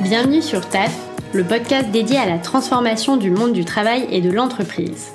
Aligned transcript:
Bienvenue 0.00 0.42
sur 0.42 0.60
TAF, 0.68 0.96
le 1.32 1.42
podcast 1.42 1.90
dédié 1.90 2.18
à 2.18 2.26
la 2.26 2.38
transformation 2.38 3.16
du 3.16 3.32
monde 3.32 3.52
du 3.52 3.64
travail 3.64 4.06
et 4.12 4.20
de 4.20 4.30
l'entreprise. 4.30 5.08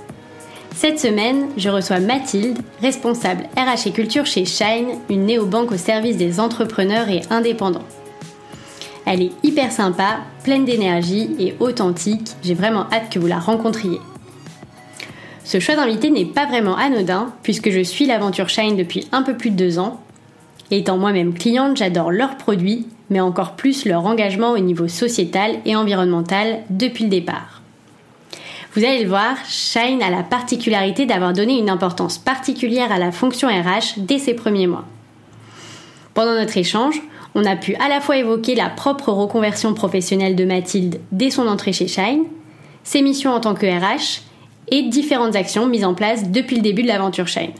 Cette 0.75 0.99
semaine, 0.99 1.47
je 1.55 1.69
reçois 1.69 2.01
Mathilde, 2.01 2.59
responsable 2.81 3.43
RH 3.55 3.87
et 3.87 3.91
culture 3.91 4.25
chez 4.25 4.43
Shine, 4.43 4.99
une 5.09 5.25
néobanque 5.25 5.71
au 5.71 5.77
service 5.77 6.17
des 6.17 6.41
entrepreneurs 6.41 7.07
et 7.07 7.21
indépendants. 7.29 7.85
Elle 9.05 9.21
est 9.21 9.31
hyper 9.41 9.71
sympa, 9.71 10.17
pleine 10.43 10.65
d'énergie 10.65 11.33
et 11.39 11.55
authentique, 11.61 12.31
j'ai 12.43 12.53
vraiment 12.53 12.87
hâte 12.91 13.09
que 13.09 13.19
vous 13.19 13.27
la 13.27 13.39
rencontriez. 13.39 14.01
Ce 15.45 15.61
choix 15.61 15.77
d'invité 15.77 16.11
n'est 16.11 16.25
pas 16.25 16.45
vraiment 16.45 16.75
anodin, 16.75 17.31
puisque 17.41 17.69
je 17.69 17.83
suis 17.83 18.05
l'aventure 18.05 18.49
Shine 18.49 18.75
depuis 18.75 19.07
un 19.13 19.23
peu 19.23 19.37
plus 19.37 19.51
de 19.51 19.55
deux 19.55 19.79
ans. 19.79 20.01
Étant 20.71 20.97
moi-même 20.97 21.33
cliente, 21.33 21.77
j'adore 21.77 22.11
leurs 22.11 22.35
produits, 22.35 22.87
mais 23.13 23.21
encore 23.21 23.55
plus 23.55 23.85
leur 23.85 24.05
engagement 24.05 24.51
au 24.51 24.59
niveau 24.59 24.87
sociétal 24.87 25.59
et 25.65 25.75
environnemental 25.75 26.63
depuis 26.69 27.05
le 27.05 27.09
départ. 27.11 27.61
Vous 28.73 28.83
allez 28.83 29.03
le 29.03 29.09
voir, 29.09 29.37
Shine 29.47 30.01
a 30.01 30.09
la 30.09 30.23
particularité 30.23 31.05
d'avoir 31.05 31.31
donné 31.31 31.59
une 31.59 31.69
importance 31.69 32.17
particulière 32.17 32.91
à 32.91 32.97
la 32.97 33.11
fonction 33.11 33.47
RH 33.47 33.99
dès 33.99 34.17
ses 34.17 34.33
premiers 34.33 34.65
mois. 34.65 34.85
Pendant 36.15 36.33
notre 36.33 36.57
échange, 36.57 36.99
on 37.35 37.45
a 37.45 37.55
pu 37.55 37.75
à 37.75 37.87
la 37.87 38.01
fois 38.01 38.17
évoquer 38.17 38.55
la 38.55 38.69
propre 38.69 39.11
reconversion 39.11 39.75
professionnelle 39.75 40.35
de 40.35 40.45
Mathilde 40.45 40.99
dès 41.11 41.29
son 41.29 41.47
entrée 41.47 41.71
chez 41.71 41.87
Shine, 41.87 42.23
ses 42.83 43.03
missions 43.03 43.31
en 43.31 43.39
tant 43.39 43.53
que 43.53 43.67
RH 43.67 44.21
et 44.69 44.81
différentes 44.83 45.35
actions 45.35 45.67
mises 45.67 45.85
en 45.85 45.93
place 45.93 46.31
depuis 46.31 46.55
le 46.55 46.63
début 46.63 46.81
de 46.81 46.87
l'aventure 46.87 47.27
Shine. 47.27 47.53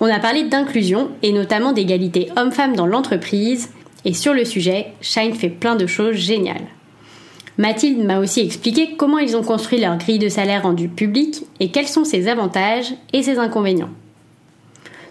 On 0.00 0.06
a 0.06 0.18
parlé 0.18 0.44
d'inclusion 0.44 1.10
et 1.22 1.32
notamment 1.32 1.74
d'égalité 1.74 2.30
homme-femme 2.38 2.74
dans 2.74 2.86
l'entreprise 2.86 3.70
et 4.04 4.14
sur 4.14 4.34
le 4.34 4.44
sujet, 4.44 4.88
Shine 5.00 5.34
fait 5.34 5.48
plein 5.48 5.76
de 5.76 5.86
choses 5.86 6.16
géniales. 6.16 6.66
Mathilde 7.58 8.04
m'a 8.04 8.20
aussi 8.20 8.40
expliqué 8.40 8.94
comment 8.96 9.18
ils 9.18 9.36
ont 9.36 9.42
construit 9.42 9.80
leur 9.80 9.98
grille 9.98 10.18
de 10.18 10.28
salaire 10.28 10.62
rendue 10.62 10.88
publique 10.88 11.44
et 11.58 11.70
quels 11.70 11.88
sont 11.88 12.04
ses 12.04 12.28
avantages 12.28 12.94
et 13.12 13.22
ses 13.22 13.38
inconvénients. 13.38 13.90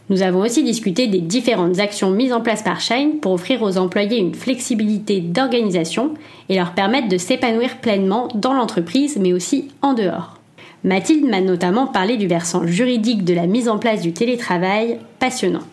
Nous 0.10 0.24
avons 0.24 0.40
aussi 0.42 0.64
discuté 0.64 1.06
des 1.06 1.22
différentes 1.22 1.78
actions 1.78 2.10
mises 2.10 2.34
en 2.34 2.42
place 2.42 2.64
par 2.64 2.82
Shine 2.82 3.20
pour 3.20 3.34
offrir 3.34 3.62
aux 3.62 3.78
employés 3.78 4.18
une 4.18 4.34
flexibilité 4.34 5.20
d'organisation 5.20 6.16
et 6.50 6.56
leur 6.56 6.74
permettre 6.74 7.10
de 7.10 7.18
s'épanouir 7.20 7.78
pleinement 7.78 8.28
dans 8.34 8.54
l'entreprise 8.54 9.18
mais 9.18 9.34
aussi 9.34 9.68
en 9.84 9.94
dehors. 9.94 10.40
Mathilde 10.84 11.30
m'a 11.30 11.42
notamment 11.42 11.86
parlé 11.86 12.18
du 12.18 12.26
versant 12.26 12.66
juridique 12.66 13.24
de 13.24 13.36
la 13.36 13.46
mise 13.46 13.70
en 13.70 13.78
place 13.78 14.02
du 14.02 14.14
télétravail, 14.14 14.98
passionnant. 15.20 15.68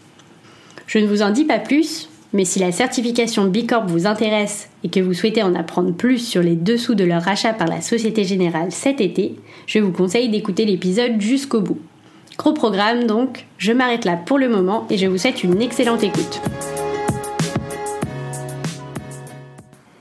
Je 0.87 0.99
ne 0.99 1.07
vous 1.07 1.23
en 1.23 1.31
dis 1.31 1.45
pas 1.45 1.59
plus, 1.59 2.11
mais 2.33 2.45
si 2.45 2.59
la 2.59 2.73
certification 2.73 3.45
B 3.47 3.67
Corp 3.67 3.89
vous 3.89 4.07
intéresse 4.07 4.69
et 4.85 4.91
que 4.91 5.01
vous 5.01 5.15
souhaitez 5.15 5.43
en 5.43 5.55
apprendre 5.55 5.93
plus 5.93 6.19
sur 6.19 6.43
les 6.43 6.57
dessous 6.57 6.95
de 6.95 7.05
leur 7.05 7.23
rachat 7.23 7.53
par 7.53 7.69
la 7.69 7.81
Société 7.81 8.25
Générale 8.25 8.73
cet 8.73 9.01
été, 9.01 9.37
je 9.67 9.79
vous 9.79 9.93
conseille 9.93 10.29
d'écouter 10.29 10.65
l'épisode 10.65 11.21
jusqu'au 11.21 11.61
bout. 11.61 11.79
Gros 12.37 12.53
programme 12.53 13.07
donc, 13.07 13.47
je 13.59 13.73
m'arrête 13.73 14.05
là 14.05 14.17
pour 14.17 14.39
le 14.39 14.49
moment 14.49 14.87
et 14.91 14.99
je 14.99 15.07
vous 15.07 15.19
souhaite 15.19 15.43
une 15.45 15.63
excellente 15.63 16.03
écoute. 16.03 16.41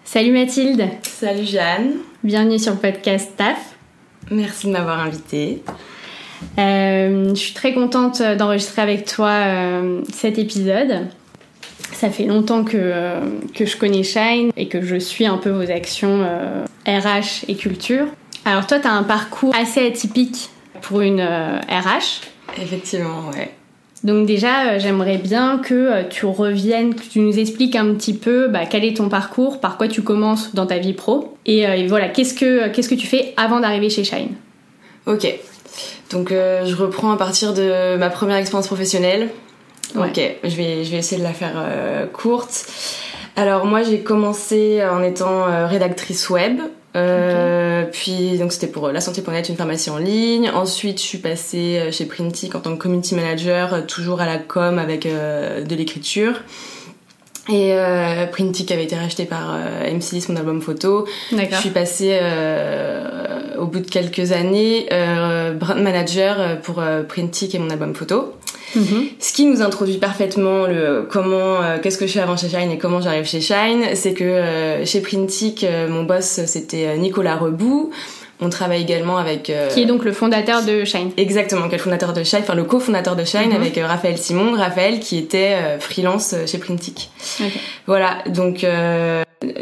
Salut 0.03 0.31
Mathilde 0.31 0.87
Salut 1.03 1.45
Jeanne 1.45 1.95
Bienvenue 2.23 2.57
sur 2.57 2.73
le 2.73 2.79
podcast 2.79 3.31
TAF 3.35 3.75
Merci 4.31 4.67
de 4.67 4.71
m'avoir 4.71 5.01
invitée. 5.01 5.61
Euh, 6.57 7.29
je 7.29 7.39
suis 7.39 7.53
très 7.53 7.73
contente 7.73 8.21
d'enregistrer 8.21 8.81
avec 8.81 9.05
toi 9.05 9.29
euh, 9.29 10.01
cet 10.11 10.39
épisode. 10.39 11.07
Ça 11.94 12.09
fait 12.09 12.25
longtemps 12.25 12.64
que, 12.64 12.78
euh, 12.78 13.19
que 13.53 13.66
je 13.66 13.78
connais 13.78 14.03
Shine 14.03 14.52
et 14.58 14.67
que 14.67 14.81
je 14.81 14.97
suis 14.97 15.25
un 15.25 15.38
peu 15.38 15.50
vos 15.50 15.69
actions 15.69 16.25
RH 16.86 17.45
et 17.47 17.55
culture. 17.55 18.08
Alors 18.44 18.67
toi, 18.67 18.80
tu 18.80 18.88
as 18.88 18.92
un 18.92 19.03
parcours 19.03 19.55
assez 19.55 19.86
atypique 19.86 20.50
pour 20.82 21.02
une 21.02 21.21
RH. 21.21 22.21
Effectivement, 22.61 23.30
ouais. 23.33 23.52
Donc 24.04 24.27
déjà, 24.27 24.77
j'aimerais 24.77 25.17
bien 25.17 25.58
que 25.58 26.04
tu 26.09 26.26
reviennes, 26.26 26.93
que 26.93 27.02
tu 27.04 27.21
nous 27.21 27.39
expliques 27.39 27.76
un 27.76 27.95
petit 27.95 28.14
peu 28.14 28.48
bah, 28.48 28.65
quel 28.70 28.83
est 28.83 28.98
ton 28.98 29.09
parcours, 29.09 29.59
par 29.59 29.77
quoi 29.77 29.88
tu 29.88 30.04
commences 30.04 30.54
dans 30.54 30.67
ta 30.67 30.77
vie 30.77 30.93
pro, 30.93 31.36
et, 31.48 31.61
et 31.61 31.88
voilà, 31.88 32.09
qu'est-ce 32.09 32.36
que, 32.36 32.67
qu'est-ce 32.67 32.89
que 32.89 32.95
tu 32.95 33.08
fais 33.08 33.33
avant 33.36 33.61
d'arriver 33.61 33.89
chez 33.89 34.04
Shine? 34.04 34.36
Ok. 35.08 35.27
Donc 36.11 36.32
euh, 36.32 36.65
je 36.65 36.76
reprends 36.76 37.11
à 37.11 37.17
partir 37.17 37.54
de 37.54 37.98
ma 37.98 38.09
première 38.09 38.38
expérience 38.38 38.67
professionnelle. 38.67 39.30
Ouais. 39.95 40.10
Ok, 40.10 40.22
je 40.44 40.56
vais, 40.56 40.83
je 40.83 40.92
vais 40.92 40.98
essayer 40.98 41.20
de 41.20 41.26
la 41.26 41.33
faire 41.33 41.54
euh, 41.56 42.06
courte. 42.06 42.66
Alors 43.36 43.66
moi 43.66 43.83
j'ai 43.83 44.00
commencé 44.00 44.82
en 44.86 45.04
étant 45.04 45.48
euh, 45.48 45.67
rédactrice 45.67 46.30
web. 46.30 46.60
Euh, 46.95 47.83
Puis 47.92 48.38
donc 48.38 48.54
c'était 48.54 48.67
pour 48.67 48.88
la 48.89 49.02
santé.net, 49.02 49.50
une 49.50 49.58
pharmacie 49.58 49.89
en 49.89 49.98
ligne. 49.98 50.50
Ensuite 50.50 50.98
je 51.00 51.06
suis 51.06 51.17
passée 51.17 51.89
chez 51.92 52.06
Printic 52.06 52.56
en 52.56 52.61
tant 52.61 52.76
que 52.76 52.82
community 52.82 53.16
manager, 53.16 53.73
euh, 53.73 53.82
toujours 53.82 54.22
à 54.22 54.26
la 54.26 54.38
com 54.38 54.80
avec 54.80 55.06
euh, 55.06 55.61
de 55.64 55.76
l'écriture. 55.76 56.36
Et 57.48 57.73
euh, 57.73 58.26
Printic 58.26 58.72
avait 58.72 58.86
été 58.86 58.95
racheté 58.95 59.26
par 59.26 59.54
euh, 59.54 59.86
M6, 59.92 60.32
mon 60.32 60.38
album 60.38 60.62
photo. 60.62 61.06
Je 61.52 61.56
suis 61.58 61.70
passée 61.70 62.17
euh, 62.20 63.56
au 63.60 63.67
bout 63.67 63.82
de 63.82 63.89
quelques 63.89 64.32
années 64.32 64.88
euh, 64.92 65.54
brand 65.54 65.77
manager 65.80 66.38
euh, 66.39 66.56
pour 66.56 66.80
euh, 66.80 67.04
Printic 67.04 67.54
et 67.54 67.60
mon 67.60 67.70
album 67.70 67.94
photo. 67.94 68.33
Mhm. 68.75 69.08
Ce 69.19 69.33
qui 69.33 69.45
nous 69.45 69.61
introduit 69.61 69.97
parfaitement 69.97 70.65
le 70.67 71.08
comment, 71.09 71.61
euh, 71.61 71.77
qu'est-ce 71.81 71.97
que 71.97 72.08
je 72.08 72.11
fais 72.13 72.19
avant 72.19 72.36
chez 72.37 72.49
Shine 72.49 72.71
et 72.71 72.77
comment 72.77 72.99
j'arrive 73.02 73.25
chez 73.25 73.41
Shine, 73.41 73.83
c'est 73.95 74.13
que 74.13 74.23
euh, 74.23 74.86
chez 74.86 75.02
Printic, 75.02 75.63
euh, 75.63 75.87
mon 75.87 76.03
boss 76.03 76.41
c'était 76.45 76.97
Nicolas 76.97 77.35
Rebout. 77.37 77.91
On 78.41 78.49
travaille 78.49 78.81
également 78.81 79.17
avec 79.17 79.49
euh, 79.49 79.69
Qui 79.69 79.83
est 79.83 79.85
donc 79.85 80.03
le 80.03 80.11
fondateur 80.11 80.61
de 80.65 80.83
Shine. 80.83 81.11
exactement 81.15 81.69
qui 81.69 81.75
est 81.75 81.77
le 81.77 81.83
fondateur 81.83 82.11
de 82.11 82.21
Shine, 82.23 82.39
enfin 82.41 82.53
le 82.53 82.65
cofondateur 82.65 83.15
de 83.15 83.23
Shine 83.23 83.49
Mhm. 83.52 83.55
avec 83.55 83.77
euh, 83.77 83.87
Raphaël 83.87 84.17
Simon, 84.17 84.52
Raphaël 84.58 84.99
qui 84.99 85.17
était 85.17 85.53
euh, 85.55 85.80
freelance 85.80 86.35
chez 86.45 86.58
Printic. 86.58 87.11
Voilà, 87.87 88.17
donc 88.27 88.65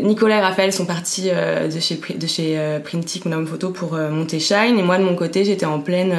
Nicolas 0.01 0.37
et 0.37 0.41
Raphaël 0.41 0.73
sont 0.73 0.85
partis 0.85 1.29
de 1.29 1.79
chez, 1.79 1.99
de 2.15 2.25
chez 2.27 2.57
Printic, 2.83 3.25
mon 3.25 3.33
homme 3.33 3.47
photo, 3.47 3.69
pour 3.69 3.93
monter 3.93 4.39
Shine. 4.39 4.79
Et 4.79 4.81
moi, 4.83 4.97
de 4.97 5.03
mon 5.03 5.13
côté, 5.15 5.43
j'étais 5.45 5.65
en 5.67 5.79
pleine 5.79 6.13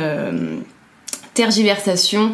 tergiversation. 1.34 2.32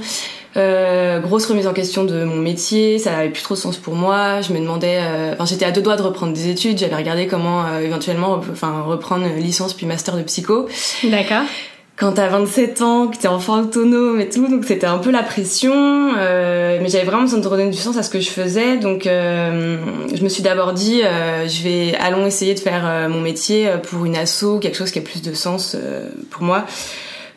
Euh, 0.57 1.21
grosse 1.21 1.47
remise 1.47 1.67
en 1.69 1.73
question 1.73 2.05
de 2.05 2.25
mon 2.25 2.37
métier, 2.37 2.99
ça 2.99 3.17
avait 3.17 3.29
plus 3.31 3.43
trop 3.43 3.55
de 3.55 3.61
sens 3.61 3.77
pour 3.77 3.95
moi. 3.95 4.41
Je 4.41 4.53
me 4.53 4.59
demandais, 4.59 4.99
euh, 5.01 5.33
enfin 5.35 5.45
j'étais 5.45 5.65
à 5.65 5.71
deux 5.71 5.83
doigts 5.83 5.97
de 5.97 6.03
reprendre 6.03 6.33
des 6.33 6.49
études. 6.49 6.79
J'avais 6.79 6.97
regardé 6.97 7.27
comment 7.29 7.65
euh, 7.67 7.81
éventuellement, 7.81 8.37
rep- 8.37 8.51
enfin 8.53 8.83
reprendre 8.83 9.27
une 9.27 9.39
licence 9.43 9.75
puis 9.75 9.87
master 9.87 10.17
de 10.17 10.23
psycho 10.23 10.69
D'accord. 11.05 11.43
quand 11.97 12.13
t'as 12.13 12.27
27 12.29 12.83
ans, 12.83 13.07
que 13.09 13.17
t'es 13.17 13.29
enfant 13.29 13.61
autonome 13.61 14.21
et 14.21 14.29
tout, 14.29 14.49
donc 14.49 14.65
c'était 14.65 14.87
un 14.87 14.99
peu 14.99 15.11
la 15.13 15.23
pression, 15.23 15.73
euh, 16.19 16.79
mais 16.83 16.89
j'avais 16.89 17.05
vraiment 17.05 17.23
besoin 17.23 17.39
de 17.39 17.47
redonner 17.47 17.71
du 17.71 17.77
sens 17.79 17.97
à 17.97 18.03
ce 18.03 18.11
que 18.11 18.19
je 18.21 18.31
faisais, 18.31 18.77
donc 18.79 19.07
euh, 19.07 19.77
je 20.13 20.23
me 20.25 20.29
suis 20.29 20.43
d'abord 20.43 20.73
dit, 20.73 21.03
euh, 21.05 21.47
je 21.47 21.63
vais, 21.63 21.95
allons 22.01 22.27
essayer 22.27 22.55
de 22.55 22.61
faire 22.61 23.09
mon 23.09 23.21
métier 23.21 23.69
pour 23.89 24.05
une 24.05 24.17
asso, 24.17 24.59
quelque 24.61 24.77
chose 24.79 24.91
qui 24.91 24.99
a 24.99 25.03
plus 25.03 25.23
de 25.23 25.33
sens 25.35 25.77
euh, 25.79 26.09
pour 26.31 26.43
moi, 26.43 26.65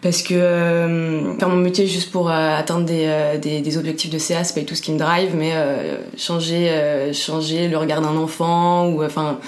parce 0.03 0.22
que 0.22 0.34
euh, 0.34 1.34
faire 1.40 1.47
mon 1.47 1.56
métier 1.56 1.88
juste 1.88 2.12
pour 2.12 2.30
euh, 2.30 2.58
atteindre 2.58 2.86
des, 2.86 3.06
euh, 3.08 3.38
des, 3.38 3.62
des 3.62 3.78
objectifs 3.78 4.12
de 4.12 4.18
CA, 4.18 4.44
c'est 4.44 4.53
pas 4.53 4.68
tout 4.68 4.75
ce 4.75 4.81
qui 4.81 4.91
me 4.91 5.00
drive, 5.00 5.34
mais 5.34 5.52
euh, 5.53 5.97
changer, 6.18 6.69
changer 7.14 7.69
le 7.69 7.78
regard 7.78 8.02
d'un 8.02 8.18
enfant, 8.18 8.88
ou 8.88 9.02
enfin 9.03 9.40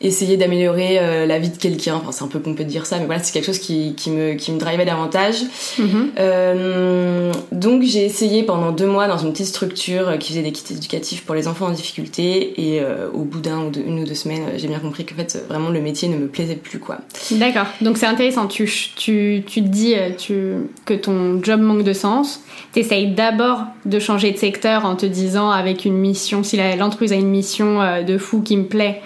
essayer 0.00 0.36
d'améliorer 0.36 0.98
euh, 0.98 1.26
la 1.26 1.38
vie 1.38 1.50
de 1.50 1.56
quelqu'un. 1.56 1.96
Enfin, 1.96 2.12
c'est 2.12 2.24
un 2.24 2.28
peu 2.28 2.40
pompeux 2.40 2.64
de 2.64 2.68
dire 2.68 2.86
ça, 2.86 2.98
mais 2.98 3.06
voilà, 3.06 3.22
c'est 3.22 3.32
quelque 3.32 3.46
chose 3.46 3.58
qui, 3.58 3.94
qui 3.96 4.10
me, 4.10 4.34
qui 4.34 4.52
me 4.52 4.58
drivait 4.58 4.84
davantage. 4.84 5.36
Mhm. 5.78 6.10
Euh, 6.18 7.32
donc, 7.52 7.82
j'ai 7.82 8.04
essayé 8.04 8.42
pendant 8.42 8.72
deux 8.72 8.86
mois 8.86 9.08
dans 9.08 9.18
une 9.18 9.32
petite 9.32 9.46
structure 9.46 10.18
qui 10.18 10.32
faisait 10.32 10.42
des 10.42 10.52
kits 10.52 10.74
éducatifs 10.74 11.24
pour 11.24 11.34
les 11.34 11.48
enfants 11.48 11.66
en 11.66 11.70
difficulté. 11.70 12.60
Et 12.60 12.80
euh, 12.80 13.08
au 13.12 13.24
bout 13.24 13.40
d'un 13.40 13.64
ou 13.64 13.70
deux, 13.70 13.82
une 13.86 14.00
ou 14.00 14.04
deux 14.04 14.14
semaines, 14.14 14.44
j'ai 14.56 14.68
bien 14.68 14.78
compris 14.78 15.04
qu'en 15.04 15.16
fait, 15.16 15.44
vraiment, 15.48 15.70
le 15.70 15.80
métier 15.80 16.08
ne 16.08 16.16
me 16.16 16.26
plaisait 16.26 16.56
plus, 16.56 16.78
quoi. 16.78 16.98
D'accord. 17.32 17.66
Donc 17.80 17.98
c'est 17.98 18.06
intéressant. 18.06 18.46
Tu, 18.46 18.70
tu, 18.96 19.42
tu 19.46 19.62
te 19.62 19.68
dis 19.68 19.94
tu, 20.18 20.54
que 20.84 20.94
ton 20.94 21.42
job 21.42 21.60
manque 21.60 21.84
de 21.84 21.92
sens. 21.92 22.40
T'essayes 22.72 23.12
d'abord 23.12 23.62
de 23.84 23.98
changer 23.98 24.32
de 24.32 24.38
secteur 24.38 24.84
en 24.84 24.96
te 24.96 25.06
disant 25.06 25.50
avec 25.50 25.84
une 25.84 25.96
mission, 25.96 26.42
si 26.42 26.58
l'entreprise 26.78 27.12
a 27.12 27.16
une 27.16 27.28
mission 27.28 28.02
de 28.04 28.18
fou 28.18 28.42
qui 28.42 28.56
me 28.56 28.64
plaît, 28.64 29.00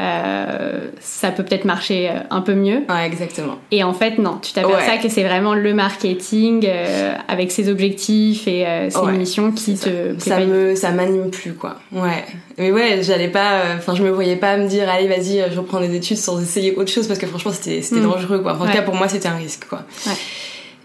euh, 0.00 0.88
ça 1.00 1.30
peut 1.30 1.42
peut-être 1.44 1.64
marcher 1.66 2.08
euh, 2.08 2.14
un 2.30 2.40
peu 2.40 2.54
mieux. 2.54 2.82
Ouais, 2.88 3.06
exactement. 3.06 3.58
Et 3.70 3.84
en 3.84 3.92
fait, 3.92 4.18
non. 4.18 4.38
Tu 4.40 4.52
t'aperçois 4.52 4.94
Ouais. 4.94 4.98
que 5.02 5.08
c'est 5.08 5.22
vraiment 5.24 5.54
le 5.54 5.74
marketing 5.74 6.64
euh, 6.66 7.14
avec 7.28 7.52
ses 7.52 7.68
objectifs 7.68 8.48
et 8.48 8.66
euh, 8.66 8.88
ses 8.90 8.98
Ouais, 8.98 9.12
missions 9.12 9.52
qui 9.52 9.74
te 9.74 10.14
ça 10.18 10.40
me 10.40 10.74
ça 10.74 10.90
m'anime 10.90 11.30
plus 11.30 11.52
quoi 11.54 11.76
ouais 11.92 12.24
mais 12.58 12.70
ouais 12.72 13.00
j'allais 13.02 13.28
pas 13.28 13.62
enfin 13.76 13.94
je 13.94 14.02
me 14.02 14.10
voyais 14.10 14.36
pas 14.36 14.56
me 14.56 14.66
dire 14.68 14.88
allez 14.88 15.08
vas-y 15.08 15.42
je 15.52 15.58
reprends 15.58 15.80
des 15.80 15.94
études 15.94 16.16
sans 16.16 16.40
essayer 16.42 16.74
autre 16.76 16.90
chose 16.90 17.06
parce 17.06 17.18
que 17.18 17.26
franchement 17.26 17.52
c'était 17.52 17.82
c'était 17.82 18.00
Mm. 18.00 18.10
dangereux 18.10 18.38
quoi 18.40 18.52
Enfin, 18.54 18.64
en 18.64 18.66
tout 18.68 18.72
cas 18.74 18.82
pour 18.82 18.94
moi 18.94 19.08
c'était 19.08 19.28
un 19.28 19.36
risque 19.36 19.66
quoi 19.68 19.82
Ouais. 20.06 20.12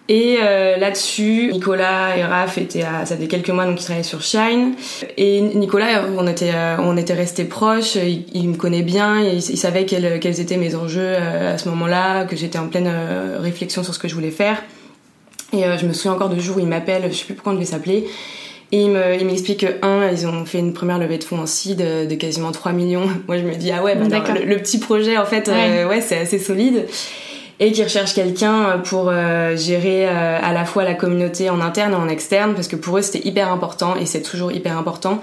Et 0.07 0.38
euh, 0.40 0.78
là-dessus, 0.78 1.50
Nicolas 1.52 2.16
et 2.16 2.24
Raph 2.24 2.60
étaient 2.60 2.84
à, 2.84 3.06
ça 3.06 3.16
faisait 3.16 3.28
quelques 3.28 3.50
mois 3.50 3.66
donc 3.66 3.81
ils 3.81 3.84
travaillaient 3.84 4.04
sur 4.04 4.22
Shine. 4.22 4.75
Et 5.18 5.42
Nicolas, 5.42 6.06
on 6.16 6.28
était, 6.28 6.52
euh, 6.54 6.78
on 6.80 6.96
était 6.96 7.13
restés 7.13 7.46
proches. 7.46 7.96
Il, 7.96 8.50
me 8.50 8.56
connaît 8.56 8.84
bien, 8.84 9.19
il, 9.22 9.38
il 9.38 9.57
savait 9.57 9.86
quels, 9.86 10.19
quels, 10.19 10.40
étaient 10.40 10.57
mes 10.57 10.75
enjeux 10.75 11.02
euh, 11.02 11.56
à 11.56 11.57
ce 11.57 11.68
moment-là, 11.69 12.25
que 12.25 12.36
j'étais 12.36 12.60
en 12.60 12.68
pleine 12.68 12.92
réflexion 13.40 13.84
sur 13.84 13.96
ce 13.96 14.00
que 14.00 14.07
je 14.07 14.13
voulais 14.13 14.31
faire. 14.31 14.62
Et 15.54 15.63
je 15.78 15.86
me 15.86 15.94
souviens 15.94 16.13
encore 16.13 16.30
de 16.30 16.40
jour 16.40 16.58
où 16.58 16.60
il 16.60 16.68
m'appelle, 16.68 17.04
je 17.10 17.18
sais 17.18 17.25
plus 17.25 17.34
pourquoi 17.34 17.54
on 17.54 17.56
devait 17.56 17.66
s'appeler. 17.66 18.08
Et 18.72 18.81
il 18.81 19.25
m'explique 19.25 19.63
me, 19.63 19.69
que, 19.69 19.86
un, 19.86 20.10
ils 20.12 20.28
ont 20.28 20.44
fait 20.44 20.60
une 20.60 20.74
première 20.74 20.98
levée 20.98 21.18
de 21.18 21.24
fonds 21.24 21.40
en 21.40 21.46
seed 21.46 21.78
de, 21.78 22.06
de 22.06 22.16
quasiment 22.16 22.51
3 22.51 22.74
millions. 22.74 23.08
Moi, 23.28 23.38
je 23.38 23.44
me 23.44 23.56
dis, 23.56 23.72
ah 23.72 23.81
ouais, 23.81 23.96
bah, 23.96 24.24
le, 24.34 24.46
le, 24.46 24.58
petit 24.58 24.80
projet, 24.80 25.18
en 25.18 25.25
fait, 25.25 25.48
ouais, 25.48 25.86
ouais 25.86 26.01
c'est 26.01 26.18
assez 26.18 26.40
solide 26.40 26.86
et 27.60 27.72
qui 27.72 27.84
recherchent 27.84 28.13
quelqu'un 28.13 28.80
pour 28.84 29.07
euh, 29.07 29.56
gérer 29.56 30.07
euh, 30.07 30.40
à 30.42 30.52
la 30.52 30.66
fois 30.66 30.84
la 30.84 30.94
communauté 30.94 31.50
en 31.50 31.62
interne 31.62 31.94
et 31.94 31.96
en 31.96 32.10
externe 32.10 32.54
parce 32.54 32.68
que 32.68 32.75
pour 32.75 32.98
eux 32.98 33.02
c'était 33.02 33.25
hyper 33.25 33.52
important 33.52 33.96
et 33.96 34.06
c'est 34.06 34.22
toujours 34.22 34.52
hyper 34.52 34.78
important 34.78 35.22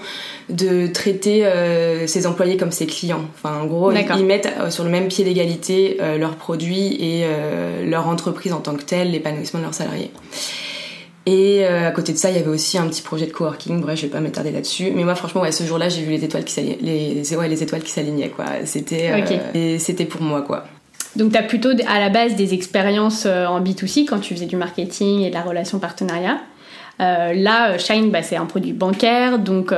de 0.49 0.87
traiter 0.87 1.45
euh, 1.45 2.07
ses 2.07 2.25
employés 2.25 2.57
comme 2.57 2.71
ses 2.71 2.87
clients. 2.87 3.25
Enfin 3.35 3.59
en 3.61 3.65
gros 3.65 3.91
ils, 3.91 4.25
mettent 4.25 4.49
sur 4.69 4.83
le 4.83 4.89
même 4.89 5.09
pied 5.09 5.23
d'égalité 5.23 5.99
leurs 6.17 6.35
produits 6.35 6.95
et 6.99 7.25
leur 7.85 8.07
entreprise 8.07 8.53
en 8.53 8.59
tant 8.59 8.75
que 8.75 8.83
telle, 8.83 9.11
l'épanouissement 9.11 9.59
de 9.59 9.65
leurs 9.65 9.73
salariés. 9.73 10.11
Et 11.25 11.65
à 11.65 11.91
côté 11.91 12.13
de 12.13 12.17
ça, 12.17 12.29
il 12.29 12.37
y 12.37 12.39
avait 12.39 12.49
aussi 12.49 12.77
un 12.77 12.87
petit 12.87 13.01
projet 13.01 13.25
de 13.25 13.31
coworking. 13.31 13.81
Bref, 13.81 13.97
je 13.97 14.03
vais 14.03 14.11
pas 14.11 14.19
m'attarder 14.21 14.51
là-dessus. 14.51 14.91
Mais 14.93 15.03
moi, 15.03 15.15
franchement, 15.15 15.41
ouais, 15.41 15.51
ce 15.51 15.63
jour-là, 15.63 15.89
j'ai 15.89 16.01
vu 16.01 16.11
les 16.11 16.23
étoiles 16.23 16.45
qui 16.45 16.53
s'alignaient. 16.53 16.77
Les, 16.81 17.35
ouais, 17.35 17.47
les 17.47 17.63
étoiles 17.63 17.83
qui 17.83 17.91
s'alignaient, 17.91 18.29
quoi. 18.29 18.45
C'était, 18.65 19.11
c'était 19.79 20.05
pour 20.05 20.21
moi, 20.21 20.41
quoi. 20.41 20.65
Donc 21.15 21.31
tu 21.31 21.37
as 21.37 21.43
plutôt 21.43 21.69
à 21.87 21.99
la 21.99 22.09
base 22.09 22.35
des 22.35 22.53
expériences 22.53 23.25
euh, 23.25 23.45
en 23.45 23.61
B2C 23.61 24.05
quand 24.05 24.19
tu 24.19 24.33
faisais 24.33 24.45
du 24.45 24.55
marketing 24.55 25.21
et 25.21 25.29
de 25.29 25.33
la 25.33 25.41
relation 25.41 25.79
partenariat. 25.79 26.39
Euh, 27.01 27.33
là, 27.33 27.71
euh, 27.71 27.77
Shine, 27.77 28.09
bah, 28.11 28.23
c'est 28.23 28.35
un 28.35 28.45
produit 28.45 28.73
bancaire, 28.73 29.39
donc 29.39 29.73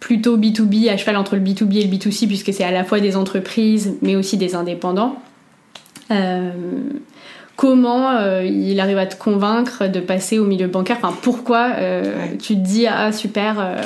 plutôt 0.00 0.36
B2B, 0.36 0.90
à 0.90 0.96
cheval 0.96 1.16
entre 1.16 1.36
le 1.36 1.42
B2B 1.42 1.78
et 1.78 1.84
le 1.84 1.94
B2C, 1.94 2.26
puisque 2.26 2.52
c'est 2.52 2.64
à 2.64 2.70
la 2.70 2.84
fois 2.84 3.00
des 3.00 3.16
entreprises, 3.16 3.96
mais 4.02 4.16
aussi 4.16 4.36
des 4.36 4.54
indépendants. 4.54 5.16
comment 7.56 8.18
il 8.40 8.80
arrive 8.80 8.98
à 8.98 9.06
te 9.06 9.16
convaincre 9.16 9.86
de 9.86 10.00
passer 10.00 10.38
au 10.38 10.44
milieu 10.44 10.66
bancaire? 10.66 10.96
Enfin, 11.02 11.14
pourquoi 11.22 11.70
tu 12.38 12.54
te 12.54 12.60
dis, 12.60 12.86
ah 12.86 13.12
super, 13.12 13.80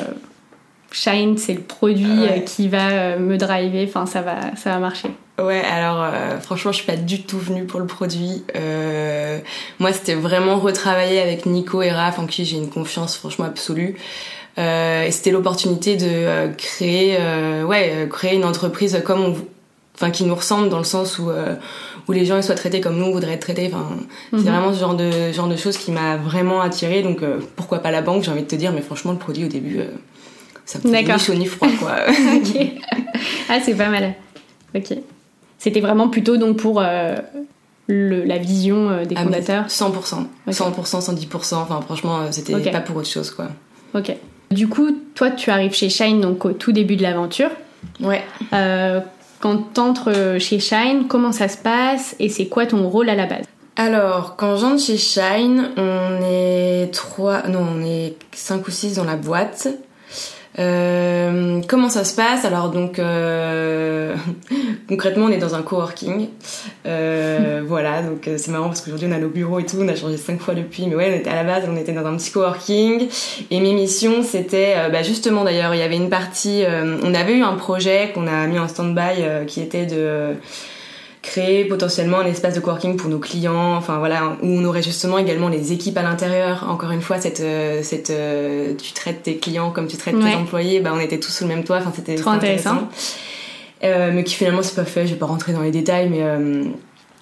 Shine, 0.91 1.37
c'est 1.37 1.55
le 1.55 1.61
produit 1.61 2.27
qui 2.47 2.69
va 2.69 3.17
me 3.19 3.37
driver, 3.37 3.87
enfin, 3.87 4.07
ça 4.07 4.23
va, 4.23 4.57
ça 4.57 4.71
va 4.71 4.79
marcher 4.79 5.11
Ouais, 5.39 5.61
alors 5.61 6.03
euh, 6.03 6.41
franchement, 6.41 6.73
je 6.73 6.79
suis 6.79 6.87
pas 6.87 6.97
du 6.97 7.23
tout 7.23 7.39
venue 7.39 7.65
pour 7.65 7.79
le 7.79 7.87
produit. 7.87 8.43
Euh, 8.55 9.39
moi, 9.79 9.93
c'était 9.93 10.15
vraiment 10.15 10.57
retravailler 10.57 11.21
avec 11.21 11.45
Nico 11.45 11.83
et 11.83 11.91
Raph, 11.91 12.19
en 12.19 12.27
qui 12.27 12.45
j'ai 12.47 12.57
une 12.57 12.71
confiance 12.71 13.17
franchement 13.17 13.45
absolue. 13.45 13.97
Euh, 14.59 15.05
et 15.05 15.11
c'était 15.11 15.31
l'opportunité 15.31 15.97
de 15.97 16.07
euh, 16.09 16.49
créer, 16.49 17.17
euh, 17.21 17.65
ouais, 17.65 18.09
créer 18.11 18.35
une 18.35 18.45
entreprise 18.47 19.03
comme 19.05 19.21
on, 19.21 19.37
enfin, 19.95 20.11
qui 20.11 20.25
nous 20.25 20.35
ressemble 20.35 20.71
dans 20.71 20.79
le 20.79 20.85
sens 20.85 21.19
où 21.19 21.29
où 22.09 22.13
les 22.13 22.25
gens 22.25 22.37
ils 22.37 22.45
soient 22.45 22.55
traités 22.55 22.81
comme 22.81 22.97
nous 22.97 23.07
on 23.07 23.13
voudrait 23.13 23.33
être 23.33 23.41
traités. 23.41 23.67
Enfin, 23.67 23.89
c'est 24.31 24.37
mhm. 24.39 24.45
vraiment 24.45 24.73
ce 24.73 24.79
genre 24.81 24.95
de 24.95 25.33
genre 25.33 25.49
de 25.49 25.57
choses 25.57 25.77
qui 25.77 25.91
m'a 25.91 26.17
vraiment 26.17 26.63
attirée. 26.63 27.03
Donc 27.03 27.21
pourquoi 27.57 27.81
pas 27.81 27.91
la 27.91 28.01
banque 28.01 28.23
J'ai 28.23 28.31
envie 28.31 28.43
de 28.43 28.49
te 28.49 28.57
dire, 28.57 28.73
mais 28.73 28.81
franchement, 28.81 29.13
le 29.13 29.19
produit 29.19 29.45
au 29.45 29.49
début, 29.49 29.81
ça 30.65 30.79
me 30.83 30.91
fait 30.91 31.03
ni 31.03 31.19
chaud 31.19 31.35
ni 31.35 31.47
froid, 31.47 31.69
quoi. 31.79 31.97
ok. 32.09 32.67
Ah, 33.51 33.59
c'est 33.63 33.75
pas 33.75 33.89
mal. 33.89 34.15
Ok. 34.75 34.97
C'était 35.67 35.81
vraiment 35.81 36.09
plutôt 36.09 36.37
donc 36.37 36.59
pour 36.59 36.81
euh, 36.81 37.17
le, 37.89 38.23
la 38.23 38.39
vision 38.39 38.89
euh, 38.89 39.05
des 39.05 39.17
ah, 39.19 39.25
fondateurs 39.25 39.67
100%. 39.67 40.27
100%, 40.49 40.73
110%. 40.79 41.55
Enfin, 41.57 41.81
franchement, 41.81 42.19
euh, 42.21 42.27
c'était 42.31 42.71
pas 42.71 42.81
pour 42.81 42.95
autre 42.95 43.09
chose, 43.09 43.33
quoi. 43.33 43.49
Ok. 43.93 44.15
Du 44.53 44.69
coup, 44.69 44.97
toi, 45.17 45.33
tu 45.33 45.51
arrives 45.51 45.75
chez 45.75 45.89
Shine 45.89 46.21
donc 46.21 46.45
au 46.45 46.53
tout 46.53 46.71
début 46.71 46.95
de 46.95 47.03
l'aventure. 47.03 47.51
Ouais. 48.01 48.23
Euh, 48.53 49.01
quand 49.41 49.57
t'entres 49.75 50.37
chez 50.39 50.61
Shine, 50.61 51.09
comment 51.09 51.33
ça 51.33 51.49
se 51.49 51.59
passe 51.59 52.15
et 52.21 52.29
c'est 52.29 52.47
quoi 52.47 52.67
ton 52.67 52.89
rôle 52.89 53.09
à 53.09 53.17
la 53.17 53.27
base? 53.27 53.45
Alors, 53.75 54.37
quand 54.37 54.59
j'entre 54.59 54.81
chez 54.81 54.99
Shine, 54.99 55.71
on 55.77 56.21
est 56.23 56.95
trois, 56.95 57.49
non, 57.49 57.67
on 57.75 57.85
est 57.85 58.15
cinq 58.31 58.69
ou 58.69 58.71
six 58.71 58.95
dans 58.95 59.05
la 59.05 59.17
boîte. 59.17 59.67
Euh, 60.59 61.61
comment 61.69 61.91
ça 61.91 62.05
se 62.05 62.15
passe 62.17 62.47
Alors 62.47 62.71
donc 62.71 62.99
euh, 62.99 64.17
concrètement 64.89 65.27
on 65.27 65.29
est 65.29 65.39
dans 65.39 65.55
un 65.55 65.63
coworking. 65.63 66.29
Euh, 66.87 67.63
voilà 67.67 68.03
donc 68.03 68.27
euh, 68.27 68.39
c'est 68.39 68.51
marrant 68.51 68.69
parce 68.69 68.81
qu'aujourd'hui 68.81 69.09
on 69.11 69.13
a 69.13 69.19
nos 69.19 69.29
bureaux 69.29 69.59
et 69.59 69.67
tout, 69.67 69.77
on 69.81 69.89
a 69.89 69.95
changé 69.95 70.17
cinq 70.17 70.41
fois 70.41 70.55
depuis, 70.55 70.87
mais 70.87 70.95
ouais 70.95 71.11
on 71.13 71.17
était 71.17 71.31
à 71.31 71.35
la 71.35 71.45
base 71.45 71.69
on 71.71 71.77
était 71.77 71.93
dans 71.93 72.07
un 72.07 72.17
petit 72.17 72.31
coworking. 72.31 73.09
Et 73.51 73.61
mes 73.61 73.75
missions 73.75 74.23
c'était 74.23 74.75
euh, 74.77 74.89
bah, 74.89 75.03
justement 75.03 75.45
d'ailleurs 75.45 75.75
il 75.75 75.79
y 75.79 75.83
avait 75.83 75.97
une 75.97 76.11
partie, 76.11 76.65
on 77.03 77.15
avait 77.15 77.35
eu 77.35 77.43
un 77.43 77.55
projet 77.55 78.13
qu'on 78.15 78.27
a 78.27 78.47
mis 78.47 78.59
en 78.59 78.69
stand-by 78.69 79.47
qui 79.47 79.61
était 79.61 79.87
de 79.87 80.35
créer 81.27 81.65
potentiellement 81.65 82.21
un 82.21 82.27
espace 82.27 82.55
de 82.55 82.61
coworking 82.61 82.97
pour 82.97 83.11
nos 83.11 83.19
clients, 83.19 83.75
enfin 83.75 83.99
voilà, 83.99 84.37
où 84.43 84.47
on 84.47 84.65
aurait 84.65 84.83
justement 84.83 85.19
également 85.19 85.49
les 85.49 85.73
équipes 85.73 85.99
à 85.99 86.03
l'intérieur. 86.03 86.67
Encore 86.71 86.93
une 86.93 87.03
fois, 87.03 87.21
cette, 87.21 87.41
euh, 87.41 87.81
cette, 87.83 88.11
euh, 88.11 88.75
tu 88.81 88.93
traites 88.93 89.25
tes 89.25 89.37
clients 89.37 89.71
comme 89.73 89.89
tu 89.89 89.97
traites 89.97 90.19
tes 90.19 90.35
employés, 90.35 90.81
bah 90.81 90.93
on 90.95 91.01
était 91.01 91.19
tous 91.19 91.33
sous 91.33 91.45
le 91.45 91.49
même 91.49 91.65
toit, 91.65 91.79
enfin 91.79 91.93
c'était 91.95 92.15
trop 92.15 92.31
intéressant. 92.31 92.89
Euh, 93.85 94.11
mais 94.15 94.25
qui 94.25 94.35
finalement 94.35 94.63
c'est 94.63 94.77
pas 94.77 94.85
fait, 94.85 95.07
je 95.07 95.15
vais 95.15 95.19
pas 95.19 95.27
rentrer 95.27 95.53
dans 95.53 95.63
les 95.63 95.73
détails, 95.73 96.09
mais 96.09 96.23
euh, 96.23 96.65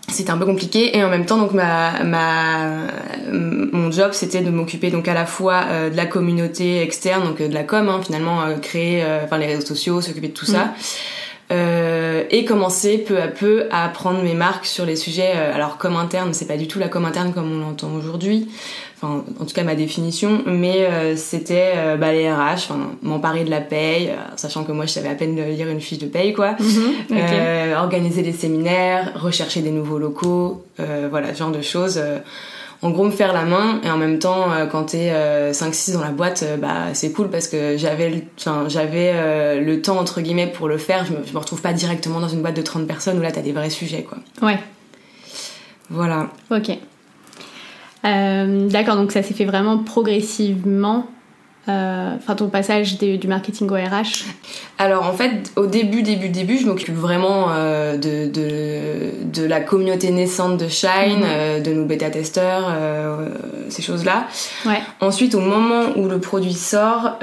c'était 0.09 0.31
un 0.31 0.39
peu 0.39 0.47
compliqué. 0.47 0.97
Et 0.97 1.03
en 1.03 1.09
même 1.09 1.25
temps 1.25 1.39
donc 1.39 1.53
ma, 1.53 2.05
ma 2.05 2.69
mon 3.33 3.91
job 3.91 4.11
c'était 4.13 4.43
de 4.43 4.51
m'occuper 4.51 4.91
donc 4.91 5.09
à 5.09 5.15
la 5.15 5.25
fois 5.25 5.65
de 5.91 5.97
la 5.97 6.07
communauté 6.07 6.83
externe 6.83 7.25
donc 7.25 7.39
de 7.39 7.55
la 7.55 7.65
com 7.65 7.89
hein, 7.89 8.01
finalement 8.05 8.45
créer 8.61 9.03
enfin 9.25 9.39
les 9.39 9.47
réseaux 9.47 9.67
sociaux 9.67 10.03
s'occuper 10.03 10.29
de 10.29 10.35
tout 10.35 10.47
ça. 10.47 10.67
Mm. 10.67 10.73
Euh, 11.53 12.25
et 12.31 12.47
commencer 12.47 12.97
peu 12.99 13.21
à 13.21 13.29
peu 13.29 13.67
à 13.71 13.89
prendre 13.89 14.23
mes 14.23 14.35
marques 14.35 14.65
sur 14.65 14.87
les 14.87 14.97
sujets. 14.97 15.33
Euh, 15.35 15.55
alors 15.55 15.77
comme 15.77 15.97
interne, 15.97 16.33
c'est 16.33 16.47
pas 16.47 16.57
du 16.57 16.69
tout 16.69 16.79
la 16.79 16.89
com 16.89 17.05
interne 17.05 17.33
comme 17.35 17.53
on 17.53 17.61
l'entend 17.61 17.93
aujourd'hui. 17.95 18.49
Enfin, 18.97 19.25
en 19.39 19.45
tout 19.45 19.55
cas 19.55 19.63
ma 19.63 19.75
définition, 19.75 20.43
mais 20.47 20.87
euh, 20.87 21.17
c'était 21.17 21.73
euh, 21.77 21.97
bah, 21.97 22.13
les 22.13 22.31
RH, 22.31 22.73
m'emparer 23.03 23.45
de 23.45 23.51
la 23.51 23.61
paye, 23.61 24.11
sachant 24.37 24.65
que 24.65 24.73
moi 24.73 24.87
je 24.87 24.93
savais 24.93 25.11
à 25.11 25.15
peine 25.15 25.37
lire 25.37 25.69
une 25.69 25.83
fiche 25.83 25.99
de 25.99 26.07
paye 26.07 26.33
quoi. 26.33 26.57
Mhm, 26.59 27.75
organiser 27.77 28.23
des 28.23 28.33
séminaires, 28.33 29.13
rechercher 29.17 29.61
des 29.61 29.71
nouveaux 29.71 29.99
locaux, 29.99 30.65
voilà, 30.79 31.35
ce 31.35 31.39
genre 31.39 31.51
de 31.51 31.61
choses 31.61 32.01
en 32.85 32.91
gros 32.91 33.05
me 33.05 33.11
faire 33.11 33.33
la 33.33 33.45
main 33.45 33.81
et 33.83 33.91
en 33.91 33.97
même 33.97 34.19
temps 34.19 34.53
euh, 34.53 34.67
quand 34.67 34.85
t'es 34.85 35.11
euh, 35.11 35.53
5-6 35.53 35.95
dans 35.95 36.03
la 36.03 36.11
boîte 36.11 36.43
euh, 36.43 36.57
bah 36.59 36.93
c'est 36.93 37.11
cool 37.13 37.31
parce 37.31 37.49
que 37.49 37.77
j'avais 37.79 38.11
le, 38.11 38.23
j'avais 38.69 39.11
euh, 39.15 39.59
le 39.61 39.81
temps 39.81 39.99
entre 39.99 40.21
guillemets 40.21 40.47
pour 40.47 40.69
le 40.69 40.77
faire. 40.79 41.05
Je 41.07 41.13
me, 41.15 41.25
je 41.27 41.33
me 41.33 41.39
retrouve 41.39 41.63
pas 41.63 41.73
directement 41.73 42.21
dans 42.21 42.29
une 42.29 42.43
boîte 42.43 42.57
de 42.57 42.63
30 42.63 42.87
personnes 42.87 43.19
où 43.19 43.23
là 43.23 43.33
t'as 43.33 43.41
des 43.41 43.53
vrais 43.53 43.71
sujets 43.71 44.03
quoi. 44.03 44.19
Ouais. 44.43 44.59
Voilà. 45.91 46.29
Ok. 46.51 46.79
D'accord 48.05 48.97
donc 48.97 49.13
ça 49.13 49.23
s'est 49.23 49.33
fait 49.35 49.47
vraiment 49.47 49.79
progressivement. 49.79 51.07
euh, 51.07 51.14
enfin 51.67 52.35
ton 52.37 52.49
passage 52.49 52.99
du 52.99 53.27
marketing 53.27 53.71
au 53.71 53.75
RH 53.75 54.25
Alors 54.79 55.07
en 55.07 55.13
fait, 55.13 55.53
au 55.57 55.67
début, 55.67 56.03
début, 56.03 56.29
début, 56.29 56.59
je 56.59 56.67
m'occupe 56.67 56.95
vraiment 56.95 57.47
euh, 57.51 57.97
de, 57.97 58.29
de, 58.29 59.13
de, 59.25 59.47
la 59.47 59.61
communauté 59.61 60.11
naissante 60.11 60.59
de 60.59 60.69
Shine, 60.69 61.21
mhm. 61.21 61.25
euh, 61.25 61.61
de 61.61 61.73
nos 61.73 61.85
bêta-testeurs, 61.85 62.75
ces 63.69 63.83
choses-là. 63.83 64.27
Ouais. 64.67 64.81
Ensuite, 65.01 65.35
au 65.35 65.41
moment 65.41 65.97
où 65.97 66.09
le 66.09 66.19
produit 66.19 66.55
sort, 66.55 67.19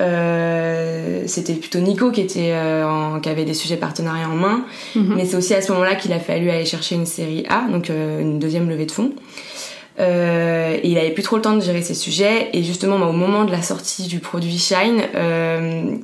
c'était 1.27 1.53
plutôt 1.53 1.79
Nico 1.79 2.11
qui, 2.11 2.21
était, 2.21 2.55
en, 2.55 3.19
qui 3.19 3.29
avait 3.29 3.45
des 3.45 3.53
sujets 3.53 3.77
partenariats 3.77 4.29
en 4.29 4.35
main. 4.35 4.65
Mhm. 4.95 5.13
Mais 5.15 5.25
c'est 5.25 5.35
aussi 5.35 5.53
à 5.53 5.61
ce 5.61 5.71
moment-là 5.71 5.95
qu'il 5.95 6.13
a 6.13 6.19
fallu 6.19 6.49
aller 6.49 6.65
chercher 6.65 6.95
une 6.95 7.05
série 7.05 7.45
A, 7.49 7.69
donc 7.71 7.89
une 7.89 8.39
deuxième 8.39 8.69
levée 8.69 8.85
de 8.85 8.91
fonds. 8.91 9.11
Euh, 9.99 10.77
et 10.81 10.87
il 10.87 10.97
avait 10.97 11.11
plus 11.11 11.23
trop 11.23 11.35
le 11.35 11.41
temps 11.41 11.55
de 11.55 11.61
gérer 11.61 11.81
ses 11.81 11.93
sujets. 11.93 12.49
Et 12.53 12.63
justement, 12.63 12.95
au 12.95 13.11
moment 13.11 13.43
de 13.43 13.51
la 13.51 13.61
sortie 13.61 14.07
du 14.07 14.19
produit 14.19 14.57
Shine, 14.57 15.01
euh, 15.15 15.95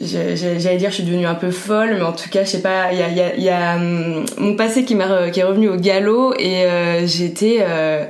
j'allais 0.00 0.76
dire 0.76 0.90
je 0.90 0.96
suis 0.96 1.04
devenue 1.04 1.26
un 1.26 1.34
peu 1.34 1.50
folle 1.50 1.94
mais 1.94 2.02
en 2.02 2.12
tout 2.12 2.28
cas 2.28 2.44
je 2.44 2.50
sais 2.50 2.62
pas 2.62 2.92
il 2.92 2.98
y 2.98 3.02
a, 3.02 3.08
y 3.10 3.20
a, 3.20 3.36
y 3.36 3.48
a 3.48 3.76
hum, 3.76 4.24
mon 4.38 4.56
passé 4.56 4.84
qui 4.84 4.96
qui 5.32 5.40
est 5.40 5.44
revenu 5.44 5.68
au 5.68 5.76
galop 5.76 6.34
et 6.36 6.64
euh, 6.64 7.06
j'étais 7.06 7.58
euh, 7.60 8.04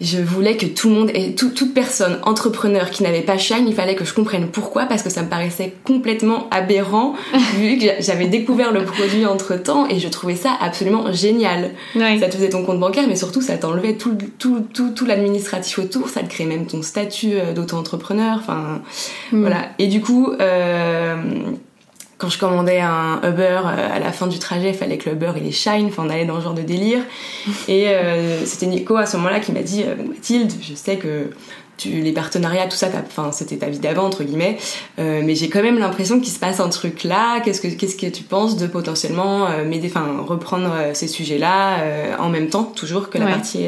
je 0.00 0.18
voulais 0.18 0.56
que 0.56 0.66
tout 0.66 0.88
le 0.88 0.94
monde 0.94 1.10
et 1.14 1.34
toute 1.34 1.74
personne 1.74 2.18
entrepreneur 2.22 2.90
qui 2.90 3.02
n'avait 3.02 3.20
pas 3.20 3.36
Shine, 3.36 3.66
il 3.68 3.74
fallait 3.74 3.94
que 3.94 4.04
je 4.04 4.14
comprenne 4.14 4.48
pourquoi 4.48 4.86
parce 4.86 5.02
que 5.02 5.10
ça 5.10 5.22
me 5.22 5.28
paraissait 5.28 5.74
complètement 5.84 6.48
aberrant 6.50 7.14
vu 7.58 7.78
que 7.78 7.86
j'avais 8.00 8.26
découvert 8.26 8.72
le 8.72 8.84
produit 8.84 9.26
entre 9.26 9.56
temps 9.56 9.86
et 9.88 9.98
je 9.98 10.08
trouvais 10.08 10.36
ça 10.36 10.56
absolument 10.60 11.12
génial. 11.12 11.70
Ça 11.94 12.28
te 12.28 12.36
faisait 12.36 12.48
ton 12.48 12.64
compte 12.64 12.80
bancaire 12.80 13.04
mais 13.08 13.16
surtout 13.16 13.42
ça 13.42 13.58
t'enlevait 13.58 13.94
tout, 13.94 14.16
tout, 14.38 14.66
tout, 14.72 14.90
tout 14.90 15.04
l'administratif 15.04 15.78
autour, 15.78 16.08
ça 16.08 16.22
te 16.22 16.28
créait 16.28 16.46
même 16.46 16.66
ton 16.66 16.82
statut 16.82 17.32
euh, 17.34 17.52
d'auto-entrepreneur, 17.52 18.38
enfin 18.38 18.82
mm. 19.32 19.40
voilà. 19.40 19.68
Et 19.78 19.86
du 19.86 20.00
coup, 20.00 20.32
euh, 20.40 21.16
quand 22.20 22.28
je 22.28 22.38
commandais 22.38 22.80
un 22.80 23.20
Uber 23.24 23.60
à 23.64 23.98
la 23.98 24.12
fin 24.12 24.26
du 24.26 24.38
trajet, 24.38 24.70
il 24.70 24.76
fallait 24.76 24.98
que 24.98 25.08
le 25.08 25.16
Uber 25.16 25.32
il 25.36 25.46
est 25.46 25.52
shine, 25.52 25.86
enfin 25.86 26.04
on 26.06 26.10
allait 26.10 26.26
dans 26.26 26.38
ce 26.38 26.44
genre 26.44 26.54
de 26.54 26.62
délire. 26.62 27.00
Et 27.68 27.88
c'était 28.44 28.66
Nico 28.66 28.96
à 28.96 29.06
ce 29.06 29.16
moment-là 29.16 29.40
qui 29.40 29.52
m'a 29.52 29.62
dit 29.62 29.84
Mathilde, 30.06 30.52
je 30.62 30.74
sais 30.74 30.96
que 30.96 31.30
les 31.88 32.12
partenariats, 32.12 32.66
tout 32.66 32.76
ça, 32.76 32.88
enfin, 33.06 33.32
c'était 33.32 33.56
ta 33.56 33.68
vie 33.68 33.78
d'avant, 33.78 34.04
entre 34.04 34.24
guillemets. 34.24 34.58
Euh, 34.98 35.22
mais 35.24 35.34
j'ai 35.34 35.48
quand 35.48 35.62
même 35.62 35.78
l'impression 35.78 36.20
qu'il 36.20 36.32
se 36.32 36.38
passe 36.38 36.60
un 36.60 36.68
truc 36.68 37.04
là. 37.04 37.40
Qu'est-ce 37.40 37.60
que, 37.60 37.68
qu'est-ce 37.68 37.96
que 37.96 38.06
tu 38.06 38.22
penses 38.22 38.56
de 38.56 38.66
potentiellement 38.66 39.46
euh, 39.46 39.64
enfin, 39.84 40.24
reprendre 40.26 40.70
euh, 40.72 40.90
ces 40.94 41.08
sujets-là 41.08 42.18
en 42.18 42.28
même 42.28 42.48
temps, 42.48 42.64
toujours 42.64 43.10
que 43.10 43.18
la 43.18 43.26
partie 43.26 43.66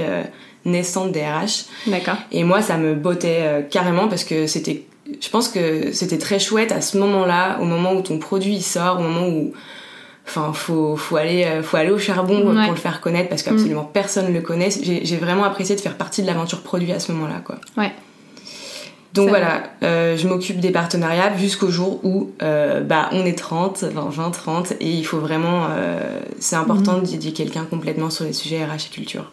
naissante 0.65 1.13
des 1.13 1.23
RH. 1.23 1.67
D'accord. 1.87 2.17
Et 2.31 2.45
moi, 2.45 2.63
ça 2.63 2.77
me 2.77 2.95
bottait 2.95 3.67
carrément 3.71 4.09
parce 4.09 4.25
que 4.25 4.47
c'était, 4.47 4.85
je 5.21 5.29
pense 5.29 5.49
que 5.49 5.93
c'était 5.93 6.19
très 6.19 6.39
chouette 6.39 6.73
à 6.73 6.81
ce 6.81 6.99
moment-là, 6.99 7.59
au 7.61 7.65
moment 7.65 7.93
où 7.93 8.03
ton 8.03 8.19
produit 8.19 8.61
sort, 8.61 9.01
au 9.01 9.03
moment 9.03 9.29
où 9.29 9.53
Enfin, 10.25 10.53
faut, 10.53 10.95
faut, 10.95 11.17
aller, 11.17 11.45
faut 11.65 11.77
aller 11.77 11.91
au 11.91 11.99
charbon 11.99 12.43
pour 12.43 12.53
le 12.53 12.77
faire 12.77 13.01
connaître 13.01 13.29
parce 13.29 13.43
qu'absolument 13.43 13.83
mm. 13.83 13.93
personne 13.93 14.29
ne 14.29 14.33
le 14.33 14.41
connaît. 14.41 14.71
J'ai 14.71 15.17
vraiment 15.17 15.43
apprécié 15.43 15.75
de 15.75 15.81
faire 15.81 15.97
partie 15.97 16.23
de 16.23 16.29
l'aventure 16.29 16.63
produit 16.63 16.93
à 16.93 17.01
ce 17.01 17.11
moment-là, 17.11 17.43
quoi. 17.45 17.57
Ouais. 17.77 17.91
Donc 19.15 19.29
voilà, 19.29 19.65
euh, 19.83 20.17
je 20.17 20.27
m'occupe 20.27 20.59
des 20.59 20.71
partenariats 20.71 21.37
jusqu'au 21.37 21.69
jour 21.69 22.01
où 22.03 22.31
euh, 22.43 22.81
bah, 22.81 23.11
on 23.13 23.27
est 23.27 23.37
30, 23.37 23.85
20, 23.85 24.09
20, 24.09 24.31
30 24.31 24.73
et 24.81 24.91
il 24.91 25.05
faut 25.05 25.19
vraiment, 25.19 25.67
euh, 25.71 26.21
c'est 26.39 26.57
important 26.57 26.97
mm. 26.97 27.03
de 27.03 27.07
dédier 27.09 27.33
quelqu'un 27.33 27.65
complètement 27.65 28.09
sur 28.09 28.25
les 28.25 28.33
sujets 28.33 28.65
RH 28.65 28.87
et 28.87 28.95
culture. 28.95 29.31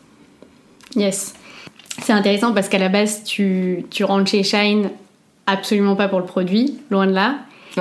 Yes. 0.96 1.34
C'est 2.04 2.14
intéressant 2.14 2.54
parce 2.54 2.68
qu'à 2.68 2.78
la 2.78 2.90
base, 2.90 3.24
tu, 3.24 3.86
tu 3.90 4.04
rentres 4.04 4.30
chez 4.30 4.44
Shine 4.44 4.90
absolument 5.50 5.96
pas 5.96 6.08
pour 6.08 6.20
le 6.20 6.26
produit, 6.26 6.80
loin 6.90 7.08
de 7.08 7.14
là. 7.14 7.36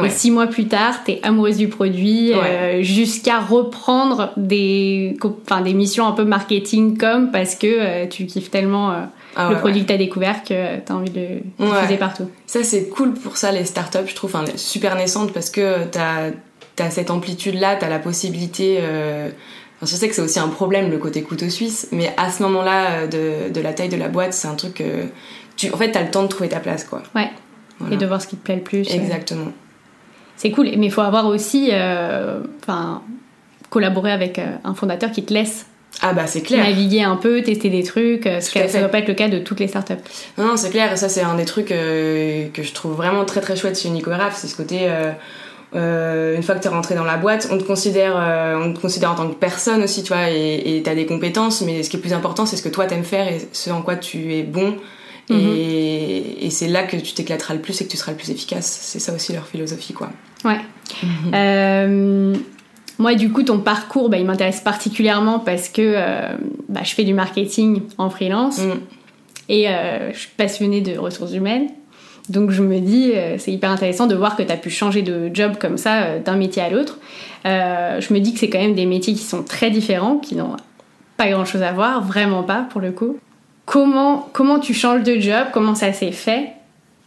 Et 0.05 0.11
six 0.11 0.31
mois 0.31 0.47
plus 0.47 0.69
tard, 0.69 1.03
t'es 1.05 1.19
amoureuse 1.25 1.57
du 1.57 1.69
produit 1.69 2.33
euh, 2.33 2.83
jusqu'à 2.83 3.41
reprendre 3.41 4.33
des, 4.37 5.17
enfin, 5.25 5.61
des 5.61 5.75
missions 5.75 6.07
un 6.07 6.13
peu 6.13 6.25
marketing 6.25 6.97
comme 6.97 7.33
parce 7.33 7.57
que 7.57 7.67
euh, 7.67 8.07
tu 8.07 8.27
kiffes 8.27 8.51
tellement 8.51 8.93
euh, 8.93 8.95
ah 9.35 9.49
le 9.51 9.57
produit 9.57 9.83
que 9.83 9.89
t'as 9.89 9.97
découvert 9.97 10.45
que 10.45 10.79
t'as 10.79 10.95
envie 10.95 11.11
de 11.11 11.41
le 11.59 11.67
diffuser 11.67 11.97
partout. 11.97 12.31
Ça 12.47 12.63
c'est 12.63 12.89
cool 12.91 13.15
pour 13.15 13.39
ça 13.39 13.51
les 13.51 13.65
startups, 13.65 14.07
je 14.07 14.15
trouve, 14.15 14.37
super 14.55 14.95
naissantes 14.95 15.33
parce 15.33 15.51
que 15.51 15.85
t'as 15.91 16.31
as 16.79 16.91
cette 16.91 17.11
amplitude-là, 17.11 17.75
t'as 17.75 17.89
la 17.89 17.99
possibilité. 17.99 18.79
je 19.83 19.87
sais 19.87 20.09
que 20.09 20.15
c'est 20.15 20.23
aussi 20.23 20.39
un 20.39 20.49
problème 20.49 20.93
le 20.93 20.99
côté 20.99 21.23
couteau 21.23 21.49
suisse, 21.49 21.89
mais 21.91 22.15
à 22.17 22.31
ce 22.31 22.43
moment-là 22.45 23.09
de, 23.09 23.51
de 23.53 23.61
la 23.61 23.73
taille 23.73 23.89
de 23.89 23.97
la 23.97 24.09
boîte, 24.09 24.33
c'est 24.33 24.47
un 24.47 24.55
truc 24.55 24.75
que 24.75 25.09
tu, 25.59 25.73
en 25.73 25.77
fait, 25.77 25.91
t'as 25.91 26.03
le 26.03 26.11
temps 26.11 26.23
de 26.23 26.29
trouver 26.29 26.49
ta 26.49 26.61
place, 26.61 26.85
quoi. 26.85 27.03
Ouais. 27.17 27.31
Et 27.91 27.97
de 27.97 28.07
voir 28.07 28.21
ce 28.21 28.27
qui 28.27 28.37
te 28.37 28.45
plaît 28.45 28.57
le 28.57 28.63
plus. 28.63 28.93
Exactement 28.93 29.53
c'est 30.39 30.51
cool. 30.51 30.67
Mais 30.79 30.87
il 30.87 30.93
faut 30.93 31.03
avoir 31.03 31.27
aussi, 31.27 31.69
euh, 31.73 32.41
enfin, 32.63 33.03
collaborer 33.69 34.13
avec 34.13 34.39
euh, 34.39 34.47
un 34.65 34.75
fondateur 34.75 35.13
qui 35.13 35.23
te 35.25 35.35
laisse 35.35 35.67
ah 36.01 36.13
bah 36.13 36.29
c'est 36.29 36.43
clair. 36.43 36.63
Naviguer 36.63 37.03
un 37.03 37.17
peu, 37.17 37.43
tester 37.43 37.71
des 37.71 37.83
trucs, 37.83 38.27
euh, 38.27 38.41
ce 38.41 38.53
ça 38.53 38.61
ne 38.61 38.79
doit 38.79 38.89
pas 38.89 38.99
être 38.99 39.09
le 39.09 39.15
cas 39.15 39.29
de 39.29 39.39
toutes 39.41 39.59
les 39.59 39.67
startups. 39.67 39.95
Non, 40.37 40.45
non 40.45 40.57
c'est 40.57 40.71
clair, 40.71 40.93
et 40.93 40.97
ça 40.97 41.09
c'est 41.09 41.23
un 41.23 41.35
des 41.35 41.47
trucs 41.47 41.69
que 41.69 42.63
je 42.63 42.73
trouve 42.73 42.95
vraiment 42.95 43.25
très 43.25 43.41
très 43.41 43.57
chouette 43.57 43.77
chez 43.77 43.89
Nico 43.89 44.13
c'est 44.33 44.47
ce 44.47 44.55
côté, 44.55 44.87
une 45.73 46.43
fois 46.43 46.55
que 46.55 46.61
tu 46.61 46.69
es 46.69 46.71
rentré 46.71 46.95
dans 46.95 47.05
la 47.05 47.17
boîte, 47.17 47.49
on 47.51 47.59
te, 47.59 47.65
considère, 47.65 48.15
on 48.63 48.73
te 48.75 48.79
considère 48.79 49.11
en 49.11 49.15
tant 49.17 49.29
que 49.29 49.35
personne 49.35 49.83
aussi, 49.83 50.05
tu 50.05 50.13
vois, 50.13 50.31
et 50.31 50.83
tu 50.85 50.91
as 50.91 50.95
des 50.95 51.07
compétences, 51.07 51.63
mais 51.63 51.83
ce 51.83 51.91
qui 51.91 51.97
est 51.97 52.01
plus 52.01 52.13
important 52.13 52.47
c'est 52.47 52.57
ce 52.57 52.63
que 52.63 52.69
toi 52.69 52.87
t'aimes 52.87 53.03
faire 53.03 53.27
et 53.27 53.49
ce 53.51 53.71
en 53.71 53.83
quoi 53.83 53.97
tu 53.97 54.35
es 54.35 54.45
bon 54.45 54.77
Mhm. 55.31 55.55
Et, 55.57 56.49
c'est 56.51 56.69
là 56.69 56.83
que 56.83 56.97
tu 56.97 57.13
t'éclateras 57.13 57.55
le 57.55 57.61
plus 57.61 57.81
et 57.81 57.85
que 57.85 57.91
tu 57.91 57.97
seras 57.97 58.13
le 58.13 58.17
plus 58.17 58.31
efficace. 58.31 58.67
C'est 58.67 58.99
ça 58.99 59.13
aussi 59.15 59.33
leur 59.33 59.47
philosophie, 59.47 59.93
quoi. 59.93 60.11
Ouais. 60.45 60.59
Mhm. 61.03 61.33
Euh, 61.35 62.35
moi, 62.99 63.15
du 63.15 63.31
coup, 63.31 63.43
ton 63.43 63.61
parcours, 63.61 64.09
bah, 64.09 64.17
il 64.17 64.25
m'intéresse 64.25 64.61
particulièrement 64.61 65.39
parce 65.39 65.69
que 65.69 65.83
euh, 65.83 66.37
bah, 66.69 66.81
je 66.85 66.95
fais 66.95 67.05
du 67.05 67.15
marketing 67.15 67.83
en 67.99 68.11
freelance 68.11 68.59
mhm. 68.59 68.81
et 69.49 69.69
euh, 69.69 70.13
je 70.13 70.19
suis 70.19 70.31
passionnée 70.37 70.81
de 70.81 70.97
ressources 70.99 71.33
humaines. 71.33 71.69
Donc 72.29 72.51
je 72.51 72.63
me 72.63 72.79
dis, 72.79 73.13
c'est 73.39 73.53
hyper 73.53 73.71
intéressant 73.71 74.07
de 74.07 74.15
voir 74.15 74.37
que 74.37 74.43
tu 74.43 74.53
as 74.53 74.59
pu 74.59 74.69
changer 74.69 75.01
de 75.01 75.31
job 75.33 75.53
comme 75.59 75.79
ça 75.79 76.19
d'un 76.19 76.37
métier 76.37 76.61
à 76.61 76.69
l'autre. 76.69 76.99
je 77.47 78.13
me 78.13 78.19
dis 78.19 78.35
que 78.35 78.39
c'est 78.39 78.51
quand 78.51 78.59
même 78.59 78.75
des 78.75 78.85
métiers 78.85 79.15
qui 79.15 79.23
sont 79.23 79.43
très 79.43 79.71
différents, 79.71 80.19
qui 80.19 80.35
n'ont 80.35 80.55
pas 81.17 81.31
grand-chose 81.31 81.63
à 81.63 81.73
voir, 81.73 82.05
vraiment 82.05 82.43
pas 82.43 82.67
pour 82.69 82.83
le 82.83 82.93
coup. 82.93 83.17
Comment, 83.69 84.31
comment 84.33 84.59
tu 84.59 84.73
changes 84.73 85.03
de 85.03 85.21
job 85.21 85.49
Comment 85.53 85.75
ça 85.75 85.93
s'est 85.93 86.11
fait 86.11 86.53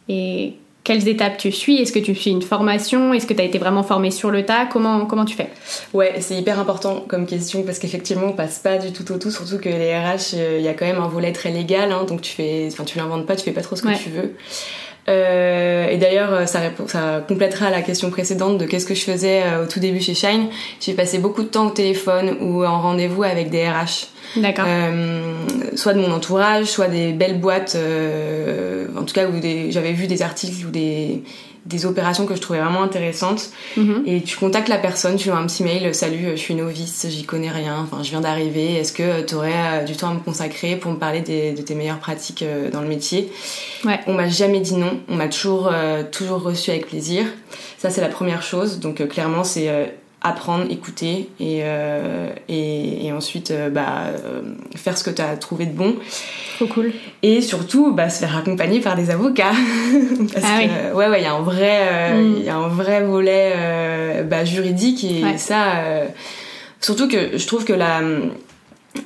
Et 0.07 0.53
quelles 0.83 1.07
étapes 1.07 1.37
tu 1.39 1.51
suis? 1.51 1.81
Est-ce 1.81 1.91
que 1.91 1.97
tu 1.97 2.13
suis 2.13 2.29
une 2.29 2.43
formation? 2.43 3.15
Est-ce 3.15 3.25
que 3.25 3.33
tu 3.33 3.41
as 3.41 3.45
été 3.45 3.57
vraiment 3.57 3.81
formé 3.81 4.11
sur 4.11 4.29
le 4.29 4.45
tas? 4.45 4.67
Comment, 4.67 5.07
comment 5.07 5.25
tu 5.25 5.35
fais? 5.35 5.49
Ouais, 5.91 6.13
c'est 6.19 6.35
hyper 6.35 6.59
important 6.59 7.03
comme 7.07 7.25
question 7.25 7.63
parce 7.63 7.79
qu'effectivement, 7.79 8.27
on 8.27 8.33
passe 8.33 8.59
pas 8.59 8.77
du 8.77 8.91
tout 8.91 9.11
au 9.11 9.17
tout, 9.17 9.31
surtout 9.31 9.57
que 9.57 9.69
les 9.69 9.97
RH, 9.97 10.35
euh, 10.35 10.57
il 10.59 10.63
y 10.63 10.67
a 10.67 10.75
quand 10.75 10.85
même 10.85 11.01
un 11.01 11.07
volet 11.07 11.31
très 11.31 11.49
légal, 11.49 11.91
hein, 11.91 12.03
donc 12.03 12.21
tu 12.21 12.31
fais, 12.31 12.67
enfin, 12.71 12.83
tu 12.83 12.99
l'inventes 12.99 13.25
pas, 13.25 13.35
tu 13.35 13.43
fais 13.43 13.53
pas 13.53 13.61
trop 13.61 13.75
ce 13.75 13.81
que 13.81 13.97
tu 13.97 14.11
veux. 14.11 14.35
Euh, 15.09 15.87
et 15.89 15.97
d'ailleurs, 15.97 16.47
ça, 16.47 16.59
ça 16.87 17.23
complétera 17.27 17.69
la 17.69 17.81
question 17.81 18.09
précédente 18.09 18.57
de 18.57 18.65
qu'est-ce 18.65 18.85
que 18.85 18.93
je 18.93 19.03
faisais 19.03 19.41
euh, 19.43 19.63
au 19.63 19.67
tout 19.67 19.79
début 19.79 19.99
chez 19.99 20.13
Shine. 20.13 20.47
J'ai 20.79 20.93
passé 20.93 21.17
beaucoup 21.17 21.41
de 21.41 21.47
temps 21.47 21.67
au 21.67 21.71
téléphone 21.71 22.37
ou 22.41 22.63
en 22.63 22.81
rendez-vous 22.81 23.23
avec 23.23 23.49
des 23.49 23.67
RH. 23.67 24.07
D'accord. 24.37 24.65
Euh, 24.67 25.33
soit 25.75 25.93
de 25.93 25.99
mon 25.99 26.11
entourage, 26.11 26.67
soit 26.67 26.87
des 26.87 27.11
belles 27.13 27.39
boîtes, 27.39 27.75
en 28.95 29.03
tout 29.03 29.13
cas 29.13 29.27
où 29.27 29.33
j'avais 29.69 29.93
vu 29.93 30.07
des 30.07 30.21
articles 30.21 30.65
ou 30.65 30.69
des, 30.69 31.23
des 31.65 31.85
opérations 31.85 32.25
que 32.25 32.35
je 32.35 32.41
trouvais 32.41 32.59
vraiment 32.59 32.81
intéressantes. 32.81 33.51
Mhm. 33.77 34.03
Et 34.05 34.21
tu 34.21 34.37
contactes 34.37 34.67
la 34.67 34.77
personne, 34.77 35.15
tu 35.15 35.25
lui 35.25 35.31
envoies 35.31 35.43
un 35.43 35.47
petit 35.47 35.63
mail, 35.63 35.93
salut, 35.93 36.31
je 36.31 36.35
suis 36.35 36.55
novice, 36.55 37.05
j'y 37.09 37.23
connais 37.23 37.51
rien, 37.51 37.77
enfin 37.83 38.03
je 38.03 38.09
viens 38.09 38.21
d'arriver, 38.21 38.73
est-ce 38.75 38.93
que 38.93 39.21
tu 39.21 39.35
aurais 39.35 39.51
euh, 39.53 39.83
du 39.83 39.95
temps 39.95 40.09
à 40.09 40.13
me 40.13 40.19
consacrer 40.19 40.75
pour 40.75 40.91
me 40.91 40.97
parler 40.97 41.21
de 41.21 41.61
tes 41.61 41.75
meilleures 41.75 41.99
pratiques 41.99 42.41
euh, 42.41 42.71
dans 42.71 42.81
le 42.81 42.87
métier? 42.87 43.31
Ouais. 43.85 43.99
On 44.07 44.13
m'a 44.13 44.27
jamais 44.27 44.59
dit 44.59 44.75
non, 44.75 44.99
on 45.07 45.15
m'a 45.15 45.27
toujours, 45.27 45.69
euh, 45.71 46.03
toujours 46.09 46.41
reçu 46.41 46.71
avec 46.71 46.87
plaisir. 46.87 47.25
Ça 47.77 47.89
c'est 47.89 48.01
la 48.01 48.09
première 48.09 48.41
chose, 48.41 48.79
donc 48.79 49.07
clairement 49.07 49.43
c'est 49.43 49.91
apprendre, 50.21 50.65
écouter 50.69 51.29
et, 51.39 51.61
euh, 51.63 52.29
et, 52.47 53.07
et, 53.07 53.11
ensuite 53.11 53.49
euh, 53.49 53.69
bah, 53.69 54.05
euh, 54.07 54.41
faire 54.75 54.95
ce 54.97 55.03
que 55.03 55.09
tu 55.09 55.21
as 55.21 55.35
trouvé 55.35 55.65
de 55.65 55.73
bon. 55.73 55.95
Trop 56.57 56.67
cool. 56.67 56.91
Et 57.23 57.41
surtout 57.41 57.91
bah, 57.91 58.09
se 58.09 58.19
faire 58.19 58.37
accompagner 58.37 58.81
par 58.81 58.95
des 58.95 59.09
avocats. 59.09 59.51
Parce 60.33 60.45
ah 60.45 60.61
que, 60.61 60.95
ouais, 60.95 61.07
ouais, 61.07 61.21
il 61.21 61.23
y 61.23 61.27
a 61.27 61.33
un 61.33 61.41
vrai, 61.41 62.13
mm. 62.13 62.43
y 62.43 62.49
a 62.49 62.55
un 62.55 62.67
vrai 62.67 63.03
volet 63.03 64.23
bah, 64.29 64.45
juridique 64.45 65.03
et 65.03 65.37
ça. 65.37 65.83
surtout 66.79 67.07
que 67.07 67.37
je 67.37 67.47
trouve 67.47 67.65
que 67.65 67.73
la 67.73 68.01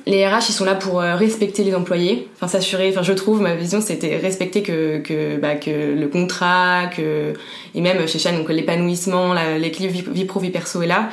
les 0.06 0.26
RH 0.26 0.48
ils 0.48 0.52
sont 0.52 0.64
là 0.64 0.74
pour 0.74 1.00
euh, 1.00 1.14
respecter 1.16 1.64
les 1.64 1.74
employés, 1.74 2.28
enfin 2.34 2.48
s'assurer, 2.48 2.90
enfin 2.90 3.02
je 3.02 3.12
trouve 3.12 3.40
ma 3.40 3.54
vision 3.54 3.80
c'était 3.80 4.16
respecter 4.16 4.62
que 4.62 4.98
que, 4.98 5.36
bah, 5.36 5.54
que 5.54 5.70
le 5.70 6.08
contrat, 6.08 6.86
que 6.86 7.34
et 7.74 7.80
même 7.80 8.06
chez 8.06 8.18
Chan 8.18 8.36
donc 8.36 8.48
l'épanouissement, 8.48 9.34
l'équilibre 9.58 9.94
vie, 9.94 10.04
vie, 10.08 10.24
pro 10.24 10.40
vie 10.40 10.50
perso 10.50 10.82
est 10.82 10.86
là 10.86 11.08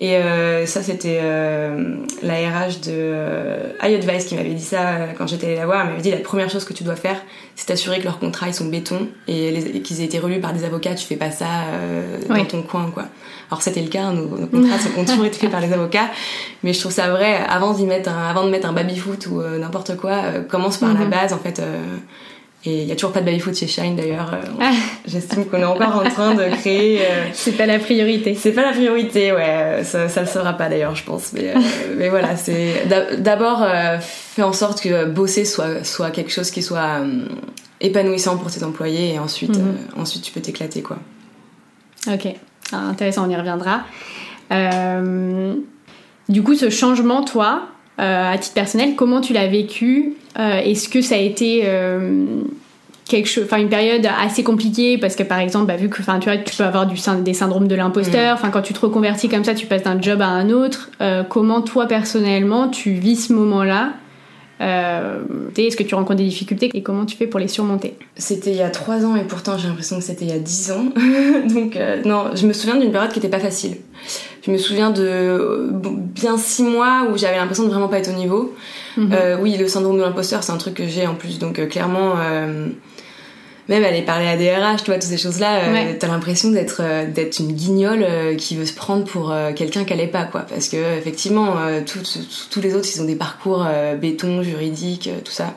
et 0.00 0.16
euh, 0.16 0.64
ça, 0.64 0.82
c'était 0.82 1.18
euh, 1.20 1.96
la 2.22 2.34
RH 2.34 2.86
de 2.86 2.92
euh, 2.92 3.72
iAdvice 3.82 4.26
qui 4.26 4.36
m'avait 4.36 4.54
dit 4.54 4.62
ça 4.62 4.90
euh, 4.90 5.06
quand 5.16 5.26
j'étais 5.26 5.46
allée 5.46 5.56
la 5.56 5.66
voir. 5.66 5.80
Elle 5.80 5.88
m'avait 5.88 6.02
dit 6.02 6.12
la 6.12 6.18
première 6.18 6.48
chose 6.48 6.64
que 6.64 6.72
tu 6.72 6.84
dois 6.84 6.94
faire, 6.94 7.20
c'est 7.56 7.66
t'assurer 7.66 7.98
que 7.98 8.04
leurs 8.04 8.20
contrats 8.20 8.46
ils 8.46 8.54
sont 8.54 8.66
béton 8.66 9.08
et, 9.26 9.82
qu'ils 9.82 10.00
aient 10.00 10.04
été 10.04 10.20
relus 10.20 10.40
par 10.40 10.52
des 10.52 10.64
avocats. 10.64 10.94
Tu 10.94 11.04
fais 11.04 11.16
pas 11.16 11.32
ça 11.32 11.46
euh, 11.72 12.18
dans 12.28 12.44
ton 12.44 12.62
coin, 12.62 12.90
quoi. 12.94 13.06
Alors 13.50 13.62
c'était 13.62 13.82
le 13.82 13.88
cas, 13.88 14.12
nos, 14.12 14.38
nos 14.38 14.46
contrats 14.46 14.76
ont 14.96 15.04
toujours 15.04 15.24
été 15.24 15.38
faits 15.38 15.50
par 15.50 15.60
les 15.60 15.72
avocats, 15.72 16.10
mais 16.62 16.72
je 16.72 16.78
trouve 16.78 16.92
ça 16.92 17.08
vrai. 17.08 17.34
Avant 17.48 17.72
d'y 17.72 17.84
mettre, 17.84 18.08
un, 18.08 18.28
avant 18.28 18.44
de 18.44 18.50
mettre 18.50 18.68
un 18.68 18.72
baby 18.72 18.96
foot 18.96 19.26
ou 19.26 19.42
n'importe 19.42 19.96
quoi, 19.96 20.22
commence 20.48 20.76
par 20.76 20.94
la 20.94 21.00
mhm. 21.00 21.10
base 21.10 21.32
en 21.32 21.38
fait. 21.38 21.60
Et 22.64 22.80
il 22.80 22.86
n'y 22.86 22.92
a 22.92 22.96
toujours 22.96 23.12
pas 23.12 23.20
de 23.20 23.24
baby-foot 23.24 23.56
chez 23.56 23.68
Shine 23.68 23.94
d'ailleurs. 23.94 24.34
Euh, 24.34 24.42
ah. 24.60 24.72
J'estime 25.06 25.44
qu'on 25.46 25.58
est 25.58 25.64
encore 25.64 25.96
en 26.04 26.10
train 26.10 26.34
de 26.34 26.44
créer. 26.56 27.02
Euh, 27.02 27.26
c'est 27.32 27.52
pas 27.52 27.66
la 27.66 27.78
priorité. 27.78 28.34
C'est 28.34 28.50
pas 28.52 28.62
la 28.62 28.72
priorité, 28.72 29.32
ouais. 29.32 29.82
Ça, 29.84 30.08
ça 30.08 30.22
le 30.22 30.26
sera 30.26 30.52
pas 30.54 30.68
d'ailleurs, 30.68 30.96
je 30.96 31.04
pense. 31.04 31.32
Mais, 31.32 31.50
euh, 31.54 31.60
mais 31.96 32.08
voilà, 32.08 32.36
c'est 32.36 32.86
d'abord 33.18 33.64
faire 34.00 34.48
en 34.48 34.52
sorte 34.52 34.80
que 34.80 35.04
bosser 35.04 35.44
soit, 35.44 35.84
soit 35.84 36.10
quelque 36.10 36.32
chose 36.32 36.50
qui 36.50 36.62
soit 36.62 37.00
épanouissant 37.80 38.36
pour 38.36 38.50
tes 38.50 38.64
employés 38.64 39.14
et 39.14 39.18
ensuite, 39.20 39.56
mhm. 39.56 39.76
ensuite 39.96 40.22
tu 40.22 40.32
peux 40.32 40.40
t'éclater, 40.40 40.82
quoi. 40.82 40.98
Ok, 42.12 42.26
ah, 42.72 42.76
intéressant, 42.76 43.26
on 43.26 43.30
y 43.30 43.36
reviendra. 43.36 43.84
du 46.28 46.42
coup, 46.42 46.56
ce 46.56 46.70
changement, 46.70 47.22
toi, 47.22 47.68
à 47.98 48.38
titre 48.38 48.54
personnel, 48.54 48.94
comment 48.96 49.20
tu 49.20 49.32
l'as 49.32 49.48
vécu? 49.48 50.14
Euh, 50.38 50.60
est-ce 50.60 50.88
que 50.88 51.02
ça 51.02 51.16
a 51.16 51.18
été 51.18 51.62
euh, 51.64 52.24
quelque 53.06 53.42
enfin 53.42 53.58
une 53.58 53.68
période 53.68 54.06
assez 54.06 54.44
compliquée? 54.44 54.98
Parce 54.98 55.16
que 55.16 55.24
par 55.24 55.40
exemple, 55.40 55.66
bah, 55.66 55.76
vu 55.76 55.88
que, 55.88 56.00
enfin 56.00 56.18
tu 56.20 56.28
vois, 56.28 56.38
tu 56.38 56.56
peux 56.56 56.64
avoir 56.64 56.86
du, 56.86 56.96
des 57.22 57.34
syndromes 57.34 57.66
de 57.66 57.74
l'imposteur. 57.74 58.38
Mm. 58.44 58.50
Quand 58.52 58.62
tu 58.62 58.72
te 58.72 58.80
reconvertis 58.80 59.28
comme 59.28 59.44
ça, 59.44 59.54
tu 59.54 59.66
passes 59.66 59.82
d'un 59.82 60.00
job 60.00 60.22
à 60.22 60.28
un 60.28 60.50
autre. 60.50 60.90
Euh, 61.00 61.24
comment 61.24 61.60
toi 61.60 61.86
personnellement 61.86 62.68
tu 62.68 62.92
vis 62.92 63.26
ce 63.26 63.32
moment-là? 63.32 63.94
Est-ce 64.60 65.76
que 65.76 65.84
tu 65.84 65.94
rencontres 65.94 66.18
des 66.18 66.24
difficultés? 66.24 66.70
Et 66.74 66.82
comment 66.82 67.04
tu 67.04 67.16
fais 67.16 67.28
pour 67.28 67.38
les 67.38 67.46
surmonter? 67.46 67.94
C'était 68.16 68.50
il 68.50 68.56
y 68.56 68.62
a 68.62 68.70
trois 68.70 69.04
ans 69.04 69.14
et 69.14 69.22
pourtant 69.22 69.56
j'ai 69.56 69.68
l'impression 69.68 69.98
que 69.98 70.02
c'était 70.02 70.24
il 70.24 70.30
y 70.30 70.34
a 70.34 70.38
dix 70.38 70.72
ans. 70.72 70.86
Donc 71.54 71.78
non, 72.04 72.30
je 72.34 72.44
me 72.46 72.52
souviens 72.52 72.76
d'une 72.76 72.90
période 72.90 73.12
qui 73.12 73.20
n'était 73.20 73.30
pas 73.30 73.38
facile. 73.38 73.76
Je 74.48 74.52
me 74.52 74.58
souviens 74.58 74.90
de 74.90 75.68
bien 75.70 76.36
six 76.38 76.64
mois 76.64 77.06
où 77.12 77.16
j'avais 77.16 77.36
l'impression 77.36 77.64
de 77.64 77.68
vraiment 77.68 77.86
pas 77.86 77.98
être 77.98 78.10
au 78.10 78.16
niveau. 78.16 78.54
Mhm. 78.96 79.14
oui, 79.40 79.56
le 79.56 79.68
syndrome 79.68 79.98
de 79.98 80.02
l'imposteur, 80.02 80.42
c'est 80.42 80.52
un 80.52 80.56
truc 80.56 80.74
que 80.74 80.88
j'ai 80.88 81.06
en 81.06 81.14
plus. 81.14 81.38
Donc 81.38 81.68
clairement 81.68 82.14
même 83.68 83.84
aller 83.84 84.02
parler 84.02 84.26
à 84.26 84.36
des 84.36 84.50
RH, 84.50 84.78
tu 84.78 84.84
vois, 84.86 84.94
toutes 84.94 85.02
ces 85.02 85.18
choses-là, 85.18 85.60
euh, 85.64 85.92
t'as 85.98 86.08
l'impression 86.08 86.50
d'être 86.50 86.80
euh, 86.82 87.06
d'être 87.06 87.38
une 87.38 87.52
guignole 87.52 88.02
euh, 88.02 88.34
qui 88.34 88.56
veut 88.56 88.64
se 88.64 88.72
prendre 88.72 89.04
pour 89.04 89.34
quelqu'un 89.54 89.84
qu'elle 89.84 90.00
est 90.00 90.06
pas, 90.06 90.24
quoi. 90.24 90.40
Parce 90.40 90.68
que 90.68 90.98
effectivement, 90.98 91.56
tous 91.86 92.60
les 92.60 92.74
autres, 92.74 92.88
ils 92.94 93.00
ont 93.00 93.04
des 93.04 93.16
parcours 93.16 93.66
béton, 94.00 94.42
juridique, 94.42 95.10
tout 95.24 95.32
ça. 95.32 95.54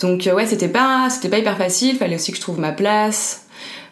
Donc 0.00 0.28
ouais, 0.32 0.46
c'était 0.46 0.68
pas 0.68 1.08
c'était 1.10 1.28
pas 1.28 1.38
hyper 1.38 1.56
facile. 1.56 1.96
Fallait 1.96 2.16
aussi 2.16 2.32
que 2.32 2.36
je 2.36 2.42
trouve 2.42 2.58
ma 2.58 2.72
place. 2.72 3.45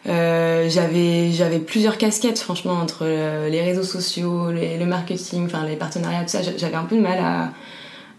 J'avais 0.05 1.31
j'avais 1.31 1.59
plusieurs 1.59 1.97
casquettes 1.97 2.39
franchement 2.39 2.73
entre 2.73 3.05
les 3.05 3.61
réseaux 3.61 3.83
sociaux, 3.83 4.51
le 4.51 4.85
marketing, 4.85 5.45
enfin 5.45 5.65
les 5.65 5.75
partenariats, 5.75 6.21
tout 6.21 6.29
ça. 6.29 6.41
J'avais 6.41 6.75
un 6.75 6.83
peu 6.83 6.95
de 6.95 7.01
mal 7.01 7.19
à 7.19 7.49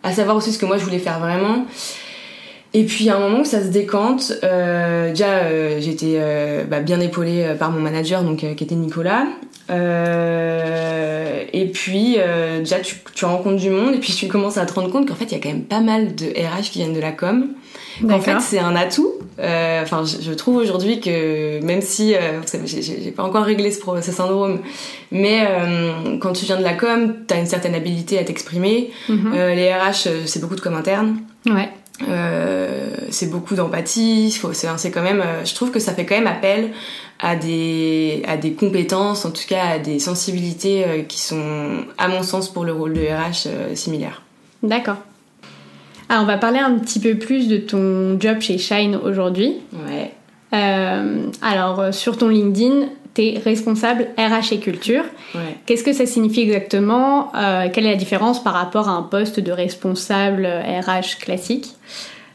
à 0.03 0.13
savoir 0.13 0.37
aussi 0.37 0.53
ce 0.53 0.59
que 0.59 0.67
moi 0.67 0.79
je 0.79 0.85
voulais 0.85 0.99
faire 0.99 1.19
vraiment. 1.19 1.67
Et 2.75 2.85
puis 2.85 3.09
à 3.09 3.17
un 3.17 3.21
moment 3.21 3.41
où 3.41 3.45
ça 3.45 3.63
se 3.63 3.69
décante, 3.69 4.33
euh, 4.45 5.11
déjà 5.11 5.29
euh, 5.29 5.81
j'étais 5.81 6.17
euh, 6.17 6.65
bah, 6.65 6.81
bien 6.81 7.01
épaulée 7.01 7.43
euh, 7.43 7.55
par 7.55 7.71
mon 7.71 7.81
manager 7.81 8.23
donc 8.23 8.39
qui 8.39 8.65
était 8.65 8.75
Nicolas. 8.75 9.25
et 11.53 11.67
puis 11.73 12.19
déjà 12.59 12.81
tu, 12.81 12.97
tu, 13.15 13.25
rencontres 13.25 13.57
du 13.57 13.71
monde 13.71 13.95
et 13.95 13.99
puis 13.99 14.13
tu 14.13 14.29
commences 14.29 14.59
à 14.59 14.67
te 14.67 14.75
rendre 14.75 14.91
compte 14.91 15.09
qu'en 15.09 15.15
fait 15.15 15.25
il 15.25 15.33
y 15.33 15.35
a 15.37 15.39
quand 15.39 15.49
même 15.49 15.65
pas 15.65 15.81
mal 15.81 16.15
de 16.15 16.27
RH 16.27 16.71
qui 16.71 16.79
viennent 16.81 16.95
de 16.95 17.01
la 17.01 17.13
com. 17.13 17.49
En 18.05 18.21
fait 18.21 18.41
c'est 18.41 18.59
un 18.59 18.77
atout. 18.77 19.13
Enfin 19.39 20.05
je, 20.05 20.33
trouve 20.33 20.57
aujourd'hui 20.57 21.01
que 21.01 21.61
même 21.63 21.83
si 21.83 22.15
j'ai 22.65 23.11
pas 23.11 23.23
encore 23.23 23.45
réglé 23.45 23.71
ce, 23.71 23.81
ce 24.03 24.13
syndrome, 24.13 24.61
mais 25.11 25.47
quand 26.21 26.33
tu 26.33 26.45
viens 26.47 26.59
de 26.59 26.63
la 26.63 26.75
com, 26.75 27.15
t'as 27.27 27.39
une 27.39 27.47
certaine 27.47 27.75
habilité 27.75 28.19
à 28.19 28.25
t'exprimer. 28.25 28.91
Mhm. 29.09 29.33
les 29.35 29.73
RH 29.73 30.09
c'est 30.27 30.41
beaucoup 30.41 30.57
de 30.57 30.61
com 30.61 30.75
interne. 30.75 31.19
Ouais. 31.47 31.71
Euh, 32.09 32.95
c'est 33.11 33.31
beaucoup 33.31 33.55
d'empathie. 33.55 34.31
C'est 34.53 34.91
quand 34.91 35.03
même, 35.03 35.21
euh, 35.21 35.45
je 35.45 35.55
trouve 35.55 35.71
que 35.71 35.79
ça 35.79 35.95
fait 35.95 36.05
quand 36.05 36.17
même 36.17 36.27
appel 36.27 36.73
à 37.19 37.37
des 37.37 38.23
à 38.27 38.37
des 38.37 38.53
compétences, 38.53 39.25
en 39.25 39.31
tout 39.31 39.47
cas 39.49 39.65
à 39.65 39.79
des 39.79 39.99
sensibilités 39.99 40.85
euh, 40.85 41.03
qui 41.03 41.19
sont, 41.19 41.85
à 41.97 42.09
mon 42.09 42.23
sens, 42.23 42.53
pour 42.53 42.65
le 42.65 42.73
rôle 42.73 42.93
de 42.93 43.01
RH 43.01 43.75
similaires. 43.75 44.23
D'accord. 44.63 44.97
Alors 46.09 46.23
on 46.23 46.27
va 46.27 46.39
parler 46.39 46.59
un 46.59 46.79
petit 46.79 47.01
peu 47.01 47.17
plus 47.17 47.49
de 47.49 47.57
ton 47.57 48.19
job 48.21 48.41
chez 48.41 48.59
Shine 48.59 48.97
aujourd'hui. 48.97 49.55
Ouais. 49.89 50.13
alors 51.43 51.93
sur 51.93 52.17
ton 52.17 52.29
LinkedIn, 52.29 52.87
responsable 53.45 54.09
RH 54.19 54.53
et 54.53 54.59
culture. 54.59 55.05
Qu'est-ce 55.67 55.85
que 55.85 55.93
ça 55.93 56.07
signifie 56.07 56.43
exactement? 56.43 57.33
Euh, 57.35 57.69
Quelle 57.73 57.87
est 57.87 57.91
la 57.91 57.97
différence 57.97 58.43
par 58.43 58.55
rapport 58.55 58.89
à 58.89 58.93
un 58.93 59.03
poste 59.03 59.41
de 59.41 59.53
responsable 59.53 60.47
RH 60.47 61.19
classique? 61.21 61.75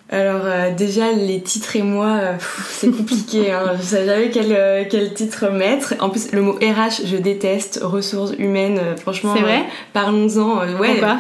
Alors 0.09 0.41
euh, 0.43 0.73
déjà 0.75 1.11
les 1.13 1.39
titres 1.41 1.77
et 1.77 1.83
moi 1.83 2.17
euh, 2.19 2.33
c'est 2.67 2.91
compliqué 2.91 3.49
hein. 3.53 3.71
je 3.77 3.81
savais 3.81 4.05
jamais 4.07 4.29
quel, 4.29 4.87
quel 4.89 5.13
titre 5.13 5.49
mettre 5.49 5.93
en 6.01 6.09
plus 6.09 6.33
le 6.33 6.41
mot 6.41 6.51
RH 6.55 7.05
je 7.05 7.15
déteste 7.15 7.79
ressources 7.81 8.33
humaines 8.37 8.77
franchement 8.99 9.33
c'est 9.33 9.41
vrai? 9.41 9.63
parlons-en 9.93 10.65
ouais 10.79 10.95
Pourquoi? 10.95 11.17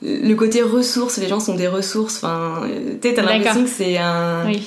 Le 0.00 0.34
côté 0.34 0.62
ressources, 0.62 1.16
les 1.18 1.26
gens 1.26 1.40
sont 1.40 1.54
des 1.54 1.66
ressources. 1.66 2.22
Enfin, 2.22 2.62
tu 3.02 3.14
t'as 3.14 3.22
l'impression 3.22 3.64
que 3.64 3.70
c'est 3.70 3.98
un. 3.98 4.46
Oui. 4.46 4.62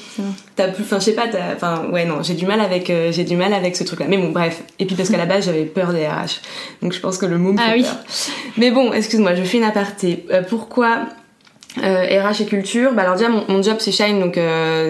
T'as 0.58 0.68
plus, 0.68 0.84
enfin, 0.84 1.00
je 1.00 1.06
sais 1.06 1.14
pas. 1.14 1.28
Enfin, 1.56 1.86
ouais, 1.92 2.04
non, 2.04 2.22
j'ai 2.22 2.34
du 2.34 2.46
mal 2.46 2.60
avec, 2.60 2.90
euh, 2.90 3.14
j'ai 3.14 3.24
du 3.24 3.38
mal 3.38 3.54
avec 3.54 3.78
ce 3.78 3.86
truc-là. 3.86 4.08
Mais 4.10 4.18
bon, 4.18 4.32
bref. 4.32 4.64
Et 4.80 4.86
puis 4.86 4.96
parce 4.96 5.10
qu'à 5.10 5.18
la 5.18 5.26
base, 5.26 5.46
j'avais 5.46 5.64
peur 5.64 5.94
des 5.94 6.06
RH, 6.06 6.42
donc 6.82 6.92
je 6.92 7.00
pense 7.00 7.18
que 7.18 7.26
le 7.26 7.38
mot 7.38 7.54
me 7.54 7.60
ah, 7.60 7.72
oui. 7.74 7.86
Mais 8.58 8.72
bon, 8.72 8.92
excuse-moi, 8.92 9.36
je 9.36 9.44
fais 9.44 9.58
une 9.58 9.64
aparté. 9.64 10.26
Euh, 10.32 10.42
pourquoi 10.48 11.06
euh, 11.78 12.22
RH 12.22 12.42
et 12.42 12.46
culture 12.46 12.94
Bah 12.94 13.04
alors 13.04 13.16
déjà, 13.16 13.30
mon, 13.30 13.46
mon 13.48 13.62
job 13.64 13.78
c'est 13.80 13.92
Shine, 13.92 14.20
donc 14.20 14.38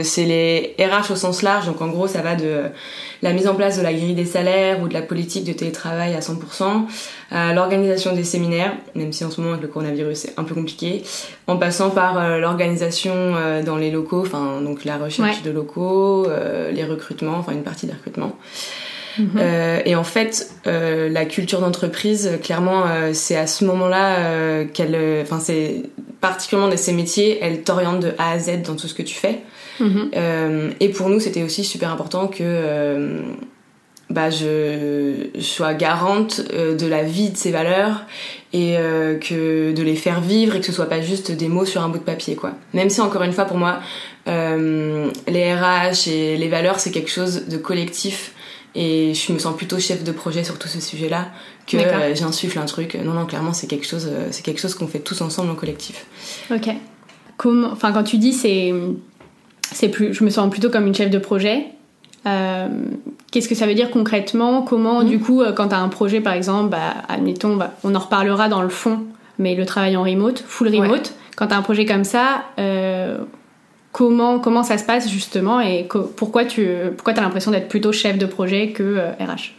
c'est 0.03 0.25
les 0.25 0.75
RH 0.79 1.11
au 1.11 1.15
sens 1.15 1.41
large. 1.41 1.67
Donc 1.67 1.81
en 1.81 1.87
gros, 1.87 2.07
ça 2.07 2.21
va 2.21 2.35
de 2.35 2.71
la 3.21 3.33
mise 3.33 3.47
en 3.47 3.55
place 3.55 3.77
de 3.77 3.83
la 3.83 3.93
grille 3.93 4.15
des 4.15 4.25
salaires 4.25 4.81
ou 4.81 4.87
de 4.87 4.93
la 4.93 5.01
politique 5.01 5.43
de 5.43 5.53
télétravail 5.53 6.13
à 6.13 6.19
100%, 6.19 6.85
à 7.31 7.53
l'organisation 7.53 8.15
des 8.15 8.23
séminaires, 8.23 8.73
même 8.95 9.13
si 9.13 9.23
en 9.23 9.31
ce 9.31 9.39
moment 9.41 9.53
avec 9.53 9.63
le 9.63 9.69
coronavirus 9.69 10.17
c'est 10.17 10.39
un 10.39 10.43
peu 10.43 10.55
compliqué, 10.55 11.03
en 11.47 11.57
passant 11.57 11.91
par 11.91 12.17
euh, 12.17 12.39
l'organisation 12.39 13.13
euh, 13.15 13.63
dans 13.63 13.77
les 13.77 13.91
locaux, 13.91 14.21
enfin 14.21 14.61
donc 14.61 14.85
la 14.85 14.97
recherche 14.97 15.43
de 15.43 15.51
locaux, 15.51 16.25
euh, 16.27 16.71
les 16.71 16.83
recrutements, 16.83 17.37
enfin 17.37 17.51
une 17.51 17.63
partie 17.63 17.85
des 17.85 17.93
recrutements. 17.93 18.35
Mhm. 19.17 19.39
et 19.85 19.95
en 19.95 20.03
fait, 20.03 20.51
la 20.65 21.25
culture 21.25 21.59
d'entreprise, 21.61 22.31
clairement, 22.43 22.85
c'est 23.13 23.35
à 23.35 23.47
ce 23.47 23.65
moment-là 23.65 24.65
qu'elle, 24.73 24.97
enfin 25.21 25.39
c'est 25.39 25.83
particulièrement 26.21 26.71
de 26.71 26.77
ces 26.77 26.93
métiers, 26.93 27.39
elle 27.41 27.63
t'oriente 27.63 27.99
de 27.99 28.13
A 28.17 28.31
à 28.31 28.39
Z 28.39 28.61
dans 28.63 28.75
tout 28.75 28.87
ce 28.87 28.93
que 28.93 29.01
tu 29.01 29.15
fais. 29.15 29.39
Mhm. 29.79 30.11
Euh, 30.15 30.71
et 30.79 30.89
pour 30.89 31.09
nous, 31.09 31.19
c'était 31.19 31.43
aussi 31.43 31.63
super 31.63 31.91
important 31.91 32.27
que 32.27 32.37
euh, 32.41 33.21
bah, 34.11 34.29
je, 34.29 35.29
sois 35.39 35.73
garante 35.73 36.41
euh, 36.53 36.75
de 36.75 36.85
la 36.85 37.03
vie 37.03 37.31
de 37.31 37.37
ces 37.37 37.51
valeurs 37.51 38.03
et 38.53 38.75
que 39.21 39.71
de 39.71 39.81
les 39.81 39.95
faire 39.95 40.19
vivre 40.19 40.57
et 40.57 40.59
que 40.59 40.65
ce 40.65 40.73
soit 40.73 40.89
pas 40.89 40.99
juste 40.99 41.31
des 41.31 41.47
mots 41.47 41.63
sur 41.63 41.81
un 41.83 41.87
bout 41.87 41.99
de 41.99 42.03
papier 42.03 42.35
quoi. 42.35 42.51
Même 42.73 42.89
si 42.89 42.99
encore 42.99 43.23
une 43.23 43.31
fois 43.31 43.45
pour 43.45 43.55
moi 43.55 43.79
les 44.25 45.53
RH 45.55 46.09
et 46.09 46.35
les 46.35 46.49
valeurs 46.49 46.81
c'est 46.81 46.91
quelque 46.91 47.09
chose 47.09 47.47
de 47.47 47.55
collectif 47.55 48.33
et 48.75 49.13
je 49.13 49.33
me 49.33 49.39
sens 49.39 49.55
plutôt 49.55 49.79
chef 49.79 50.03
de 50.03 50.11
projet 50.11 50.43
sur 50.43 50.57
tout 50.57 50.67
ce 50.67 50.79
sujet-là 50.79 51.27
que 51.67 51.77
j'insuffle 52.13 52.59
un 52.59 52.65
truc. 52.65 52.95
Non 52.95 53.13
non 53.13 53.25
clairement 53.25 53.53
c'est 53.53 53.67
quelque 53.67 53.85
chose 53.85 54.09
c'est 54.31 54.43
quelque 54.43 54.61
chose 54.61 54.75
qu'on 54.75 54.87
fait 54.87 54.99
tous 54.99 55.21
ensemble 55.21 55.51
en 55.51 55.55
collectif. 55.55 56.05
Ok. 56.51 56.69
Comment 57.37 57.69
enfin 57.71 57.91
quand 57.91 58.03
tu 58.03 58.17
dis 58.17 58.33
c'est 58.33 58.73
c'est 59.71 59.89
plus, 59.89 60.13
je 60.13 60.23
me 60.23 60.29
sens 60.29 60.49
plutôt 60.49 60.69
comme 60.69 60.87
une 60.87 60.95
chef 60.95 61.09
de 61.09 61.19
projet. 61.19 61.65
Euh, 62.27 62.67
qu'est-ce 63.31 63.49
que 63.49 63.55
ça 63.55 63.65
veut 63.65 63.73
dire 63.73 63.89
concrètement? 63.89 64.61
Comment, 64.61 65.03
du 65.03 65.17
mhm. 65.17 65.23
coup, 65.23 65.41
euh, 65.41 65.53
quand 65.53 65.69
tu 65.69 65.75
as 65.75 65.79
un 65.79 65.89
projet, 65.89 66.21
par 66.21 66.33
exemple, 66.33 66.69
bah, 66.69 66.93
admettons, 67.07 67.57
on 67.83 67.95
en 67.95 67.99
reparlera 67.99 68.47
dans 68.49 68.61
le 68.61 68.69
fond, 68.69 69.05
mais 69.39 69.55
le 69.55 69.65
travail 69.65 69.97
en 69.97 70.03
remote, 70.03 70.43
full 70.45 70.67
remote, 70.67 71.13
quand 71.35 71.47
tu 71.47 71.53
as 71.53 71.57
un 71.57 71.61
projet 71.61 71.85
comme 71.85 72.03
ça, 72.03 72.43
euh, 72.59 73.17
comment, 73.91 74.39
comment 74.39 74.63
ça 74.63 74.77
se 74.77 74.83
passe 74.83 75.09
justement 75.09 75.59
et 75.59 75.87
pourquoi 76.15 76.45
tu 76.45 76.67
pourquoi 76.95 77.13
as 77.13 77.21
l'impression 77.21 77.51
d'être 77.51 77.67
plutôt 77.67 77.91
chef 77.91 78.17
de 78.17 78.25
projet 78.25 78.71
que 78.71 78.97
RH 79.19 79.53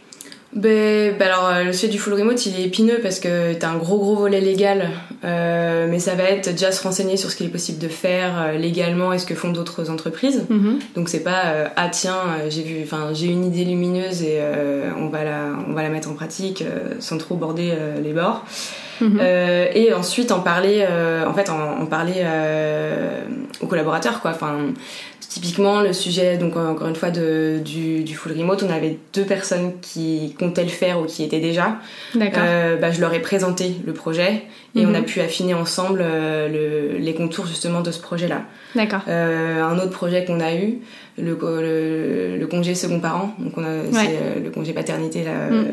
ben, 0.55 1.15
ben, 1.17 1.27
alors 1.27 1.47
euh, 1.47 1.63
le 1.63 1.73
sujet 1.73 1.87
du 1.87 1.97
full 1.97 2.13
remote 2.13 2.45
il 2.45 2.59
est 2.59 2.63
épineux 2.63 2.99
parce 3.01 3.19
que 3.19 3.53
t'as 3.53 3.69
un 3.69 3.77
gros 3.77 3.97
gros 3.97 4.15
volet 4.15 4.39
légal 4.39 4.91
euh, 5.23 5.87
mais 5.89 5.97
ça 5.97 6.13
va 6.13 6.23
être 6.25 6.51
déjà 6.51 6.71
se 6.71 6.83
renseigner 6.83 7.17
sur 7.17 7.31
ce 7.31 7.35
qu'il 7.35 7.47
est 7.47 7.51
possible 7.51 7.79
de 7.79 7.87
faire 7.87 8.39
euh, 8.39 8.57
légalement 8.57 9.13
et 9.13 9.17
ce 9.17 9.25
que 9.25 9.33
font 9.33 9.51
d'autres 9.51 9.89
entreprises. 9.89 10.45
Mm-hmm. 10.51 10.95
donc 10.95 11.09
c'est 11.09 11.23
pas 11.23 11.45
euh, 11.45 11.67
ah 11.75 11.89
tiens 11.89 12.19
j'ai 12.49 12.61
vu 12.61 12.81
enfin 12.83 13.09
j'ai 13.13 13.27
une 13.27 13.45
idée 13.45 13.65
lumineuse 13.65 14.21
et 14.21 14.41
on 14.97 15.07
va 15.09 15.23
la 15.23 15.49
on 15.67 15.73
va 15.73 15.81
la 15.81 15.89
mettre 15.89 16.09
en 16.09 16.13
pratique 16.13 16.63
sans 16.99 17.17
trop 17.17 17.35
border 17.35 17.73
les 18.03 18.13
bords 18.13 18.45
mm-hmm. 19.01 19.69
et 19.73 19.93
ensuite 19.93 20.31
en 20.31 20.39
parler 20.39 20.85
en 21.27 21.33
fait 21.33 21.49
en, 21.49 21.81
en 21.81 21.85
parler 21.85 22.25
aux 23.61 23.67
collaborateurs 23.67 24.21
quoi 24.21 24.31
enfin 24.31 24.73
Typiquement, 25.33 25.81
le 25.81 25.93
sujet, 25.93 26.37
donc 26.37 26.55
encore 26.55 26.87
une 26.87 26.95
fois, 26.95 27.09
de, 27.09 27.59
du, 27.65 28.03
du, 28.03 28.13
full 28.13 28.33
remote, 28.33 28.61
on 28.61 28.69
avait 28.69 28.99
deux 29.15 29.23
personnes 29.23 29.71
qui 29.81 30.35
comptaient 30.37 30.63
le 30.63 30.69
faire 30.69 30.99
ou 30.99 31.05
qui 31.05 31.23
étaient 31.23 31.39
déjà. 31.39 31.79
D'accord. 32.13 32.43
Euh, 32.45 32.77
bah, 32.77 32.91
je 32.91 33.01
leur 33.01 33.11
ai 33.15 33.19
présenté 33.19 33.73
le 33.83 33.93
projet 33.93 34.43
et 34.75 34.85
on 34.85 34.93
a 34.93 34.99
mhm. 34.99 35.05
pu 35.05 35.21
affiner 35.21 35.53
ensemble 35.53 36.01
euh, 36.01 36.47
le, 36.47 36.97
les 36.97 37.13
contours 37.13 37.45
justement 37.45 37.81
de 37.81 37.91
ce 37.91 37.99
projet-là. 37.99 38.43
D'accord. 38.75 39.01
Euh, 39.07 39.63
un 39.63 39.77
autre 39.77 39.91
projet 39.91 40.25
qu'on 40.25 40.39
a 40.39 40.55
eu, 40.55 40.79
le, 41.17 41.37
le, 41.41 42.37
le, 42.37 42.47
congé 42.47 42.73
second 42.73 42.99
parent, 42.99 43.35
donc 43.37 43.53
on 43.57 43.63
a 43.63 43.83
c'est 43.91 44.17
euh, 44.21 44.39
le 44.43 44.49
congé 44.49 44.73
paternité 44.73 45.23
là, 45.23 45.49
mm. 45.49 45.65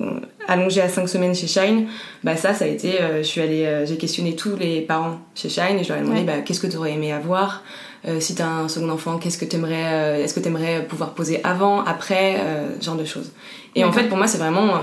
euh, 0.00 0.20
allongé 0.48 0.80
à 0.80 0.88
5 0.88 1.06
semaines 1.06 1.34
chez 1.34 1.46
Shine. 1.46 1.86
Bah 2.24 2.36
ça, 2.36 2.54
ça 2.54 2.64
a 2.64 2.68
été, 2.68 2.92
je 3.18 3.22
suis 3.22 3.42
allée, 3.42 3.84
j'ai 3.86 3.98
questionné 3.98 4.34
tous 4.36 4.56
les 4.56 4.80
parents 4.80 5.18
chez 5.34 5.50
Shine 5.50 5.78
et 5.78 5.84
je 5.84 5.90
leur 5.90 5.98
ai 5.98 6.02
demandé 6.02 6.22
bah, 6.22 6.40
qu'est-ce 6.44 6.60
que 6.60 6.66
tu 6.66 6.76
aurais 6.76 6.92
aimé 6.92 7.12
avoir? 7.12 7.62
Euh, 8.08 8.20
si 8.20 8.36
t'as 8.36 8.46
un 8.46 8.68
second 8.68 8.88
enfant, 8.90 9.18
qu'est-ce 9.18 9.38
que 9.38 9.44
t'aimerais, 9.44 9.84
euh, 9.86 10.22
est-ce 10.22 10.32
que 10.32 10.40
t'aimerais 10.40 10.84
pouvoir 10.86 11.14
poser 11.14 11.40
avant, 11.42 11.82
après, 11.82 12.36
euh, 12.38 12.80
genre 12.80 12.96
de 12.96 13.04
choses. 13.04 13.32
Et 13.74 13.84
en 13.84 13.92
fait, 13.92 14.04
pour 14.04 14.16
moi, 14.16 14.28
c'est 14.28 14.38
vraiment, 14.38 14.80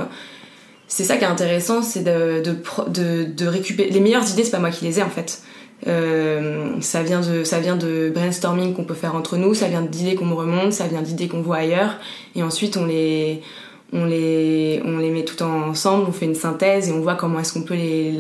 c'est 0.88 1.04
ça 1.04 1.18
qui 1.18 1.24
est 1.24 1.28
intéressant, 1.28 1.82
c'est 1.82 2.04
de, 2.04 2.44
de, 2.44 3.24
de, 3.24 3.48
récupérer. 3.48 3.90
Les 3.90 4.00
meilleures 4.00 4.30
idées, 4.30 4.44
c'est 4.44 4.52
pas 4.52 4.60
moi 4.60 4.70
qui 4.70 4.86
les 4.86 5.00
ai 5.00 5.04
en 5.04 5.10
fait. 5.10 5.42
ça 5.86 7.04
vient 7.04 7.22
de 7.22 7.44
ça 7.44 7.60
vient 7.60 7.76
de 7.76 8.12
brainstorming 8.14 8.74
qu'on 8.74 8.84
peut 8.84 8.94
faire 8.94 9.16
entre 9.16 9.38
nous, 9.38 9.54
ça 9.54 9.68
vient 9.68 9.82
d'idées 9.82 10.16
qu'on 10.16 10.26
me 10.26 10.36
remonte, 10.36 10.74
ça 10.74 10.88
vient 10.88 11.02
d'idées 11.02 11.28
qu'on 11.28 11.42
voit 11.42 11.58
ailleurs, 11.58 11.98
et 12.36 12.44
ensuite 12.44 12.78
on 12.78 12.86
les 12.86 13.42
on 13.92 14.06
les 14.06 14.82
on 14.86 14.98
les 14.98 15.10
met 15.10 15.24
tout 15.24 15.42
ensemble, 15.44 16.06
on 16.08 16.12
fait 16.12 16.26
une 16.26 16.36
synthèse 16.36 16.90
et 16.90 16.92
on 16.92 17.02
voit 17.02 17.16
comment 17.16 17.40
est-ce 17.40 17.54
qu'on 17.54 17.64
peut 17.64 17.76
les 17.76 18.12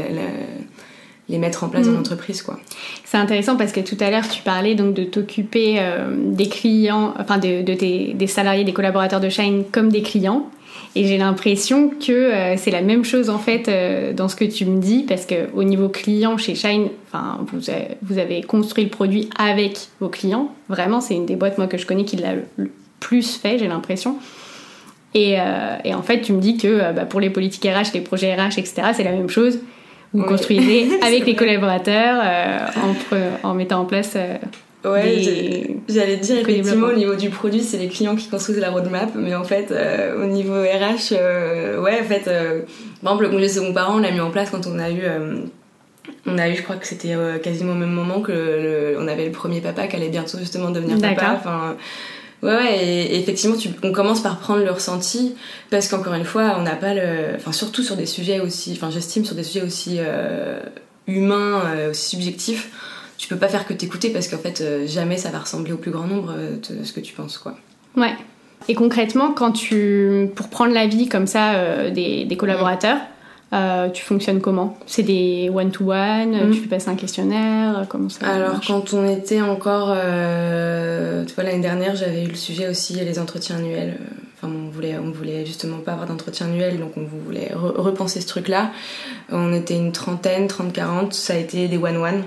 les 1.29 1.37
mettre 1.37 1.63
en 1.63 1.69
place 1.69 1.85
dans 1.85 1.93
l'entreprise 1.93 2.41
quoi. 2.41 2.59
C'est 3.05 3.17
intéressant 3.17 3.55
parce 3.55 3.71
que 3.71 3.79
tout 3.79 3.97
à 3.99 4.09
l'heure 4.09 4.27
tu 4.27 4.41
parlais 4.41 4.75
donc 4.75 4.93
de 4.93 5.03
t'occuper 5.03 5.79
des 6.17 6.49
clients, 6.49 7.13
enfin 7.17 7.37
de, 7.37 7.61
tes, 7.75 8.13
des 8.13 8.27
salariés, 8.27 8.63
des 8.63 8.73
collaborateurs 8.73 9.19
de 9.19 9.29
Shine 9.29 9.63
comme 9.71 9.89
des 9.89 10.01
clients. 10.01 10.49
Et 10.95 11.07
j'ai 11.07 11.17
l'impression 11.17 11.89
que 11.89 12.11
euh, 12.11 12.55
c'est 12.55 12.69
la 12.69 12.81
même 12.81 13.03
chose 13.03 13.31
en 13.31 13.39
fait 13.39 13.67
euh, 13.67 14.13
dans 14.13 14.27
ce 14.27 14.35
que 14.35 14.45
tu 14.45 14.65
me 14.65 14.79
dis, 14.79 15.03
parce 15.03 15.25
que 15.25 15.49
au 15.55 15.63
niveau 15.63 15.89
client 15.89 16.37
chez 16.37 16.53
Shine, 16.53 16.89
enfin 17.07 17.39
vous, 17.51 17.69
avez, 17.71 17.87
vous 18.03 18.19
avez 18.19 18.41
construit 18.43 18.83
le 18.83 18.91
produit 18.91 19.29
avec 19.37 19.87
vos 19.99 20.09
clients. 20.09 20.53
Vraiment, 20.69 21.01
c'est 21.01 21.15
une 21.15 21.25
des 21.25 21.35
boîtes 21.35 21.57
moi 21.57 21.65
que 21.65 21.79
je 21.79 21.87
connais 21.87 22.05
qui 22.05 22.17
l'a 22.17 22.33
le 22.57 22.69
plus 22.99 23.37
fait, 23.37 23.57
j'ai 23.57 23.67
l'impression. 23.67 24.17
Et, 25.15 25.39
euh, 25.39 25.77
et, 25.83 25.93
en 25.93 26.01
fait, 26.01 26.21
tu 26.21 26.33
me 26.33 26.41
dis 26.41 26.57
que 26.57 26.91
bah, 26.93 27.05
pour 27.05 27.19
les 27.19 27.29
politiques 27.29 27.65
RH, 27.65 27.93
les 27.93 28.01
projets 28.01 28.33
RH, 28.33 28.57
etc., 28.57 28.73
c'est 28.93 29.03
la 29.03 29.11
même 29.11 29.29
chose. 29.29 29.59
Vous 30.11 30.23
construisez 30.23 30.89
avec 31.01 31.25
les 31.25 31.35
collaborateurs 31.35 32.23
en, 33.43 33.47
en, 33.47 33.53
mettant 33.53 33.81
en 33.81 33.85
place 33.85 34.15
Ouais, 34.85 35.77
j'allais 35.87 36.17
dire 36.17 36.37
effectivement 36.39 36.87
au 36.87 36.93
niveau 36.93 37.15
du 37.15 37.29
produit, 37.29 37.61
c'est 37.61 37.77
les 37.77 37.87
clients 37.87 38.17
qui 38.17 38.27
construisent 38.27 38.59
la 38.59 38.69
roadmap, 38.69 39.11
mais 39.15 39.33
en 39.33 39.45
fait, 39.45 39.71
euh, 39.71 40.21
au 40.21 40.25
niveau 40.25 40.61
RH, 40.61 41.13
euh, 41.13 41.81
ouais, 41.81 42.01
en 42.01 42.03
fait, 42.03 42.27
euh, 42.27 42.61
par 43.01 43.13
exemple, 43.13 43.23
le 43.23 43.29
congé 43.29 43.47
second 43.47 43.73
parent, 43.73 43.95
on 43.95 43.99
l'a 43.99 44.11
mis 44.11 44.19
en 44.19 44.29
place 44.29 44.49
quand 44.49 44.67
on 44.67 44.77
a 44.79 44.91
eu, 44.91 45.03
on 46.25 46.37
a 46.37 46.49
eu, 46.49 46.55
je 46.55 46.63
crois 46.63 46.75
que 46.75 46.85
c'était 46.85 47.15
quasiment 47.41 47.73
au 47.73 47.77
même 47.77 47.93
moment 47.93 48.19
que 48.19 48.95
on 48.99 49.07
avait 49.07 49.25
le 49.25 49.31
premier 49.31 49.61
papa 49.61 49.87
qui 49.87 49.95
allait 49.95 50.09
bientôt 50.09 50.37
justement 50.37 50.69
devenir 50.69 50.97
papa. 50.99 51.37
Enfin, 51.37 51.77
ouais, 52.41 52.53
ouais, 52.53 52.85
et, 52.85 53.19
effectivement, 53.19 53.55
tu, 53.55 53.69
on 53.83 53.93
commence 53.93 54.21
par 54.21 54.37
prendre 54.37 54.65
le 54.65 54.71
ressenti 54.71 55.35
parce 55.69 55.87
qu'encore 55.87 56.15
une 56.15 56.25
fois, 56.25 56.55
on 56.59 56.63
n'a 56.63 56.75
pas 56.75 56.93
le, 56.93 57.35
enfin, 57.37 57.53
surtout 57.53 57.83
sur 57.83 57.95
des 57.95 58.05
sujets 58.05 58.41
aussi, 58.41 58.73
enfin, 58.75 58.89
j'estime 58.89 59.23
sur 59.23 59.35
des 59.35 59.43
sujets 59.43 59.65
aussi 59.65 59.99
humains, 61.07 61.61
aussi 61.89 62.17
subjectifs 62.17 62.69
tu 63.23 63.29
peux 63.29 63.37
pas 63.37 63.47
faire 63.47 63.65
que 63.65 63.71
t'écouter 63.71 64.09
parce 64.09 64.27
qu'en 64.27 64.37
fait, 64.37 64.59
euh, 64.59 64.85
jamais 64.85 65.15
ça 65.15 65.29
va 65.29 65.39
ressembler 65.39 65.71
au 65.71 65.77
plus 65.77 65.91
grand 65.91 66.07
nombre 66.07 66.33
euh, 66.37 66.57
de 66.57 66.83
ce 66.83 66.91
que 66.91 66.99
tu 66.99 67.13
penses, 67.13 67.37
quoi. 67.37 67.55
Ouais. 67.95 68.11
Et 68.67 68.75
concrètement, 68.75 69.31
quand 69.31 69.53
tu, 69.53 70.29
pour 70.35 70.49
prendre 70.49 70.73
l'avis 70.73 71.07
comme 71.07 71.25
ça 71.25 71.53
euh, 71.53 71.89
des, 71.89 72.35
collaborateurs, 72.37 72.97
tu 73.93 74.03
fonctionnes 74.03 74.41
comment? 74.41 74.77
C'est 74.87 75.03
des 75.03 75.49
one-to-one 75.53 76.49
mm. 76.49 76.51
Tu 76.51 76.67
passes 76.67 76.89
un 76.89 76.95
questionnaire 76.95 77.85
Comment 77.87 78.09
ça 78.09 78.27
Alors, 78.27 78.59
quand 78.67 78.93
on 78.93 79.07
était 79.07 79.41
encore. 79.41 79.95
tu 79.95 81.33
vois, 81.33 81.43
l'année 81.45 81.61
dernière, 81.61 81.95
j'avais 81.95 82.25
eu 82.25 82.27
le 82.27 82.35
sujet 82.35 82.67
aussi 82.67 82.95
les 82.95 83.19
entretiens 83.19 83.55
annuels. 83.57 83.99
Enfin, 84.35 84.53
on 84.53 84.69
voulait, 84.69 84.97
on 84.97 85.11
voulait 85.11 85.45
justement 85.45 85.77
pas 85.77 85.93
avoir 85.93 86.07
d'entretien 86.09 86.47
annuel, 86.47 86.77
donc 86.77 86.97
on 86.97 87.05
voulait 87.05 87.51
repenser 87.53 88.19
ce 88.19 88.27
truc-là. 88.27 88.71
On 89.31 89.53
était 89.53 89.77
une 89.77 89.93
trentaine, 89.93 90.47
30-40. 90.47 91.13
Ça 91.13 91.35
a 91.35 91.37
été 91.37 91.69
des 91.69 91.77
one-one. 91.77 92.23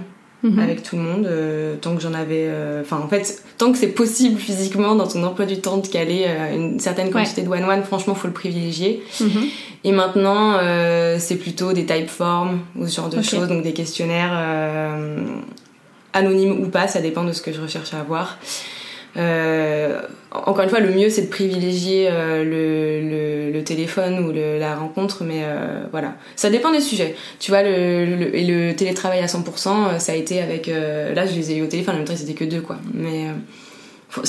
Mhm. 0.50 0.58
avec 0.60 0.82
tout 0.82 0.96
le 0.96 1.02
monde, 1.02 1.26
euh, 1.26 1.74
tant 1.80 1.96
que 1.96 2.00
j'en 2.00 2.14
avais. 2.14 2.46
Euh, 2.46 2.82
enfin, 2.82 3.00
en 3.02 3.08
fait, 3.08 3.42
tant 3.58 3.72
que 3.72 3.78
c'est 3.78 3.88
possible 3.88 4.38
physiquement 4.38 4.94
dans 4.94 5.08
ton 5.08 5.22
emploi 5.24 5.44
du 5.44 5.60
temps 5.60 5.78
de 5.78 5.86
caler 5.86 6.24
euh, 6.26 6.54
une 6.54 6.78
certaine 6.78 7.10
quantité 7.10 7.42
de 7.42 7.48
one-one, 7.48 7.82
franchement, 7.82 8.14
faut 8.14 8.28
le 8.28 8.32
privilégier. 8.32 9.02
Mhm. 9.20 9.44
Et 9.84 9.92
maintenant, 9.92 10.58
c'est 11.18 11.36
plutôt 11.36 11.72
des 11.72 11.86
type 11.86 12.08
forms 12.08 12.60
ou 12.76 12.86
ce 12.86 12.96
genre 12.96 13.08
de 13.08 13.22
choses, 13.22 13.48
donc 13.48 13.62
des 13.62 13.72
questionnaires 13.72 14.32
anonymes 16.12 16.64
ou 16.64 16.68
pas, 16.68 16.88
ça 16.88 17.00
dépend 17.00 17.22
de 17.22 17.32
ce 17.32 17.40
que 17.42 17.52
je 17.52 17.60
recherche 17.60 17.94
à 17.94 18.00
avoir. 18.00 18.38
Euh, 19.16 20.02
encore 20.30 20.64
une 20.64 20.68
fois, 20.68 20.80
le 20.80 20.90
mieux 20.90 21.08
c'est 21.08 21.22
de 21.22 21.28
privilégier 21.28 22.08
euh, 22.10 22.44
le, 23.52 23.62
téléphone 23.64 24.20
ou 24.20 24.32
la 24.32 24.76
rencontre, 24.76 25.24
mais 25.24 25.42
euh, 25.42 25.84
voilà. 25.90 26.14
Ça 26.36 26.50
dépend 26.50 26.70
des 26.70 26.80
sujets. 26.80 27.16
Tu 27.40 27.50
vois, 27.50 27.62
le, 27.62 28.36
et 28.36 28.44
le 28.44 28.76
télétravail 28.76 29.18
à 29.20 29.26
100%, 29.26 29.98
ça 29.98 30.12
a 30.12 30.14
été 30.14 30.40
avec. 30.40 30.68
là, 30.68 31.26
je 31.26 31.34
les 31.34 31.50
ai 31.50 31.56
eu 31.56 31.62
au 31.62 31.66
téléphone, 31.66 31.94
en 31.94 31.98
même 31.98 32.06
temps, 32.06 32.16
c'était 32.16 32.34
que 32.34 32.44
deux, 32.44 32.60
quoi. 32.60 32.76
Mais 32.94 33.26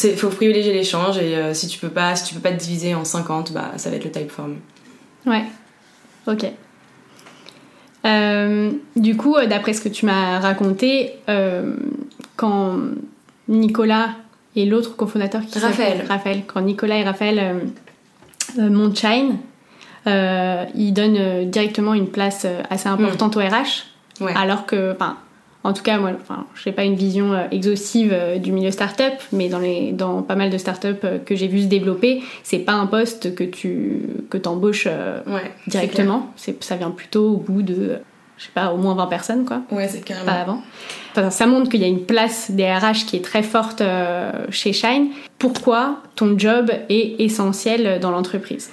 il 0.04 0.18
faut, 0.18 0.30
privilégier 0.30 0.74
l'échange 0.74 1.20
et 1.20 1.54
si 1.54 1.68
tu 1.68 1.78
peux 1.78 1.90
pas 1.90 2.16
si 2.16 2.26
tu 2.26 2.34
peux 2.34 2.42
pas 2.42 2.52
te 2.52 2.60
diviser 2.60 2.96
en 2.96 3.06
50 3.06 3.54
bah 3.54 3.72
ça 3.78 3.90
va 3.90 3.96
être 3.96 4.04
le 4.04 4.12
typeform 4.12 4.56
ouais 5.28 5.44
ok 6.26 6.46
du 8.98 9.16
coup 9.16 9.36
d'après 9.48 9.74
ce 9.74 9.82
que 9.82 9.88
tu 9.88 10.06
m'as 10.08 10.40
raconté 10.40 11.14
quand 12.36 12.80
Nicolas 13.48 14.10
et 14.58 14.66
l'autre 14.66 14.96
cofondateur 14.96 15.46
qui 15.46 15.60
Raphaël. 15.60 16.04
Raphaël. 16.10 16.42
Quand 16.48 16.62
Nicolas 16.62 16.98
et 16.98 17.04
Raphaël 17.04 17.40
euh, 17.40 18.60
euh 18.60 18.70
montent 18.70 18.98
Shine, 18.98 19.38
euh, 20.08 20.66
ils 20.74 20.94
donnent 20.94 21.50
directement 21.50 21.94
une 21.94 22.08
place 22.08 22.48
assez 22.70 22.90
importante 22.90 23.38
au 23.38 23.40
RH. 23.40 23.86
Alors 24.36 24.66
que, 24.66 24.94
enfin, 24.94 25.18
en 25.64 25.74
tout 25.74 25.84
cas, 25.84 26.00
moi, 26.00 26.12
enfin, 26.20 26.48
je 26.56 26.68
n'ai 26.68 26.76
pas 26.76 26.86
une 26.86 26.96
vision 26.96 27.36
exhaustive 27.52 28.16
du 28.42 28.52
milieu 28.52 28.72
startup, 28.72 29.14
mais 29.32 29.48
dans, 29.48 29.60
les, 29.60 29.92
dans 29.92 30.24
pas 30.24 30.36
mal 30.36 30.50
de 30.50 30.58
startups 30.58 31.06
que 31.24 31.36
j'ai 31.36 31.48
vu 31.48 31.62
se 31.62 31.68
développer, 31.68 32.24
c'est 32.42 32.60
pas 32.60 32.74
un 32.74 32.88
poste 32.88 33.36
que 33.36 33.44
tu 33.44 34.02
que 34.32 34.40
embauches 34.48 34.88
directement. 35.68 36.34
Ça 36.62 36.78
vient 36.78 36.90
plutôt 36.90 37.34
au 37.34 37.38
bout 37.38 37.62
de 37.62 38.00
je 38.38 38.44
sais 38.44 38.52
pas, 38.54 38.72
au 38.72 38.78
moins 38.78 38.94
20 38.94 39.08
personnes, 39.08 39.46
quoi. 39.46 39.62
Ouais, 39.72 39.88
c'est 39.88 40.02
carrément. 40.02 40.26
Pas 40.26 40.40
avant. 40.40 40.62
Enfin, 41.12 41.32
ça 41.32 41.48
montre 41.48 41.70
qu'il 41.72 41.82
y 41.82 41.84
a 41.84 41.88
une 41.88 42.06
place 42.06 42.52
des 42.52 42.72
RH 42.72 43.06
qui 43.08 43.16
est 43.16 43.24
très 43.24 43.42
forte 43.42 43.82
euh, 43.82 44.32
chez 44.52 44.74
Shine. 44.74 45.08
Pourquoi 45.40 45.98
ton 46.16 46.38
job 46.38 46.72
est 46.90 47.16
essentiel 47.20 48.00
dans 48.00 48.12
l'entreprise? 48.12 48.70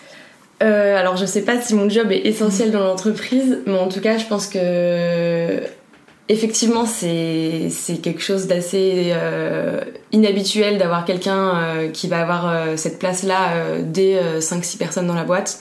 Euh, 0.62 0.96
alors 0.96 1.16
je 1.16 1.24
sais 1.24 1.42
pas 1.42 1.60
si 1.60 1.74
mon 1.74 1.88
job 1.88 2.12
est 2.12 2.26
essentiel 2.26 2.70
dans 2.70 2.80
l'entreprise, 2.80 3.58
mais 3.66 3.76
en 3.76 3.88
tout 3.88 4.00
cas 4.00 4.18
je 4.18 4.24
pense 4.26 4.46
que 4.46 5.60
effectivement 6.28 6.86
c'est 6.86 7.70
quelque 8.02 8.22
chose 8.22 8.46
d'assez 8.46 9.12
euh, 9.12 9.80
inhabituel 10.12 10.78
d'avoir 10.78 11.04
quelqu'un 11.04 11.88
qui 11.92 12.06
va 12.06 12.20
avoir 12.20 12.78
cette 12.78 12.98
place 12.98 13.24
là 13.24 13.48
dès 13.82 14.20
5-6 14.38 14.78
personnes 14.78 15.06
dans 15.08 15.14
la 15.14 15.24
boîte. 15.24 15.58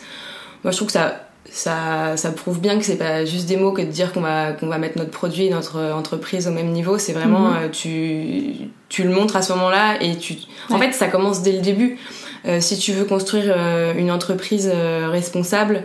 Moi 0.64 0.72
je 0.72 0.78
trouve 0.78 0.88
que 0.88 0.94
ça 0.94 1.23
ça, 1.54 2.18
ça 2.18 2.32
prouve 2.32 2.60
bien 2.60 2.80
que 2.80 2.84
c'est 2.84 2.98
pas 2.98 3.26
juste 3.26 3.46
des 3.46 3.58
mots 3.58 3.74
que 3.74 3.84
de 3.84 3.88
dire 3.88 4.12
qu'on 4.12 4.22
va, 4.22 4.54
qu'on 4.54 4.66
va 4.66 4.80
mettre 4.80 4.98
notre 4.98 5.12
produit, 5.12 5.52
notre 5.52 5.80
entreprise 5.92 6.48
au 6.48 6.52
même 6.52 6.72
niveau. 6.72 6.98
C'est 6.98 7.14
vraiment, 7.14 7.52
mhm. 7.52 7.58
euh, 7.58 7.70
tu, 7.70 8.70
tu 8.90 9.04
le 9.04 9.12
montres 9.12 9.36
à 9.36 9.44
ce 9.44 9.54
moment-là 9.54 10.02
et 10.02 10.18
tu, 10.18 10.36
en 10.72 10.80
fait, 10.80 10.94
ça 10.94 11.08
commence 11.08 11.44
dès 11.44 11.52
le 11.52 11.60
début. 11.60 12.00
Euh, 12.48 12.60
si 12.60 12.80
tu 12.80 12.92
veux 12.92 13.06
construire 13.06 13.54
euh, 13.56 13.94
une 13.96 14.10
entreprise 14.10 14.68
responsable, 14.68 15.84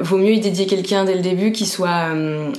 vaut 0.00 0.16
mieux 0.16 0.32
y 0.32 0.40
dédier 0.40 0.66
quelqu'un 0.66 1.04
dès 1.04 1.16
le 1.16 1.22
début 1.22 1.50
qui 1.50 1.66
soit 1.66 2.10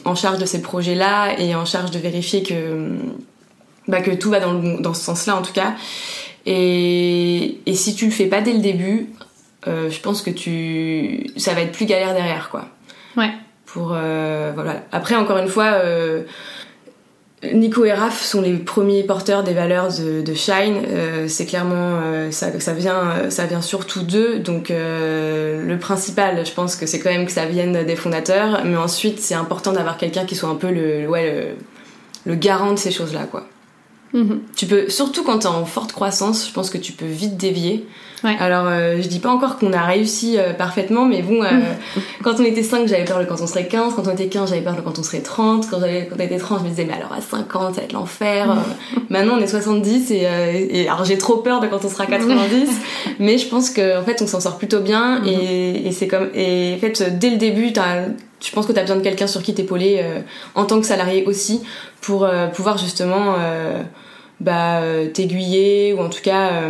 en 0.03 0.15
charge 0.15 0.37
de 0.37 0.45
ces 0.45 0.61
projets-là 0.61 1.39
et 1.39 1.55
en 1.55 1.63
charge 1.63 1.91
de 1.91 1.99
vérifier 1.99 2.43
que, 2.43 2.97
bah, 3.87 4.01
que 4.01 4.11
tout 4.11 4.29
va 4.29 4.41
dans, 4.41 4.53
le, 4.53 4.81
dans 4.81 4.93
ce 4.93 5.03
sens-là 5.03 5.37
en 5.37 5.41
tout 5.41 5.53
cas. 5.53 5.75
Et, 6.45 7.59
et 7.65 7.75
si 7.75 7.95
tu 7.95 8.05
le 8.05 8.11
fais 8.11 8.25
pas 8.25 8.41
dès 8.41 8.53
le 8.53 8.59
début, 8.59 9.07
euh, 9.67 9.89
je 9.89 9.99
pense 9.99 10.21
que 10.21 10.29
tu 10.29 11.27
ça 11.37 11.53
va 11.53 11.61
être 11.61 11.71
plus 11.71 11.85
galère 11.85 12.13
derrière 12.13 12.49
quoi. 12.49 12.65
Ouais. 13.17 13.31
Pour 13.65 13.93
euh, 13.93 14.51
voilà. 14.53 14.83
Après 14.91 15.15
encore 15.15 15.37
une 15.37 15.47
fois 15.47 15.65
euh, 15.65 16.23
Nico 17.53 17.85
et 17.85 17.93
Raph 17.93 18.21
sont 18.21 18.41
les 18.41 18.53
premiers 18.53 19.03
porteurs 19.03 19.43
des 19.43 19.53
valeurs 19.53 19.89
de, 19.89 20.21
de 20.21 20.33
Shine. 20.33 20.81
c'est 21.27 21.45
clairement 21.45 21.99
ça, 22.31 22.59
ça 22.59 22.73
vient 22.73 23.29
ça 23.29 23.45
vient 23.45 23.61
surtout 23.61 24.01
d'eux. 24.01 24.39
Donc 24.39 24.69
le 24.69 25.75
principal, 25.75 26.43
je 26.45 26.51
pense 26.51 26.75
que 26.75 26.87
c'est 26.87 26.99
quand 26.99 27.11
même 27.11 27.25
que 27.25 27.31
ça 27.31 27.45
vienne 27.45 27.85
des 27.85 27.95
fondateurs. 27.95 28.61
Mais 28.65 28.77
ensuite, 28.77 29.19
c'est 29.19 29.35
important 29.35 29.73
d'avoir 29.73 29.97
quelqu'un 29.97 30.25
qui 30.25 30.35
soit 30.35 30.49
un 30.49 30.55
peu 30.55 30.71
le 30.71 31.07
ouais 31.07 31.55
le, 32.25 32.31
le 32.31 32.35
garant 32.35 32.71
de 32.71 32.79
ces 32.79 32.91
choses 32.91 33.13
là 33.13 33.27
quoi. 33.29 33.45
Mhm. 34.15 34.41
Tu 34.55 34.65
peux, 34.65 34.89
surtout 34.89 35.23
quand 35.23 35.39
t'es 35.39 35.47
en 35.47 35.65
forte 35.65 35.91
croissance, 35.91 36.47
je 36.47 36.53
pense 36.53 36.69
que 36.69 36.77
tu 36.77 36.93
peux 36.93 37.05
vite 37.05 37.37
dévier. 37.37 37.85
Alors, 38.39 38.65
euh, 38.67 39.01
je 39.01 39.07
dis 39.07 39.19
pas 39.19 39.29
encore 39.29 39.57
qu'on 39.57 39.73
a 39.73 39.83
réussi 39.83 40.37
euh, 40.37 40.53
parfaitement, 40.53 41.05
mais 41.05 41.21
bon, 41.21 41.43
euh, 41.43 41.49
quand 42.23 42.39
on 42.39 42.43
était 42.43 42.63
5, 42.63 42.87
j'avais 42.87 43.05
peur 43.05 43.19
de 43.19 43.25
quand 43.25 43.41
on 43.41 43.47
serait 43.47 43.67
15. 43.67 43.93
Quand 43.95 44.07
on 44.07 44.11
était 44.11 44.27
15, 44.27 44.49
j'avais 44.49 44.61
peur 44.61 44.75
de 44.75 44.81
quand 44.81 44.97
on 44.97 45.03
serait 45.03 45.19
30. 45.19 45.69
Quand, 45.69 45.79
quand 45.79 46.15
on 46.17 46.23
était 46.23 46.37
30, 46.37 46.59
je 46.59 46.63
me 46.63 46.69
disais, 46.69 46.85
mais 46.85 46.93
alors 46.93 47.13
à 47.13 47.21
50, 47.21 47.75
ça 47.75 47.81
va 47.81 47.85
être 47.85 47.93
l'enfer. 47.93 48.55
Maintenant, 49.09 49.35
on 49.37 49.41
est 49.41 49.47
70 49.47 50.11
et, 50.11 50.27
et 50.71 50.87
alors 50.87 51.05
j'ai 51.05 51.17
trop 51.17 51.37
peur 51.37 51.59
de 51.59 51.67
quand 51.67 51.83
on 51.83 51.89
sera 51.89 52.05
90. 52.05 52.69
mais 53.19 53.37
je 53.37 53.47
pense 53.47 53.69
qu'en 53.69 53.99
en 53.99 54.03
fait, 54.03 54.21
on 54.21 54.27
s'en 54.27 54.39
sort 54.39 54.57
plutôt 54.57 54.79
bien 54.79 55.19
mhm. 55.19 55.27
et, 55.27 55.87
et 55.87 55.91
c'est 55.91 56.07
comme, 56.07 56.29
et 56.33 56.73
en 56.75 56.79
fait, 56.79 57.17
dès 57.19 57.29
le 57.29 57.37
début, 57.37 57.73
t'as, 57.73 58.05
je 58.41 58.51
pense 58.51 58.65
que 58.65 58.71
tu 58.71 58.79
as 58.79 58.81
besoin 58.81 58.97
de 58.97 59.03
quelqu'un 59.03 59.27
sur 59.27 59.43
qui 59.43 59.53
t'épauler 59.53 60.03
en 60.55 60.65
tant 60.65 60.79
que 60.79 60.85
salarié 60.85 61.25
aussi 61.25 61.61
pour 62.01 62.27
pouvoir 62.53 62.77
justement 62.77 63.35
bah, 64.39 64.81
t'aiguiller 65.13 65.93
ou 65.93 65.99
en 65.99 66.09
tout 66.09 66.21
cas 66.21 66.69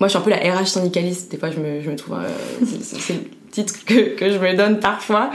moi, 0.00 0.08
je 0.08 0.12
suis 0.12 0.18
un 0.18 0.22
peu 0.22 0.30
la 0.30 0.38
RH 0.38 0.66
syndicaliste. 0.66 1.30
Des 1.30 1.36
fois, 1.36 1.50
je 1.50 1.60
me, 1.60 1.82
je 1.82 1.90
me 1.90 1.94
trouve. 1.94 2.16
Euh, 2.16 2.66
c'est 2.80 3.12
le 3.12 3.20
titre 3.50 3.74
que, 3.84 4.16
que, 4.16 4.32
je 4.32 4.38
me 4.38 4.56
donne 4.56 4.80
parfois. 4.80 5.30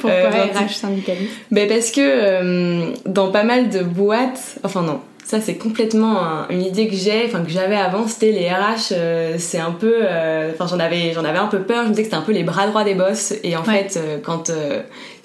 Pourquoi 0.00 0.10
euh, 0.10 0.66
RH 0.66 0.70
syndicaliste? 0.70 1.32
ben 1.52 1.68
Parce 1.68 1.92
que 1.92 2.00
euh, 2.00 2.90
dans 3.06 3.30
pas 3.30 3.44
mal 3.44 3.70
de 3.70 3.84
boîtes. 3.84 4.58
Enfin, 4.64 4.82
non. 4.82 5.00
Ça, 5.24 5.42
c'est 5.42 5.56
complètement 5.56 6.48
une 6.48 6.62
idée 6.62 6.88
que 6.88 6.96
j'ai, 6.96 7.26
enfin 7.26 7.44
que 7.44 7.50
j'avais 7.50 7.76
avant, 7.76 8.08
c'était 8.08 8.32
les 8.32 8.48
RH, 8.48 8.94
c'est 9.36 9.58
un 9.58 9.72
peu, 9.72 9.96
enfin 10.54 10.66
j'en 10.66 10.80
avais, 10.80 11.12
j'en 11.12 11.22
avais 11.22 11.36
un 11.36 11.48
peu 11.48 11.58
peur, 11.58 11.82
je 11.82 11.88
me 11.88 11.90
disais 11.90 12.04
que 12.04 12.08
c'était 12.08 12.16
un 12.16 12.24
peu 12.24 12.32
les 12.32 12.44
bras 12.44 12.66
droits 12.66 12.82
des 12.82 12.94
boss, 12.94 13.34
et 13.42 13.54
en 13.54 13.62
fait, 13.62 14.00
quand 14.24 14.50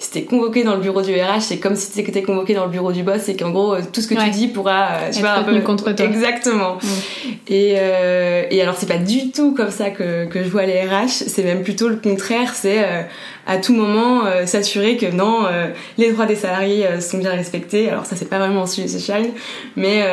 si 0.04 0.10
t'es 0.10 0.24
convoqué 0.24 0.64
dans 0.64 0.74
le 0.74 0.80
bureau 0.80 1.00
du 1.00 1.14
RH, 1.14 1.40
c'est 1.40 1.58
comme 1.58 1.76
si 1.76 1.90
t'étais 1.90 2.22
convoqué 2.22 2.52
dans 2.52 2.64
le 2.64 2.70
bureau 2.70 2.92
du 2.92 3.02
boss 3.02 3.28
et 3.30 3.36
qu'en 3.36 3.50
gros, 3.50 3.76
tout 3.80 4.02
ce 4.02 4.06
que 4.06 4.14
tu 4.14 4.30
dis 4.30 4.48
pourra, 4.48 4.88
tu 5.10 5.20
vois, 5.20 5.30
un 5.30 5.42
peu 5.42 5.58
contre 5.60 5.92
toi. 5.92 6.04
Exactement. 6.04 6.78
Et, 7.48 7.76
et 8.50 8.62
alors, 8.62 8.74
c'est 8.76 8.88
pas 8.88 8.98
du 8.98 9.30
tout 9.30 9.54
comme 9.54 9.70
ça 9.70 9.88
que, 9.90 10.26
que 10.26 10.44
je 10.44 10.48
vois 10.48 10.66
les 10.66 10.82
RH, 10.82 11.08
c'est 11.08 11.42
même 11.42 11.62
plutôt 11.62 11.88
le 11.88 11.96
contraire, 11.96 12.52
c'est 12.54 12.84
à 13.46 13.56
tout 13.56 13.74
moment 13.74 14.24
s'assurer 14.44 14.98
que 14.98 15.06
non, 15.06 15.46
les 15.96 16.12
droits 16.12 16.26
des 16.26 16.36
salariés 16.36 17.00
sont 17.00 17.18
bien 17.18 17.32
respectés. 17.32 17.88
Alors 17.88 18.04
ça, 18.04 18.14
c'est 18.14 18.28
pas 18.28 18.38
vraiment 18.38 18.64
un 18.64 18.66
sujet 18.66 18.88
social, 18.88 19.24
mais, 19.76 20.04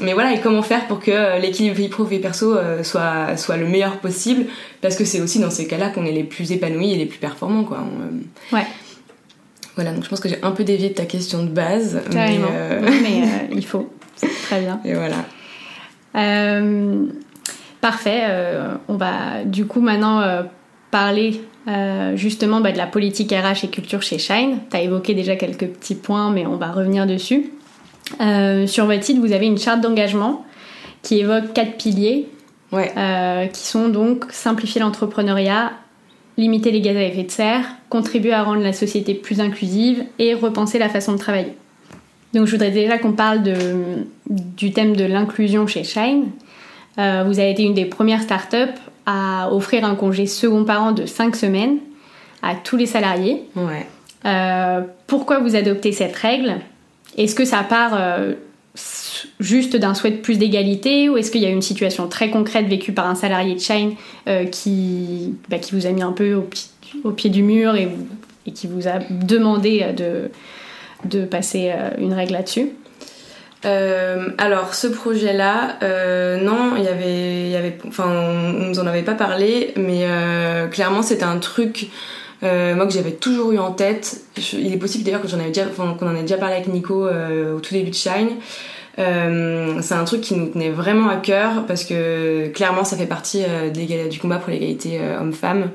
mais 0.00 0.14
voilà, 0.14 0.32
et 0.32 0.40
comment 0.40 0.62
faire 0.62 0.86
pour 0.86 1.00
que 1.00 1.38
l'équilibre 1.40 1.76
vie 1.76 1.88
pro 1.88 2.04
vie 2.04 2.18
perso 2.18 2.56
soit, 2.82 3.36
soit 3.36 3.58
le 3.58 3.66
meilleur 3.66 3.98
possible 3.98 4.46
parce 4.80 4.96
que 4.96 5.04
c'est 5.04 5.20
aussi 5.20 5.38
dans 5.38 5.50
ces 5.50 5.66
cas-là 5.66 5.90
qu'on 5.90 6.04
est 6.04 6.12
les 6.12 6.24
plus 6.24 6.52
épanouis 6.52 6.92
et 6.92 6.96
les 6.96 7.06
plus 7.06 7.18
performants 7.18 7.64
quoi. 7.64 7.78
Euh, 7.78 8.56
ouais. 8.56 8.66
Voilà, 9.74 9.92
donc 9.92 10.04
je 10.04 10.08
pense 10.08 10.20
que 10.20 10.28
j'ai 10.28 10.42
un 10.42 10.50
peu 10.50 10.64
dévié 10.64 10.88
de 10.90 10.94
ta 10.94 11.04
question 11.04 11.44
de 11.44 11.48
base. 11.48 12.02
Carrément. 12.10 12.48
Mais, 12.50 12.56
euh, 12.56 12.80
mais 13.02 13.22
euh, 13.22 13.54
il 13.54 13.64
faut. 13.64 13.90
Très 14.44 14.60
bien. 14.60 14.80
Et 14.84 14.94
voilà. 14.94 15.24
parfait. 17.80 18.22
on 18.88 18.96
va 18.96 19.44
du 19.44 19.66
coup 19.66 19.80
maintenant 19.80 20.22
parler 20.90 21.40
justement 22.14 22.60
bah, 22.60 22.72
de 22.72 22.76
la 22.76 22.86
politique 22.86 23.32
RH 23.32 23.64
et 23.64 23.68
culture 23.68 24.02
chez 24.02 24.18
Shine. 24.18 24.58
Tu 24.70 24.76
as 24.76 24.82
évoqué 24.82 25.14
déjà 25.14 25.36
quelques 25.36 25.66
petits 25.66 25.94
points, 25.94 26.30
mais 26.30 26.46
on 26.46 26.56
va 26.56 26.72
revenir 26.72 27.06
dessus. 27.06 27.52
sur 28.66 28.86
votre 28.86 29.04
site, 29.04 29.18
vous 29.18 29.32
avez 29.32 29.46
une 29.46 29.58
charte 29.58 29.80
d'engagement 29.80 30.44
qui 31.02 31.20
évoque 31.20 31.54
quatre 31.54 31.78
piliers 31.78 32.28
ouais. 32.72 32.92
euh, 32.96 33.46
qui 33.46 33.66
sont 33.66 33.88
donc 33.88 34.26
simplifier 34.30 34.80
l'entrepreneuriat, 34.80 35.72
limiter 36.36 36.70
les 36.70 36.80
gaz 36.80 36.96
à 36.96 37.02
effet 37.02 37.24
de 37.24 37.30
serre, 37.30 37.64
contribuer 37.88 38.32
à 38.32 38.42
rendre 38.42 38.62
la 38.62 38.72
société 38.72 39.14
plus 39.14 39.40
inclusive 39.40 40.04
et 40.18 40.34
repenser 40.34 40.78
la 40.78 40.88
façon 40.88 41.12
de 41.12 41.18
travailler. 41.18 41.54
Donc 42.32 42.46
je 42.46 42.52
voudrais 42.52 42.70
déjà 42.70 42.98
qu'on 42.98 43.12
parle 43.12 43.42
de, 43.42 43.56
du 44.28 44.72
thème 44.72 44.96
de 44.96 45.04
l'inclusion 45.04 45.66
chez 45.66 45.84
Shine. 45.84 46.30
Euh, 46.98 47.24
vous 47.26 47.38
avez 47.38 47.50
été 47.50 47.62
une 47.62 47.74
des 47.74 47.84
premières 47.84 48.22
startups 48.22 48.78
à 49.06 49.52
offrir 49.52 49.84
un 49.84 49.94
congé 49.94 50.26
second 50.26 50.64
parent 50.64 50.92
de 50.92 51.06
5 51.06 51.34
semaines 51.34 51.78
à 52.42 52.54
tous 52.54 52.76
les 52.76 52.86
salariés. 52.86 53.44
Ouais. 53.56 53.86
Euh, 54.26 54.82
pourquoi 55.06 55.38
vous 55.38 55.56
adoptez 55.56 55.92
cette 55.92 56.14
règle? 56.14 56.56
Est-ce 57.16 57.34
que 57.34 57.44
ça 57.44 57.62
part 57.62 57.92
euh, 57.94 58.34
juste 59.40 59.76
d'un 59.76 59.94
souhait 59.94 60.12
de 60.12 60.18
plus 60.18 60.38
d'égalité 60.38 61.08
ou 61.08 61.16
est-ce 61.16 61.30
qu'il 61.30 61.40
y 61.40 61.46
a 61.46 61.50
une 61.50 61.62
situation 61.62 62.08
très 62.08 62.30
concrète 62.30 62.66
vécue 62.66 62.92
par 62.92 63.06
un 63.06 63.14
salarié 63.14 63.54
de 63.54 63.60
Shine 63.60 63.94
euh, 64.28 64.44
qui, 64.44 65.34
bah, 65.48 65.58
qui 65.58 65.74
vous 65.74 65.86
a 65.86 65.90
mis 65.90 66.02
un 66.02 66.12
peu 66.12 66.34
au, 66.34 67.10
pied 67.10 67.30
du 67.30 67.42
mur 67.42 67.74
et, 67.74 67.88
qui 68.54 68.66
vous 68.66 68.88
a 68.88 68.98
demandé 69.10 69.86
de, 69.96 70.30
de 71.04 71.24
passer 71.24 71.72
euh, 71.72 71.90
une 71.98 72.12
règle 72.12 72.32
là-dessus? 72.32 72.70
Euh, 73.66 74.28
alors 74.38 74.74
ce 74.74 74.86
projet-là, 74.86 75.76
euh, 75.82 76.40
non, 76.40 76.76
il 76.76 76.84
y 76.84 77.56
avait, 77.56 77.76
enfin, 77.86 78.04
on, 78.06 78.68
nous 78.68 78.78
en 78.78 78.86
avait 78.86 79.02
pas 79.02 79.14
parlé, 79.14 79.74
mais 79.76 80.04
euh, 80.04 80.66
clairement 80.68 81.02
c'était 81.02 81.24
un 81.24 81.38
truc 81.38 81.88
moi 82.42 82.86
que 82.86 82.92
j'avais 82.92 83.12
toujours 83.12 83.52
eu 83.52 83.58
en 83.58 83.72
tête. 83.72 84.22
il 84.52 84.72
est 84.72 84.78
possible 84.78 85.04
d'ailleurs 85.04 85.22
que 85.22 85.28
j'en 85.28 85.38
avais 85.38 85.48
déjà, 85.48 85.66
qu'on 85.66 86.06
en 86.06 86.14
ait 86.14 86.22
déjà 86.22 86.36
parlé 86.36 86.54
avec 86.54 86.68
Nico 86.68 87.06
au 87.06 87.60
tout 87.60 87.74
début 87.74 87.90
de 87.90 87.94
Shine. 87.94 88.30
Euh, 89.00 89.78
c'est 89.82 89.94
un 89.94 90.04
truc 90.04 90.20
qui 90.20 90.34
nous 90.34 90.48
tenait 90.48 90.70
vraiment 90.70 91.08
à 91.08 91.16
cœur 91.16 91.64
parce 91.66 91.84
que 91.84 92.48
clairement 92.48 92.84
ça 92.84 92.96
fait 92.96 93.06
partie 93.06 93.42
euh, 93.48 93.70
du 94.08 94.18
combat 94.18 94.36
pour 94.36 94.50
l'égalité 94.50 94.98
euh, 95.00 95.20
homme-femme. 95.20 95.70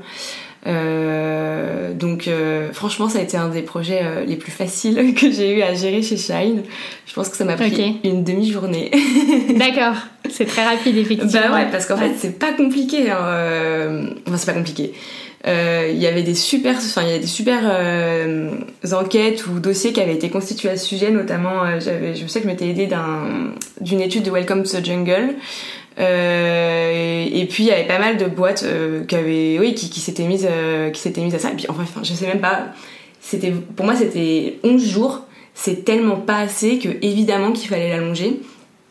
donc 1.95 2.29
franchement 2.73 3.07
ça 3.07 3.19
a 3.19 3.21
été 3.21 3.37
un 3.37 3.49
des 3.49 3.61
projets 3.61 4.25
les 4.27 4.35
plus 4.35 4.51
faciles 4.51 5.13
que 5.19 5.31
j'ai 5.31 5.57
eu 5.57 5.61
à 5.61 5.73
gérer 5.73 6.01
chez 6.01 6.17
Shine. 6.17 6.63
Je 7.05 7.13
pense 7.13 7.29
que 7.29 7.37
ça 7.37 7.45
m'a 7.45 7.55
pris 7.55 7.99
une 8.03 8.23
demi-journée. 8.23 8.91
D'accord, 9.57 9.95
c'est 10.29 10.45
très 10.45 10.65
rapide 10.65 10.97
effectivement. 10.97 11.31
Bah 11.31 11.55
ouais 11.55 11.67
parce 11.71 11.85
qu'en 11.85 11.97
fait 11.97 12.13
c'est 12.17 12.37
pas 12.37 12.53
compliqué. 12.53 13.09
Hein. 13.09 14.09
Enfin 14.27 14.37
c'est 14.37 14.51
pas 14.51 14.57
compliqué. 14.57 14.93
Euh, 15.47 15.89
il 15.91 15.99
y 15.99 16.07
avait 16.07 16.23
des 16.23 16.33
super, 16.33 16.75
enfin 16.77 17.03
il 17.03 17.09
y 17.09 17.13
a 17.13 17.19
des 17.19 17.27
super 17.27 17.61
euh, 17.65 18.49
enquêtes 18.93 19.45
ou 19.45 19.59
dossiers 19.59 19.93
qui 19.93 20.01
avaient 20.01 20.15
été 20.15 20.29
constitués 20.29 20.69
à 20.69 20.77
ce 20.77 20.87
sujet, 20.87 21.11
notamment 21.11 21.63
euh, 21.63 21.79
j'avais, 21.79 22.15
je 22.15 22.25
sais 22.25 22.39
que 22.39 22.47
je 22.47 22.51
m'étais 22.51 22.67
aidée 22.67 22.87
d'un, 22.87 23.51
d'une 23.79 24.01
étude 24.01 24.23
de 24.23 24.31
Welcome 24.31 24.63
to 24.63 24.79
the 24.79 24.83
Jungle. 24.83 25.35
et 25.99 27.47
puis 27.47 27.63
il 27.63 27.67
y 27.67 27.71
avait 27.71 27.85
pas 27.85 27.99
mal 27.99 28.17
de 28.17 28.25
boîtes 28.25 28.65
qui 29.07 29.15
avaient, 29.15 29.59
oui, 29.59 29.75
qui, 29.75 29.91
qui 29.91 29.99
s'étaient 29.99 30.27
mises, 30.27 30.47
qui 30.91 30.99
s'étaient 30.99 31.21
mises 31.21 31.35
à 31.35 31.39
ça. 31.39 31.51
Et 31.51 31.69
enfin, 31.69 31.85
je 32.01 32.13
sais 32.13 32.25
même 32.25 32.41
pas. 32.41 32.69
C'était, 33.21 33.51
pour 33.75 33.85
moi 33.85 33.95
c'était 33.95 34.57
11 34.63 34.83
jours. 34.83 35.21
C'est 35.53 35.85
tellement 35.85 36.17
pas 36.17 36.39
assez 36.39 36.79
que 36.79 36.89
évidemment 37.01 37.51
qu'il 37.51 37.69
fallait 37.69 37.89
l'allonger. 37.89 38.39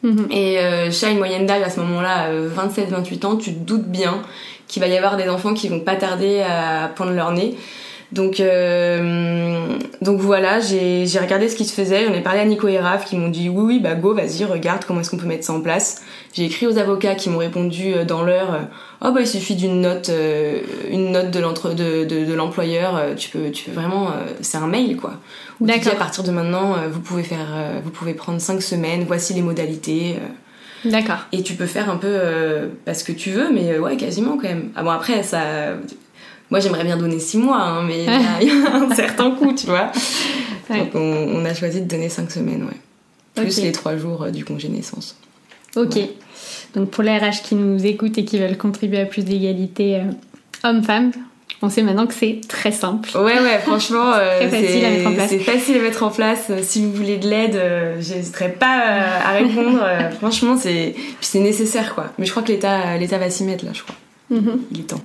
Mm-hmm. 0.05 0.33
Et 0.33 0.59
euh, 0.59 0.91
une 1.11 1.19
moyenne 1.19 1.47
d'âge 1.47 1.63
à 1.63 1.71
ce 1.71 1.81
moment-là, 1.81 2.29
27-28 2.31 3.27
ans, 3.27 3.37
tu 3.37 3.55
te 3.55 3.59
doutes 3.59 3.87
bien 3.87 4.23
qu'il 4.69 4.83
va 4.83 4.89
y 4.89 4.97
avoir 4.97 5.17
des 5.17 5.29
enfants 5.29 5.55
qui 5.55 5.69
vont 5.69 5.81
pas 5.81 5.97
tarder 5.97 6.43
à 6.43 6.89
prendre 6.95 7.13
leur 7.13 7.33
nez. 7.33 7.57
Donc, 8.15 8.39
euh, 8.39 9.77
donc 10.01 10.21
voilà, 10.21 10.61
j'ai 10.61 11.19
regardé 11.21 11.49
ce 11.49 11.57
qui 11.57 11.65
se 11.65 11.75
faisait. 11.75 12.07
J'en 12.07 12.13
ai 12.13 12.21
parlé 12.21 12.39
à 12.39 12.45
Nico 12.45 12.69
et 12.69 12.79
Raph 12.79 13.07
qui 13.07 13.17
m'ont 13.17 13.29
dit 13.29 13.49
oui, 13.49 13.65
oui, 13.65 13.81
bah 13.81 13.97
go, 13.97 14.15
vas-y, 14.15 14.45
regarde 14.45 14.85
comment 14.85 15.01
est-ce 15.01 15.11
qu'on 15.11 15.17
peut 15.17 15.27
mettre 15.27 15.45
ça 15.45 15.53
en 15.53 15.61
place. 15.61 16.03
J'ai 16.33 16.45
écrit 16.45 16.69
aux 16.69 16.79
avocats 16.79 17.17
qui 17.17 17.29
m'ont 17.29 17.39
répondu 17.39 17.93
euh, 17.93 18.05
dans 18.05 18.23
l'heure 18.23 18.69
oh 19.03 19.11
bah 19.11 19.21
il 19.21 19.27
suffit 19.27 19.57
d'une 19.57 19.81
note, 19.81 20.11
euh, 20.11 20.61
une 20.91 21.11
note 21.11 21.33
de 21.33 21.41
l'employeur, 21.41 21.77
de, 21.77 22.05
de, 22.05 22.25
de 22.25 22.35
l'employeur. 22.35 23.17
tu 23.17 23.31
peux, 23.31 23.51
tu 23.51 23.65
peux 23.65 23.73
vraiment, 23.73 24.11
c'est 24.41 24.59
un 24.59 24.69
mail 24.69 24.97
quoi. 24.97 25.15
D'accord. 25.61 25.95
à 25.95 25.97
partir 25.97 26.23
de 26.23 26.31
maintenant, 26.31 26.77
vous 26.91 27.01
pouvez 27.01 27.25
faire, 27.25 27.49
vous 27.83 27.91
pouvez 27.91 28.15
prendre 28.15 28.41
cinq 28.41 28.63
semaines. 28.63 29.05
Voici 29.09 29.35
les 29.35 29.43
modalités. 29.43 30.17
D'accord. 30.85 31.21
Et 31.33 31.43
tu 31.43 31.55
peux 31.55 31.67
faire 31.67 31.91
un 31.91 31.97
peu 31.97 32.09
euh, 32.11 32.69
parce 32.85 33.03
que 33.03 33.13
tu 33.13 33.31
veux, 33.31 33.51
mais 33.53 33.73
euh, 33.73 33.81
ouais, 33.81 33.97
quasiment 33.97 34.37
quand 34.37 34.49
même. 34.49 34.71
Ah 34.77 34.83
bon, 34.83 34.91
après, 34.91 35.23
ça. 35.23 35.75
Moi, 36.55 36.61
j'aimerais 36.61 36.85
bien 36.85 36.97
donner 36.97 37.19
6 37.19 37.39
mois, 37.39 37.61
hein, 37.61 37.83
mais 37.83 38.05
il 38.41 38.47
y, 38.47 38.51
a 38.51 38.77
un 38.77 38.95
certain 38.95 39.33
coût, 39.33 39.53
tu 39.55 39.67
vois. 39.67 39.91
Donc, 40.71 40.95
on, 40.95 41.45
a 41.45 41.53
choisi 41.53 41.81
de 41.81 41.89
donner 41.89 42.09
5 42.09 42.31
semaines, 42.31 42.63
ouais. 42.63 43.43
Plus 43.43 43.61
les 43.61 43.73
3 43.73 43.97
jours 43.97 44.23
euh, 44.23 44.31
du 44.31 44.45
congé 44.45 44.69
naissance. 44.69 45.17
Ok. 45.75 45.99
Donc, 46.77 46.91
pour 46.91 47.03
les 47.03 47.19
RH 47.19 47.43
qui 47.43 47.57
nous 47.57 47.85
écoutent 47.85 48.19
et 48.19 48.25
qui 48.25 48.39
veulent 48.39 48.57
contribuer 48.57 49.01
à 49.01 49.07
plus 49.07 49.25
d'égalité 49.25 50.03
homme-femme, 50.63 51.11
on 51.61 51.71
sait 51.71 51.83
maintenant 51.83 52.07
que 52.07 52.15
c'est 52.15 52.41
très 52.47 52.71
simple. 52.71 53.09
Ouais, 53.17 53.41
ouais, 53.41 53.59
franchement, 53.61 54.13
euh, 54.15 54.49
c'est 54.51 55.39
facile 55.41 55.77
à 55.77 55.81
mettre 55.81 56.03
en 56.03 56.11
place. 56.11 56.53
Si 56.63 56.85
vous 56.85 56.93
voulez 56.93 57.17
de 57.17 57.29
l'aide, 57.29 57.57
euh, 57.57 57.97
j'hésiterai 58.01 58.51
pas 58.51 58.81
euh, 58.81 59.19
à 59.25 59.33
répondre. 59.33 59.85
franchement, 60.19 60.57
c'est 60.57 60.95
c'est 61.21 61.41
nécessaire, 61.41 61.95
quoi. 61.95 62.13
Mais 62.19 62.27
je 62.27 62.31
crois 62.31 62.43
que 62.43 62.53
l'État 62.53 62.97
l'État 62.97 63.19
va 63.19 63.31
s'y 63.31 63.45
mettre 63.45 63.65
là, 63.65 63.73
je 63.73 63.83
crois. 63.83 63.97
Mhm. 64.35 64.61
Il 64.73 64.81
est 64.81 64.85
temps. 64.85 65.03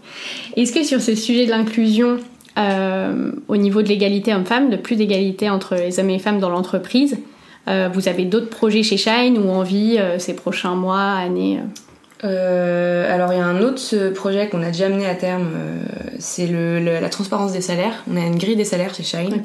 Est-ce 0.55 0.73
que 0.73 0.83
sur 0.83 1.01
ce 1.01 1.15
sujet 1.15 1.45
de 1.45 1.51
l'inclusion, 1.51 2.17
au 3.47 3.55
niveau 3.55 3.81
de 3.81 3.87
l'égalité 3.87 4.33
homme-femme, 4.33 4.69
de 4.69 4.75
plus 4.75 4.97
d'égalité 4.97 5.49
entre 5.49 5.75
les 5.75 5.97
hommes 5.99 6.09
et 6.09 6.13
les 6.13 6.19
femmes 6.19 6.39
dans 6.39 6.49
l'entreprise, 6.49 7.17
vous 7.67 8.07
avez 8.09 8.25
d'autres 8.25 8.49
projets 8.49 8.83
chez 8.83 8.97
Shine 8.97 9.37
ou 9.37 9.49
envie 9.49 9.97
ces 10.17 10.33
prochains 10.33 10.75
mois, 10.75 11.13
années 11.13 11.59
euh, 12.23 13.13
alors 13.13 13.31
il 13.31 13.37
y 13.37 13.41
a 13.41 13.45
un 13.45 13.61
autre 13.61 14.09
projet 14.09 14.49
qu'on 14.49 14.61
a 14.61 14.67
déjà 14.67 14.89
mené 14.89 15.07
à 15.07 15.15
terme, 15.15 15.51
euh, 15.55 15.77
c'est 16.19 16.47
le, 16.47 16.99
la 16.99 17.09
transparence 17.09 17.53
des 17.53 17.61
salaires. 17.61 18.03
On 18.11 18.17
a 18.17 18.25
une 18.25 18.37
grille 18.37 18.55
des 18.55 18.65
salaires 18.65 18.93
chez 18.93 19.03
Shine. 19.03 19.41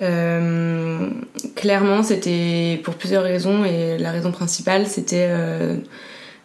Euh, 0.00 1.10
clairement, 1.54 2.02
c'était 2.02 2.80
pour 2.82 2.94
plusieurs 2.94 3.22
raisons 3.22 3.64
et 3.64 3.98
la 3.98 4.10
raison 4.10 4.32
principale, 4.32 4.86
c'était 4.86 5.30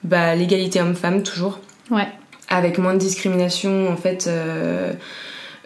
bah, 0.03 0.35
l'égalité 0.35 0.79
homme-femme 0.79 1.23
toujours. 1.23 1.59
Ouais. 1.89 2.07
Avec 2.49 2.77
moins 2.77 2.93
de 2.93 2.99
discrimination 2.99 3.89
en 3.89 3.97
fait. 3.97 4.29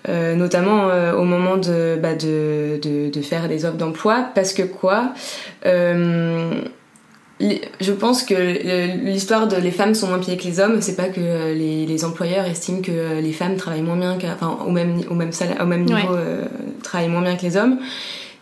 notamment 0.07 0.87
au 1.15 1.23
moment 1.23 1.57
de, 1.57 1.97
bah, 2.01 2.15
de, 2.15 2.79
de, 2.81 3.09
de, 3.09 3.21
faire 3.21 3.47
des 3.47 3.65
offres 3.65 3.77
d'emploi 3.77 4.25
parce 4.33 4.51
que 4.51 4.63
quoi 4.63 5.13
je 7.79 7.91
pense 7.91 8.23
que 8.23 9.03
l'histoire 9.03 9.47
de 9.47 9.55
les 9.57 9.71
femmes 9.71 9.95
sont 9.95 10.07
moins 10.07 10.19
payées 10.19 10.37
que 10.37 10.43
les 10.43 10.59
hommes, 10.59 10.81
c'est 10.81 10.95
pas 10.95 11.07
que 11.07 11.19
euh, 11.19 11.53
les, 11.53 12.05
employeurs 12.05 12.45
estiment 12.45 12.81
que 12.81 12.91
euh, 12.91 13.21
les 13.21 13.33
femmes 13.33 13.57
travaillent 13.57 13.81
moins 13.81 13.97
bien, 13.97 14.17
enfin 14.33 14.57
au 14.65 14.71
même 14.71 15.01
au 15.09 15.13
même 15.13 15.31
salaire, 15.31 15.57
au 15.61 15.65
même 15.65 15.85
niveau 15.85 16.13
euh, 16.13 16.45
travaillent 16.83 17.09
moins 17.09 17.21
bien 17.21 17.35
que 17.35 17.43
les 17.43 17.57
hommes. 17.57 17.79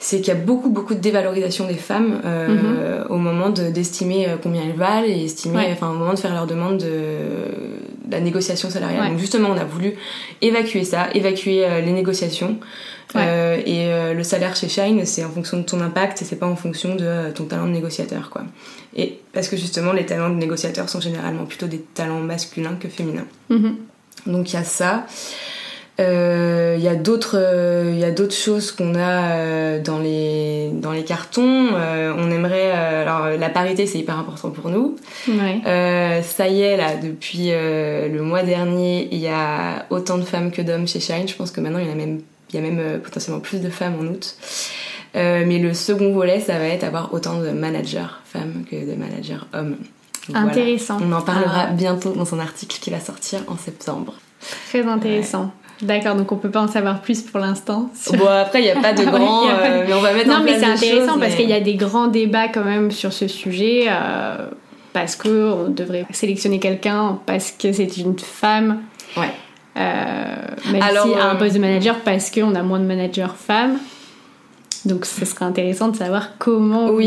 C'est 0.02 0.18
qu'il 0.22 0.30
y 0.30 0.38
a 0.38 0.40
beaucoup 0.40 0.70
beaucoup 0.70 0.96
de 0.96 1.00
dévalorisation 1.00 1.68
des 1.68 1.74
femmes 1.76 2.22
mm-hmm. 2.24 3.08
au 3.10 3.18
moment 3.18 3.50
d'estimer 3.50 4.28
combien 4.42 4.64
elles 4.64 4.78
valent 4.78 5.06
et 5.06 5.26
estimer, 5.26 5.68
enfin 5.74 5.90
au 5.90 5.96
moment 5.96 6.14
de 6.14 6.20
faire 6.20 6.34
leur 6.34 6.48
demande 6.48 6.78
de, 6.78 8.10
la 8.10 8.22
négociation 8.22 8.70
salariale. 8.70 9.10
Donc 9.10 9.20
justement, 9.20 9.50
on 9.50 9.58
a 9.58 9.66
voulu 9.66 9.96
évacuer 10.42 10.86
ça, 10.86 11.10
évacuer 11.14 11.68
les 11.84 11.92
négociations. 11.92 12.58
Euh, 13.16 13.62
et 13.66 13.88
euh, 13.88 14.14
le 14.14 14.24
salaire 14.24 14.56
chez 14.56 14.70
Shine, 14.70 15.06
c'est 15.06 15.24
en 15.24 15.30
fonction 15.30 15.58
de 15.58 15.64
ton 15.64 15.82
impact 15.82 16.22
et 16.22 16.26
c'est 16.26 16.36
pas 16.36 16.48
en 16.48 16.56
fonction 16.56 16.96
de 16.96 17.04
euh, 17.04 17.32
ton 17.32 17.46
talent 17.46 17.66
de 17.66 17.72
négociateur, 17.72 18.30
quoi. 18.30 18.44
Et 18.96 19.20
parce 19.34 19.48
que 19.48 19.58
justement, 19.58 19.94
les 19.94 20.06
talents 20.06 20.30
de 20.30 20.36
négociateur 20.36 20.90
sont 20.90 21.02
généralement 21.02 21.46
plutôt 21.46 21.68
des 21.68 21.80
talents 21.80 22.20
masculins 22.20 22.76
que 22.80 22.88
féminins. 22.88 23.26
Mm-hmm. 23.50 23.74
Donc 24.28 24.52
il 24.52 24.56
y 24.56 24.58
a 24.58 24.64
ça. 24.64 25.08
Il 26.00 26.76
il 26.80 26.86
y 26.86 26.88
a 26.88 26.96
d'autres, 26.96 27.38
y 27.94 28.06
a 28.06 28.12
d'autres 28.12 28.36
choses 28.36 28.72
qu'on 28.72 28.96
a 28.96 29.80
dans 29.80 30.00
les 30.00 30.72
dans 30.74 30.94
les 30.94 31.04
cartons. 31.04 31.68
on 31.74 32.32
aimerait, 32.32 32.72
alors 32.72 33.38
la 33.38 33.50
parité 33.50 33.86
c'est 33.86 34.00
hyper 34.00 34.18
important 34.18 34.50
pour 34.50 34.70
nous. 34.70 34.96
Ouais. 35.28 35.62
ça 36.24 36.48
y 36.48 36.62
est 36.62 36.78
là, 36.78 36.96
depuis 36.96 37.50
le 37.52 38.20
mois 38.22 38.44
dernier, 38.44 39.10
il 39.12 39.20
y 39.20 39.28
a 39.28 39.86
autant 39.90 40.18
de 40.18 40.24
femmes 40.24 40.52
que 40.52 40.62
d'hommes 40.62 40.88
chez 40.88 41.02
Shine. 41.02 41.28
Je 41.28 41.36
pense 41.36 41.52
que 41.52 41.60
maintenant 41.60 41.80
il 41.80 41.88
y 41.88 41.90
en 41.90 41.94
a 41.94 41.96
même, 41.96 42.22
il 42.50 42.56
y 42.56 42.60
a 42.60 42.62
même 42.62 43.02
potentiellement 43.02 43.42
plus 43.42 43.60
de 43.60 43.70
femmes 43.70 43.96
en 44.00 44.06
août. 44.06 44.38
Euh, 45.16 45.44
mais 45.48 45.60
le 45.60 45.74
second 45.74 46.14
volet, 46.14 46.40
ça 46.40 46.58
va 46.60 46.66
être 46.66 46.84
avoir 46.84 47.14
autant 47.14 47.40
de 47.40 47.50
managers 47.50 48.06
femmes 48.26 48.64
que 48.70 48.76
de 48.76 48.96
managers 48.96 49.40
hommes. 49.54 49.78
intéressant. 50.34 51.00
On 51.02 51.12
en 51.12 51.22
parlera 51.22 51.68
ah. 51.70 51.72
bientôt 51.72 52.14
dans 52.14 52.34
un 52.36 52.40
article 52.40 52.78
qui 52.80 52.90
va 52.90 53.00
sortir 53.00 53.40
en 53.48 53.58
septembre. 53.58 54.14
Très 54.70 54.84
intéressant. 54.84 55.52
D'accord, 55.82 56.16
donc 56.16 56.32
on 56.32 56.36
peut 56.36 56.50
pas 56.50 56.62
en 56.62 56.68
savoir 56.68 57.02
plus 57.02 57.22
pour 57.22 57.40
l'instant. 57.40 57.90
Bon 58.18 58.28
après 58.28 58.62
il 58.62 58.66
n'y 58.66 58.72
a 58.72 58.82
pas 58.82 58.94
de 58.94 59.04
grand, 59.06 59.48
euh, 59.48 59.86
mais 59.88 59.94
on 59.94 60.02
va 60.02 60.14
mettre 60.14 60.30
non, 60.30 60.38
en 60.38 60.42
place 60.42 60.60
mais 60.60 60.78
c'est 60.78 60.88
intéressant 60.88 61.20
parce 61.20 61.36
qu'il 61.36 61.50
y 61.50 61.54
a 61.54 61.62
des 61.62 61.76
grands 61.76 62.08
débats 62.08 62.50
quand 62.50 62.64
même 62.64 62.92
sur 62.92 63.14
ce 63.14 63.28
sujet. 63.28 63.86
Euh, 63.90 64.48
parce 64.92 65.16
que 65.16 65.52
on 65.54 65.70
devrait 65.70 66.06
sélectionner 66.12 66.60
quelqu'un 66.60 67.20
parce 67.26 67.52
que 67.52 67.72
c'est 67.72 67.98
une 67.98 68.18
femme. 68.18 68.82
Ouais. 69.16 69.30
Euh, 69.78 70.36
même 70.72 70.82
Alors, 70.82 71.06
si 71.06 71.14
à 71.14 71.30
un 71.30 71.36
poste 71.36 71.56
de 71.56 71.60
manager 71.60 72.00
parce 72.04 72.32
qu'on 72.32 72.56
a 72.56 72.64
moins 72.64 72.80
de 72.80 72.86
managers 72.86 73.28
femmes. 73.38 73.78
Donc 74.86 75.06
ce 75.06 75.26
serait 75.26 75.46
intéressant 75.46 75.90
de 75.90 75.98
savoir 75.98 76.38
comment 76.38 76.92
vous 76.92 77.02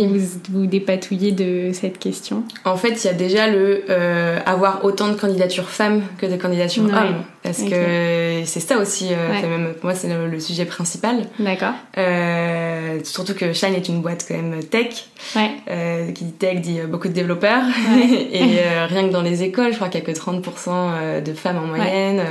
vous 0.51 0.67
dépatouillez 0.67 1.33
de 1.33 1.73
cette 1.73 1.99
question. 1.99 2.45
En 2.65 2.77
fait, 2.77 3.05
il 3.05 3.07
y 3.07 3.11
a 3.11 3.15
déjà 3.15 3.49
le 3.49 3.85
euh, 3.89 4.39
avoir 4.45 4.85
autant 4.85 5.09
de 5.09 5.15
candidatures 5.15 5.69
femmes 5.69 6.03
que 6.19 6.27
de 6.27 6.37
candidatures 6.37 6.85
hommes. 6.85 7.25
Parce 7.43 7.63
que 7.63 8.43
c'est 8.45 8.61
ça 8.61 8.79
aussi, 8.79 9.09
euh, 9.11 9.49
même, 9.49 9.75
pour 9.75 9.87
moi, 9.87 9.95
c'est 9.95 10.09
le, 10.09 10.41
sujet 10.41 10.65
principal. 10.65 11.27
D'accord. 11.39 11.73
Euh, 11.99 13.01
surtout 13.05 13.35
que 13.35 13.53
Shine 13.53 13.75
est 13.75 13.89
une 13.89 14.01
boîte 14.01 14.25
quand 14.29 14.37
même 14.37 14.63
tech. 14.65 15.07
Ouais. 15.35 16.13
qui 16.15 16.25
dit 16.25 16.33
tech 16.33 16.61
dit 16.61 16.81
beaucoup 16.89 17.09
de 17.09 17.13
développeurs. 17.13 17.63
et 18.33 18.61
rien 18.89 19.09
que 19.09 19.13
dans 19.13 19.23
les 19.23 19.43
écoles, 19.43 19.71
je 19.71 19.77
crois 19.77 19.89
qu'il 19.89 20.03
n'y 20.03 20.11
a 20.11 20.13
que 20.13 20.19
30% 20.19 21.23
de 21.23 21.33
femmes 21.33 21.59
en 21.59 21.67
moyenne. 21.67 22.23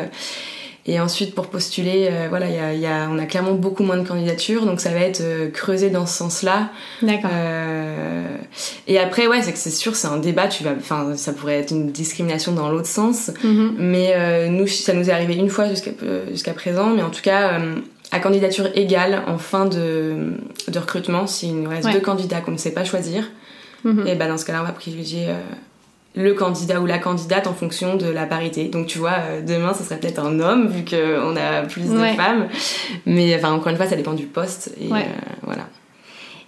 Et 0.87 0.99
ensuite, 0.99 1.35
pour 1.35 1.47
postuler, 1.47 2.07
euh, 2.09 2.25
voilà, 2.27 2.49
y 2.49 2.57
a, 2.57 2.73
y 2.73 2.87
a, 2.87 3.07
on 3.11 3.19
a 3.19 3.25
clairement 3.25 3.53
beaucoup 3.53 3.83
moins 3.83 3.97
de 3.97 4.07
candidatures, 4.07 4.65
donc 4.65 4.79
ça 4.81 4.89
va 4.89 5.01
être 5.01 5.21
euh, 5.21 5.51
creusé 5.51 5.91
dans 5.91 6.07
ce 6.07 6.17
sens-là. 6.17 6.71
D'accord. 7.03 7.29
Euh, 7.31 8.25
et 8.87 8.97
après, 8.97 9.27
ouais, 9.27 9.43
c'est 9.43 9.51
que 9.53 9.59
c'est 9.59 9.69
sûr, 9.69 9.95
c'est 9.95 10.07
un 10.07 10.17
débat. 10.17 10.47
Tu 10.47 10.63
vas, 10.63 10.71
enfin, 10.75 11.15
ça 11.15 11.33
pourrait 11.33 11.59
être 11.59 11.69
une 11.69 11.91
discrimination 11.91 12.53
dans 12.53 12.69
l'autre 12.69 12.87
sens, 12.87 13.29
mm-hmm. 13.43 13.73
mais 13.77 14.13
euh, 14.15 14.47
nous, 14.47 14.65
ça 14.65 14.93
nous 14.93 15.07
est 15.07 15.13
arrivé 15.13 15.35
une 15.35 15.49
fois 15.49 15.69
jusqu'à 15.69 15.91
jusqu'à 16.31 16.53
présent, 16.53 16.87
mais 16.87 17.03
en 17.03 17.11
tout 17.11 17.21
cas. 17.21 17.59
à 18.13 18.19
candidature 18.19 18.67
égale 18.75 19.23
en 19.27 19.37
fin 19.37 19.65
de, 19.65 20.33
de 20.67 20.79
recrutement, 20.79 21.27
s'il 21.27 21.61
nous 21.61 21.69
reste 21.69 21.89
deux 21.93 22.01
candidats 22.01 22.41
qu'on 22.41 22.51
ne 22.51 22.57
sait 22.57 22.73
pas 22.73 22.83
choisir, 22.83 23.23
mm-hmm. 23.85 24.07
et 24.07 24.15
ben 24.15 24.27
dans 24.27 24.37
ce 24.37 24.45
cas-là, 24.45 24.61
on 24.61 24.65
va 24.65 24.73
privilégier 24.73 25.27
le 26.15 26.33
candidat 26.33 26.81
ou 26.81 26.85
la 26.85 26.99
candidate 26.99 27.47
en 27.47 27.53
fonction 27.53 27.95
de 27.95 28.07
la 28.07 28.25
parité. 28.25 28.65
Donc 28.65 28.87
tu 28.87 28.97
vois, 28.97 29.15
euh, 29.19 29.41
demain 29.41 29.73
ce 29.73 29.83
serait 29.83 29.97
peut-être 29.97 30.19
un 30.19 30.39
homme 30.39 30.67
vu 30.67 30.83
qu'on 30.83 31.35
a 31.35 31.61
plus 31.63 31.89
de 31.89 31.97
femmes. 32.15 32.47
Mais 33.05 33.35
enfin 33.35 33.51
encore 33.51 33.69
une 33.69 33.77
fois, 33.77 33.87
ça 33.87 33.95
dépend 33.95 34.13
du 34.13 34.25
poste 34.25 34.73
et 34.79 34.91
euh, 34.91 34.97
voilà. 35.43 35.67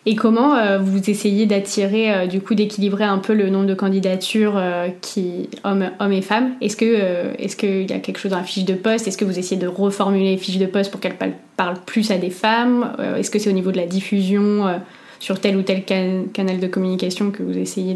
Et 0.05 0.15
comment 0.15 0.57
euh, 0.57 0.79
vous 0.79 1.09
essayez 1.09 1.45
d'attirer, 1.45 2.27
du 2.27 2.41
coup, 2.41 2.55
d'équilibrer 2.55 3.05
un 3.05 3.19
peu 3.19 3.33
le 3.33 3.49
nombre 3.49 3.67
de 3.67 3.73
candidatures 3.73 4.61
qui 4.99 5.49
hommes, 5.63 5.91
hommes 6.01 6.11
et 6.11 6.21
femmes? 6.21 6.55
Est-ce 6.59 6.75
que 6.75 7.33
est-ce 7.41 7.55
qu'il 7.55 7.89
y 7.89 7.93
a 7.93 7.99
quelque 7.99 8.17
chose 8.17 8.31
dans 8.31 8.37
la 8.37 8.43
fiche 8.43 8.65
de 8.65 8.73
poste? 8.73 9.07
Est-ce 9.07 9.17
que 9.17 9.23
vous 9.23 9.39
essayez 9.39 9.61
de 9.61 9.67
reformuler 9.67 10.31
les 10.31 10.37
fiches 10.37 10.57
de 10.57 10.65
poste 10.65 10.91
pour 10.91 10.99
qu'elles 10.99 11.15
parlent 11.55 11.79
plus 11.85 12.11
à 12.11 12.17
des 12.17 12.31
femmes? 12.31 12.91
Est-ce 13.17 13.31
que 13.31 13.39
c'est 13.39 13.49
au 13.49 13.53
niveau 13.53 13.71
de 13.71 13.77
la 13.77 13.85
diffusion 13.85 14.81
sur 15.23 15.39
tel 15.39 15.55
ou 15.55 15.61
tel 15.61 15.85
canal 15.85 16.59
de 16.59 16.67
communication 16.67 17.31
que 17.31 17.43
vous 17.43 17.57
essayez 17.57 17.95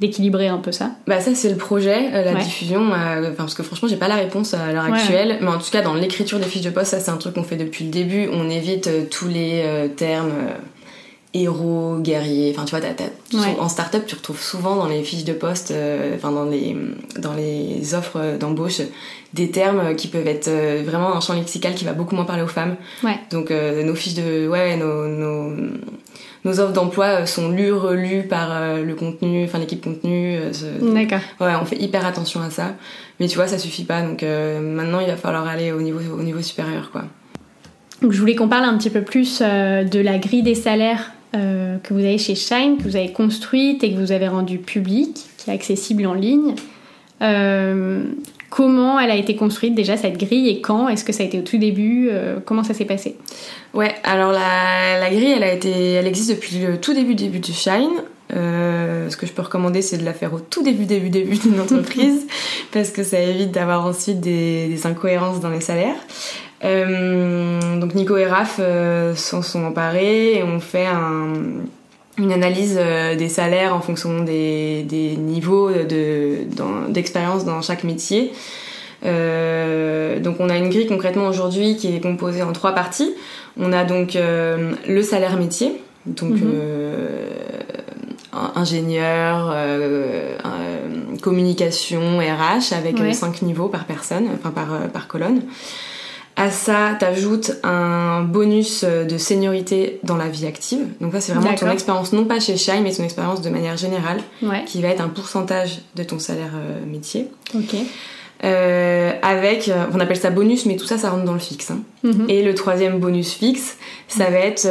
d'équilibrer 0.00 0.48
un 0.48 0.56
peu 0.56 0.72
ça 0.72 0.92
Bah 1.06 1.20
ça 1.20 1.34
c'est 1.34 1.50
le 1.50 1.56
projet, 1.56 2.08
euh, 2.14 2.24
la 2.24 2.36
diffusion, 2.36 2.90
euh, 2.94 3.32
parce 3.36 3.52
que 3.52 3.62
franchement 3.62 3.86
j'ai 3.86 3.98
pas 3.98 4.08
la 4.08 4.14
réponse 4.14 4.54
à 4.54 4.72
l'heure 4.72 4.86
actuelle, 4.86 5.36
mais 5.42 5.48
en 5.48 5.58
tout 5.58 5.70
cas 5.70 5.82
dans 5.82 5.92
l'écriture 5.92 6.38
des 6.38 6.46
fiches 6.46 6.62
de 6.62 6.70
poste, 6.70 6.92
ça 6.92 7.00
c'est 7.00 7.10
un 7.10 7.18
truc 7.18 7.34
qu'on 7.34 7.42
fait 7.42 7.56
depuis 7.56 7.84
le 7.84 7.90
début, 7.90 8.30
on 8.32 8.48
évite 8.48 8.86
euh, 8.86 9.04
tous 9.10 9.28
les 9.28 9.62
termes 9.98 10.32
héros, 11.32 11.98
guerriers. 12.00 12.52
Enfin, 12.56 12.64
tu 12.64 12.74
vois, 12.76 13.62
en 13.62 13.68
start-up, 13.68 14.04
tu 14.06 14.14
retrouves 14.16 14.40
souvent 14.40 14.76
dans 14.76 14.88
les 14.88 15.02
fiches 15.02 15.24
de 15.24 15.32
poste, 15.32 15.72
enfin, 16.16 16.32
dans, 16.32 16.44
les, 16.44 16.76
dans 17.18 17.34
les 17.34 17.94
offres 17.94 18.36
d'embauche, 18.38 18.80
des 19.32 19.50
termes 19.50 19.94
qui 19.94 20.08
peuvent 20.08 20.26
être 20.26 20.50
vraiment 20.84 21.14
un 21.14 21.20
champ 21.20 21.34
lexical 21.34 21.74
qui 21.74 21.84
va 21.84 21.92
beaucoup 21.92 22.16
moins 22.16 22.24
parler 22.24 22.42
aux 22.42 22.48
femmes. 22.48 22.76
Ouais. 23.04 23.18
Donc, 23.30 23.50
nos 23.50 23.94
fiches 23.94 24.14
de. 24.14 24.48
Ouais, 24.48 24.76
nos, 24.76 25.06
nos, 25.06 25.56
nos 26.44 26.58
offres 26.58 26.72
d'emploi 26.72 27.26
sont 27.26 27.50
lues, 27.50 27.72
relues 27.72 28.24
par 28.24 28.76
le 28.76 28.94
contenu, 28.94 29.44
enfin, 29.44 29.58
l'équipe 29.58 29.84
contenu. 29.84 30.36
D'accord. 30.80 31.20
Ouais, 31.40 31.52
on 31.60 31.64
fait 31.64 31.80
hyper 31.80 32.04
attention 32.04 32.40
à 32.40 32.50
ça. 32.50 32.74
Mais 33.20 33.28
tu 33.28 33.36
vois, 33.36 33.46
ça 33.46 33.58
suffit 33.58 33.84
pas. 33.84 34.02
Donc, 34.02 34.22
maintenant, 34.22 34.98
il 34.98 35.06
va 35.06 35.16
falloir 35.16 35.46
aller 35.46 35.70
au 35.70 35.80
niveau, 35.80 36.00
au 36.18 36.22
niveau 36.22 36.42
supérieur, 36.42 36.90
quoi. 36.90 37.04
Donc, 38.02 38.12
je 38.12 38.18
voulais 38.18 38.34
qu'on 38.34 38.48
parle 38.48 38.64
un 38.64 38.76
petit 38.78 38.90
peu 38.90 39.02
plus 39.02 39.40
de 39.42 40.00
la 40.00 40.18
grille 40.18 40.42
des 40.42 40.56
salaires 40.56 41.12
euh, 41.34 41.78
que 41.78 41.94
vous 41.94 42.00
avez 42.00 42.18
chez 42.18 42.34
Shine, 42.34 42.78
que 42.78 42.82
vous 42.82 42.96
avez 42.96 43.12
construite 43.12 43.84
et 43.84 43.92
que 43.92 43.98
vous 43.98 44.12
avez 44.12 44.28
rendue 44.28 44.58
publique, 44.58 45.26
qui 45.36 45.50
est 45.50 45.52
accessible 45.52 46.06
en 46.06 46.14
ligne. 46.14 46.54
Euh, 47.22 48.02
comment 48.48 48.98
elle 48.98 49.10
a 49.10 49.16
été 49.16 49.36
construite 49.36 49.74
déjà 49.74 49.96
cette 49.96 50.18
grille 50.18 50.48
et 50.48 50.60
quand 50.60 50.88
Est-ce 50.88 51.04
que 51.04 51.12
ça 51.12 51.22
a 51.22 51.26
été 51.26 51.38
au 51.38 51.42
tout 51.42 51.58
début 51.58 52.08
euh, 52.10 52.40
Comment 52.44 52.64
ça 52.64 52.74
s'est 52.74 52.84
passé? 52.84 53.16
Ouais, 53.74 53.94
alors 54.02 54.32
la, 54.32 55.08
grille, 55.10 55.32
elle 55.36 55.44
a 55.44 55.52
été, 55.52 55.70
elle 55.92 56.06
existe 56.06 56.30
depuis 56.30 56.58
le 56.58 56.80
tout 56.80 56.94
début 56.94 57.14
début 57.14 57.38
de 57.38 57.46
Shine. 57.46 58.02
ce 58.30 59.16
que 59.16 59.26
je 59.26 59.32
peux 59.32 59.42
recommander, 59.42 59.82
c'est 59.82 59.98
de 59.98 60.04
la 60.04 60.14
faire 60.14 60.34
au 60.34 60.40
tout 60.40 60.64
début 60.64 60.84
début 60.84 61.10
début 61.10 61.36
d'une 61.36 61.60
entreprise 61.60 62.26
parce 62.72 62.90
que 62.90 63.04
ça 63.04 63.20
évite 63.20 63.52
d'avoir 63.52 63.86
ensuite 63.86 64.20
des 64.20 64.80
incohérences 64.84 65.38
dans 65.40 65.50
les 65.50 65.60
salaires. 65.60 65.96
Euh, 66.62 67.78
donc 67.80 67.94
Nico 67.94 68.16
et 68.16 68.26
Raph 68.26 68.56
euh, 68.58 69.14
s'en 69.14 69.42
sont 69.42 69.64
emparés 69.64 70.34
et 70.34 70.42
ont 70.42 70.60
fait 70.60 70.86
un, 70.86 71.32
une 72.20 72.32
analyse 72.32 72.76
euh, 72.78 73.16
des 73.16 73.28
salaires 73.28 73.74
en 73.74 73.80
fonction 73.80 74.22
des, 74.22 74.82
des 74.82 75.16
niveaux 75.16 75.70
d'expérience 76.88 77.44
de, 77.44 77.50
dans 77.50 77.62
chaque 77.62 77.84
métier. 77.84 78.32
Euh, 79.04 80.20
donc 80.20 80.36
on 80.40 80.50
a 80.50 80.56
une 80.56 80.68
grille 80.68 80.86
concrètement 80.86 81.26
aujourd'hui 81.26 81.76
qui 81.76 81.94
est 81.94 82.00
composée 82.00 82.42
en 82.42 82.52
trois 82.52 82.72
parties. 82.72 83.14
On 83.58 83.72
a 83.72 83.84
donc 83.84 84.16
euh, 84.16 84.72
le 84.86 85.02
salaire 85.02 85.36
métier, 85.36 85.80
donc 86.06 86.32
mm 86.32 86.52
ingénieur, 88.54 89.54
communication, 91.20 92.18
RH 92.18 92.72
avec 92.72 92.96
cinq 93.12 93.42
niveaux 93.42 93.68
par 93.68 93.84
personne, 93.86 94.28
enfin 94.32 94.50
par, 94.50 94.88
par 94.92 95.08
colonne. 95.08 95.42
À 96.40 96.50
ça, 96.50 96.96
t'ajoutes 96.98 97.52
un 97.64 98.22
bonus 98.22 98.82
de 98.82 99.18
seniorité 99.18 100.00
dans 100.04 100.16
la 100.16 100.28
vie 100.28 100.46
active. 100.46 100.86
Donc 100.98 101.12
ça, 101.12 101.20
c'est 101.20 101.34
vraiment 101.34 101.54
ton 101.54 101.68
expérience, 101.68 102.14
non 102.14 102.24
pas 102.24 102.40
chez 102.40 102.56
Shine, 102.56 102.82
mais 102.82 102.92
ton 102.92 103.04
expérience 103.04 103.42
de 103.42 103.50
manière 103.50 103.76
générale, 103.76 104.20
qui 104.64 104.80
va 104.80 104.88
être 104.88 105.02
un 105.02 105.08
pourcentage 105.08 105.82
de 105.96 106.02
ton 106.02 106.18
salaire 106.18 106.52
euh, 106.54 106.86
métier. 106.86 107.28
Ok. 107.54 107.76
Euh, 108.42 109.12
avec, 109.20 109.68
euh, 109.68 109.84
on 109.92 110.00
appelle 110.00 110.16
ça 110.16 110.30
bonus, 110.30 110.64
mais 110.64 110.76
tout 110.76 110.86
ça, 110.86 110.96
ça 110.96 111.10
rentre 111.10 111.24
dans 111.24 111.34
le 111.34 111.38
fixe. 111.38 111.72
Hein. 111.72 111.80
Mhm. 112.04 112.24
Et 112.30 112.42
le 112.42 112.54
troisième 112.54 112.98
bonus 113.00 113.34
fixe, 113.34 113.76
ça 114.08 114.30
va 114.30 114.38
être 114.38 114.66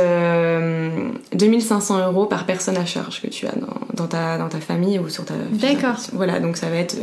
2500 1.35 2.07
euros 2.07 2.25
par 2.25 2.47
personne 2.47 2.77
à 2.77 2.85
charge 2.85 3.21
que 3.21 3.27
tu 3.27 3.45
as 3.45 3.53
dans, 3.93 4.07
ta, 4.07 4.39
dans 4.39 4.49
ta 4.49 4.59
famille 4.59 4.97
ou 4.97 5.07
sur 5.07 5.23
ta... 5.23 5.35
D'accord. 5.51 5.97
Voilà, 6.13 6.39
donc 6.39 6.57
ça 6.57 6.67
va 6.67 6.77
être 6.77 6.95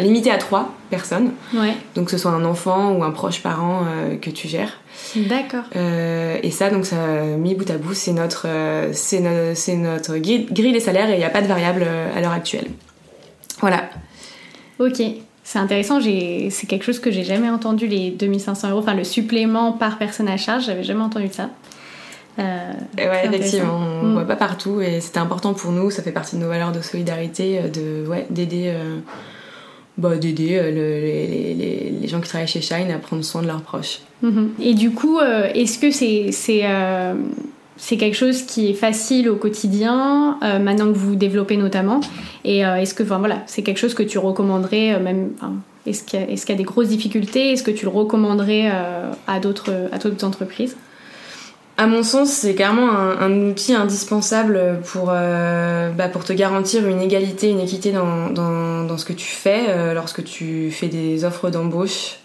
limité 0.00 0.30
à 0.30 0.38
trois 0.38 0.72
personnes. 0.90 1.32
Ouais. 1.54 1.74
Donc 1.94 2.06
que 2.06 2.10
ce 2.10 2.18
soit 2.18 2.30
un 2.30 2.44
enfant 2.44 2.92
ou 2.92 3.04
un 3.04 3.10
proche 3.10 3.42
parent 3.42 3.82
euh, 3.86 4.16
que 4.16 4.30
tu 4.30 4.48
gères. 4.48 4.80
D'accord. 5.16 5.64
Euh, 5.76 6.38
et 6.42 6.50
ça, 6.50 6.70
donc 6.70 6.86
ça, 6.86 6.96
mis 7.38 7.54
bout 7.54 7.68
à 7.70 7.76
bout, 7.76 7.94
c'est 7.94 8.12
notre, 8.12 8.46
euh, 8.48 8.90
c'est 8.92 9.20
notre 9.20 10.16
grille 10.16 10.46
des 10.50 10.80
salaires 10.80 11.10
et 11.10 11.14
il 11.14 11.18
n'y 11.18 11.24
a 11.24 11.30
pas 11.30 11.42
de 11.42 11.46
variable 11.46 11.86
à 12.16 12.20
l'heure 12.20 12.32
actuelle. 12.32 12.68
Voilà. 13.60 13.90
Ok. 14.78 15.02
C'est 15.44 15.58
intéressant, 15.58 16.00
c'est 16.00 16.66
quelque 16.68 16.84
chose 16.84 17.00
que 17.00 17.10
j'ai 17.10 17.24
jamais 17.24 17.50
entendu, 17.50 17.88
les 17.88 18.10
2500 18.10 18.70
euros, 18.70 18.78
enfin 18.78 18.94
le 18.94 19.02
supplément 19.02 19.72
par 19.72 19.98
personne 19.98 20.28
à 20.28 20.36
charge, 20.36 20.66
j'avais 20.66 20.84
jamais 20.84 21.02
entendu 21.02 21.28
ça. 21.32 21.50
ouais, 22.38 23.26
effectivement, 23.26 23.76
on 23.76 24.02
ne 24.04 24.10
mm. 24.10 24.12
voit 24.14 24.24
pas 24.24 24.36
partout 24.36 24.80
et 24.80 25.00
c'était 25.00 25.18
important 25.18 25.52
pour 25.52 25.72
nous, 25.72 25.90
ça 25.90 26.02
fait 26.02 26.12
partie 26.12 26.36
de 26.36 26.42
nos 26.42 26.48
valeurs 26.48 26.70
de 26.70 26.80
solidarité, 26.80 27.60
de 27.68 28.06
ouais, 28.06 28.26
d'aider 28.30 28.72
bah, 29.98 30.16
d'aider 30.16 30.56
euh, 30.58 30.70
les, 30.70 31.54
les, 31.54 31.90
les, 32.00 32.08
gens 32.08 32.20
qui 32.20 32.28
travaillent 32.28 32.48
chez 32.48 32.62
Shine 32.62 32.90
à 32.90 32.98
prendre 32.98 33.22
soin 33.22 33.42
de 33.42 33.46
leurs 33.46 33.60
proches. 33.60 34.00
Mhm. 34.22 34.52
Et 34.58 34.72
du 34.72 34.92
coup, 34.92 35.18
euh, 35.18 35.50
est-ce 35.54 35.78
que 35.78 35.90
c'est 35.90 36.30
c'est 36.32 36.62
euh, 36.64 37.14
quelque 37.98 38.16
chose 38.16 38.42
qui 38.42 38.70
est 38.70 38.74
facile 38.74 39.28
au 39.28 39.36
quotidien 39.36 40.38
maintenant 40.40 40.86
que 40.86 40.96
vous 40.96 41.14
développez 41.14 41.58
notamment? 41.58 42.00
Et 42.44 42.60
est-ce 42.60 42.94
que 42.94 43.02
voilà, 43.02 43.42
c'est 43.46 43.62
quelque 43.62 43.78
chose 43.78 43.94
que 43.94 44.02
tu 44.02 44.18
recommanderais 44.18 44.98
même 44.98 45.32
Est-ce 45.86 46.04
qu'il 46.04 46.20
y, 46.20 46.52
a 46.52 46.54
des 46.54 46.62
grosses 46.62 46.88
difficultés? 46.88 47.52
Est-ce 47.52 47.62
que 47.62 47.70
tu 47.70 47.84
le 47.84 47.90
recommanderais 47.90 48.70
à 49.26 49.40
d'autres 49.40 49.72
entreprises? 50.22 50.76
À 51.78 51.86
mon 51.86 52.02
sens, 52.02 52.30
c'est 52.30 52.54
clairement 52.54 52.90
un, 52.90 53.32
outil 53.48 53.74
indispensable 53.74 54.80
pour, 54.84 55.06
bah, 55.06 56.08
pour 56.12 56.24
te 56.24 56.32
garantir 56.32 56.86
une 56.86 57.00
égalité, 57.00 57.50
une 57.50 57.60
équité 57.60 57.92
dans, 57.92 58.98
ce 58.98 59.04
que 59.04 59.12
tu 59.14 59.26
fais 59.26 59.94
lorsque 59.94 60.22
tu 60.22 60.70
fais 60.70 60.88
des 60.88 61.24
offres 61.24 61.50
d'embauche 61.50 62.18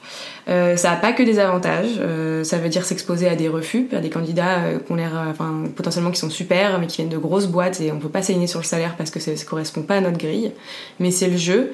euh, 0.49 0.77
ça 0.77 0.91
n'a 0.91 0.95
pas 0.95 1.11
que 1.11 1.23
des 1.23 1.39
avantages. 1.39 1.99
Euh, 1.99 2.43
ça 2.43 2.57
veut 2.57 2.69
dire 2.69 2.85
s'exposer 2.85 3.27
à 3.27 3.35
des 3.35 3.49
refus, 3.49 3.87
à 3.91 3.99
des 3.99 4.09
candidats 4.09 4.59
euh, 4.59 4.79
ont 4.89 4.95
l'air, 4.95 5.11
enfin, 5.29 5.63
potentiellement 5.75 6.11
qui 6.11 6.19
sont 6.19 6.29
super, 6.29 6.79
mais 6.79 6.87
qui 6.87 6.97
viennent 6.97 7.09
de 7.09 7.17
grosses 7.17 7.47
boîtes 7.47 7.81
et 7.81 7.91
on 7.91 7.99
peut 7.99 8.09
pas 8.09 8.21
s'aligner 8.21 8.47
sur 8.47 8.59
le 8.59 8.65
salaire 8.65 8.95
parce 8.97 9.11
que 9.11 9.19
ça, 9.19 9.31
ne 9.31 9.37
correspond 9.45 9.81
pas 9.81 9.95
à 9.95 10.01
notre 10.01 10.17
grille. 10.17 10.51
Mais 10.99 11.11
c'est 11.11 11.27
le 11.27 11.37
jeu. 11.37 11.73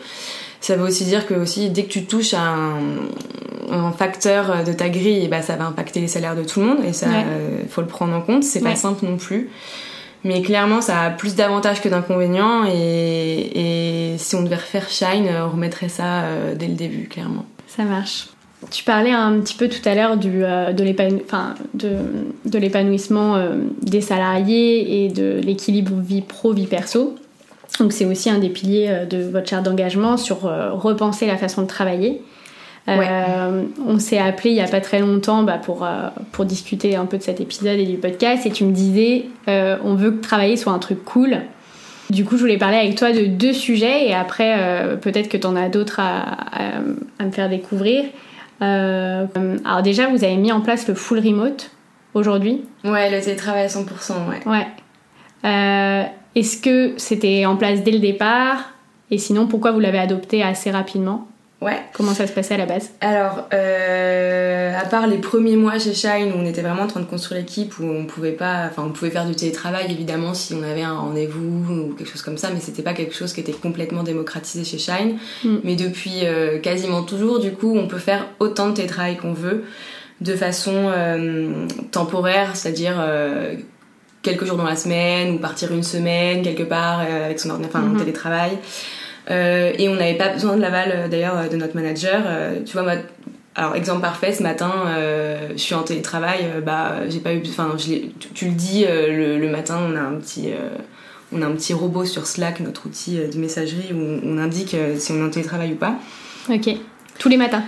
Ça 0.63 0.75
veut 0.75 0.83
aussi 0.83 1.05
dire 1.05 1.27
que 1.27 1.33
aussi 1.33 1.69
dès 1.69 1.83
que 1.83 1.89
tu 1.89 2.05
touches 2.05 2.33
à 2.33 2.41
un, 2.41 2.79
un 3.69 3.91
facteur 3.91 4.63
de 4.63 4.71
ta 4.73 4.89
grille, 4.89 5.27
bah, 5.27 5.41
ça 5.41 5.55
va 5.55 5.65
impacter 5.65 5.99
les 5.99 6.07
salaires 6.07 6.35
de 6.35 6.43
tout 6.43 6.61
le 6.61 6.67
monde 6.67 6.85
et 6.85 6.93
ça, 6.93 7.07
faut 7.69 7.81
le 7.81 7.87
prendre 7.87 8.13
en 8.13 8.21
compte. 8.21 8.43
C'est 8.43 8.61
pas 8.61 8.75
simple 8.75 9.05
non 9.05 9.17
plus. 9.17 9.49
Mais 10.23 10.41
clairement, 10.41 10.79
ça 10.79 11.01
a 11.01 11.09
plus 11.09 11.35
d'avantages 11.35 11.81
que 11.81 11.89
d'inconvénients 11.89 12.63
et, 12.65 14.13
et, 14.13 14.17
si 14.17 14.35
on 14.35 14.43
devait 14.43 14.55
refaire 14.55 14.89
Shine, 14.89 15.29
on 15.29 15.49
remettrait 15.49 15.89
ça 15.89 16.23
dès 16.55 16.67
le 16.67 16.75
début, 16.75 17.09
clairement. 17.09 17.45
Ça 17.67 17.83
marche. 17.83 18.27
Tu 18.71 18.83
parlais 18.83 19.11
un 19.11 19.39
petit 19.39 19.55
peu 19.55 19.67
tout 19.67 19.87
à 19.87 19.95
l'heure 19.95 20.17
euh, 20.23 20.73
de 20.73 22.57
l'épanouissement 22.57 23.35
euh, 23.35 23.57
des 23.81 24.01
salariés 24.01 25.05
et 25.05 25.09
de 25.09 25.39
l'équilibre 25.43 25.95
vie 25.95 26.21
pro-vie 26.21 26.67
perso. 26.67 27.15
Donc 27.79 27.91
c'est 27.91 28.05
aussi 28.05 28.29
un 28.29 28.39
des 28.39 28.49
piliers 28.49 28.87
euh, 28.89 29.05
de 29.05 29.23
votre 29.23 29.49
charte 29.49 29.63
d'engagement 29.63 30.17
sur 30.17 30.41
repenser 30.41 31.27
la 31.27 31.37
façon 31.37 31.61
de 31.63 31.67
travailler. 31.67 32.21
on 32.87 33.99
s'est 33.99 34.19
appelé 34.19 34.51
il 34.51 34.55
n'y 34.55 34.61
a 34.61 34.67
pas 34.67 34.81
très 34.81 34.99
longtemps 34.99 35.43
bah, 35.43 35.57
pour, 35.57 35.87
pour 36.31 36.45
discuter 36.45 36.95
un 36.95 37.05
peu 37.05 37.17
de 37.17 37.23
cet 37.23 37.39
épisode 37.39 37.79
et 37.79 37.85
du 37.85 37.97
podcast 37.97 38.45
et 38.45 38.51
tu 38.51 38.65
me 38.65 38.71
disais 38.71 39.25
on 39.47 39.95
veut 39.95 40.11
que 40.11 40.21
travailler 40.21 40.57
soit 40.57 40.73
un 40.73 40.79
truc 40.79 41.03
cool. 41.05 41.37
Du 42.09 42.25
coup, 42.25 42.35
je 42.35 42.41
voulais 42.41 42.57
parler 42.57 42.77
avec 42.77 42.95
toi 42.95 43.11
de 43.11 43.25
deux 43.25 43.53
sujets 43.53 44.07
et 44.07 44.13
après, 44.13 44.97
peut-être 45.01 45.29
que 45.29 45.37
tu 45.37 45.47
en 45.47 45.55
as 45.55 45.69
d'autres 45.69 45.99
à, 45.99 46.21
à, 47.19 47.25
me 47.25 47.31
faire 47.31 47.49
découvrir. 47.49 48.03
Euh, 48.61 49.25
alors 49.65 49.81
déjà, 49.81 50.07
vous 50.07 50.23
avez 50.23 50.37
mis 50.37 50.51
en 50.51 50.61
place 50.61 50.87
le 50.87 50.93
full 50.93 51.19
remote 51.19 51.71
aujourd'hui 52.13 52.61
Ouais, 52.83 53.09
le 53.09 53.21
télétravail 53.21 53.63
à 53.63 53.67
100%, 53.67 53.83
ouais. 54.29 54.67
Ouais. 55.43 56.07
Est-ce 56.35 56.57
que 56.57 56.93
c'était 56.97 57.45
en 57.45 57.55
place 57.57 57.83
dès 57.83 57.91
le 57.91 57.99
départ? 57.99 58.71
Et 59.11 59.17
sinon, 59.17 59.47
pourquoi 59.47 59.71
vous 59.71 59.79
l'avez 59.79 59.99
adopté 59.99 60.41
assez 60.41 60.71
rapidement? 60.71 61.27
Ouais. 61.63 61.79
Comment 61.93 62.13
ça 62.13 62.27
se 62.27 62.33
passait 62.33 62.55
à 62.55 62.57
la 62.57 62.65
base? 62.65 62.91
Alors, 62.99 63.47
euh, 63.53 64.77
à 64.77 64.85
part 64.85 65.07
les 65.07 65.17
premiers 65.17 65.55
mois 65.55 65.79
chez 65.79 65.93
Shine 65.93 66.33
où 66.35 66.39
on 66.39 66.45
était 66.45 66.61
vraiment 66.61 66.83
en 66.83 66.87
train 66.87 66.99
de 66.99 67.05
construire 67.05 67.39
l'équipe, 67.39 67.79
où 67.79 67.85
on 67.85 68.05
pouvait 68.05 68.33
pas, 68.33 68.65
enfin, 68.69 68.83
on 68.85 68.89
pouvait 68.89 69.11
faire 69.11 69.25
du 69.25 69.33
télétravail 69.33 69.85
évidemment 69.89 70.33
si 70.33 70.53
on 70.53 70.61
avait 70.61 70.81
un 70.81 70.97
rendez-vous 70.97 71.73
ou 71.73 71.93
quelque 71.93 72.09
chose 72.09 72.21
comme 72.21 72.37
ça, 72.37 72.49
mais 72.53 72.59
c'était 72.59 72.81
pas 72.81 72.93
quelque 72.93 73.15
chose 73.15 73.31
qui 73.31 73.39
était 73.39 73.53
complètement 73.53 74.03
démocratisé 74.03 74.65
chez 74.65 74.77
Shine. 74.77 75.17
Mm. 75.45 75.57
Mais 75.63 75.75
depuis 75.75 76.25
euh, 76.25 76.59
quasiment 76.59 77.03
toujours, 77.03 77.39
du 77.39 77.53
coup, 77.53 77.77
on 77.77 77.87
peut 77.87 77.97
faire 77.97 78.27
autant 78.39 78.69
de 78.69 78.73
télétravail 78.73 79.15
qu'on 79.15 79.33
veut 79.33 79.63
de 80.19 80.35
façon 80.35 80.73
euh, 80.75 81.65
temporaire, 81.91 82.55
c'est-à-dire 82.55 82.95
quelques 84.23 84.45
jours 84.45 84.57
dans 84.57 84.63
la 84.63 84.75
semaine 84.75 85.35
ou 85.35 85.37
partir 85.37 85.71
une 85.71 85.83
semaine 85.83 86.41
quelque 86.41 86.63
part 86.63 87.01
avec 87.01 87.39
son 87.39 87.51
ordinateur, 87.51 87.81
enfin, 87.81 87.93
mm-hmm. 87.93 87.99
télétravail. 87.99 88.57
Euh, 89.31 89.71
et 89.77 89.89
on 89.89 89.95
n'avait 89.95 90.17
pas 90.17 90.29
besoin 90.29 90.55
de 90.57 90.61
l'aval 90.61 90.91
euh, 90.91 91.07
d'ailleurs 91.07 91.37
euh, 91.37 91.47
de 91.47 91.55
notre 91.55 91.75
manager. 91.75 92.23
tu 92.65 92.73
vois, 92.73 92.93
alors 93.55 93.75
exemple 93.75 94.01
parfait, 94.01 94.33
ce 94.33 94.41
matin, 94.41 94.71
je 95.51 95.61
suis 95.61 95.75
en 95.75 95.83
télétravail, 95.83 96.47
bah 96.65 97.07
j'ai 97.07 97.19
pas 97.19 97.35
eu, 97.35 97.41
enfin 97.47 97.75
tu, 97.77 98.09
tu, 98.33 98.45
le 98.45 98.51
dis, 98.51 98.83
le, 98.87 99.47
matin, 99.47 99.77
on 99.87 99.95
a 99.95 99.99
un 99.99 100.15
petit, 100.15 100.49
on 101.31 101.39
a 101.43 101.45
un 101.45 101.51
petit 101.51 101.75
robot 101.75 102.03
sur 102.03 102.25
Slack, 102.25 102.61
notre 102.61 102.87
outil 102.87 103.19
de 103.19 103.37
messagerie 103.37 103.93
où 103.93 104.19
on 104.25 104.39
indique 104.39 104.75
si 104.97 105.11
on 105.11 105.17
est 105.17 105.23
en 105.23 105.29
télétravail 105.29 105.73
ou 105.73 105.75
pas. 105.75 105.99
Ok. 106.49 106.75
Tous 107.19 107.29
les 107.29 107.37
matins. 107.37 107.63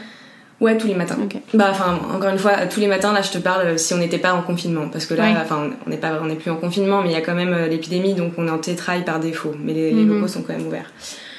Ouais, 0.62 0.78
tous 0.78 0.88
les 0.88 0.96
matins. 0.96 1.18
Bah, 1.54 1.68
enfin, 1.70 2.00
encore 2.14 2.30
une 2.30 2.38
fois, 2.38 2.66
tous 2.68 2.80
les 2.80 2.88
matins, 2.88 3.12
là, 3.12 3.22
je 3.22 3.32
te 3.32 3.38
parle 3.38 3.78
si 3.78 3.94
on 3.94 3.98
n'était 3.98 4.18
pas 4.18 4.34
en 4.34 4.42
confinement, 4.42 4.88
parce 4.90 5.06
que 5.06 5.14
là, 5.14 5.26
enfin, 5.42 5.70
on 5.86 5.90
n'est 5.90 5.98
pas, 5.98 6.20
on 6.22 6.26
n'est 6.26 6.36
plus 6.36 6.50
en 6.50 6.56
confinement, 6.56 7.02
mais 7.02 7.10
il 7.10 7.14
y 7.14 7.18
a 7.18 7.22
quand 7.22 7.36
même 7.36 7.56
l'épidémie, 7.70 8.14
donc 8.14 8.34
on 8.38 8.48
est 8.48 8.52
en 8.52 8.58
télétravail 8.58 9.04
par 9.04 9.20
défaut, 9.20 9.54
mais 9.60 9.74
les, 9.74 9.92
les 9.92 10.04
mhm. 10.04 10.16
locaux 10.16 10.28
sont 10.28 10.44
quand 10.44 10.54
même 10.54 10.68
ouverts. 10.68 10.92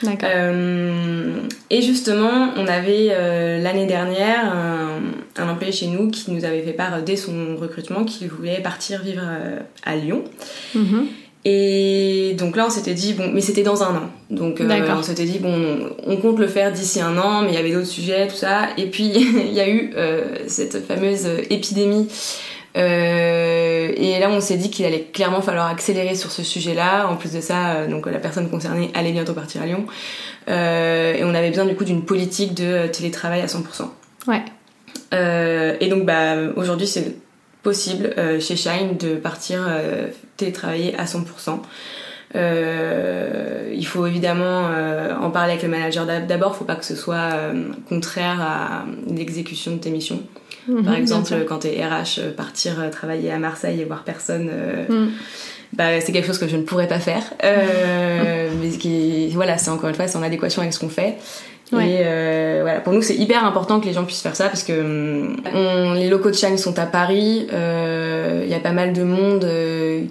Euh, 0.04 1.40
et 1.70 1.82
justement, 1.82 2.50
on 2.56 2.66
avait 2.66 3.08
euh, 3.10 3.62
l'année 3.62 3.86
dernière 3.86 4.54
un, 5.36 5.48
employé 5.48 5.72
chez 5.72 5.86
nous 5.86 6.10
qui 6.10 6.30
nous 6.32 6.44
avait 6.44 6.62
fait 6.62 6.72
part 6.72 7.02
dès 7.02 7.16
son 7.16 7.56
recrutement 7.56 8.04
qu'il 8.04 8.28
voulait 8.28 8.60
partir 8.60 9.02
vivre 9.02 9.22
euh, 9.24 9.58
à 9.84 9.96
Lyon. 9.96 10.24
Mhm. 10.74 11.06
Et 11.48 12.34
donc 12.36 12.56
là, 12.56 12.64
on 12.66 12.70
s'était 12.70 12.94
dit, 12.94 13.12
bon, 13.12 13.30
mais 13.32 13.40
c'était 13.40 13.62
dans 13.62 13.84
un 13.84 13.94
an. 13.94 14.10
Donc 14.30 14.60
on 14.60 15.02
s'était 15.02 15.24
dit, 15.24 15.38
bon, 15.38 15.78
on, 16.04 16.16
compte 16.16 16.40
le 16.40 16.48
faire 16.48 16.72
d'ici 16.72 17.00
un 17.00 17.16
an, 17.18 17.42
mais 17.42 17.50
il 17.50 17.54
y 17.54 17.58
avait 17.58 17.70
d'autres 17.70 17.86
sujets, 17.86 18.26
tout 18.26 18.34
ça. 18.34 18.68
Et 18.76 18.86
puis, 18.86 19.12
il 19.14 19.52
y 19.52 19.60
a 19.60 19.68
eu 19.68 19.92
cette 20.48 20.84
fameuse 20.86 21.26
épidémie 21.48 22.08
euh, 22.76 23.92
et 23.96 24.18
là, 24.18 24.28
on 24.30 24.40
s'est 24.40 24.56
dit 24.56 24.70
qu'il 24.70 24.84
allait 24.84 25.08
clairement 25.12 25.40
falloir 25.40 25.66
accélérer 25.66 26.14
sur 26.14 26.30
ce 26.30 26.42
sujet-là. 26.42 27.08
En 27.08 27.16
plus 27.16 27.32
de 27.32 27.40
ça, 27.40 27.72
euh, 27.72 27.88
donc 27.88 28.06
la 28.06 28.18
personne 28.18 28.50
concernée 28.50 28.90
allait 28.94 29.12
bientôt 29.12 29.32
partir 29.32 29.62
à 29.62 29.66
Lyon. 29.66 29.86
Euh, 30.48 31.14
et 31.14 31.24
on 31.24 31.34
avait 31.34 31.48
besoin 31.48 31.64
du 31.64 31.74
coup 31.74 31.84
d'une 31.84 32.04
politique 32.04 32.54
de 32.54 32.86
télétravail 32.88 33.40
à 33.40 33.46
100%. 33.46 33.62
Ouais. 34.28 34.42
et 35.80 35.88
donc, 35.88 36.04
bah, 36.04 36.36
aujourd'hui, 36.56 36.86
c'est 36.86 37.16
possible 37.66 38.14
chez 38.40 38.56
Shine 38.56 38.96
de 38.98 39.16
partir 39.16 39.58
télétravailler 40.36 40.94
à 40.96 41.04
100%. 41.04 41.58
il 42.34 43.86
faut 43.86 44.06
évidemment 44.06 44.70
en 45.20 45.30
parler 45.30 45.52
avec 45.52 45.64
le 45.64 45.68
manager 45.68 46.06
d'abord, 46.06 46.54
faut 46.54 46.64
pas 46.64 46.76
que 46.76 46.84
ce 46.84 46.96
soit 46.96 47.30
contraire 47.88 48.40
à 48.40 48.84
l'exécution 49.08 49.72
de 49.72 49.78
tes 49.78 49.90
missions. 49.90 50.22
Mhm, 50.68 50.84
Par 50.84 50.94
exemple, 50.94 51.44
quand 51.48 51.58
t'es 51.60 51.84
RH, 51.84 52.18
euh, 52.18 52.32
partir 52.32 52.80
euh, 52.80 52.90
travailler 52.90 53.30
à 53.30 53.38
Marseille 53.38 53.80
et 53.80 53.84
voir 53.84 54.02
personne, 54.02 54.50
euh, 54.52 55.06
mm. 55.06 55.10
bah, 55.72 56.00
c'est 56.00 56.12
quelque 56.12 56.26
chose 56.26 56.38
que 56.38 56.48
je 56.48 56.56
ne 56.56 56.62
pourrais 56.62 56.88
pas 56.88 56.98
faire. 56.98 57.22
mais 57.42 58.70
qui, 58.70 59.28
voilà, 59.34 59.58
c'est 59.58 59.70
encore 59.70 59.88
une 59.88 59.94
fois, 59.94 60.08
c'est 60.08 60.18
en 60.18 60.22
adéquation 60.22 60.62
avec 60.62 60.74
ce 60.74 60.80
qu'on 60.80 60.88
fait. 60.88 61.16
Et 61.72 62.60
voilà, 62.60 62.80
pour 62.80 62.92
nous, 62.92 63.02
c'est 63.02 63.16
hyper 63.16 63.44
important 63.44 63.80
que 63.80 63.86
les 63.86 63.92
gens 63.92 64.04
puissent 64.04 64.22
faire 64.22 64.36
ça 64.36 64.46
parce 64.46 64.62
que 64.62 64.72
mm, 64.72 65.94
les 65.94 66.08
locaux 66.08 66.30
de 66.30 66.34
Shine 66.34 66.58
sont 66.58 66.78
à 66.78 66.86
Paris. 66.86 67.46
Il 67.50 68.48
y 68.48 68.54
a 68.54 68.60
pas 68.60 68.72
mal 68.72 68.92
de 68.92 69.02
monde 69.02 69.46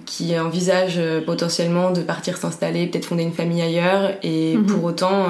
qui 0.04 0.38
envisage 0.38 1.00
potentiellement 1.24 1.90
de 1.90 2.02
partir 2.02 2.36
s'installer, 2.36 2.86
peut-être 2.86 3.06
fonder 3.06 3.22
une 3.22 3.32
famille 3.32 3.62
ailleurs. 3.62 4.12
Et 4.22 4.56
mhm. 4.56 4.66
pour 4.66 4.84
autant 4.84 5.26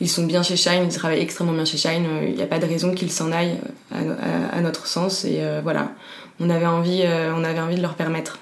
ils 0.00 0.10
sont 0.10 0.24
bien 0.24 0.42
chez 0.42 0.56
Shine, 0.56 0.84
ils 0.84 0.94
travaillent 0.94 1.22
extrêmement 1.22 1.52
bien 1.52 1.64
chez 1.64 1.78
Shine. 1.78 2.04
Il 2.22 2.34
n'y 2.34 2.42
a 2.42 2.46
pas 2.46 2.58
de 2.58 2.66
raison 2.66 2.92
qu'ils 2.92 3.10
s'en 3.10 3.32
aillent 3.32 3.58
à, 3.92 4.60
notre 4.60 4.86
sens. 4.86 5.24
Et 5.24 5.38
euh, 5.40 5.60
voilà, 5.62 5.92
on 6.38 6.50
avait, 6.50 6.66
envie, 6.66 7.02
euh, 7.04 7.32
on 7.34 7.44
avait 7.44 7.60
envie 7.60 7.76
de 7.76 7.82
leur 7.82 7.94
permettre. 7.94 8.38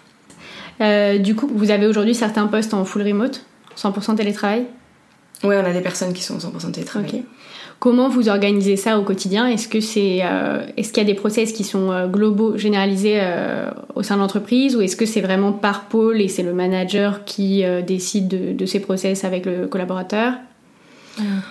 Euh, 0.81 1.19
du 1.19 1.37
coup, 1.37 1.49
vous 1.55 1.71
avez 1.71 1.87
aujourd'hui 1.87 2.15
certains 2.15 2.49
postes 2.49 2.75
en 2.75 2.85
full 2.85 3.03
remote, 3.03 3.45
100% 3.77 4.17
télétravail? 4.17 4.67
Oui, 5.45 5.55
on 5.57 5.65
a 5.65 5.73
des 5.73 5.81
personnes 5.81 6.13
qui 6.13 6.23
sont 6.23 6.35
en 6.35 6.51
100% 6.51 6.73
télétravail. 6.73 7.25
Comment 7.79 8.09
vous 8.09 8.29
organisez 8.29 8.77
ça 8.77 8.99
au 8.99 9.03
quotidien? 9.03 9.47
Est-ce 9.47 9.69
que 9.69 9.81
c'est, 9.81 10.23
est-ce 10.77 10.93
qu'il 10.93 11.03
y 11.03 11.07
a 11.07 11.09
des 11.09 11.15
process 11.15 11.53
qui 11.53 11.65
sont 11.65 12.09
globaux, 12.09 12.57
généralisés 12.57 13.21
au 13.95 14.03
sein 14.03 14.15
de 14.15 14.21
l'entreprise, 14.21 14.75
ou 14.75 14.81
est-ce 14.81 14.97
que 14.97 15.05
c'est 15.05 15.21
vraiment 15.21 15.53
par 15.53 15.85
pôle 15.85 16.21
et 16.21 16.29
c'est 16.29 16.45
le 16.45 16.55
manager 16.55 17.25
qui 17.25 17.63
décide 17.87 18.29
de, 18.29 18.53
de, 18.53 18.65
ces 18.65 18.81
process 18.81 19.25
avec 19.25 19.45
le 19.45 19.67
collaborateur? 19.67 20.35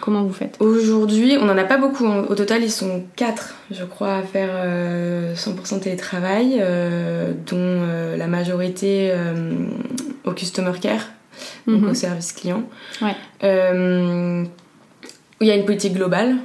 Comment 0.02 0.24
vous 0.24 0.34
faites? 0.34 0.58
Aujourd'hui, 0.60 1.38
on 1.40 1.46
n'en 1.46 1.58
a 1.58 1.64
pas 1.64 1.78
beaucoup. 1.78 2.06
Au 2.06 2.36
total, 2.36 2.64
ils 2.64 2.72
sont 2.72 3.04
4, 3.16 3.56
je 3.72 3.84
crois, 3.86 4.16
à 4.16 4.22
faire 4.22 4.50
100% 4.50 5.76
euh, 5.76 5.80
télétravail, 5.80 6.58
euh, 6.60 7.32
dont 7.48 7.58
euh, 7.58 8.18
la 8.18 8.28
majorité 8.28 9.14
au 10.26 10.32
customer 10.32 10.74
care, 10.82 11.12
donc 11.68 11.82
mhm. 11.82 11.90
au 11.90 11.94
service 11.94 12.32
client. 12.32 12.64
Ouais. 13.02 13.16
il 15.42 15.48
y 15.48 15.52
a 15.52 15.56
une 15.56 15.66
politique 15.66 15.94
globale. 15.94 16.36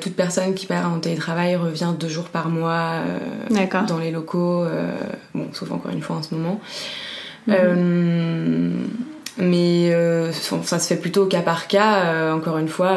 Toute 0.00 0.14
personne 0.14 0.54
qui 0.54 0.66
part 0.66 0.92
en 0.92 0.98
télétravail 0.98 1.56
revient 1.56 1.92
deux 1.98 2.08
jours 2.08 2.28
par 2.28 2.48
mois 2.48 3.02
dans 3.88 3.98
les 3.98 4.10
locaux, 4.10 4.64
bon, 5.34 5.48
sauf 5.52 5.70
encore 5.72 5.92
une 5.92 6.02
fois 6.02 6.16
en 6.16 6.22
ce 6.22 6.34
moment. 6.34 6.60
Mhm. 7.46 8.88
Mais 9.38 9.90
euh, 9.92 10.32
ça 10.32 10.78
se 10.78 10.88
fait 10.88 11.00
plutôt 11.00 11.24
au 11.24 11.26
cas 11.26 11.42
par 11.42 11.68
cas, 11.68 12.04
euh, 12.06 12.32
encore 12.32 12.58
une 12.58 12.68
fois. 12.68 12.96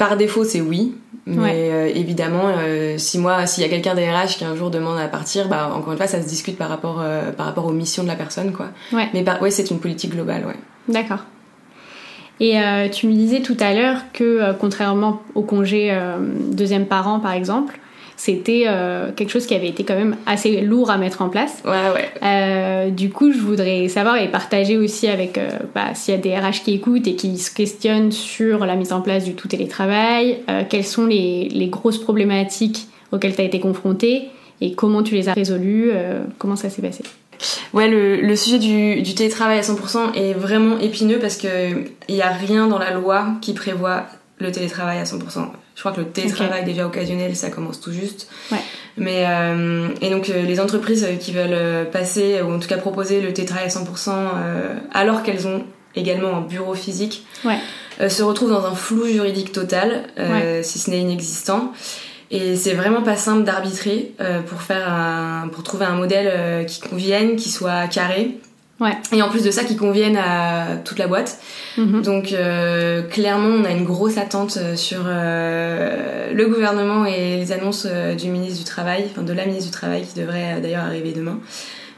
Euh, 0.00 0.06
par 0.06 0.16
défaut, 0.16 0.44
c'est 0.44 0.60
oui. 0.60 0.94
Mais 1.26 1.92
évidemment, 1.94 2.52
si 2.96 3.18
moi, 3.18 3.46
s'il 3.46 3.62
y 3.62 3.66
a 3.66 3.68
quelqu'un 3.68 3.94
des 3.94 4.10
RH 4.10 4.38
qui 4.38 4.44
un 4.44 4.56
jour 4.56 4.70
demande 4.70 4.98
à 4.98 5.06
partir, 5.06 5.48
bah, 5.48 5.70
encore 5.72 5.92
une 5.92 5.98
fois, 5.98 6.08
ça 6.08 6.20
se 6.20 6.26
discute 6.26 6.58
par 6.58 6.68
rapport, 6.68 7.04
par 7.36 7.46
rapport 7.46 7.66
aux 7.66 7.72
missions 7.72 8.02
de 8.02 8.08
la 8.08 8.16
personne, 8.16 8.52
quoi. 8.52 8.66
Ouais. 8.92 9.08
Mais 9.14 9.24
ouais, 9.40 9.50
c'est 9.50 9.70
une 9.70 9.78
politique 9.78 10.12
globale, 10.12 10.44
ouais. 10.46 10.56
D'accord. 10.88 11.20
Et 12.40 12.56
tu 12.90 13.06
me 13.06 13.12
disais 13.12 13.42
tout 13.42 13.56
à 13.60 13.74
l'heure 13.74 13.98
que 14.12 14.52
contrairement 14.58 15.22
au 15.36 15.42
congé 15.42 15.96
deuxième 16.50 16.86
parent 16.86 17.20
par 17.20 17.32
exemple, 17.32 17.78
c'était 18.20 18.64
euh, 18.66 19.12
quelque 19.16 19.30
chose 19.30 19.46
qui 19.46 19.54
avait 19.54 19.68
été 19.68 19.82
quand 19.82 19.96
même 19.96 20.14
assez 20.26 20.60
lourd 20.60 20.90
à 20.90 20.98
mettre 20.98 21.22
en 21.22 21.30
place. 21.30 21.62
Ouais, 21.64 21.70
ouais. 21.94 22.10
Euh, 22.22 22.90
du 22.90 23.08
coup, 23.08 23.32
je 23.32 23.38
voudrais 23.38 23.88
savoir 23.88 24.18
et 24.18 24.28
partager 24.30 24.76
aussi 24.76 25.08
avec 25.08 25.38
euh, 25.38 25.48
bah, 25.74 25.94
s'il 25.94 26.12
y 26.12 26.18
a 26.18 26.20
des 26.20 26.36
RH 26.36 26.62
qui 26.62 26.74
écoutent 26.74 27.06
et 27.06 27.16
qui 27.16 27.38
se 27.38 27.50
questionnent 27.50 28.12
sur 28.12 28.66
la 28.66 28.76
mise 28.76 28.92
en 28.92 29.00
place 29.00 29.24
du 29.24 29.32
tout 29.32 29.48
télétravail, 29.48 30.40
quelles 30.68 30.84
sont 30.84 31.06
les, 31.06 31.48
les, 31.48 31.68
grosses 31.68 31.96
problématiques 31.96 32.88
auxquelles 33.10 33.34
tu 33.34 33.40
as 33.40 33.44
été 33.44 33.58
confronté 33.58 34.28
et 34.60 34.74
comment 34.74 35.02
tu 35.02 35.14
les 35.14 35.30
as 35.30 35.32
résolues, 35.32 35.90
comment 36.36 36.56
ça 36.56 36.68
s'est 36.68 36.82
passé? 36.82 37.02
Ouais, 37.72 37.88
le, 37.88 38.20
le 38.20 38.36
sujet 38.36 38.58
du, 38.58 39.00
du, 39.00 39.14
télétravail 39.14 39.58
à 39.58 39.62
100% 39.62 40.12
est 40.14 40.34
vraiment 40.34 40.78
épineux 40.78 41.20
parce 41.20 41.36
qu'il 41.36 41.86
n'y 42.10 42.20
a 42.20 42.28
rien 42.28 42.66
dans 42.66 42.78
la 42.78 42.90
loi 42.90 43.28
qui 43.40 43.54
prévoit 43.54 44.04
le 44.36 44.52
télétravail 44.52 44.98
à 44.98 45.04
100%. 45.04 45.46
Je 45.80 45.82
crois 45.82 45.92
que 45.92 46.00
le 46.02 46.08
télétravail 46.08 46.62
déjà 46.62 46.86
occasionnel, 46.86 47.34
ça 47.34 47.48
commence 47.48 47.80
tout 47.80 47.90
juste. 47.90 48.28
Ouais. 48.52 48.58
Mais 48.98 49.24
euh, 49.26 49.88
et 50.02 50.10
donc 50.10 50.28
euh, 50.28 50.42
les 50.42 50.60
entreprises 50.60 51.04
euh, 51.04 51.16
qui 51.16 51.32
veulent 51.32 51.88
passer 51.88 52.42
ou 52.42 52.52
en 52.52 52.58
tout 52.58 52.68
cas 52.68 52.76
proposer 52.76 53.22
le 53.22 53.32
télétravail 53.32 53.64
à 53.64 53.68
100% 53.70 54.10
alors 54.92 55.22
qu'elles 55.22 55.46
ont 55.46 55.64
également 55.94 56.36
un 56.36 56.40
bureau 56.42 56.74
physique, 56.74 57.24
ouais. 57.46 58.10
se 58.10 58.22
retrouvent 58.22 58.50
dans 58.50 58.66
un 58.66 58.74
flou 58.74 59.06
juridique 59.06 59.52
total, 59.52 60.02
si 60.60 60.78
ce 60.78 60.90
n'est 60.90 61.00
inexistant. 61.00 61.72
Et 62.30 62.56
c'est 62.56 62.74
vraiment 62.74 63.00
pas 63.00 63.16
simple 63.16 63.44
d'arbitrer 63.44 64.12
pour 64.48 64.60
faire 64.60 64.86
un, 64.86 65.48
pour 65.48 65.62
trouver 65.62 65.86
un 65.86 65.96
modèle 65.96 66.66
qui 66.66 66.80
convienne, 66.80 67.36
qui 67.36 67.48
soit 67.48 67.88
carré 67.88 68.38
Ouais. 68.80 68.96
Et 69.12 69.20
en 69.20 69.28
plus 69.28 69.44
de 69.44 69.50
ça, 69.50 69.64
qui 69.64 69.76
conviennent 69.76 70.16
à 70.16 70.78
toute 70.84 70.98
la 70.98 71.06
boîte. 71.06 71.38
Mhm. 71.76 72.02
Donc 72.02 72.32
euh, 72.32 73.02
clairement, 73.02 73.48
on 73.48 73.64
a 73.64 73.70
une 73.70 73.84
grosse 73.84 74.16
attente 74.16 74.56
euh, 74.56 74.74
sur 74.74 75.02
euh, 75.04 76.32
le 76.32 76.46
gouvernement 76.46 77.04
et 77.04 77.36
les 77.36 77.52
annonces 77.52 77.86
euh, 77.88 78.14
du 78.14 78.28
ministre 78.28 78.58
du 78.58 78.64
Travail, 78.64 79.04
enfin 79.10 79.22
de 79.22 79.32
la 79.34 79.44
ministre 79.44 79.70
du 79.70 79.76
Travail, 79.76 80.02
qui 80.02 80.18
devrait 80.18 80.54
euh, 80.56 80.60
d'ailleurs 80.60 80.84
arriver 80.84 81.12
demain. 81.12 81.38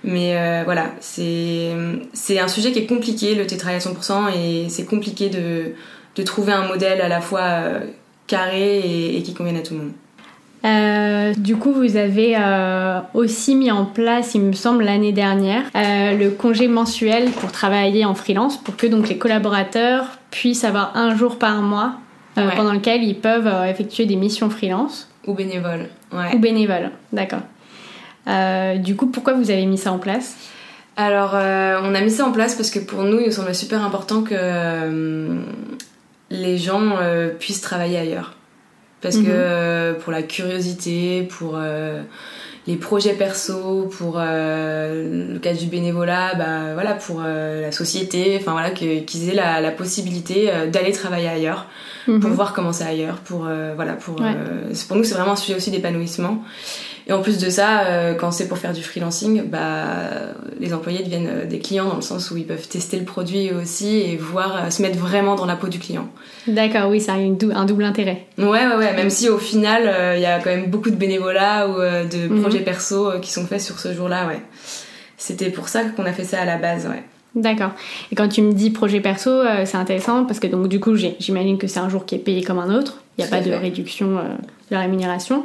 Mais 0.03 0.37
euh, 0.37 0.63
voilà, 0.65 0.91
c'est 1.01 1.71
c'est 2.13 2.41
un 2.41 2.49
sujet 2.49 2.73
qui 2.73 2.81
est 2.81 2.87
compliqué, 2.87 3.37
le 3.37 3.47
télétravail 3.47 3.77
à 3.77 3.79
100%, 3.79 4.37
et 4.37 4.69
c'est 4.69 4.85
compliqué 4.85 5.29
de, 5.29 5.75
de 6.17 6.23
trouver 6.25 6.53
un 6.53 6.67
modèle 6.67 7.01
à 7.01 7.09
la 7.09 7.21
fois 7.21 7.65
carré 8.27 8.81
et, 8.81 9.17
et 9.17 9.23
qui 9.23 9.33
convienne 9.33 9.57
à 9.57 9.61
tout 9.61 9.75
le 9.75 9.81
monde. 9.81 9.93
Euh, 10.65 11.33
du 11.37 11.57
coup, 11.57 11.73
vous 11.73 11.97
avez 11.97 12.35
euh, 12.39 13.01
aussi 13.15 13.57
mis 13.57 13.71
en 13.71 13.85
place, 13.85 14.35
il 14.35 14.43
me 14.43 14.53
semble, 14.53 14.85
l'année 14.85 15.13
dernière, 15.13 15.63
euh, 15.75 16.17
le 16.17 16.31
congé 16.31 16.69
mensuel 16.69 17.31
pour 17.31 17.51
travailler 17.51 18.05
en 18.05 18.15
freelance, 18.15 18.57
pour 18.63 18.77
que 18.77 18.87
donc 18.87 19.09
les 19.09 19.19
collaborateurs 19.19 20.05
puissent 20.31 20.65
avoir 20.65 20.97
un 20.97 21.17
jour 21.17 21.39
par 21.39 21.61
mois 21.63 21.95
Ouais. 22.35 22.45
pendant 22.57 22.73
lequel 22.73 23.03
ils 23.05 23.19
peuvent 23.19 23.47
effectuer 23.69 24.07
des 24.07 24.17
missions 24.17 24.49
freelance 24.49 25.07
Ou 25.27 25.35
bénévole, 25.35 25.91
ouais. 26.15 26.35
ou 26.35 26.39
bénévoles. 26.39 26.91
D'accord. 27.13 27.43
du 28.79 28.97
coup, 28.97 29.09
pourquoi 29.09 29.35
vous 29.35 29.51
avez 29.51 29.67
mis 29.67 29.77
ça 29.77 29.93
en 29.93 29.99
place? 29.99 30.35
Alors, 30.97 31.33
on 31.35 31.95
a 31.95 32.01
mis 32.01 32.11
ça 32.11 32.25
en 32.25 32.33
place 32.33 32.55
parce 32.55 32.71
que 32.71 32.79
pour 32.79 33.03
nous, 33.03 33.21
il 33.21 33.27
nous 33.27 33.33
semble 33.33 33.55
super 33.55 33.85
important 33.85 34.23
que 34.23 35.43
les 36.31 36.57
gens 36.57 36.93
puissent 37.39 37.61
travailler 37.61 37.99
ailleurs 37.99 38.33
parce 39.03 39.17
Mhm. 39.17 39.25
que 39.27 39.93
pour 40.01 40.13
la 40.13 40.23
curiosité, 40.23 41.23
pour 41.25 41.55
euh, 41.57 42.03
les 42.69 42.77
projets 42.77 43.15
perso, 43.15 43.91
pour 43.99 44.15
euh, 44.19 45.33
le 45.35 45.39
cas 45.41 45.53
du 45.53 45.67
bénévolat, 45.67 46.35
bah 46.37 46.75
voilà, 46.75 46.95
pour 46.95 47.21
euh, 47.25 47.63
la 47.63 47.73
société, 47.73 48.37
enfin 48.41 48.53
voilà, 48.53 48.71
qu'ils 48.71 49.29
aient 49.29 49.35
la, 49.35 49.61
la 49.61 49.71
possibilité 49.73 50.49
euh, 50.51 50.69
d'aller 50.71 50.93
travailler 50.93 51.29
ailleurs, 51.29 51.67
pour 52.07 52.15
Mhm. 52.31 52.37
voir 52.37 52.53
comment 52.53 52.73
c'est 52.73 52.85
ailleurs, 52.85 53.17
pour 53.17 53.47
euh, 53.47 53.73
voilà, 53.75 53.95
pour 53.95 54.21
Ouais. 54.21 54.27
euh, 54.37 54.73
pour 54.87 54.97
nous 54.97 55.05
c'est 55.05 55.15
vraiment 55.15 55.33
un 55.33 55.37
sujet 55.37 55.57
aussi 55.57 55.71
d'épanouissement. 55.73 56.43
Et 57.09 57.13
en 57.13 57.21
plus 57.21 57.39
de 57.39 57.51
ça, 57.51 57.81
euh, 57.87 58.15
quand 58.15 58.31
c'est 58.31 58.47
pour 58.49 58.59
faire 58.59 58.73
du 58.73 58.83
freelancing, 58.83 59.43
bah 59.49 59.75
les 60.61 60.73
employés 60.73 61.03
deviennent 61.03 61.29
euh, 61.29 61.45
des 61.47 61.59
clients 61.59 61.89
dans 61.89 61.97
le 61.97 62.01
sens 62.03 62.31
où 62.31 62.37
ils 62.37 62.47
peuvent 62.47 62.69
tester 62.69 62.97
le 62.99 63.05
produit 63.05 63.51
aussi 63.51 63.99
et 64.01 64.17
voir 64.17 64.67
euh, 64.67 64.71
se 64.71 64.83
mettre 64.83 64.99
vraiment 64.99 65.35
dans 65.35 65.47
la 65.47 65.57
peau 65.57 65.67
du 65.69 65.79
client. 65.81 66.09
D'accord, 66.47 66.89
oui, 66.91 67.01
ça 67.01 67.15
a 67.15 67.19
une 67.19 67.37
dou- 67.37 67.51
un 67.55 67.65
double 67.65 67.85
intérêt. 67.85 68.27
Ouais, 68.39 68.45
ouais, 68.47 68.77
ouais. 68.77 68.93
Même 68.95 69.11
si 69.11 69.29
au 69.29 69.39
final, 69.39 69.83
euh, 69.87 70.15
il 70.17 70.23
y 70.23 70.27
a 70.27 70.39
quand 70.39 70.51
même 70.51 70.71
beaucoup 70.71 70.91
de 70.91 70.97
bénévolat 70.97 71.69
ou 71.69 71.75
de 71.77 72.29
Mhm. 72.29 72.41
projets 72.43 72.61
perso 72.61 73.13
qui 73.21 73.33
sont 73.33 73.47
faits 73.47 73.61
sur 73.61 73.79
ce 73.81 73.93
jour-là, 73.93 74.27
ouais. 74.29 74.41
C'était 75.19 75.51
pour 75.51 75.69
ça 75.69 75.83
qu'on 75.85 76.05
a 76.05 76.13
fait 76.13 76.25
ça 76.25 76.41
à 76.41 76.45
la 76.45 76.57
base, 76.57 76.87
ouais. 76.87 77.03
D'accord. 77.35 77.71
Et 78.11 78.15
quand 78.15 78.29
tu 78.29 78.43
me 78.43 78.53
dis 78.53 78.71
projet 78.71 79.01
perso, 79.01 79.31
euh, 79.31 79.63
c'est 79.65 79.79
intéressant 79.79 80.25
parce 80.25 80.39
que 80.39 80.47
donc 80.47 80.69
du 80.69 80.81
coup, 80.81 80.97
j'imagine 80.97 81.57
que 81.59 81.67
c'est 81.67 81.81
un 81.81 81.89
jour 81.89 82.05
qui 82.05 82.15
est 82.15 82.19
payé 82.19 82.43
comme 82.43 82.59
un 82.59 82.75
autre. 82.75 83.03
Il 83.17 83.25
n'y 83.25 83.29
a 83.29 83.31
pas 83.31 83.41
de 83.41 83.53
réduction 83.53 84.19
euh, 84.19 84.23
de 84.23 84.75
la 84.75 84.81
rémunération. 84.81 85.45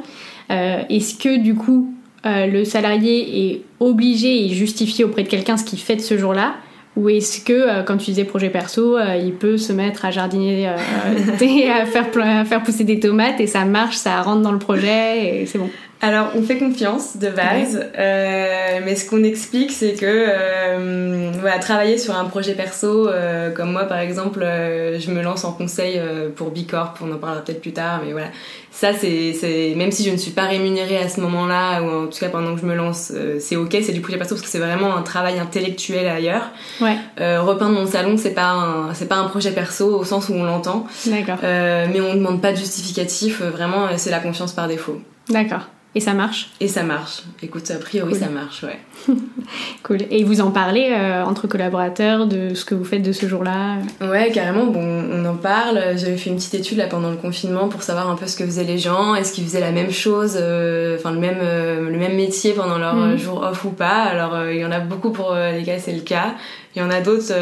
Euh, 0.50 0.82
Est-ce 0.88 1.14
que 1.16 1.38
du 1.38 1.54
coup, 1.54 1.92
euh, 2.26 2.46
le 2.46 2.64
salarié 2.64 3.52
est 3.52 3.62
obligé 3.80 4.44
et 4.44 4.48
justifié 4.50 5.04
auprès 5.04 5.22
de 5.22 5.28
quelqu'un 5.28 5.56
ce 5.56 5.64
qu'il 5.64 5.78
fait 5.78 5.96
de 5.96 6.00
ce 6.00 6.18
jour-là? 6.18 6.54
Ou 6.96 7.08
est-ce 7.10 7.40
que, 7.44 7.52
euh, 7.52 7.82
quand 7.84 7.96
tu 7.96 8.06
disais 8.06 8.24
projet 8.24 8.50
perso, 8.50 8.96
euh, 8.96 9.16
il 9.16 9.32
peut 9.32 9.56
se 9.56 9.72
mettre 9.72 10.04
à 10.04 10.10
jardiner, 10.10 10.68
euh, 10.68 10.76
à 11.82 11.86
faire, 11.86 12.06
à 12.20 12.44
faire 12.44 12.62
pousser 12.62 12.82
des 12.84 12.98
tomates 12.98 13.40
et 13.40 13.46
ça 13.46 13.64
marche, 13.64 13.96
ça 13.96 14.20
rentre 14.20 14.42
dans 14.42 14.52
le 14.52 14.58
projet 14.58 15.42
et 15.42 15.46
c'est 15.46 15.58
bon? 15.58 15.70
Alors, 16.00 16.28
on 16.36 16.42
fait 16.42 16.58
confiance 16.58 17.16
de 17.16 17.28
base, 17.28 17.84
euh, 17.98 18.78
mais 18.84 18.94
ce 18.94 19.08
qu'on 19.10 19.24
explique, 19.24 19.72
c'est 19.72 19.94
que 19.94 20.06
euh, 20.06 21.30
voilà, 21.40 21.58
travailler 21.58 21.98
sur 21.98 22.14
un 22.16 22.24
projet 22.26 22.54
perso, 22.54 23.08
euh, 23.08 23.50
comme 23.50 23.72
moi 23.72 23.82
par 23.84 23.98
exemple, 23.98 24.40
euh, 24.42 25.00
je 25.00 25.10
me 25.10 25.22
lance 25.22 25.44
en 25.44 25.52
conseil 25.52 25.94
euh, 25.98 26.28
pour 26.34 26.50
Bicorp, 26.52 26.94
on 27.02 27.10
en 27.12 27.16
parlera 27.16 27.42
peut-être 27.42 27.60
plus 27.60 27.72
tard, 27.72 28.02
mais 28.06 28.12
voilà. 28.12 28.28
Ça, 28.70 28.92
c'est, 28.92 29.32
c'est 29.32 29.74
même 29.76 29.90
si 29.90 30.04
je 30.04 30.10
ne 30.10 30.16
suis 30.16 30.30
pas 30.30 30.44
rémunérée 30.44 30.98
à 30.98 31.08
ce 31.08 31.20
moment-là, 31.20 31.82
ou 31.82 32.04
en 32.04 32.06
tout 32.06 32.18
cas 32.20 32.28
pendant 32.28 32.54
que 32.54 32.60
je 32.60 32.66
me 32.66 32.76
lance, 32.76 33.10
euh, 33.12 33.38
c'est 33.40 33.56
ok, 33.56 33.76
c'est 33.82 33.92
du 33.92 34.00
projet 34.00 34.18
perso 34.18 34.36
parce 34.36 34.42
que 34.42 34.48
c'est 34.48 34.60
vraiment 34.60 34.96
un 34.96 35.02
travail 35.02 35.40
intellectuel 35.40 36.06
ailleurs. 36.06 36.50
Ouais, 36.80 36.96
Euh, 37.20 37.42
repeindre 37.42 37.72
mon 37.72 37.86
salon, 37.86 38.16
c'est 38.16 38.34
pas 38.34 38.50
un, 38.52 38.94
c'est 38.94 39.08
pas 39.08 39.16
un 39.16 39.26
projet 39.26 39.50
perso 39.50 39.98
au 39.98 40.04
sens 40.04 40.28
où 40.28 40.34
on 40.34 40.44
l'entend, 40.44 40.86
d'accord, 41.06 41.38
euh, 41.42 41.86
mais 41.92 42.00
on 42.00 42.12
ne 42.12 42.18
demande 42.18 42.40
pas 42.40 42.52
de 42.52 42.56
justificatif. 42.58 43.42
Vraiment, 43.42 43.88
c'est 43.96 44.10
la 44.12 44.20
confiance 44.20 44.52
par 44.52 44.68
défaut. 44.68 45.00
d'accord. 45.28 45.66
Et 45.94 46.00
ça 46.00 46.12
marche 46.12 46.50
Et 46.60 46.68
ça 46.68 46.82
marche. 46.82 47.22
Écoute, 47.42 47.70
a 47.70 47.76
priori, 47.78 48.12
Cool. 48.12 48.20
ça 48.20 48.28
marche, 48.28 48.62
ouais. 48.62 48.78
Cool. 49.82 49.98
Et 50.10 50.22
vous 50.22 50.40
en 50.42 50.50
parlez 50.50 50.90
euh, 50.92 51.24
entre 51.24 51.46
collaborateurs 51.46 52.26
de 52.26 52.54
ce 52.54 52.64
que 52.66 52.74
vous 52.74 52.84
faites 52.84 53.02
de 53.02 53.10
ce 53.12 53.26
jour-là? 53.26 53.76
Ouais, 54.02 54.30
carrément, 54.30 54.66
bon, 54.66 54.80
on 54.84 55.24
en 55.24 55.34
parle. 55.36 55.96
J'avais 55.96 56.18
fait 56.18 56.28
une 56.30 56.36
petite 56.36 56.54
étude 56.54 56.76
là 56.76 56.86
pendant 56.88 57.10
le 57.10 57.16
confinement 57.16 57.68
pour 57.68 57.82
savoir 57.82 58.10
un 58.10 58.16
peu 58.16 58.26
ce 58.26 58.36
que 58.36 58.44
faisaient 58.44 58.64
les 58.64 58.78
gens. 58.78 59.14
Est-ce 59.14 59.32
qu'ils 59.32 59.44
faisaient 59.44 59.60
la 59.60 59.72
même 59.72 59.90
chose, 59.90 60.36
euh, 60.38 60.96
enfin 60.98 61.10
le 61.10 61.18
même 61.18 61.38
euh, 61.40 61.88
le 61.90 61.98
même 61.98 62.16
métier 62.16 62.52
pendant 62.52 62.76
leur 62.78 62.96
euh, 62.96 63.16
jour 63.16 63.42
off 63.42 63.64
ou 63.64 63.70
pas? 63.70 64.02
Alors 64.02 64.50
il 64.50 64.58
y 64.58 64.64
en 64.66 64.70
a 64.72 64.80
beaucoup 64.80 65.10
pour 65.10 65.34
lesquels 65.34 65.80
c'est 65.80 65.94
le 65.94 66.02
cas. 66.02 66.34
Il 66.76 66.82
y 66.82 66.84
en 66.84 66.90
a 66.90 67.00
d'autres 67.00 67.32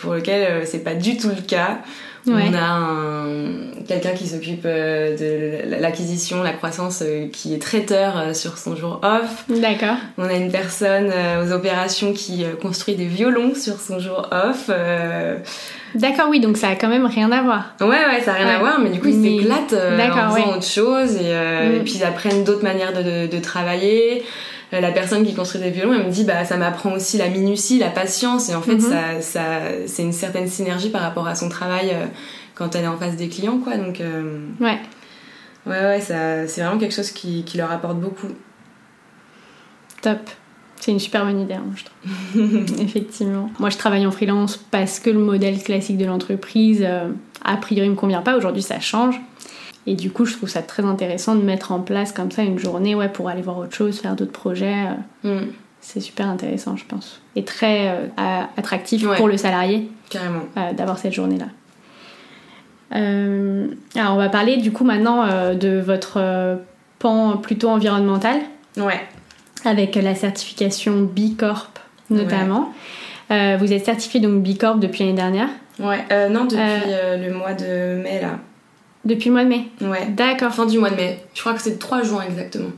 pour 0.00 0.14
lesquels 0.14 0.66
c'est 0.66 0.82
pas 0.84 0.94
du 0.94 1.16
tout 1.16 1.28
le 1.28 1.40
cas. 1.40 1.78
Ouais. 2.30 2.44
On 2.48 2.54
a 2.54 2.62
un, 2.62 3.50
quelqu'un 3.90 4.10
qui 4.10 4.28
s'occupe 4.28 4.62
euh, 4.66 5.16
de 5.16 5.80
l'acquisition, 5.80 6.42
la 6.42 6.52
croissance, 6.52 7.02
euh, 7.02 7.26
qui 7.28 7.54
est 7.54 7.58
traiteur 7.58 8.16
euh, 8.16 8.34
sur 8.34 8.56
son 8.56 8.76
jour 8.76 9.00
off. 9.02 9.44
D'accord. 9.48 9.96
On 10.16 10.24
a 10.24 10.34
une 10.34 10.52
personne 10.52 11.12
aux 11.42 11.52
opérations 11.52 12.12
qui 12.12 12.44
construit 12.62 12.94
des 12.94 13.06
violons 13.06 13.54
sur 13.54 13.80
son 13.80 13.98
jour 13.98 14.28
off. 14.30 14.70
D'accord, 15.94 16.26
oui, 16.30 16.40
donc 16.40 16.56
ça 16.56 16.68
a 16.68 16.74
quand 16.76 16.88
même 16.88 17.06
rien 17.06 17.30
à 17.32 17.42
voir. 17.42 17.74
Ouais, 17.80 17.88
ouais, 17.88 18.20
ça 18.20 18.32
n'a 18.32 18.38
rien 18.38 18.46
Ouais. 18.46 18.54
à 18.54 18.58
voir, 18.60 18.78
mais 18.80 18.90
du 18.90 19.00
coup, 19.00 19.08
ils 19.08 19.18
Mais- 19.18 19.38
s'éclatent 19.40 19.72
euh, 19.72 19.98
en 20.10 20.30
faisant 20.30 20.46
ouais. 20.50 20.54
autre 20.56 20.64
chose 20.66 21.16
et, 21.16 21.20
euh, 21.34 21.68
Mm. 21.70 21.74
et 21.76 21.80
puis 21.80 21.94
ils 21.96 22.04
apprennent 22.04 22.44
d'autres 22.44 22.62
manières 22.62 22.92
de, 22.92 23.02
de, 23.02 23.26
de 23.26 23.38
travailler. 23.40 24.22
Euh, 24.72 24.80
La 24.80 24.92
personne 24.92 25.26
qui 25.26 25.34
construit 25.34 25.60
des 25.60 25.70
violons, 25.70 25.92
elle 25.94 26.06
me 26.06 26.10
dit, 26.12 26.22
bah, 26.24 26.44
ça 26.44 26.56
m'apprend 26.56 26.92
aussi 26.92 27.18
la 27.18 27.28
minutie, 27.28 27.78
la 27.80 27.88
patience, 27.90 28.48
et 28.50 28.54
en 28.54 28.62
fait, 28.62 28.74
Mhm. 28.76 28.80
ça, 28.80 29.20
ça, 29.20 29.40
c'est 29.86 30.02
une 30.02 30.12
certaine 30.12 30.46
synergie 30.46 30.90
par 30.90 31.00
rapport 31.02 31.26
à 31.26 31.34
son 31.34 31.48
travail 31.48 31.90
euh, 31.92 32.06
quand 32.54 32.76
elle 32.76 32.84
est 32.84 32.88
en 32.88 32.96
face 32.96 33.16
des 33.16 33.28
clients, 33.28 33.58
quoi. 33.58 33.76
Donc, 33.76 34.00
euh, 34.00 34.38
Ouais. 34.60 34.78
ouais, 35.66 35.80
ouais, 35.80 36.00
ça, 36.00 36.46
c'est 36.46 36.60
vraiment 36.62 36.78
quelque 36.78 36.94
chose 36.94 37.10
qui, 37.10 37.42
qui 37.44 37.58
leur 37.58 37.72
apporte 37.72 37.98
beaucoup. 37.98 38.28
Top. 40.02 40.18
C'est 40.80 40.92
une 40.92 40.98
super 40.98 41.24
bonne 41.26 41.40
idée, 41.40 41.54
hein, 41.54 41.64
je 41.76 41.84
trouve. 41.84 42.80
Effectivement. 42.80 43.50
Moi, 43.58 43.68
je 43.70 43.76
travaille 43.76 44.06
en 44.06 44.10
freelance 44.10 44.56
parce 44.56 44.98
que 44.98 45.10
le 45.10 45.18
modèle 45.18 45.62
classique 45.62 45.98
de 45.98 46.06
l'entreprise, 46.06 46.80
euh, 46.82 47.10
a 47.44 47.56
priori, 47.58 47.88
me 47.90 47.94
convient 47.94 48.22
pas. 48.22 48.36
Aujourd'hui, 48.36 48.62
ça 48.62 48.80
change. 48.80 49.20
Et 49.86 49.94
du 49.94 50.10
coup, 50.10 50.24
je 50.24 50.34
trouve 50.36 50.48
ça 50.48 50.62
très 50.62 50.84
intéressant 50.84 51.34
de 51.34 51.42
mettre 51.42 51.72
en 51.72 51.80
place 51.80 52.12
comme 52.12 52.30
ça 52.30 52.42
une 52.42 52.58
journée 52.58 52.94
ouais, 52.94 53.08
pour 53.10 53.28
aller 53.28 53.42
voir 53.42 53.58
autre 53.58 53.74
chose, 53.74 53.98
faire 53.98 54.16
d'autres 54.16 54.32
projets. 54.32 54.86
euh, 55.24 55.40
Mm, 55.42 55.46
C'est 55.80 56.00
super 56.00 56.26
intéressant, 56.28 56.76
je 56.76 56.84
pense. 56.86 57.20
Et 57.36 57.44
très 57.44 57.88
euh, 57.88 58.06
attractif 58.56 59.06
Ouais. 59.06 59.16
pour 59.16 59.28
le 59.28 59.36
salarié 59.36 59.88
carrément. 60.10 60.42
d'avoir 60.76 60.98
cette 60.98 61.12
journée-là. 61.14 61.46
Alors, 62.92 64.14
on 64.14 64.18
va 64.18 64.28
parler 64.28 64.56
du 64.56 64.72
coup 64.72 64.84
maintenant 64.84 65.26
de 65.54 65.78
votre 65.80 66.58
pan 66.98 67.36
plutôt 67.36 67.68
environnemental 67.68 68.38
Ouais. 68.76 69.00
Avec 69.66 69.94
la 69.94 70.14
certification 70.14 71.02
B 71.02 71.36
Corp 71.36 71.78
notamment. 72.10 72.72
Euh, 73.30 73.56
vous 73.60 73.72
êtes 73.72 73.84
certifié 73.84 74.20
donc 74.20 74.42
B 74.42 74.58
Corp 74.58 74.80
depuis 74.80 75.04
l'année 75.04 75.16
dernière. 75.16 75.48
Ouais, 75.78 76.04
non, 76.28 76.44
depuis 76.44 76.58
le 76.58 77.32
mois 77.32 77.54
de 77.54 78.02
mai 78.02 78.20
là. 78.20 78.38
Depuis 79.04 79.28
le 79.28 79.34
mois 79.34 79.44
de 79.44 79.48
mai 79.48 79.64
Ouais. 79.80 80.06
D'accord. 80.10 80.52
Fin 80.52 80.66
du 80.66 80.78
mois 80.78 80.90
de 80.90 80.96
mai. 80.96 81.18
Je 81.34 81.40
crois 81.40 81.54
que 81.54 81.62
c'est 81.62 81.70
le 81.70 81.78
3 81.78 82.02
juin 82.02 82.22
exactement. 82.28 82.70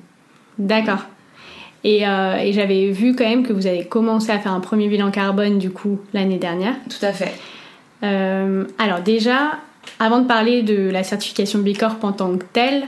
D'accord. 0.59 1.05
Et, 1.85 2.03
et 2.03 2.53
j'avais 2.53 2.91
vu 2.91 3.17
quand 3.17 3.25
même 3.25 3.45
que 3.45 3.53
vous 3.53 3.67
avez 3.67 3.85
commencé 3.85 4.31
à 4.31 4.39
faire 4.39 4.53
un 4.53 4.61
premier 4.61 4.89
bilan 4.89 5.11
carbone 5.11 5.59
du 5.59 5.71
coup 5.71 5.99
l'année 6.13 6.39
dernière. 6.39 6.75
Tout 6.89 7.05
à 7.05 7.13
fait. 7.13 7.33
alors 8.03 9.01
déjà, 9.03 9.59
avant 9.99 10.21
de 10.21 10.27
parler 10.27 10.63
de 10.63 10.91
la 10.91 11.03
certification 11.03 11.59
B 11.59 11.77
Corp 11.77 12.05
en 12.05 12.13
tant 12.13 12.37
que 12.37 12.45
telle, 12.53 12.85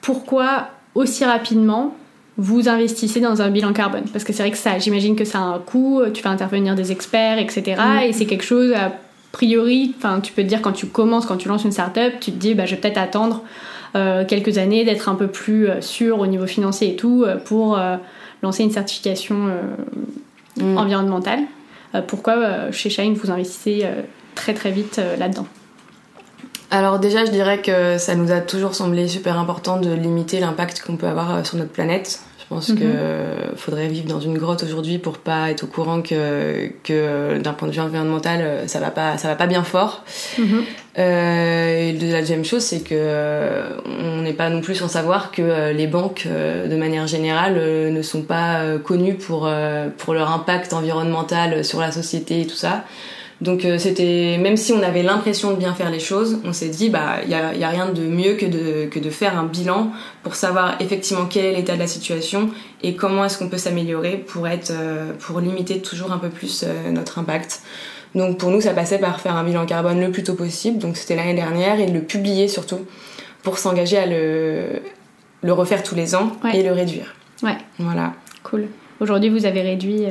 pourquoi 0.00 0.68
aussi 0.94 1.24
rapidement 1.24 1.96
vous 2.38 2.68
investissez 2.68 3.20
dans 3.20 3.42
un 3.42 3.50
bilan 3.50 3.72
carbone 3.72 4.04
Parce 4.12 4.24
que 4.24 4.32
c'est 4.32 4.42
vrai 4.42 4.52
que 4.52 4.56
ça, 4.56 4.78
j'imagine 4.78 5.16
que 5.16 5.24
ça 5.24 5.38
a 5.38 5.42
un 5.42 5.58
coût, 5.58 6.02
tu 6.14 6.22
fais 6.22 6.28
intervenir 6.28 6.74
des 6.74 6.92
experts, 6.92 7.38
etc. 7.38 7.82
Et 8.06 8.12
c'est 8.12 8.26
quelque 8.26 8.44
chose, 8.44 8.72
a 8.72 8.92
priori, 9.32 9.94
enfin, 9.98 10.20
tu 10.20 10.32
peux 10.32 10.42
te 10.42 10.48
dire 10.48 10.62
quand 10.62 10.72
tu 10.72 10.86
commences, 10.86 11.26
quand 11.26 11.36
tu 11.36 11.48
lances 11.48 11.64
une 11.64 11.72
startup, 11.72 12.14
tu 12.20 12.30
te 12.30 12.36
dis, 12.36 12.54
bah, 12.54 12.64
je 12.64 12.74
vais 12.74 12.80
peut-être 12.80 12.98
attendre 12.98 13.42
euh, 13.96 14.24
quelques 14.26 14.58
années 14.58 14.84
d'être 14.84 15.08
un 15.08 15.14
peu 15.14 15.28
plus 15.28 15.68
euh, 15.68 15.80
sûr 15.80 16.18
au 16.18 16.26
niveau 16.26 16.46
financier 16.46 16.92
et 16.92 16.96
tout 16.96 17.24
euh, 17.24 17.36
pour 17.36 17.78
lancer 18.42 18.62
une 18.62 18.70
certification 18.70 19.48
mm. 20.56 20.76
environnementale. 20.78 21.40
pourquoi 22.06 22.70
chez 22.70 22.90
Shine 22.90 23.14
vous 23.14 23.30
investissez 23.30 23.84
très 24.34 24.54
très 24.54 24.70
vite 24.70 25.00
là-dedans? 25.18 25.46
Alors 26.70 26.98
déjà, 27.00 27.24
je 27.24 27.30
dirais 27.30 27.62
que 27.62 27.98
ça 27.98 28.14
nous 28.14 28.30
a 28.30 28.40
toujours 28.40 28.74
semblé 28.74 29.08
super 29.08 29.38
important 29.38 29.80
de 29.80 29.92
limiter 29.92 30.38
l'impact 30.38 30.82
qu'on 30.82 30.96
peut 30.96 31.08
avoir 31.08 31.44
sur 31.44 31.56
notre 31.56 31.72
planète. 31.72 32.20
Je 32.48 32.54
pense 32.54 32.66
qu'il 32.66 32.86
mhm. 32.86 33.56
faudrait 33.56 33.88
vivre 33.88 34.06
dans 34.06 34.20
une 34.20 34.38
grotte 34.38 34.62
aujourd'hui 34.62 34.96
pour 34.96 35.18
pas 35.18 35.50
être 35.50 35.64
au 35.64 35.66
courant 35.66 36.00
que, 36.00 36.70
que 36.82 37.36
d'un 37.38 37.52
point 37.52 37.68
de 37.68 37.74
vue 37.74 37.80
environnemental, 37.80 38.66
ça 38.68 38.80
va 38.80 38.90
pas, 38.90 39.18
ça 39.18 39.28
va 39.28 39.36
pas 39.36 39.46
bien 39.46 39.64
fort. 39.64 40.02
Mhm. 40.38 40.64
Euh, 40.98 41.90
et 41.90 41.92
la 41.92 42.20
deuxième 42.20 42.44
chose, 42.44 42.62
c'est 42.62 42.80
que 42.80 42.94
euh, 42.94 43.68
on 43.86 44.22
n'est 44.22 44.32
pas 44.32 44.50
non 44.50 44.60
plus 44.60 44.74
sans 44.74 44.88
savoir 44.88 45.30
que 45.30 45.42
euh, 45.42 45.72
les 45.72 45.86
banques, 45.86 46.26
de 46.26 46.76
manière 46.76 47.06
générale, 47.06 47.54
ne 47.90 48.02
sont 48.02 48.22
pas 48.22 48.62
connues 48.82 49.14
pour 49.14 49.48
pour 49.98 50.14
leur 50.14 50.30
impact 50.30 50.72
environnemental 50.72 51.64
sur 51.64 51.80
la 51.80 51.92
société 51.92 52.40
et 52.40 52.46
tout 52.46 52.56
ça. 52.56 52.84
Donc 53.40 53.64
euh, 53.64 53.78
c'était 53.78 54.36
même 54.38 54.56
si 54.56 54.72
on 54.72 54.82
avait 54.82 55.02
l'impression 55.02 55.52
de 55.52 55.56
bien 55.56 55.72
faire 55.72 55.90
les 55.90 56.00
choses, 56.00 56.40
on 56.44 56.52
s'est 56.52 56.68
dit 56.68 56.90
bah 56.90 57.18
il 57.22 57.30
y 57.30 57.34
a, 57.34 57.54
y 57.54 57.62
a, 57.62 57.68
rien 57.68 57.88
de 57.88 58.02
mieux 58.02 58.34
que 58.34 58.46
de 58.46 58.86
que 58.86 58.98
de 58.98 59.10
faire 59.10 59.38
un 59.38 59.44
bilan 59.44 59.92
pour 60.24 60.34
savoir 60.34 60.74
effectivement 60.80 61.26
quel 61.26 61.44
est 61.44 61.52
l'état 61.52 61.74
de 61.74 61.78
la 61.78 61.86
situation 61.86 62.50
et 62.82 62.96
comment 62.96 63.24
est-ce 63.24 63.38
qu'on 63.38 63.48
peut 63.48 63.58
s'améliorer 63.58 64.16
pour 64.16 64.48
être 64.48 64.72
euh, 64.72 65.12
pour 65.20 65.38
limiter 65.40 65.80
toujours 65.80 66.10
un 66.10 66.18
peu 66.18 66.30
plus 66.30 66.64
euh, 66.66 66.90
notre 66.90 67.20
impact. 67.20 67.62
Donc 68.16 68.38
pour 68.38 68.50
nous 68.50 68.60
ça 68.60 68.74
passait 68.74 68.98
par 68.98 69.20
faire 69.20 69.36
un 69.36 69.44
bilan 69.44 69.66
carbone 69.66 70.00
le 70.00 70.10
plus 70.10 70.24
tôt 70.24 70.34
possible, 70.34 70.78
donc 70.78 70.96
c'était 70.96 71.14
l'année 71.14 71.34
dernière 71.34 71.78
et 71.78 71.86
de 71.86 71.92
le 71.92 72.02
publier 72.02 72.48
surtout 72.48 72.80
pour 73.44 73.58
s'engager 73.58 73.98
à 73.98 74.06
le 74.06 74.80
le 75.42 75.52
refaire 75.52 75.84
tous 75.84 75.94
les 75.94 76.16
ans 76.16 76.32
et 76.52 76.64
le 76.64 76.72
réduire. 76.72 77.14
Ouais. 77.44 77.56
Voilà. 77.78 78.14
Cool. 78.42 78.66
Aujourd'hui 78.98 79.28
vous 79.28 79.46
avez 79.46 79.60
réduit 79.60 80.06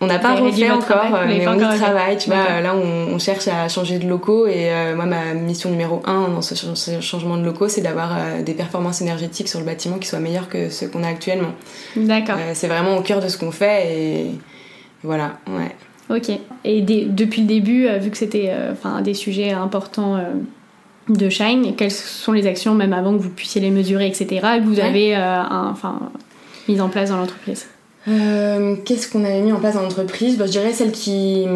on 0.00 0.06
n'a 0.06 0.18
pas 0.18 0.34
refait 0.36 0.70
encore, 0.70 1.14
euh, 1.14 1.24
mais 1.26 1.46
on 1.48 1.56
y 1.56 1.78
travaille. 1.78 2.16
Tu 2.18 2.30
vois, 2.30 2.60
là, 2.60 2.74
on, 2.74 3.18
cherche 3.18 3.48
à 3.48 3.68
changer 3.68 3.98
de 3.98 4.08
locaux 4.08 4.46
et 4.46 4.70
euh, 4.70 4.94
moi, 4.94 5.06
ma 5.06 5.34
mission 5.34 5.70
numéro 5.70 6.00
un 6.04 6.28
dans 6.28 6.42
ce, 6.42 6.54
changement 7.00 7.36
de 7.36 7.44
locaux, 7.44 7.68
c'est 7.68 7.80
d'avoir 7.80 8.16
euh, 8.16 8.42
des 8.42 8.54
performances 8.54 9.00
énergétiques 9.00 9.48
sur 9.48 9.58
le 9.58 9.64
bâtiment 9.64 9.98
qui 9.98 10.06
soient 10.06 10.20
meilleures 10.20 10.48
que 10.48 10.70
ceux 10.70 10.86
qu'on 10.86 11.02
a 11.02 11.08
actuellement. 11.08 11.52
D'accord. 11.96 12.36
c'est 12.54 12.68
vraiment 12.68 12.96
au 12.96 13.02
cœur 13.02 13.20
de 13.20 13.28
ce 13.28 13.38
qu'on 13.38 13.50
fait 13.50 13.92
et 13.92 14.30
voilà, 15.02 15.38
ouais. 15.48 15.74
Ok. 16.16 16.30
Et 16.64 16.80
depuis 16.80 17.42
le 17.42 17.48
début, 17.48 17.88
vu 17.98 18.10
que 18.10 18.16
c'était 18.16 18.52
enfin 18.72 19.02
des 19.02 19.14
sujets 19.14 19.50
importants 19.50 20.18
de 21.08 21.28
Shine, 21.28 21.74
quelles 21.76 21.90
sont 21.90 22.32
les 22.32 22.46
actions, 22.46 22.74
même 22.74 22.92
avant 22.92 23.12
que 23.12 23.22
vous 23.22 23.30
puissiez 23.30 23.60
les 23.60 23.70
mesurer, 23.70 24.06
etc., 24.06 24.26
que 24.58 24.64
vous 24.64 24.80
avez 24.80 25.16
enfin, 25.16 25.98
mises 26.68 26.80
en 26.80 26.88
place 26.88 27.10
dans 27.10 27.18
l'entreprise? 27.18 27.66
Euh, 28.08 28.76
qu'est-ce 28.84 29.10
qu'on 29.10 29.24
avait 29.24 29.40
mis 29.40 29.52
en 29.52 29.58
place 29.58 29.74
dans 29.74 29.82
l'entreprise 29.82 30.38
bah, 30.38 30.46
Je 30.46 30.52
dirais 30.52 30.72
celle 30.72 30.92
qui, 30.92 31.46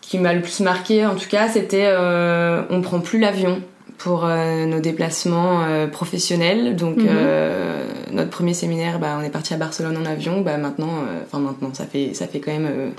qui 0.00 0.18
m'a 0.18 0.32
le 0.32 0.40
plus 0.40 0.60
marqué, 0.60 1.06
en 1.06 1.14
tout 1.14 1.28
cas, 1.28 1.48
c'était 1.48 1.86
euh, 1.86 2.62
on 2.70 2.80
prend 2.80 3.00
plus 3.00 3.18
l'avion 3.18 3.60
pour 3.98 4.24
euh, 4.24 4.66
nos 4.66 4.80
déplacements 4.80 5.64
professionnels. 5.90 6.76
Donc 6.76 6.98
mhm. 6.98 7.08
notre 8.12 8.30
premier 8.30 8.54
séminaire, 8.54 8.98
bah, 8.98 9.16
on 9.18 9.22
est 9.22 9.30
parti 9.30 9.54
à 9.54 9.56
Barcelone 9.56 9.96
en 9.96 10.04
avion. 10.04 10.40
Bah, 10.40 10.56
maintenant, 10.56 11.04
enfin 11.26 11.38
maintenant, 11.38 11.70
ça 11.72 11.84
fait 11.84 12.14
ça 12.14 12.26
fait 12.26 12.40
quand 12.40 12.52
même 12.52 12.92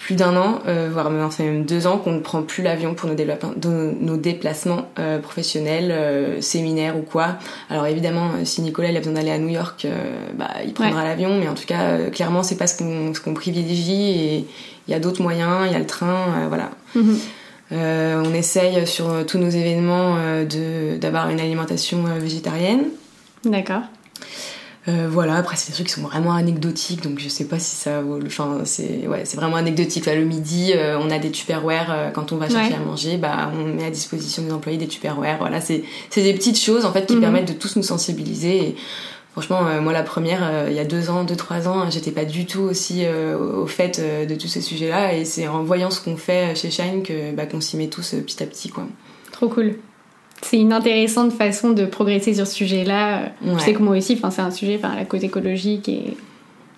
plus 0.00 0.14
d'un 0.14 0.34
an, 0.34 0.60
euh, 0.66 0.88
voire 0.90 1.10
même 1.10 1.64
deux 1.66 1.86
ans 1.86 1.98
qu'on 1.98 2.12
ne 2.12 2.20
prend 2.20 2.42
plus 2.42 2.62
l'avion 2.62 2.94
pour 2.94 3.08
nos, 3.08 3.92
nos 4.00 4.16
déplacements 4.16 4.88
euh, 4.98 5.18
professionnels, 5.18 5.90
euh, 5.92 6.40
séminaires 6.40 6.96
ou 6.96 7.02
quoi. 7.02 7.36
Alors 7.68 7.86
évidemment, 7.86 8.30
si 8.44 8.62
Nicolas 8.62 8.88
il 8.88 8.96
a 8.96 9.00
besoin 9.00 9.12
d'aller 9.12 9.30
à 9.30 9.36
New 9.36 9.50
York, 9.50 9.86
bah, 10.34 10.48
il 10.64 10.72
prendra 10.72 11.04
l'avion, 11.04 11.38
mais 11.38 11.48
en 11.48 11.54
tout 11.54 11.66
cas, 11.66 12.08
clairement, 12.10 12.42
c'est 12.42 12.56
pas 12.56 12.66
ce 12.66 12.78
qu'on 13.20 13.34
privilégie 13.34 14.10
et 14.10 14.46
il 14.88 14.90
y 14.90 14.94
a 14.94 15.00
d'autres 15.00 15.22
moyens, 15.22 15.66
il 15.66 15.72
y 15.72 15.76
a 15.76 15.78
le 15.78 15.86
train, 15.86 16.48
voilà. 16.48 16.70
Mhm. 16.94 17.18
on 17.70 18.34
essaye 18.34 18.86
sur 18.86 19.26
tous 19.26 19.38
nos 19.38 19.50
événements 19.50 20.16
d'avoir 20.98 21.28
une 21.28 21.40
alimentation 21.40 22.04
végétarienne. 22.18 22.84
D'accord. 23.44 23.82
Euh, 24.88 25.08
voilà, 25.10 25.36
après 25.36 25.56
c'est 25.56 25.68
des 25.68 25.74
trucs 25.74 25.88
qui 25.88 25.92
sont 25.92 26.02
vraiment 26.02 26.32
anecdotiques, 26.32 27.02
donc 27.02 27.18
je 27.18 27.28
sais 27.28 27.44
pas 27.44 27.58
si 27.58 27.76
ça 27.76 28.00
vaut. 28.00 28.18
Enfin, 28.24 28.60
c'est 28.64 29.06
ouais, 29.06 29.22
c'est 29.24 29.36
vraiment 29.36 29.56
anecdotique. 29.56 30.06
le 30.06 30.24
midi, 30.24 30.72
euh, 30.74 30.98
on 30.98 31.10
a 31.10 31.18
des 31.18 31.30
tupperware 31.30 31.88
euh, 31.90 32.10
quand 32.10 32.32
on 32.32 32.36
va 32.36 32.48
chercher 32.48 32.74
à 32.74 32.78
manger, 32.78 33.18
bah 33.18 33.52
on 33.54 33.66
met 33.66 33.84
à 33.84 33.90
disposition 33.90 34.42
des 34.42 34.52
employés 34.52 34.78
des 34.78 34.88
tupperware. 34.88 35.36
Voilà, 35.38 35.60
c'est 35.60 35.84
des 36.14 36.32
petites 36.32 36.58
choses 36.58 36.86
en 36.86 36.92
fait 36.92 37.06
qui 37.06 37.16
mhm. 37.16 37.20
permettent 37.20 37.48
de 37.48 37.52
tous 37.52 37.76
nous 37.76 37.82
sensibiliser. 37.82 38.68
Et, 38.68 38.76
franchement, 39.32 39.62
moi 39.80 39.92
la 39.92 40.02
première, 40.02 40.68
il 40.68 40.74
y 40.74 40.80
a 40.80 40.84
deux 40.84 41.08
ans, 41.10 41.24
deux 41.24 41.36
trois 41.36 41.68
ans, 41.68 41.88
j'étais 41.88 42.10
pas 42.10 42.24
du 42.24 42.46
tout 42.46 42.62
aussi 42.62 43.04
au 43.06 43.66
fait 43.66 44.00
de 44.28 44.34
tous 44.34 44.48
ces 44.48 44.60
sujets-là, 44.60 45.14
et 45.14 45.24
c'est 45.24 45.46
en 45.46 45.62
voyant 45.62 45.90
ce 45.90 46.00
qu'on 46.00 46.16
fait 46.16 46.56
chez 46.56 46.70
Shine 46.70 47.04
que 47.04 47.32
bah, 47.32 47.46
qu'on 47.46 47.60
s'y 47.60 47.76
met 47.76 47.86
tous 47.86 48.10
petit 48.10 48.42
à 48.42 48.46
petit, 48.46 48.70
quoi. 48.70 48.88
Trop 49.30 49.48
cool 49.48 49.76
c'est 50.42 50.58
une 50.58 50.72
intéressante 50.72 51.32
façon 51.32 51.70
de 51.70 51.84
progresser 51.84 52.34
sur 52.34 52.46
ce 52.46 52.54
sujet-là. 52.54 53.32
Je 53.44 53.58
sais 53.58 53.74
que 53.74 53.82
moi 53.82 53.96
aussi, 53.96 54.16
c'est 54.16 54.40
un 54.40 54.50
sujet, 54.50 54.80
la 54.82 55.04
cause 55.04 55.24
écologique 55.24 55.88
et 55.88 56.16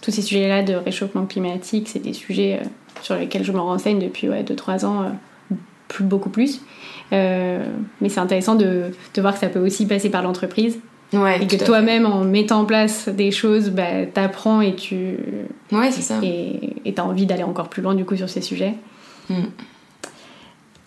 tous 0.03 0.11
ces 0.11 0.23
sujets-là 0.23 0.63
de 0.63 0.75
réchauffement 0.75 1.27
climatique, 1.27 1.89
c'est 1.89 2.01
des 2.01 2.13
sujets 2.13 2.61
euh, 2.61 2.67
sur 3.03 3.15
lesquels 3.15 3.45
je 3.45 3.53
me 3.53 3.61
renseigne 3.61 4.01
depuis 4.01 4.27
2-3 4.27 4.85
ans, 4.85 5.03
euh, 5.03 5.55
plus, 5.89 6.05
beaucoup 6.05 6.29
plus. 6.29 6.61
Euh, 7.13 7.65
mais 8.01 8.09
c'est 8.09 8.21
intéressant 8.21 8.57
de, 8.57 8.87
de, 9.15 9.21
voir 9.21 9.35
que 9.35 9.41
ça 9.41 9.49
peut 9.49 9.65
aussi 9.65 9.87
passer 9.87 10.11
par 10.11 10.23
l'entreprise. 10.23 10.81
Ouais, 11.13 11.43
et 11.43 11.47
que 11.47 11.63
toi-même, 11.63 12.07
en 12.07 12.25
mettant 12.25 12.61
en 12.61 12.65
place 12.65 13.09
des 13.09 13.31
choses, 13.31 13.71
bah, 13.71 14.07
t'apprends 14.13 14.61
et 14.61 14.75
tu. 14.75 15.19
Ouais, 15.71 15.91
c'est 15.91 16.01
ça. 16.01 16.19
Et 16.23 16.93
t'as 16.95 17.03
envie 17.03 17.27
d'aller 17.27 17.43
encore 17.43 17.69
plus 17.69 17.83
loin, 17.83 17.95
du 17.95 18.05
coup, 18.07 18.17
sur 18.17 18.31
ces 18.31 18.41
sujets. 18.41 18.75
Mm. 19.29 19.43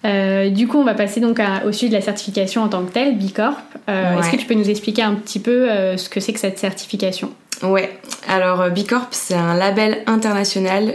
Euh, 0.06 0.50
du 0.50 0.68
coup, 0.68 0.78
on 0.78 0.84
va 0.84 0.94
passer 0.94 1.20
donc 1.20 1.40
au 1.66 1.72
sujet 1.72 1.90
de 1.90 1.96
la 1.96 2.02
certification 2.02 2.62
en 2.62 2.68
tant 2.68 2.84
que 2.84 2.92
telle, 2.92 3.18
B 3.18 3.32
Corp. 3.34 3.58
Euh, 3.90 4.20
est-ce 4.20 4.32
que 4.32 4.38
tu 4.38 4.46
peux 4.46 4.54
nous 4.54 4.70
expliquer 4.70 5.02
un 5.02 5.16
petit 5.16 5.40
peu 5.40 5.70
euh, 5.70 5.98
ce 5.98 6.10
que 6.10 6.20
c'est 6.20 6.34
que 6.34 6.40
cette 6.40 6.60
certification? 6.60 7.32
Ouais, 7.64 7.90
alors 8.28 8.70
B 8.70 8.86
Corp, 8.88 9.08
c'est 9.12 9.34
un 9.34 9.56
label 9.56 10.00
international 10.08 10.94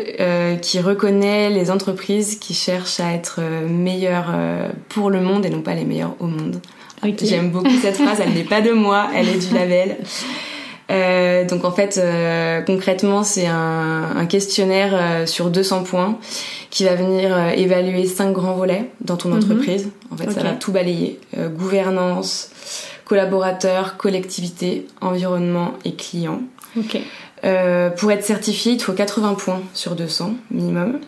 qui 0.60 0.78
reconnaît 0.78 1.48
les 1.48 1.70
entreprises 1.70 2.38
qui 2.38 2.52
cherchent 2.52 3.00
à 3.00 3.14
être 3.14 3.40
meilleures 3.66 4.34
pour 4.90 5.08
le 5.08 5.22
monde 5.22 5.46
et 5.46 5.50
non 5.50 5.62
pas 5.62 5.74
les 5.74 5.86
meilleures 5.86 6.16
au 6.20 6.26
monde. 6.26 6.60
J'aime 7.22 7.50
beaucoup 7.50 7.70
cette 7.80 7.96
phrase, 7.96 8.20
elle 8.20 8.34
n'est 8.34 8.44
pas 8.44 8.60
de 8.60 8.72
moi, 8.72 9.08
elle 9.16 9.30
est 9.30 9.48
du 9.48 9.54
label. 9.54 9.96
Euh, 10.90 11.44
donc 11.44 11.64
en 11.64 11.70
fait, 11.70 11.98
euh, 11.98 12.62
concrètement, 12.62 13.22
c'est 13.22 13.46
un, 13.46 14.16
un, 14.16 14.26
questionnaire 14.26 14.90
euh, 14.92 15.26
sur 15.26 15.50
200 15.50 15.84
points 15.84 16.18
qui 16.70 16.84
va 16.84 16.94
venir 16.94 17.36
évaluer 17.56 18.06
cinq 18.06 18.32
grands 18.32 18.54
volets 18.54 18.90
dans 19.00 19.16
ton 19.16 19.28
mhm. 19.28 19.36
entreprise. 19.36 19.88
En 20.10 20.16
fait, 20.16 20.30
ça 20.30 20.42
va 20.42 20.52
tout 20.52 20.72
balayer 20.72 21.18
gouvernance, 21.36 22.50
collaborateurs, 23.04 23.96
collectivité, 23.96 24.86
environnement 25.00 25.74
et 25.84 25.94
clients. 25.94 26.42
pour 26.72 28.12
être 28.12 28.24
certifié, 28.24 28.72
il 28.72 28.82
faut 28.82 28.92
80 28.92 29.34
points 29.34 29.62
sur 29.74 29.96
200 29.96 30.34
minimum. 30.50 31.00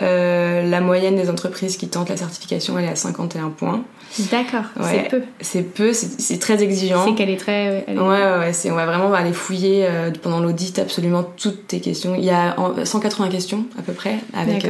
la 0.00 0.80
moyenne 0.80 1.16
des 1.16 1.28
entreprises 1.28 1.76
qui 1.76 1.88
tentent 1.88 2.08
la 2.08 2.16
certification, 2.16 2.78
elle 2.78 2.86
est 2.86 2.92
à 2.92 2.96
51 2.96 3.50
points. 3.50 3.84
D'accord, 4.30 4.64
c'est 4.82 5.08
peu. 5.08 5.22
C'est 5.40 5.62
peu, 5.62 5.92
c'est 5.92 6.38
très 6.38 6.62
exigeant. 6.62 7.04
C'est 7.04 7.14
qu'elle 7.14 7.30
est 7.30 7.38
très. 7.38 7.84
Ouais, 7.88 7.96
ouais, 7.96 8.38
ouais 8.38 8.70
on 8.70 8.74
va 8.74 8.86
vraiment 8.86 9.12
aller 9.14 9.32
fouiller 9.32 9.86
euh, 9.86 10.10
pendant 10.22 10.40
l'audit 10.40 10.78
absolument 10.78 11.22
toutes 11.22 11.66
tes 11.66 11.80
questions. 11.80 12.14
Il 12.14 12.24
y 12.24 12.30
a 12.30 12.56
180 12.84 13.28
questions 13.28 13.64
à 13.78 13.82
peu 13.82 13.92
près, 13.92 14.16
avec 14.34 14.66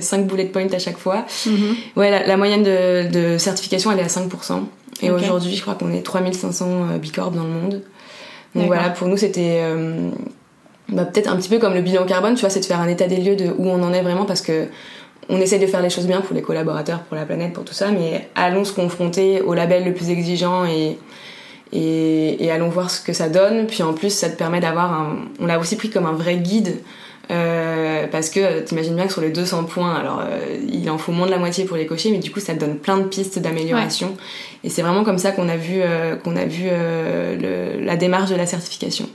5 0.00 0.18
euh, 0.18 0.22
bullet 0.24 0.46
points 0.46 0.72
à 0.72 0.78
chaque 0.78 0.98
fois. 0.98 1.24
Mhm. 1.46 1.76
Ouais, 1.96 2.26
la, 2.26 2.36
moyenne 2.36 2.64
de, 2.64 3.10
de, 3.10 3.38
certification, 3.38 3.92
elle 3.92 4.00
est 4.00 4.02
à 4.02 4.06
5%. 4.06 4.62
Et 5.02 5.10
aujourd'hui, 5.10 5.54
je 5.54 5.62
crois 5.62 5.74
qu'on 5.74 5.92
est 5.92 6.02
3500 6.02 6.66
euh, 6.66 6.98
Bicorp 6.98 7.30
dans 7.30 7.44
le 7.44 7.50
monde. 7.50 7.82
Donc 8.54 8.66
voilà, 8.66 8.90
pour 8.90 9.06
nous, 9.08 9.16
c'était. 9.16 9.62
bah, 10.88 11.04
peut-être 11.04 11.30
un 11.30 11.36
petit 11.36 11.48
peu 11.48 11.58
comme 11.58 11.74
le 11.74 11.82
bilan 11.82 12.06
carbone, 12.06 12.34
tu 12.34 12.40
vois, 12.40 12.50
c'est 12.50 12.60
de 12.60 12.64
faire 12.64 12.80
un 12.80 12.88
état 12.88 13.06
des 13.06 13.18
lieux 13.18 13.36
de 13.36 13.46
où 13.56 13.68
on 13.68 13.82
en 13.82 13.92
est 13.92 14.02
vraiment 14.02 14.24
parce 14.24 14.42
que 14.42 14.68
on 15.28 15.40
essaie 15.40 15.58
de 15.58 15.66
faire 15.66 15.82
les 15.82 15.90
choses 15.90 16.06
bien 16.06 16.20
pour 16.20 16.34
les 16.34 16.42
collaborateurs, 16.42 17.00
pour 17.02 17.16
la 17.16 17.24
planète, 17.24 17.52
pour 17.52 17.64
tout 17.64 17.74
ça, 17.74 17.90
mais 17.90 18.28
allons 18.34 18.64
se 18.64 18.72
confronter 18.72 19.40
au 19.40 19.54
label 19.54 19.84
le 19.84 19.92
plus 19.92 20.10
exigeant 20.10 20.64
et, 20.66 20.98
et, 21.72 22.50
allons 22.50 22.68
voir 22.68 22.90
ce 22.90 23.00
que 23.00 23.12
ça 23.12 23.28
donne. 23.28 23.66
Puis 23.66 23.82
en 23.82 23.92
plus, 23.94 24.10
ça 24.10 24.28
te 24.28 24.36
permet 24.36 24.60
d'avoir 24.60 24.92
un. 24.92 25.16
On 25.40 25.46
l'a 25.46 25.58
aussi 25.58 25.76
pris 25.76 25.90
comme 25.90 26.06
un 26.06 26.12
vrai 26.12 26.36
guide. 26.36 26.76
Euh, 27.30 28.06
parce 28.12 28.28
que 28.28 28.60
t'imagines 28.60 28.94
bien 28.94 29.06
que 29.06 29.12
sur 29.12 29.22
les 29.22 29.30
200 29.30 29.64
points, 29.64 29.94
alors 29.94 30.20
euh, 30.20 30.58
il 30.70 30.90
en 30.90 30.98
faut 30.98 31.10
moins 31.10 31.24
de 31.24 31.30
la 31.30 31.38
moitié 31.38 31.64
pour 31.64 31.78
les 31.78 31.86
cocher, 31.86 32.10
mais 32.10 32.18
du 32.18 32.30
coup 32.30 32.38
ça 32.38 32.52
te 32.52 32.60
donne 32.60 32.76
plein 32.76 32.98
de 32.98 33.04
pistes 33.04 33.38
d'amélioration. 33.38 34.14
Et 34.62 34.68
c'est 34.68 34.82
vraiment 34.82 35.04
comme 35.04 35.16
ça 35.16 35.32
qu'on 35.32 35.48
a 35.48 35.56
vu, 35.56 35.80
euh, 35.80 36.16
qu'on 36.16 36.36
a 36.36 36.44
vu 36.44 36.68
la 37.80 37.96
démarche 37.96 38.28
de 38.28 38.36
la 38.36 38.44
certification. 38.44 39.08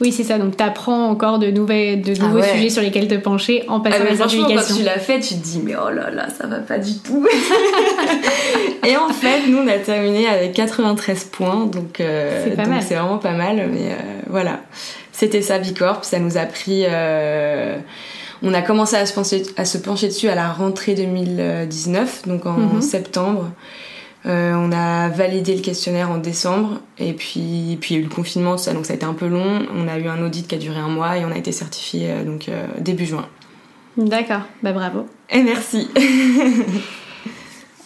Oui, 0.00 0.12
c'est 0.12 0.24
ça. 0.24 0.38
Donc, 0.38 0.56
tu 0.56 0.62
apprends 0.62 1.08
encore 1.08 1.38
de, 1.38 1.50
nouvelles, 1.50 2.00
de 2.00 2.14
nouveaux 2.14 2.40
ah 2.42 2.54
sujets 2.54 2.70
sur 2.70 2.82
lesquels 2.82 3.06
te 3.06 3.16
pencher 3.16 3.64
en 3.68 3.80
passant 3.80 3.98
ah, 4.00 4.10
la 4.10 4.16
certification. 4.16 4.56
Quand 4.56 4.80
tu 4.80 4.82
l'as 4.84 4.98
fait, 4.98 5.20
tu 5.20 5.34
te 5.34 5.44
dis, 5.44 5.60
mais 5.62 5.74
oh 5.76 5.90
là 5.90 6.10
là, 6.10 6.28
ça 6.30 6.46
va 6.46 6.58
pas 6.58 6.78
du 6.78 6.98
tout. 6.98 7.26
et 8.86 8.96
en 8.96 9.10
fait, 9.10 9.46
nous, 9.46 9.58
on 9.58 9.68
a 9.68 9.78
terminé 9.78 10.26
avec 10.26 10.52
93 10.54 11.24
points. 11.24 11.66
Donc, 11.66 12.00
euh, 12.00 12.46
c'est 12.80 12.94
vraiment 12.94 13.18
pas 13.18 13.32
mal. 13.32 13.68
Mais 13.70 13.90
euh, 13.90 14.20
voilà. 14.28 14.60
C'était 15.12 15.42
ça, 15.42 15.58
Bicorp. 15.58 16.04
Ça 16.04 16.18
nous 16.18 16.38
a 16.38 16.46
pris. 16.46 16.84
Euh, 16.86 17.76
on 18.42 18.54
a 18.54 18.62
commencé 18.62 18.96
à 18.96 19.04
se, 19.04 19.12
pencher, 19.12 19.42
à 19.58 19.66
se 19.66 19.76
pencher 19.76 20.08
dessus 20.08 20.28
à 20.28 20.34
la 20.34 20.50
rentrée 20.50 20.94
2019, 20.94 22.26
donc 22.26 22.46
en 22.46 22.56
mhm. 22.56 22.80
septembre. 22.80 23.50
Euh, 24.26 24.52
on 24.54 24.70
a 24.70 25.08
validé 25.08 25.54
le 25.54 25.62
questionnaire 25.62 26.10
en 26.10 26.18
décembre 26.18 26.80
et 26.98 27.14
puis, 27.14 27.78
puis 27.80 27.94
il 27.94 27.96
y 27.96 28.00
a 28.00 28.02
eu 28.02 28.06
le 28.06 28.14
confinement, 28.14 28.58
ça, 28.58 28.74
donc 28.74 28.84
ça 28.84 28.92
a 28.92 28.96
été 28.96 29.06
un 29.06 29.14
peu 29.14 29.26
long. 29.26 29.62
On 29.74 29.88
a 29.88 29.98
eu 29.98 30.08
un 30.08 30.22
audit 30.22 30.46
qui 30.46 30.54
a 30.54 30.58
duré 30.58 30.78
un 30.78 30.88
mois 30.88 31.16
et 31.16 31.24
on 31.24 31.30
a 31.30 31.38
été 31.38 31.52
certifié 31.52 32.10
euh, 32.10 32.24
donc 32.24 32.48
euh, 32.48 32.66
début 32.78 33.06
juin. 33.06 33.26
D'accord, 33.96 34.42
bah 34.62 34.72
bravo. 34.72 35.06
Et 35.30 35.42
merci. 35.42 35.88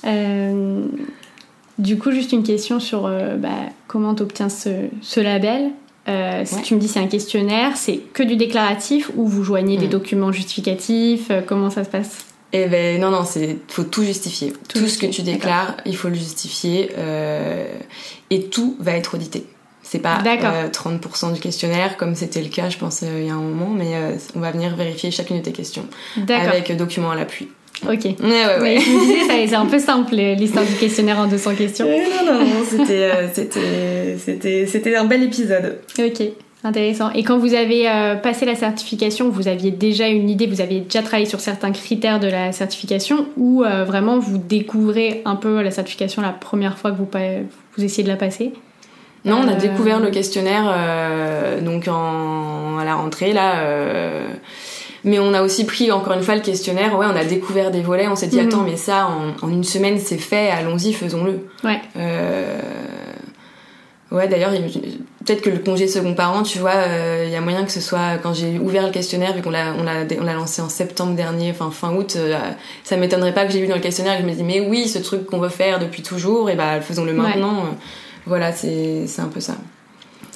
du 1.79 1.99
coup, 1.99 2.11
juste 2.11 2.33
une 2.33 2.43
question 2.43 2.81
sur 2.81 3.03
bah, 3.39 3.49
comment 3.87 4.15
tu 4.15 4.23
obtiens 4.23 4.49
ce, 4.49 5.21
label. 5.21 5.71
Si 6.45 6.63
tu 6.63 6.75
me 6.75 6.81
dis 6.81 6.89
c'est 6.89 7.01
un 7.01 7.07
questionnaire, 7.07 7.77
c'est 7.77 8.01
que 8.13 8.23
du 8.23 8.37
déclaratif 8.37 9.11
ou 9.17 9.27
vous 9.27 9.45
joignez 9.45 9.79
des 9.79 9.87
mm. 9.87 9.91
documents 9.91 10.33
justificatifs 10.33 11.31
Comment 11.47 11.71
ça 11.71 11.85
se 11.85 11.91
passe? 11.91 12.34
Eh 12.57 12.67
ben 12.69 13.01
non, 13.01 13.11
non, 13.11 13.25
c'est 13.25 13.57
faut 13.67 13.83
tout 13.83 14.05
justifier. 14.05 14.53
Tout, 14.69 14.87
ce 14.87 14.97
que 14.97 15.07
tu 15.07 15.23
déclares, 15.23 15.77
il 15.87 15.97
faut 15.97 16.09
le 16.09 16.15
justifier 16.15 16.93
euh, 16.97 17.67
et 18.31 18.45
tout 18.45 18.77
va 18.79 18.93
être 18.93 19.17
audité. 19.17 19.45
C'est 19.83 19.99
pas 19.99 20.23
30% 20.23 20.71
euh, 21.31 21.33
du 21.33 21.41
questionnaire 21.41 21.97
comme 21.97 22.15
c'était 22.15 22.41
le 22.41 22.49
cas, 22.49 22.69
je 22.69 22.79
pense, 22.79 23.03
euh, 23.03 23.19
il 23.19 23.27
y 23.27 23.31
a 23.31 23.35
un 23.35 23.41
moment, 23.41 23.71
mais 23.71 23.95
on 24.37 24.41
va 24.41 24.53
venir 24.53 24.77
vérifier 24.77 25.11
chacune 25.11 25.39
de 25.39 25.43
tes 25.43 25.51
questions 25.53 25.87
avec 26.29 26.77
documents 26.77 27.11
à 27.11 27.17
l'appui. 27.17 27.49
Ok. 27.83 28.05
Ouais, 28.05 28.15
ouais, 28.23 28.61
ouais. 28.61 28.81
c'est 29.49 29.57
un 29.57 29.67
peu 29.67 29.81
simple 29.81 30.15
l'histoire 30.15 30.65
du 30.65 30.75
questionnaire 30.75 31.19
en 31.19 31.27
200 31.27 31.57
questions. 31.57 31.87
non, 32.25 32.33
non, 32.33 32.39
non, 32.39 32.65
c'était 32.71 33.11
un 34.97 35.05
bel 35.07 35.25
épisode. 35.25 35.81
Ok. 35.99 36.23
Intéressant. 36.67 37.11
Et 37.13 37.23
quand 37.25 37.37
vous 37.37 37.53
avez 37.53 37.91
euh, 37.91 38.17
passé 38.17 38.47
la 38.47 38.55
certification, 38.55 39.29
vous 39.29 39.49
aviez 39.49 39.71
déjà 39.71 40.09
une 40.09 40.31
idée, 40.31 40.47
vous 40.47 40.63
aviez 40.63 40.81
déjà 40.81 41.03
travaillé 41.03 41.27
sur 41.27 41.41
certains 41.41 41.73
critères 41.73 42.21
de 42.21 42.27
la 42.27 42.53
certification 42.53 43.27
ou 43.37 43.63
euh, 43.63 43.85
vraiment 43.85 44.19
vous 44.19 44.39
découvrez 44.39 45.21
un 45.27 45.37
peu 45.37 45.61
la 45.61 45.71
certification 45.71 46.23
la 46.23 46.31
première 46.31 46.79
fois 46.79 46.91
que 46.91 46.97
vous, 46.97 47.09
vous 47.77 47.85
essayez 47.85 48.03
de 48.03 48.09
la 48.09 48.17
passer? 48.17 48.55
Non, 49.27 49.43
on 49.45 49.49
a 49.49 49.53
euh, 49.53 49.57
découvert 49.57 50.01
le 50.01 50.11
questionnaire 50.11 50.65
donc 51.61 51.87
en, 51.87 52.79
à 52.79 52.85
la 52.87 52.95
rentrée 52.95 53.35
là. 53.35 53.57
Mais 55.07 55.19
on 55.19 55.35
a 55.35 55.43
aussi 55.43 55.67
pris 55.67 55.93
encore 55.93 56.15
une 56.15 56.23
fois 56.23 56.35
le 56.35 56.41
questionnaire. 56.41 56.99
Ouais, 56.99 57.05
on 57.05 57.15
a 57.15 57.27
découvert 57.27 57.71
des 57.71 57.83
volets. 57.83 58.09
On 58.09 58.17
s'est 58.17 58.27
dit 58.27 58.41
mhm. 58.41 58.49
attends, 58.49 58.63
mais 58.63 58.77
ça 58.77 59.07
en, 59.07 59.47
en 59.47 59.51
une 59.51 59.65
semaine 59.65 59.99
c'est 59.99 60.17
fait. 60.17 60.49
Allons-y, 60.49 60.95
faisons-le. 60.95 61.47
Ouais. 61.63 61.81
Ouais, 64.11 64.29
d'ailleurs, 64.29 64.53
peut-être 65.25 65.43
que 65.43 65.51
le 65.51 65.59
congé 65.59 65.89
second 65.89 66.15
parent, 66.15 66.43
tu 66.43 66.59
vois, 66.59 66.75
il 66.75 66.91
euh, 66.91 67.29
y 67.29 67.37
a 67.37 67.41
moyen 67.41 67.65
que 67.65 67.73
ce 67.73 67.81
soit 67.81 68.19
quand 68.23 68.35
j'ai 68.35 68.59
ouvert 68.59 68.85
le 68.85 68.93
questionnaire, 68.93 69.35
vu 69.35 69.43
qu'on 69.43 69.51
l'a, 69.51 69.75
on 69.79 69.83
l'a, 69.83 70.05
on 70.21 70.25
l'a 70.25 70.35
lancé 70.35 70.63
en 70.63 70.69
septembre 70.69 71.15
dernier, 71.15 71.51
enfin 71.51 71.71
fin 71.71 71.95
août, 71.95 72.15
euh, 72.17 72.39
ça 72.83 72.97
m'étonnerait 72.97 73.35
pas 73.35 73.47
que 73.47 73.53
j'ai 73.53 73.61
vu 73.61 73.67
dans 73.67 73.75
le 73.75 73.81
questionnaire 73.81 74.19
et 74.19 74.23
je 74.23 74.27
me 74.27 74.33
dis 74.33 74.43
mais 74.43 74.61
oui, 74.61 74.89
ce 74.89 74.99
truc 74.99 75.27
qu'on 75.27 75.39
veut 75.39 75.49
faire 75.49 75.79
depuis 75.79 76.03
toujours, 76.03 76.51
et 76.51 76.57
bah 76.57 76.81
faisons-le 76.81 77.13
maintenant. 77.13 77.65
Voilà, 78.27 78.53
c'est, 78.53 79.07
c'est 79.07 79.21
un 79.21 79.29
peu 79.29 79.41
ça. 79.41 79.55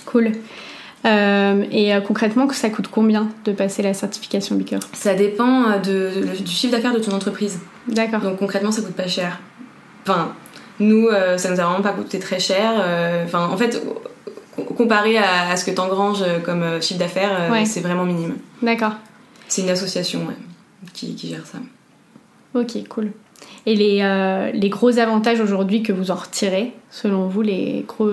Cool. 0.06 0.32
Euh, 1.06 1.64
et 1.70 1.92
concrètement, 2.06 2.48
ça 2.50 2.68
coûte 2.70 2.88
combien 2.90 3.28
de 3.44 3.52
passer 3.52 3.82
la 3.82 3.94
certification 3.94 4.56
Beaker 4.56 4.80
Ça 4.92 5.14
dépend 5.14 5.78
de, 5.78 6.36
du 6.38 6.52
chiffre 6.52 6.72
d'affaires 6.72 6.92
de 6.92 6.98
ton 6.98 7.12
entreprise. 7.12 7.60
D'accord. 7.86 8.20
Donc 8.20 8.38
concrètement, 8.38 8.72
ça 8.72 8.82
coûte 8.82 8.94
pas 8.94 9.06
cher. 9.06 9.40
Enfin, 10.02 10.34
nous, 10.80 11.08
euh, 11.08 11.38
ça 11.38 11.50
nous 11.50 11.60
a 11.60 11.64
vraiment 11.64 11.82
pas 11.82 11.92
coûté 11.92 12.18
très 12.18 12.38
cher. 12.38 12.72
Euh, 12.78 13.24
enfin, 13.24 13.48
en 13.50 13.56
fait, 13.56 13.82
comparé 14.62 15.16
à, 15.18 15.56
ce 15.56 15.64
que 15.64 15.70
tu 15.70 15.80
engranges 15.80 16.24
comme 16.44 16.62
euh, 16.62 16.80
chiffre 16.80 17.00
d'affaires, 17.00 17.50
c'est 17.64 17.80
vraiment 17.80 18.04
minime. 18.04 18.36
D'accord. 18.62 18.94
C'est 19.48 19.62
une 19.62 19.70
association 19.70 20.20
qui, 20.92 21.16
gère 21.18 21.46
ça. 21.46 21.58
Ok, 22.54 22.86
cool. 22.88 23.12
Et 23.66 23.74
les, 23.74 24.50
les 24.52 24.68
gros 24.68 24.98
avantages 24.98 25.40
aujourd'hui 25.40 25.82
que 25.82 25.92
vous 25.92 26.10
en 26.10 26.16
retirez, 26.16 26.72
selon 26.90 27.28
vous, 27.28 27.42
les 27.42 27.84
gros, 27.86 28.10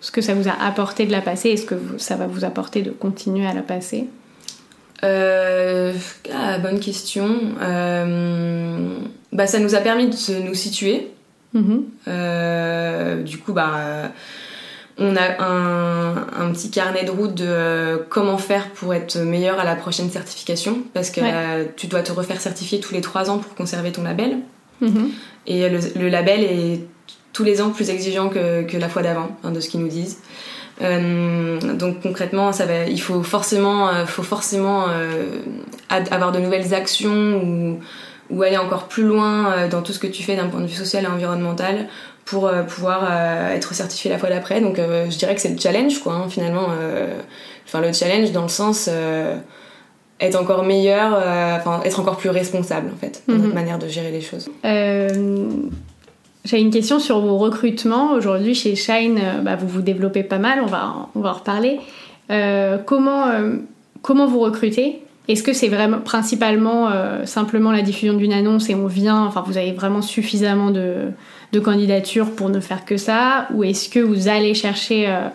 ce 0.00 0.10
que 0.10 0.20
ça 0.20 0.34
vous 0.34 0.48
a 0.48 0.52
apporté 0.52 1.04
de 1.04 1.12
la 1.12 1.20
passer 1.20 1.50
et 1.50 1.56
ce 1.56 1.66
que 1.66 1.74
ça 1.98 2.16
va 2.16 2.26
vous 2.26 2.44
apporter 2.44 2.82
de 2.82 2.90
continuer 2.90 3.46
à 3.46 3.52
la 3.52 3.62
passer? 3.62 4.06
Ah, 5.02 6.58
Bonne 6.62 6.80
question. 6.80 7.28
bah, 9.32 9.46
ça 9.46 9.58
nous 9.58 9.74
a 9.74 9.80
permis 9.80 10.08
de 10.08 10.42
nous 10.42 10.54
situer 10.54 11.10
Mhm. 11.52 11.84
Euh, 12.08 13.22
du 13.22 13.38
coup, 13.38 13.52
bah, 13.52 14.12
on 15.00 15.16
a 15.16 15.42
un, 15.42 16.52
petit 16.52 16.70
carnet 16.70 17.04
de 17.04 17.10
route 17.10 17.34
de 17.34 17.46
euh, 17.48 17.96
comment 18.08 18.38
faire 18.38 18.68
pour 18.70 18.94
être 18.94 19.16
meilleur 19.18 19.58
à 19.58 19.64
la 19.64 19.74
prochaine 19.74 20.10
certification, 20.10 20.82
parce 20.92 21.10
que 21.10 21.20
euh, 21.22 21.64
tu 21.76 21.86
dois 21.86 22.02
te 22.02 22.12
refaire 22.12 22.40
certifier 22.40 22.80
tous 22.80 22.92
les 22.92 23.00
trois 23.00 23.30
ans 23.30 23.38
pour 23.38 23.54
conserver 23.54 23.92
ton 23.92 24.02
label. 24.02 24.38
Mhm. 24.80 25.10
Et 25.46 25.68
le, 25.68 26.08
label 26.08 26.44
est 26.44 26.80
tous 27.32 27.44
les 27.44 27.62
ans 27.62 27.70
plus 27.70 27.88
exigeant 27.88 28.28
que, 28.28 28.76
la 28.76 28.88
fois 28.88 29.02
d'avant, 29.02 29.30
de 29.42 29.58
ce 29.58 29.68
qu'ils 29.70 29.80
nous 29.80 29.88
disent. 29.88 30.18
donc 30.80 32.02
concrètement, 32.02 32.52
ça 32.52 32.66
va, 32.66 32.84
il 32.84 33.00
faut 33.00 33.22
forcément, 33.22 34.06
faut 34.06 34.22
forcément 34.22 34.86
avoir 35.88 36.32
de 36.32 36.40
nouvelles 36.40 36.74
actions 36.74 37.42
ou 37.42 37.80
ou 38.30 38.42
aller 38.42 38.56
encore 38.56 38.86
plus 38.88 39.04
loin 39.04 39.52
euh, 39.52 39.68
dans 39.68 39.82
tout 39.82 39.92
ce 39.92 39.98
que 39.98 40.06
tu 40.06 40.22
fais 40.22 40.36
d'un 40.36 40.46
point 40.46 40.60
de 40.60 40.66
vue 40.66 40.74
social 40.74 41.04
et 41.04 41.08
environnemental 41.08 41.88
pour 42.24 42.46
euh, 42.46 42.62
pouvoir 42.62 43.08
euh, 43.10 43.54
être 43.54 43.74
certifié 43.74 44.10
la 44.10 44.18
fois 44.18 44.28
d'après. 44.28 44.60
Donc 44.60 44.76
je 44.76 45.16
dirais 45.16 45.34
que 45.34 45.40
c'est 45.40 45.50
le 45.50 45.58
challenge 45.58 45.98
quoi 46.00 46.14
hein, 46.14 46.28
finalement. 46.28 46.68
Enfin 47.66 47.80
le 47.80 47.92
challenge 47.92 48.32
dans 48.32 48.42
le 48.42 48.48
sens 48.48 48.88
être 50.20 50.36
encore 50.40 50.64
meilleur, 50.64 51.14
enfin 51.56 51.80
être 51.84 52.00
encore 52.00 52.16
plus 52.16 52.30
responsable 52.30 52.90
en 52.94 52.96
fait 52.96 53.22
dans 53.26 53.34
notre 53.34 53.48
mhm. 53.48 53.54
manière 53.54 53.78
de 53.78 53.88
gérer 53.88 54.10
les 54.10 54.20
choses. 54.20 54.50
J'ai 56.42 56.58
une 56.58 56.70
question 56.70 56.98
sur 56.98 57.20
vos 57.20 57.36
recrutements. 57.36 58.12
Aujourd'hui, 58.12 58.54
chez 58.54 58.74
Shine, 58.74 59.20
bah, 59.42 59.56
vous 59.56 59.68
vous 59.68 59.82
développez 59.82 60.22
pas 60.22 60.38
mal, 60.38 60.60
on 60.62 60.66
va, 60.66 61.08
on 61.14 61.20
va 61.20 61.30
en 61.30 61.34
reparler. 61.34 61.80
comment, 62.86 63.26
comment 64.02 64.26
vous 64.26 64.40
recrutez? 64.40 65.02
Est-ce 65.30 65.42
que 65.42 65.52
c'est 65.52 65.68
vraiment 65.68 66.00
principalement 66.00 66.90
euh, 66.90 67.24
simplement 67.24 67.70
la 67.70 67.82
diffusion 67.82 68.14
d'une 68.14 68.32
annonce 68.32 68.68
et 68.68 68.74
on 68.74 68.86
vient, 68.86 69.22
enfin 69.24 69.44
vous 69.46 69.56
avez 69.56 69.72
vraiment 69.72 70.02
suffisamment 70.02 70.70
de, 70.70 71.12
candidatures 71.62 72.32
pour 72.32 72.48
ne 72.48 72.60
faire 72.60 72.84
que 72.84 72.96
ça? 72.96 73.46
Ou 73.54 73.64
est-ce 73.64 73.88
que 73.88 74.00
vous 74.00 74.28
allez 74.28 74.54
chercher 74.54 75.08
euh, 75.08 75.28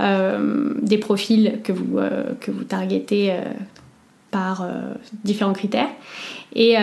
euh, 0.00 0.74
des 0.82 0.98
profils 0.98 1.60
que 1.64 1.72
vous, 1.72 1.98
que 2.40 2.50
vous 2.50 2.64
targetez 2.64 3.34
par 4.30 4.66
différents 5.24 5.52
critères? 5.52 5.88
Et, 6.54 6.74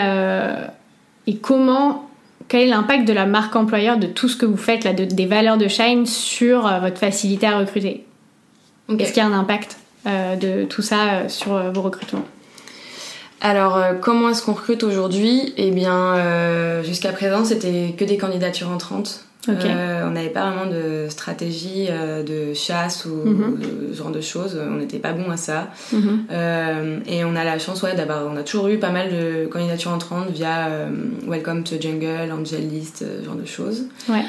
et 1.27 1.35
comment, 1.37 2.09
quel 2.47 2.61
est 2.61 2.67
l'impact 2.67 3.07
de 3.07 3.13
la 3.13 3.25
marque 3.25 3.55
employeur 3.55 3.97
de 3.97 4.07
tout 4.07 4.27
ce 4.27 4.35
que 4.35 4.45
vous 4.45 4.57
faites, 4.57 4.83
là, 4.83 4.93
des 4.93 5.25
valeurs 5.25 5.57
de 5.57 5.67
Shine 5.67 6.05
sur 6.05 6.61
votre 6.79 6.97
facilité 6.97 7.47
à 7.47 7.59
recruter? 7.59 8.05
Est-ce 8.89 9.13
qu'il 9.13 9.23
y 9.23 9.25
a 9.25 9.29
un 9.29 9.33
impact 9.33 9.77
de 10.05 10.65
tout 10.65 10.81
ça 10.81 11.27
sur 11.29 11.71
vos 11.71 11.81
recrutements? 11.81 12.25
Alors, 13.41 13.77
euh, 13.77 13.93
comment 13.99 14.29
est-ce 14.29 14.41
qu'on 14.41 14.53
recrute 14.53 14.83
aujourd'hui? 14.83 15.53
Eh 15.57 15.71
bien, 15.71 16.15
euh, 16.15 16.83
jusqu'à 16.83 17.11
présent, 17.11 17.45
c'était 17.45 17.93
que 17.97 18.05
des 18.05 18.17
candidatures 18.17 18.69
entrantes. 18.69 19.21
Euh, 19.47 20.07
on 20.07 20.11
n'avait 20.11 20.29
pas 20.29 20.49
vraiment 20.49 20.65
de 20.65 21.07
stratégie 21.07 21.87
de 22.25 22.55
chasse 22.55 23.05
ou 23.05 23.29
mhm. 23.29 23.59
ce 23.91 23.95
genre 23.95 24.09
de 24.09 24.19
choses. 24.19 24.59
On 24.59 24.77
n'était 24.77 24.97
pas 24.97 25.13
bon 25.13 25.29
à 25.29 25.37
ça. 25.37 25.67
Mhm. 25.93 26.25
et 27.07 27.23
on 27.23 27.35
a 27.35 27.43
la 27.43 27.59
chance, 27.59 27.83
ouais, 27.83 27.93
d'avoir. 27.93 28.25
On 28.25 28.35
a 28.37 28.41
toujours 28.41 28.69
eu 28.69 28.79
pas 28.79 28.89
mal 28.89 29.11
de 29.11 29.45
candidatures 29.45 29.91
entrantes 29.91 30.31
via 30.31 30.67
Welcome 31.27 31.63
to 31.63 31.79
Jungle, 31.79 32.31
Angel 32.31 32.67
List, 32.67 33.05
ce 33.21 33.23
genre 33.23 33.35
de 33.35 33.45
choses. 33.45 33.83
Ouais. 34.09 34.25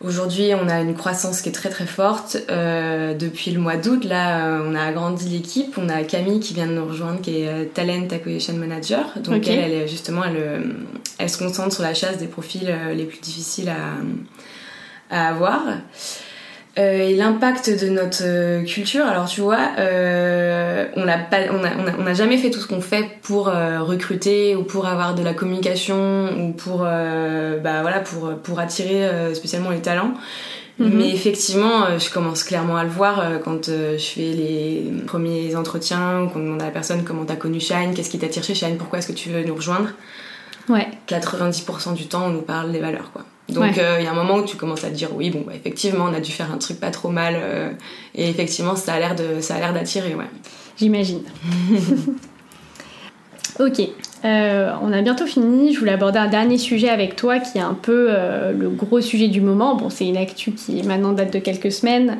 Aujourd'hui, 0.00 0.52
on 0.54 0.68
a 0.68 0.80
une 0.80 0.94
croissance 0.94 1.40
qui 1.40 1.48
est 1.48 1.52
très 1.52 1.70
très 1.70 1.86
forte. 1.86 2.36
Euh, 2.50 3.14
depuis 3.14 3.52
le 3.52 3.60
mois 3.60 3.76
d'août, 3.76 4.04
là, 4.04 4.48
euh, 4.48 4.68
on 4.68 4.74
a 4.74 4.82
agrandi 4.82 5.28
l'équipe. 5.28 5.78
On 5.78 5.88
a 5.88 6.02
Camille 6.02 6.40
qui 6.40 6.52
vient 6.52 6.66
de 6.66 6.72
nous 6.72 6.84
rejoindre, 6.84 7.20
qui 7.20 7.42
est 7.42 7.48
euh, 7.48 7.64
Talent 7.64 8.06
Acquisition 8.10 8.54
Manager. 8.54 9.06
Donc 9.22 9.46
elle, 9.48 9.72
elle, 9.72 9.88
justement, 9.88 10.24
elle, 10.24 10.74
elle, 11.18 11.30
se 11.30 11.38
concentre 11.38 11.72
sur 11.72 11.82
la 11.82 11.94
chasse 11.94 12.18
des 12.18 12.26
profils 12.26 12.74
les 12.92 13.04
plus 13.04 13.20
difficiles 13.20 13.70
à, 13.70 15.16
à 15.16 15.28
avoir. 15.28 15.62
Euh, 16.76 17.08
et 17.08 17.14
l'impact 17.14 17.70
de 17.70 17.88
notre 17.88 18.64
culture, 18.64 19.06
alors 19.06 19.26
tu 19.26 19.40
vois, 19.40 19.68
euh, 19.78 20.86
on 20.96 21.04
n'a 21.04 21.18
pas, 21.18 21.38
on 21.52 21.62
a, 21.62 21.70
on 21.98 22.06
a, 22.06 22.14
jamais 22.14 22.36
fait 22.36 22.50
tout 22.50 22.58
ce 22.58 22.66
qu'on 22.66 22.80
fait 22.80 23.08
pour 23.22 23.48
euh, 23.48 23.80
recruter 23.80 24.56
ou 24.56 24.64
pour 24.64 24.86
avoir 24.86 25.14
de 25.14 25.22
la 25.22 25.34
communication 25.34 26.30
ou 26.36 26.52
pour, 26.52 26.78
bah 26.78 27.82
voilà, 27.82 28.00
pour 28.00 28.34
pour 28.42 28.58
attirer 28.58 29.08
spécialement 29.34 29.70
les 29.70 29.82
talents. 29.82 30.14
Mhm. 30.80 30.90
Mais 30.92 31.10
effectivement, 31.10 31.96
je 31.96 32.10
commence 32.10 32.42
clairement 32.42 32.76
à 32.76 32.82
le 32.82 32.90
voir 32.90 33.22
quand 33.44 33.66
je 33.66 33.96
fais 33.96 34.32
les 34.32 34.92
premiers 35.06 35.54
entretiens 35.54 36.22
ou 36.22 36.28
qu'on 36.28 36.40
demande 36.40 36.62
à 36.62 36.66
la 36.66 36.72
personne 36.72 37.04
comment 37.04 37.24
t'as 37.24 37.36
connu 37.36 37.60
Shine, 37.60 37.94
qu'est-ce 37.94 38.10
qui 38.10 38.18
t'attire 38.18 38.42
chez 38.42 38.56
Shine, 38.56 38.76
pourquoi 38.78 38.98
est-ce 38.98 39.06
que 39.06 39.12
tu 39.12 39.28
veux 39.28 39.44
nous 39.44 39.54
rejoindre. 39.54 39.90
Ouais. 40.68 40.88
90% 41.08 41.94
du 41.94 42.06
temps, 42.06 42.26
on 42.26 42.30
nous 42.30 42.42
parle 42.42 42.72
des 42.72 42.80
valeurs, 42.80 43.10
quoi. 43.12 43.24
Donc 43.48 43.76
euh, 43.76 43.96
il 44.00 44.04
y 44.04 44.06
a 44.06 44.10
un 44.10 44.14
moment 44.14 44.36
où 44.36 44.44
tu 44.44 44.56
commences 44.56 44.84
à 44.84 44.88
te 44.88 44.94
dire 44.94 45.10
oui 45.14 45.28
bon 45.28 45.44
bah, 45.46 45.52
effectivement 45.54 46.06
on 46.08 46.14
a 46.14 46.20
dû 46.20 46.32
faire 46.32 46.50
un 46.50 46.56
truc 46.56 46.80
pas 46.80 46.90
trop 46.90 47.10
mal 47.10 47.34
euh, 47.36 47.70
et 48.14 48.28
effectivement 48.30 48.74
ça 48.74 48.94
a 48.94 48.98
l'air 48.98 49.14
de 49.14 49.40
ça 49.40 49.56
a 49.56 49.58
l'air 49.58 49.74
d'attirer 49.74 50.14
ouais. 50.14 50.24
J'imagine. 50.78 51.20
ok, 53.60 53.80
euh, 54.24 54.72
on 54.82 54.92
a 54.92 55.02
bientôt 55.02 55.26
fini. 55.26 55.72
Je 55.72 55.78
voulais 55.78 55.92
aborder 55.92 56.18
un 56.18 56.26
dernier 56.26 56.58
sujet 56.58 56.88
avec 56.88 57.14
toi 57.14 57.38
qui 57.38 57.58
est 57.58 57.62
un 57.62 57.74
peu 57.74 58.08
le 58.08 58.70
gros 58.70 59.00
sujet 59.00 59.28
du 59.28 59.40
moment. 59.40 59.76
Bon 59.76 59.90
c'est 59.90 60.06
une 60.06 60.16
actu 60.16 60.52
qui 60.52 60.82
maintenant 60.82 61.12
date 61.12 61.32
de 61.32 61.38
quelques 61.38 61.70
semaines, 61.70 62.18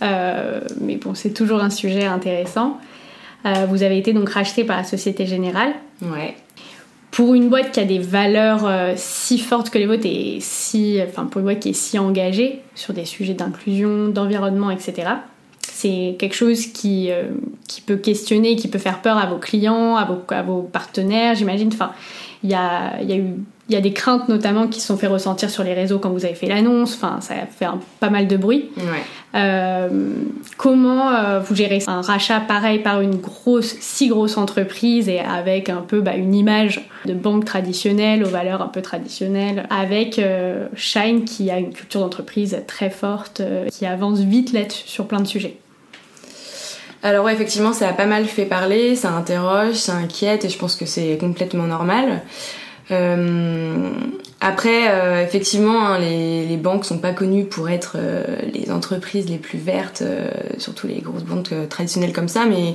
mais 0.00 0.96
bon 0.96 1.14
c'est 1.14 1.32
toujours 1.32 1.62
un 1.62 1.70
sujet 1.70 2.04
intéressant. 2.04 2.78
vous 3.68 3.82
avez 3.84 3.96
été 3.96 4.12
donc 4.12 4.28
racheté 4.28 4.64
par 4.64 4.76
la 4.78 4.84
Société 4.84 5.24
Générale. 5.24 5.72
Ouais 6.02 6.34
pour 7.14 7.34
une 7.34 7.48
boîte 7.48 7.70
qui 7.70 7.78
a 7.78 7.84
des 7.84 8.00
valeurs 8.00 8.66
euh, 8.66 8.94
si 8.96 9.38
fortes 9.38 9.70
que 9.70 9.78
les 9.78 9.86
vôtres 9.86 10.04
et 10.04 10.38
si, 10.40 10.98
enfin 11.06 11.26
pour 11.26 11.38
une 11.38 11.44
boîte 11.44 11.60
qui 11.60 11.68
est 11.68 11.72
si 11.72 11.96
engagée 11.96 12.60
sur 12.74 12.92
des 12.92 13.04
sujets 13.04 13.34
d'inclusion, 13.34 14.08
d'environnement, 14.08 14.68
etc. 14.72 15.10
C'est 15.60 16.16
quelque 16.18 16.34
chose 16.34 16.66
qui, 16.66 17.12
euh, 17.12 17.28
qui 17.68 17.82
peut 17.82 17.98
questionner, 17.98 18.56
qui 18.56 18.66
peut 18.66 18.80
faire 18.80 19.00
peur 19.00 19.16
à 19.16 19.26
vos 19.26 19.38
clients, 19.38 19.94
à 19.94 20.04
vos, 20.42 20.62
partenaires, 20.62 21.36
j'imagine. 21.36 21.70
Enfin, 21.72 21.92
il 22.42 22.50
y 22.50 22.54
a 22.54 23.00
eu 23.16 23.36
il 23.68 23.74
y 23.74 23.78
a 23.78 23.80
des 23.80 23.92
craintes 23.94 24.28
notamment 24.28 24.66
qui 24.66 24.80
se 24.80 24.88
sont 24.88 24.98
fait 24.98 25.06
ressentir 25.06 25.48
sur 25.48 25.64
les 25.64 25.72
réseaux 25.72 25.98
quand 25.98 26.10
vous 26.10 26.26
avez 26.26 26.34
fait 26.34 26.48
l'annonce. 26.48 26.94
Enfin, 26.94 27.20
ça 27.22 27.34
a 27.34 27.46
fait 27.46 27.66
pas 27.98 28.10
mal 28.10 28.28
de 28.28 28.36
bruit. 28.36 28.70
Euh, 29.34 29.88
comment 30.58 31.10
euh, 31.10 31.40
vous 31.40 31.54
gérez 31.54 31.82
un 31.86 32.02
rachat 32.02 32.40
pareil 32.40 32.80
par 32.80 33.00
une 33.00 33.16
grosse, 33.16 33.74
si 33.80 34.08
grosse 34.08 34.36
entreprise 34.36 35.08
et 35.08 35.18
avec 35.18 35.70
un 35.70 35.80
peu 35.80 36.02
bah, 36.02 36.14
une 36.14 36.34
image 36.34 36.86
de 37.06 37.14
banque 37.14 37.46
traditionnelle 37.46 38.22
aux 38.22 38.28
valeurs 38.28 38.60
un 38.60 38.68
peu 38.68 38.82
traditionnelles, 38.82 39.66
avec 39.70 40.18
euh, 40.18 40.66
Shine 40.76 41.24
qui 41.24 41.50
a 41.50 41.58
une 41.58 41.72
culture 41.72 42.00
d'entreprise 42.00 42.58
très 42.66 42.90
forte, 42.90 43.40
qui 43.72 43.86
avance 43.86 44.20
vite 44.20 44.52
là 44.52 44.60
sur 44.68 45.06
plein 45.06 45.20
de 45.20 45.26
sujets. 45.26 45.56
Alors 47.02 47.24
ouais, 47.24 47.34
effectivement, 47.34 47.72
ça 47.72 47.88
a 47.88 47.92
pas 47.92 48.06
mal 48.06 48.24
fait 48.24 48.46
parler, 48.46 48.94
ça 48.94 49.10
interroge, 49.10 49.74
ça 49.74 49.94
inquiète 49.94 50.44
et 50.44 50.48
je 50.48 50.58
pense 50.58 50.76
que 50.76 50.86
c'est 50.86 51.18
complètement 51.18 51.66
normal. 51.66 52.22
Euh, 52.90 53.90
après, 54.40 54.90
euh, 54.90 55.22
effectivement, 55.22 55.86
hein, 55.86 55.98
les, 55.98 56.46
les, 56.46 56.56
banques 56.56 56.84
sont 56.84 56.98
pas 56.98 57.12
connues 57.12 57.44
pour 57.44 57.70
être 57.70 57.96
euh, 57.96 58.24
les 58.52 58.70
entreprises 58.70 59.28
les 59.28 59.38
plus 59.38 59.58
vertes, 59.58 60.02
surtout 60.58 60.86
les 60.86 61.00
grosses 61.00 61.24
banques 61.24 61.52
traditionnelles 61.68 62.12
comme 62.12 62.28
ça, 62.28 62.44
mais 62.46 62.74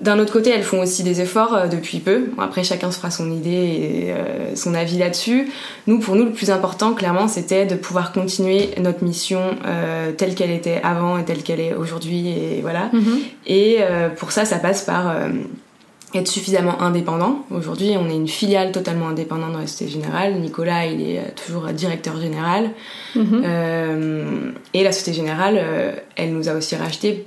d'un 0.00 0.18
autre 0.18 0.32
côté, 0.32 0.50
elles 0.50 0.64
font 0.64 0.80
aussi 0.80 1.02
des 1.02 1.20
efforts 1.20 1.68
depuis 1.70 1.98
peu. 1.98 2.26
après, 2.38 2.62
chacun 2.62 2.90
se 2.90 2.96
fera 2.96 3.10
son 3.10 3.30
idée 3.30 3.50
et 3.50 4.14
son 4.56 4.74
avis 4.74 4.98
là-dessus. 4.98 5.50
Nous, 5.86 6.00
pour 6.00 6.16
nous, 6.16 6.24
le 6.24 6.32
plus 6.32 6.50
important, 6.50 6.94
clairement, 6.94 7.28
c'était 7.28 7.64
de 7.64 7.76
pouvoir 7.76 8.12
continuer 8.12 8.70
notre 8.80 9.04
mission 9.04 9.56
telle 10.18 10.34
qu'elle 10.34 10.50
était 10.50 10.80
avant 10.82 11.16
et 11.16 11.24
telle 11.24 11.44
qu'elle 11.44 11.60
est 11.60 11.74
aujourd'hui. 11.74 12.28
Et 12.28 12.60
voilà. 12.60 12.90
Mm-hmm. 12.92 13.18
Et 13.46 13.78
pour 14.16 14.32
ça, 14.32 14.44
ça 14.44 14.58
passe 14.58 14.82
par 14.82 15.14
être 16.18 16.28
suffisamment 16.28 16.80
indépendant. 16.80 17.44
Aujourd'hui, 17.50 17.96
on 17.98 18.08
est 18.08 18.14
une 18.14 18.28
filiale 18.28 18.72
totalement 18.72 19.08
indépendante 19.08 19.52
dans 19.52 19.58
la 19.58 19.66
Société 19.66 19.92
Générale. 19.92 20.34
Nicolas, 20.34 20.86
il 20.86 21.00
est 21.02 21.18
euh, 21.18 21.22
toujours 21.34 21.66
directeur 21.68 22.20
général. 22.20 22.70
Mhm. 23.14 23.42
Euh, 23.44 24.50
et 24.72 24.84
la 24.84 24.92
Société 24.92 25.16
Générale, 25.16 25.56
euh, 25.58 25.92
elle 26.16 26.32
nous 26.32 26.48
a 26.48 26.54
aussi 26.54 26.76
racheté 26.76 27.26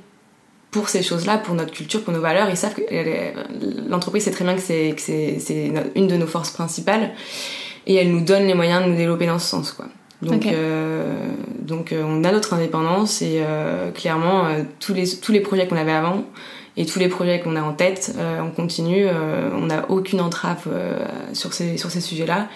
pour 0.71 0.89
ces 0.89 1.01
choses-là, 1.01 1.37
pour 1.37 1.55
notre 1.55 1.71
culture, 1.71 2.03
pour 2.03 2.13
nos 2.13 2.21
valeurs. 2.21 2.49
Ils 2.49 2.57
savent 2.57 2.75
que 2.75 3.89
l'entreprise 3.89 4.23
sait 4.23 4.31
très 4.31 4.45
bien 4.45 4.55
que 4.55 4.61
c'est 4.61 5.71
une 5.95 6.07
de 6.07 6.17
nos 6.17 6.27
forces 6.27 6.51
principales. 6.51 7.11
Et 7.87 7.95
elle 7.95 8.11
nous 8.11 8.21
donne 8.21 8.47
les 8.47 8.53
moyens 8.53 8.83
de 8.83 8.89
nous 8.89 8.97
développer 8.97 9.25
dans 9.25 9.39
ce 9.39 9.47
sens, 9.47 9.71
quoi. 9.71 9.85
Donc, 10.21 10.47
donc 11.61 11.93
on 11.95 12.23
a 12.23 12.31
notre 12.31 12.53
indépendance 12.53 13.21
et 13.21 13.41
clairement, 13.93 14.47
tous, 14.79 14.93
les, 14.93 15.15
tous 15.15 15.31
les 15.31 15.39
projets 15.39 15.67
qu'on 15.67 15.77
avait 15.77 15.93
avant, 15.93 16.25
et 16.77 16.85
tous 16.85 16.99
les 16.99 17.09
projets 17.09 17.39
qu'on 17.39 17.55
a 17.55 17.61
en 17.61 17.73
tête, 17.73 18.13
euh, 18.17 18.39
on 18.39 18.51
continue, 18.51 19.07
euh, 19.07 19.49
on 19.53 19.65
n'a 19.65 19.89
aucune 19.89 20.21
entrave 20.21 20.67
euh, 20.71 20.99
sur 21.33 21.53
ces, 21.53 21.77
sur 21.77 21.89
ces 21.89 22.01
sujets-là. 22.01 22.47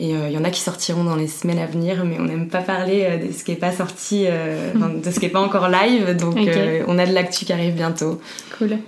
Et 0.00 0.10
il 0.10 0.30
y 0.30 0.38
en 0.38 0.44
a 0.44 0.50
qui 0.50 0.60
sortiront 0.60 1.02
dans 1.02 1.16
les 1.16 1.26
semaines 1.26 1.58
à 1.58 1.66
venir, 1.66 2.04
mais 2.04 2.20
on 2.20 2.22
n'aime 2.22 2.46
pas 2.46 2.60
parler 2.60 3.18
de 3.18 3.32
ce 3.32 3.42
qui 3.42 3.50
n'est 3.50 3.56
pas 3.56 3.72
sorti, 3.72 4.26
de 4.74 5.10
ce 5.10 5.18
qui 5.18 5.26
n'est 5.26 5.32
pas 5.32 5.40
encore 5.40 5.68
live. 5.68 6.14
Donc 6.16 6.36
on 6.86 6.98
a 7.00 7.04
de 7.04 7.12
l'actu 7.12 7.44
qui 7.44 7.52
arrive 7.52 7.74
bientôt. 7.74 8.20
Cool. 8.56 8.78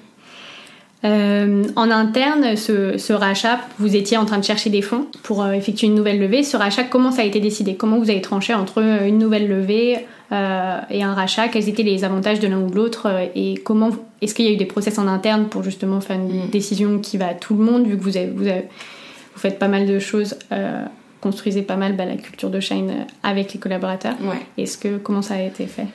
En 1.02 1.90
interne, 1.90 2.56
ce, 2.56 2.98
ce, 2.98 3.12
rachat, 3.12 3.60
vous 3.78 3.96
étiez 3.96 4.16
en 4.16 4.26
train 4.26 4.38
de 4.38 4.44
chercher 4.44 4.68
des 4.68 4.82
fonds 4.82 5.06
pour 5.22 5.46
effectuer 5.46 5.86
une 5.86 5.94
nouvelle 5.94 6.20
levée. 6.20 6.42
Ce 6.42 6.56
rachat, 6.56 6.84
comment 6.84 7.10
ça 7.10 7.22
a 7.22 7.24
été 7.24 7.40
décidé? 7.40 7.74
Comment 7.74 7.98
vous 7.98 8.10
avez 8.10 8.20
tranché 8.20 8.52
entre 8.52 8.82
une 8.82 9.18
nouvelle 9.18 9.48
levée 9.48 10.00
euh, 10.32 10.80
et 10.90 11.02
un 11.02 11.12
rachat, 11.12 11.48
quels 11.48 11.68
étaient 11.68 11.82
les 11.82 12.04
avantages 12.04 12.38
de 12.38 12.46
l'un 12.46 12.60
ou 12.60 12.70
de 12.70 12.76
l'autre 12.76 13.06
euh, 13.06 13.26
et 13.34 13.54
comment 13.56 13.90
est-ce 14.22 14.32
qu'il 14.32 14.44
y 14.44 14.48
a 14.48 14.52
eu 14.52 14.56
des 14.56 14.64
process 14.64 14.96
en 14.98 15.08
interne 15.08 15.48
pour 15.48 15.64
justement 15.64 16.00
faire 16.00 16.16
une 16.16 16.46
mm. 16.46 16.50
décision 16.50 16.98
qui 17.00 17.16
va 17.16 17.28
à 17.28 17.34
tout 17.34 17.56
le 17.56 17.64
monde 17.64 17.86
vu 17.86 17.98
que 17.98 18.02
vous, 18.02 18.16
avez, 18.16 18.28
vous, 18.28 18.44
vous 18.44 19.40
faites 19.40 19.58
pas 19.58 19.66
mal 19.66 19.86
de 19.86 19.98
choses, 19.98 20.36
euh, 20.52 20.84
construisez 21.20 21.62
pas 21.62 21.74
mal 21.74 21.96
bah, 21.96 22.04
la 22.04 22.14
culture 22.14 22.48
de 22.48 22.60
Shine 22.60 23.06
avec 23.24 23.52
les 23.52 23.58
collaborateurs? 23.58 24.14
Est-ce 24.56 24.78
que 24.78 24.98
comment 24.98 25.22
ça 25.22 25.34
a 25.34 25.42
été 25.42 25.66
fait? 25.66 25.86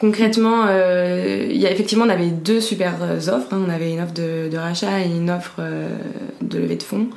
Concrètement, 0.00 0.66
il 0.68 1.56
y 1.56 1.66
a, 1.66 1.70
effectivement, 1.70 2.04
on 2.04 2.10
avait 2.10 2.30
deux 2.30 2.60
super 2.60 2.94
offres. 3.00 3.52
Hein. 3.52 3.62
On 3.66 3.70
avait 3.70 3.92
une 3.92 4.00
offre 4.00 4.12
de, 4.12 4.56
rachat 4.56 5.00
et 5.00 5.06
une 5.06 5.30
offre 5.30 5.60
de 6.40 6.58
levée 6.58 6.76
de 6.76 6.82
fonds. 6.82 7.08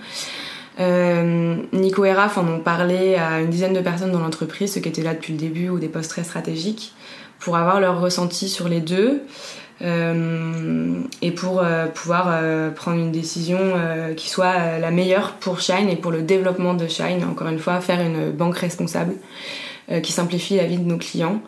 Euh, 0.79 1.55
Nico 1.73 2.05
et 2.05 2.13
Raph 2.13 2.37
en 2.37 2.47
ont 2.47 2.59
parlé 2.59 3.15
à 3.15 3.39
une 3.39 3.49
dizaine 3.49 3.73
de 3.73 3.81
personnes 3.81 4.11
dans 4.11 4.19
l'entreprise, 4.19 4.73
ceux 4.73 4.81
qui 4.81 4.89
étaient 4.89 5.03
là 5.03 5.13
depuis 5.13 5.33
le 5.33 5.39
début 5.39 5.69
ou 5.69 5.79
des 5.79 5.87
postes 5.87 6.11
très 6.11 6.23
stratégiques, 6.23 6.93
pour 7.39 7.57
avoir 7.57 7.79
leur 7.79 7.99
ressenti 7.99 8.47
sur 8.47 8.69
les 8.69 8.79
deux 8.79 9.23
euh, 9.81 11.01
et 11.21 11.31
pour 11.31 11.61
euh, 11.61 11.87
pouvoir 11.87 12.27
euh, 12.29 12.69
prendre 12.71 12.99
une 12.99 13.11
décision 13.11 13.59
euh, 13.59 14.13
qui 14.13 14.29
soit 14.29 14.79
la 14.79 14.91
meilleure 14.91 15.33
pour 15.33 15.61
Shine 15.61 15.89
et 15.89 15.95
pour 15.95 16.11
le 16.11 16.21
développement 16.21 16.73
de 16.73 16.87
Shine. 16.87 17.23
Encore 17.29 17.47
une 17.47 17.59
fois, 17.59 17.79
faire 17.81 18.01
une 18.01 18.31
banque 18.31 18.57
responsable 18.57 19.13
qui 20.03 20.11
simplifie 20.11 20.57
la 20.57 20.65
vie 20.65 20.77
de 20.77 20.83
nos 20.83 20.97
clients. 20.97 21.41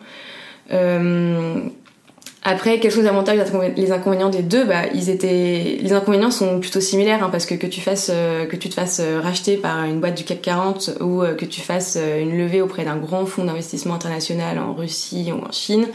Après, 2.42 2.80
quels 2.80 2.90
sont 2.90 3.02
les 3.02 3.06
avantages 3.06 3.38
et 3.38 3.80
les 3.80 3.92
inconvénients 3.92 4.30
des 4.30 4.42
deux? 4.42 4.64
Bah, 4.64 4.86
ils 4.94 5.10
étaient, 5.10 5.78
les 5.78 5.92
inconvénients 5.92 6.30
sont 6.30 6.58
plutôt 6.58 6.80
similaires, 6.80 7.22
hein, 7.22 7.28
parce 7.30 7.44
que 7.44 7.54
que 7.54 7.66
tu 7.66 7.82
fasses, 7.82 8.10
euh, 8.10 8.46
que 8.46 8.56
tu 8.56 8.70
te 8.70 8.74
fasses 8.74 9.00
euh, 9.04 9.20
racheter 9.20 9.58
par 9.58 9.84
une 9.84 10.00
boîte 10.00 10.16
du 10.16 10.24
CAC 10.24 10.40
40 10.40 10.90
ou 11.00 11.22
euh, 11.22 11.34
que 11.34 11.44
tu 11.44 11.60
fasses 11.60 11.98
une 11.98 12.38
levée 12.38 12.62
auprès 12.62 12.84
d'un 12.84 12.96
grand 12.96 13.26
fonds 13.26 13.44
d'investissement 13.44 13.94
international 13.94 14.58
en 14.58 14.72
Russie 14.72 15.30
ou 15.32 15.46
en 15.46 15.52
Chine, 15.52 15.86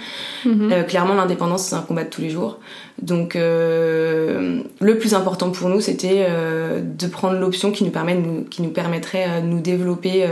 mhm. 0.45 0.85
clairement 0.87 1.15
l'indépendance 1.15 1.63
c'est 1.63 1.75
un 1.75 1.81
combat 1.81 2.03
de 2.03 2.09
tous 2.09 2.21
les 2.21 2.29
jours. 2.29 2.59
Donc, 3.01 3.35
le 3.35 4.63
plus 4.97 5.15
important 5.15 5.49
pour 5.49 5.67
nous, 5.67 5.81
c'était 5.81 6.27
de 6.81 7.07
prendre 7.07 7.37
l'option 7.37 7.71
qui 7.71 7.83
nous 7.83 7.89
permet, 7.89 8.17
qui 8.49 8.61
nous 8.61 8.69
permettrait 8.69 9.41
de 9.41 9.47
nous 9.47 9.59
développer 9.59 10.25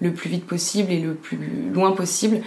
le 0.00 0.12
plus 0.12 0.28
vite 0.28 0.44
possible 0.44 0.90
et 0.90 0.98
le 0.98 1.14
plus 1.14 1.38
loin 1.72 1.92
possible 1.92 2.40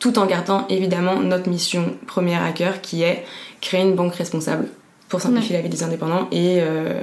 tout 0.00 0.18
en 0.18 0.26
gardant 0.26 0.66
évidemment 0.68 1.20
notre 1.20 1.48
mission 1.48 1.94
première 2.08 2.42
à 2.42 2.50
cœur 2.50 2.80
qui 2.80 3.02
est 3.02 3.24
créer 3.60 3.82
une 3.82 3.94
banque 3.94 4.14
responsable 4.14 4.66
pour 5.08 5.20
simplifier 5.20 5.56
la 5.56 5.62
vie 5.62 5.68
des 5.68 5.82
indépendants 5.82 6.26
et 6.32 6.58
euh, 6.60 7.02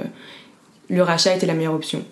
le 0.90 1.02
rachat 1.02 1.34
était 1.34 1.46
la 1.46 1.54
meilleure 1.54 1.74
option. 1.74 2.02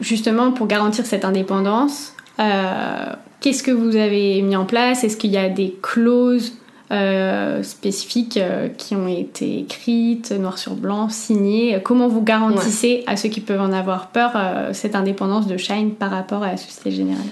Justement, 0.00 0.52
pour 0.52 0.66
garantir 0.66 1.06
cette 1.06 1.24
indépendance, 1.24 2.14
euh, 2.38 3.06
qu'est-ce 3.40 3.62
que 3.62 3.70
vous 3.70 3.96
avez 3.96 4.42
mis 4.42 4.56
en 4.56 4.66
place? 4.66 5.04
Est-ce 5.04 5.16
qu'il 5.16 5.30
y 5.30 5.38
a 5.38 5.48
des 5.48 5.78
clauses 5.80 6.52
euh, 6.90 7.62
spécifiques 7.62 8.38
qui 8.76 8.96
ont 8.96 9.08
été 9.08 9.60
écrites, 9.60 10.32
noir 10.32 10.58
sur 10.58 10.74
blanc, 10.74 11.08
signées? 11.08 11.80
Comment 11.82 12.08
vous 12.08 12.22
garantissez 12.22 13.04
à 13.06 13.16
ceux 13.16 13.30
qui 13.30 13.40
peuvent 13.40 13.60
en 13.62 13.72
avoir 13.72 14.08
peur 14.08 14.32
cette 14.72 14.96
indépendance 14.96 15.46
de 15.46 15.56
Shine 15.56 15.92
par 15.92 16.10
rapport 16.10 16.42
à 16.42 16.48
la 16.48 16.56
Société 16.58 16.90
Générale? 16.90 17.24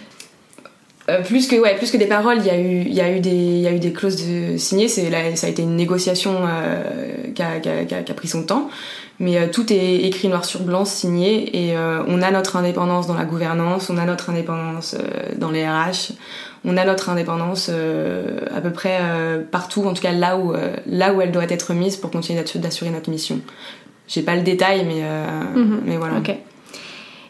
Euh, 1.08 1.22
plus 1.22 1.48
que 1.48 1.56
ouais, 1.56 1.74
plus 1.74 1.90
que 1.90 1.96
des 1.96 2.06
paroles, 2.06 2.38
il 2.38 2.44
y 2.44 2.50
a 2.50 2.58
eu, 2.58 2.82
il 2.82 2.92
y 2.92 3.00
a 3.00 3.10
eu 3.10 3.20
des, 3.20 3.30
il 3.30 3.60
y 3.60 3.66
a 3.66 3.72
eu 3.72 3.78
des 3.78 3.92
clauses 3.92 4.26
de 4.26 4.58
signées. 4.58 4.88
C'est 4.88 5.10
ça 5.36 5.46
a 5.46 5.50
été 5.50 5.62
une 5.62 5.74
négociation 5.74 6.40
euh, 6.42 6.82
qui, 7.34 7.42
a, 7.42 7.60
qui, 7.60 7.68
a, 7.70 7.84
qui, 7.84 7.94
a, 7.94 8.14
pris 8.14 8.28
son 8.28 8.42
temps, 8.42 8.68
mais 9.18 9.38
euh, 9.38 9.46
tout 9.50 9.72
est 9.72 10.02
écrit 10.02 10.28
noir 10.28 10.44
sur 10.44 10.60
blanc, 10.60 10.84
signé, 10.84 11.64
et 11.68 11.76
euh, 11.76 12.02
on 12.08 12.20
a 12.20 12.30
notre 12.30 12.56
indépendance 12.56 13.06
dans 13.06 13.14
la 13.14 13.24
gouvernance, 13.24 13.88
on 13.88 13.96
a 13.96 14.04
notre 14.04 14.28
indépendance 14.28 14.96
dans 15.36 15.50
les 15.50 15.66
RH, 15.66 16.12
on 16.66 16.76
a 16.76 16.84
notre 16.84 17.08
indépendance 17.08 17.70
à 17.70 18.60
peu 18.60 18.70
près 18.70 18.98
partout, 19.50 19.84
en 19.84 19.94
tout 19.94 20.02
cas 20.02 20.12
là 20.12 20.36
où 20.36 20.52
là 20.86 21.14
où 21.14 21.22
elle 21.22 21.32
doit 21.32 21.44
être 21.48 21.72
mise 21.72 21.96
pour 21.96 22.10
continuer 22.10 22.42
d'assurer 22.56 22.90
notre 22.90 23.08
mission. 23.08 23.40
J'ai 24.08 24.22
pas 24.22 24.34
le 24.34 24.42
détail, 24.42 24.84
mais 24.84 25.02
mm-hmm. 25.02 25.80
mais 25.86 25.96
voilà. 25.96 26.18
Okay. 26.18 26.40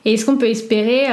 Et 0.05 0.15
est-ce 0.15 0.25
qu'on 0.25 0.39
peut 0.39 0.49
espérer 0.49 1.07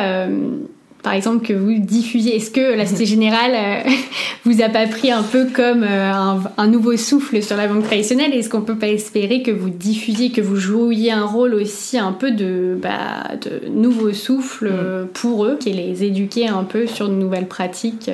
par 1.06 1.14
exemple, 1.14 1.46
que 1.46 1.54
vous 1.54 1.78
diffusiez 1.78 2.36
Est-ce 2.36 2.50
que 2.50 2.76
la 2.76 2.88
Société 2.88 3.06
Générale 3.06 3.52
euh, 3.54 3.90
vous 4.44 4.64
a 4.64 4.70
pas 4.70 4.88
pris 4.88 5.12
un 5.12 5.22
peu 5.22 5.46
comme 5.46 5.84
euh, 5.84 6.12
un, 6.58 6.68
nouveau 6.68 6.98
souffle 6.98 7.44
sur 7.44 7.56
la 7.58 7.68
banque 7.68 7.84
traditionnelle? 7.84 8.34
Est-ce 8.34 8.50
qu'on 8.50 8.62
peut 8.62 8.80
pas 8.80 8.88
espérer 8.88 9.44
que 9.44 9.52
vous 9.52 9.70
diffusiez, 9.70 10.32
que 10.32 10.42
vous 10.42 10.56
jouiez 10.56 11.12
un 11.12 11.28
rôle 11.28 11.54
aussi 11.54 12.00
un 12.00 12.12
peu 12.12 12.32
de, 12.32 12.76
bah, 12.82 13.36
de 13.40 13.70
nouveau 13.70 14.14
souffle 14.14 14.68
mm. 14.68 15.08
pour 15.14 15.46
eux, 15.46 15.58
qui 15.60 15.74
les 15.74 16.04
éduquer 16.04 16.48
un 16.48 16.64
peu 16.64 16.88
sur 16.88 17.08
de 17.08 17.14
nouvelles 17.14 17.48
pratiques. 17.48 18.10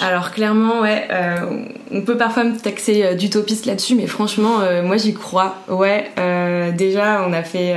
Alors 0.00 0.32
clairement, 0.32 0.80
ouais, 0.80 1.08
on 1.92 2.02
peut 2.02 2.16
parfois 2.16 2.42
me 2.42 2.58
taxer 2.58 3.14
d'utopiste 3.14 3.66
là-dessus, 3.66 3.94
mais 3.94 4.08
franchement, 4.08 4.58
moi 4.82 4.96
j'y 4.96 5.14
crois. 5.14 5.62
Ouais, 5.68 6.10
déjà 6.76 7.24
on 7.24 7.32
a 7.32 7.44
fait 7.44 7.72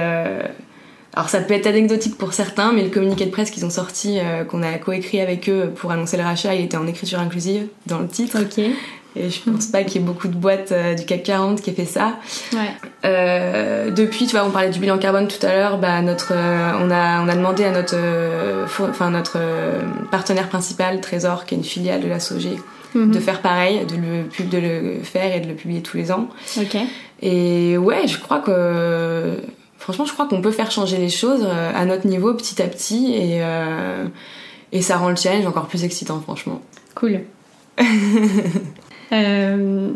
alors 1.17 1.29
ça 1.29 1.39
peut 1.39 1.55
être 1.55 1.65
anecdotique 1.65 2.15
pour 2.15 2.33
certains, 2.33 2.73
mais 2.73 2.83
le 2.83 2.89
communiqué 2.89 3.25
de 3.25 3.31
presse 3.31 3.49
qu'ils 3.49 3.65
ont 3.65 3.71
sorti, 3.71 4.19
euh, 4.19 4.43
qu'on 4.43 4.61
a 4.61 4.73
coécrit 4.73 5.19
avec 5.19 5.49
eux 5.49 5.71
pour 5.75 5.89
annoncer 5.89 6.15
le 6.15 6.21
rachat, 6.21 6.53
il 6.53 6.65
était 6.65 6.77
en 6.77 6.85
écriture 6.85 7.17
inclusive 7.17 7.69
dans 7.87 7.97
le 7.97 8.07
titre. 8.07 8.37
Ok. 8.39 8.59
Et 8.59 9.31
je 9.31 9.49
pense 9.49 9.65
pas 9.65 9.81
qu'il 9.81 9.99
y 9.99 10.03
ait 10.03 10.05
beaucoup 10.05 10.27
de 10.27 10.35
boîtes 10.35 10.71
euh, 10.71 10.93
du 10.93 11.05
CAC 11.05 11.23
40 11.23 11.59
qui 11.59 11.71
aient 11.71 11.73
fait 11.73 11.85
ça. 11.85 12.19
Ouais. 12.53 12.69
Euh, 13.05 13.89
depuis, 13.89 14.27
tu 14.27 14.35
vois, 14.35 14.45
on 14.45 14.51
parlait 14.51 14.69
du 14.69 14.77
bilan 14.77 14.99
carbone 14.99 15.27
tout 15.27 15.43
à 15.43 15.53
l'heure. 15.53 15.79
Bah 15.79 16.03
notre, 16.03 16.33
on 16.33 16.91
a 16.91 17.23
on 17.23 17.27
a 17.27 17.35
demandé 17.35 17.63
à 17.63 17.71
notre, 17.71 17.97
enfin 18.87 19.09
notre 19.09 19.39
partenaire 20.11 20.49
principal, 20.49 21.01
Trésor, 21.01 21.45
qui 21.45 21.55
est 21.55 21.57
une 21.57 21.63
filiale 21.63 22.01
de 22.01 22.09
la 22.09 22.19
SOG, 22.19 22.59
mhm. 22.93 23.09
de 23.09 23.19
faire 23.19 23.41
pareil, 23.41 23.87
de 23.87 23.95
le 23.95 24.49
de 24.51 24.57
le 24.59 24.99
faire 25.01 25.35
et 25.35 25.39
de 25.39 25.47
le 25.47 25.55
publier 25.55 25.81
tous 25.81 25.97
les 25.97 26.11
ans. 26.11 26.29
Ok. 26.57 26.77
Et 27.23 27.75
ouais, 27.75 28.07
je 28.07 28.19
crois 28.19 28.37
que 28.37 29.41
franchement, 29.87 30.03
je 30.03 30.11
crois 30.11 30.25
qu'on 30.25 30.41
peut 30.41 30.51
faire 30.51 30.69
changer 30.69 30.97
les 30.97 31.07
choses 31.07 31.45
euh, 31.45 31.71
à 31.73 31.85
notre 31.85 32.07
niveau 32.07 32.33
petit 32.33 32.61
à 32.61 32.67
petit 32.67 33.13
et, 33.13 33.39
euh, 33.41 34.05
et 34.73 34.81
ça 34.81 34.97
rend 34.97 35.09
le 35.09 35.15
challenge 35.15 35.45
encore 35.45 35.67
plus 35.67 35.85
excitant, 35.85 36.19
franchement. 36.19 36.61
Cool. 36.95 37.21
Euh, 39.13 39.91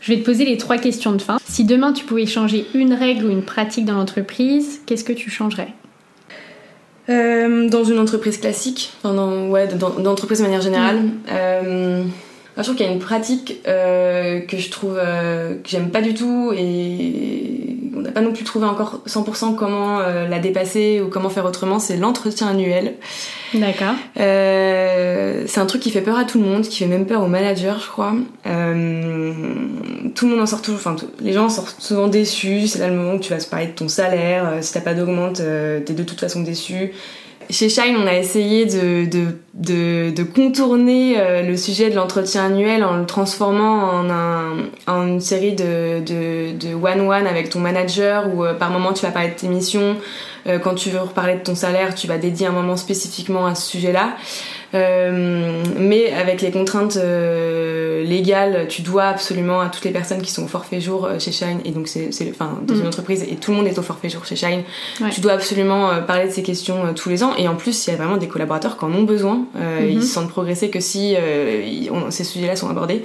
je 0.00 0.12
vais 0.12 0.18
te 0.18 0.24
poser 0.24 0.44
les 0.44 0.56
trois 0.56 0.76
questions 0.76 1.12
de 1.12 1.22
fin. 1.22 1.38
Si 1.48 1.62
demain 1.62 1.92
tu 1.92 2.04
pouvais 2.04 2.26
changer 2.26 2.66
une 2.74 2.92
règle 2.92 3.26
ou 3.26 3.30
une 3.30 3.44
pratique 3.44 3.84
dans 3.84 3.94
l'entreprise, 3.94 4.80
qu'est-ce 4.86 5.04
que 5.04 5.12
tu 5.12 5.30
changerais? 5.30 5.68
Dans 7.06 7.84
une 7.84 8.00
entreprise 8.00 8.38
classique, 8.38 8.92
enfin 8.98 9.14
dans, 9.14 9.46
ouais, 9.50 9.68
dans, 9.68 9.90
de 9.90 10.42
manière 10.42 10.62
générale? 10.62 11.10
Mm. 12.60 12.62
je 12.62 12.64
trouve 12.64 12.76
qu'il 12.76 12.86
y 12.86 12.88
a 12.88 12.92
une 12.92 12.98
pratique 12.98 13.62
que 13.64 14.56
je 14.56 14.70
trouve 14.70 14.96
que 14.96 15.68
j'aime 15.68 15.90
pas 15.90 16.02
du 16.02 16.14
tout 16.14 16.52
et 16.56 17.70
on 18.00 18.02
n'a 18.02 18.10
pas 18.10 18.20
non 18.20 18.32
plus 18.32 18.44
trouvé 18.44 18.66
encore 18.66 19.02
100% 19.06 19.54
comment 19.54 20.00
euh, 20.00 20.26
la 20.26 20.38
dépasser 20.38 21.00
ou 21.00 21.08
comment 21.08 21.28
faire 21.28 21.44
autrement, 21.44 21.78
c'est 21.78 21.96
l'entretien 21.96 22.48
annuel. 22.48 22.94
D'accord. 23.54 23.94
Euh, 24.18 25.44
c'est 25.46 25.60
un 25.60 25.66
truc 25.66 25.82
qui 25.82 25.90
fait 25.90 26.00
peur 26.00 26.16
à 26.16 26.24
tout 26.24 26.38
le 26.38 26.44
monde, 26.44 26.62
qui 26.62 26.78
fait 26.78 26.86
même 26.86 27.06
peur 27.06 27.22
aux 27.22 27.28
managers, 27.28 27.74
je 27.80 27.88
crois. 27.88 28.14
Euh, 28.46 29.32
tout 30.14 30.26
le 30.26 30.32
monde 30.32 30.40
en 30.40 30.46
sort 30.46 30.62
toujours, 30.62 30.80
enfin, 30.80 30.96
les 31.20 31.32
gens 31.32 31.46
en 31.46 31.50
sortent 31.50 31.80
souvent 31.80 32.08
déçus. 32.08 32.68
C'est 32.68 32.78
là 32.78 32.88
le 32.88 32.94
moment 32.94 33.14
où 33.14 33.20
tu 33.20 33.30
vas 33.30 33.40
se 33.40 33.48
parler 33.48 33.66
de 33.66 33.72
ton 33.72 33.88
salaire. 33.88 34.58
si 34.60 34.72
t'as 34.72 34.80
pas 34.80 34.94
d'augmente, 34.94 35.36
t'es 35.36 35.92
de 35.92 36.02
toute 36.02 36.20
façon 36.20 36.42
déçu 36.42 36.92
chez 37.50 37.68
Shine, 37.68 37.96
on 37.96 38.06
a 38.06 38.14
essayé 38.14 38.66
de, 38.66 40.24
contourner 40.34 41.18
euh, 41.18 41.42
le 41.42 41.56
sujet 41.56 41.90
de 41.90 41.96
l'entretien 41.96 42.46
annuel 42.46 42.84
en 42.84 42.96
le 42.96 43.06
transformant 43.06 43.90
en, 43.90 44.06
en 44.86 45.06
une 45.06 45.20
série 45.20 45.54
de, 45.54 46.00
de, 46.00 46.74
one-one 46.74 47.26
avec 47.26 47.50
ton 47.50 47.60
manager 47.60 48.26
où 48.34 48.44
euh, 48.44 48.54
par 48.54 48.70
moment 48.70 48.92
tu 48.92 49.04
vas 49.04 49.12
parler 49.12 49.30
de 49.30 49.34
tes 49.34 49.48
missions. 49.48 49.96
Euh, 50.46 50.58
quand 50.58 50.74
tu 50.74 50.90
veux 50.90 51.00
reparler 51.00 51.34
de 51.34 51.42
ton 51.42 51.54
salaire, 51.54 51.94
tu 51.94 52.06
vas 52.06 52.18
dédier 52.18 52.46
un 52.46 52.52
moment 52.52 52.76
spécifiquement 52.76 53.46
à 53.46 53.54
ce 53.54 53.70
sujet-là. 53.70 54.16
Euh, 54.74 55.64
mais 55.78 56.12
avec 56.12 56.42
les 56.42 56.50
contraintes 56.50 56.96
euh, 56.96 58.04
légales, 58.04 58.66
tu 58.68 58.82
dois 58.82 59.04
absolument 59.04 59.60
à 59.60 59.68
toutes 59.68 59.84
les 59.84 59.90
personnes 59.90 60.22
qui 60.22 60.30
sont 60.30 60.44
au 60.44 60.48
forfait 60.48 60.80
jour 60.80 61.06
euh, 61.06 61.18
chez 61.18 61.32
Shine, 61.32 61.60
et 61.64 61.72
donc 61.72 61.88
c'est, 61.88 62.10
enfin, 62.30 62.58
dans 62.62 62.74
une 62.74 62.84
mm. 62.84 62.86
entreprise, 62.86 63.22
et 63.24 63.36
tout 63.36 63.50
le 63.50 63.56
monde 63.56 63.66
est 63.66 63.78
au 63.78 63.82
forfait 63.82 64.08
jour 64.08 64.24
chez 64.24 64.36
Shine, 64.36 64.62
tu 65.12 65.20
dois 65.20 65.32
absolument 65.32 65.90
parler 66.06 66.28
de 66.28 66.32
ces 66.32 66.42
questions 66.42 66.94
tous 66.94 67.08
les 67.08 67.24
ans, 67.24 67.34
et 67.36 67.48
en 67.48 67.56
plus, 67.56 67.86
il 67.86 67.90
y 67.90 67.94
a 67.94 67.96
vraiment 67.96 68.16
des 68.16 68.28
collaborateurs 68.28 68.78
qui 68.78 68.84
en 68.84 68.92
ont 68.92 69.02
besoin, 69.02 69.46
mm-hmm. 69.56 69.90
ils 69.90 70.02
se 70.02 70.12
sentent 70.12 70.30
progresser 70.30 70.70
que 70.70 70.80
si 70.80 71.16
ces 72.10 72.24
sujets-là 72.24 72.56
sont 72.56 72.68
abordés. 72.68 73.04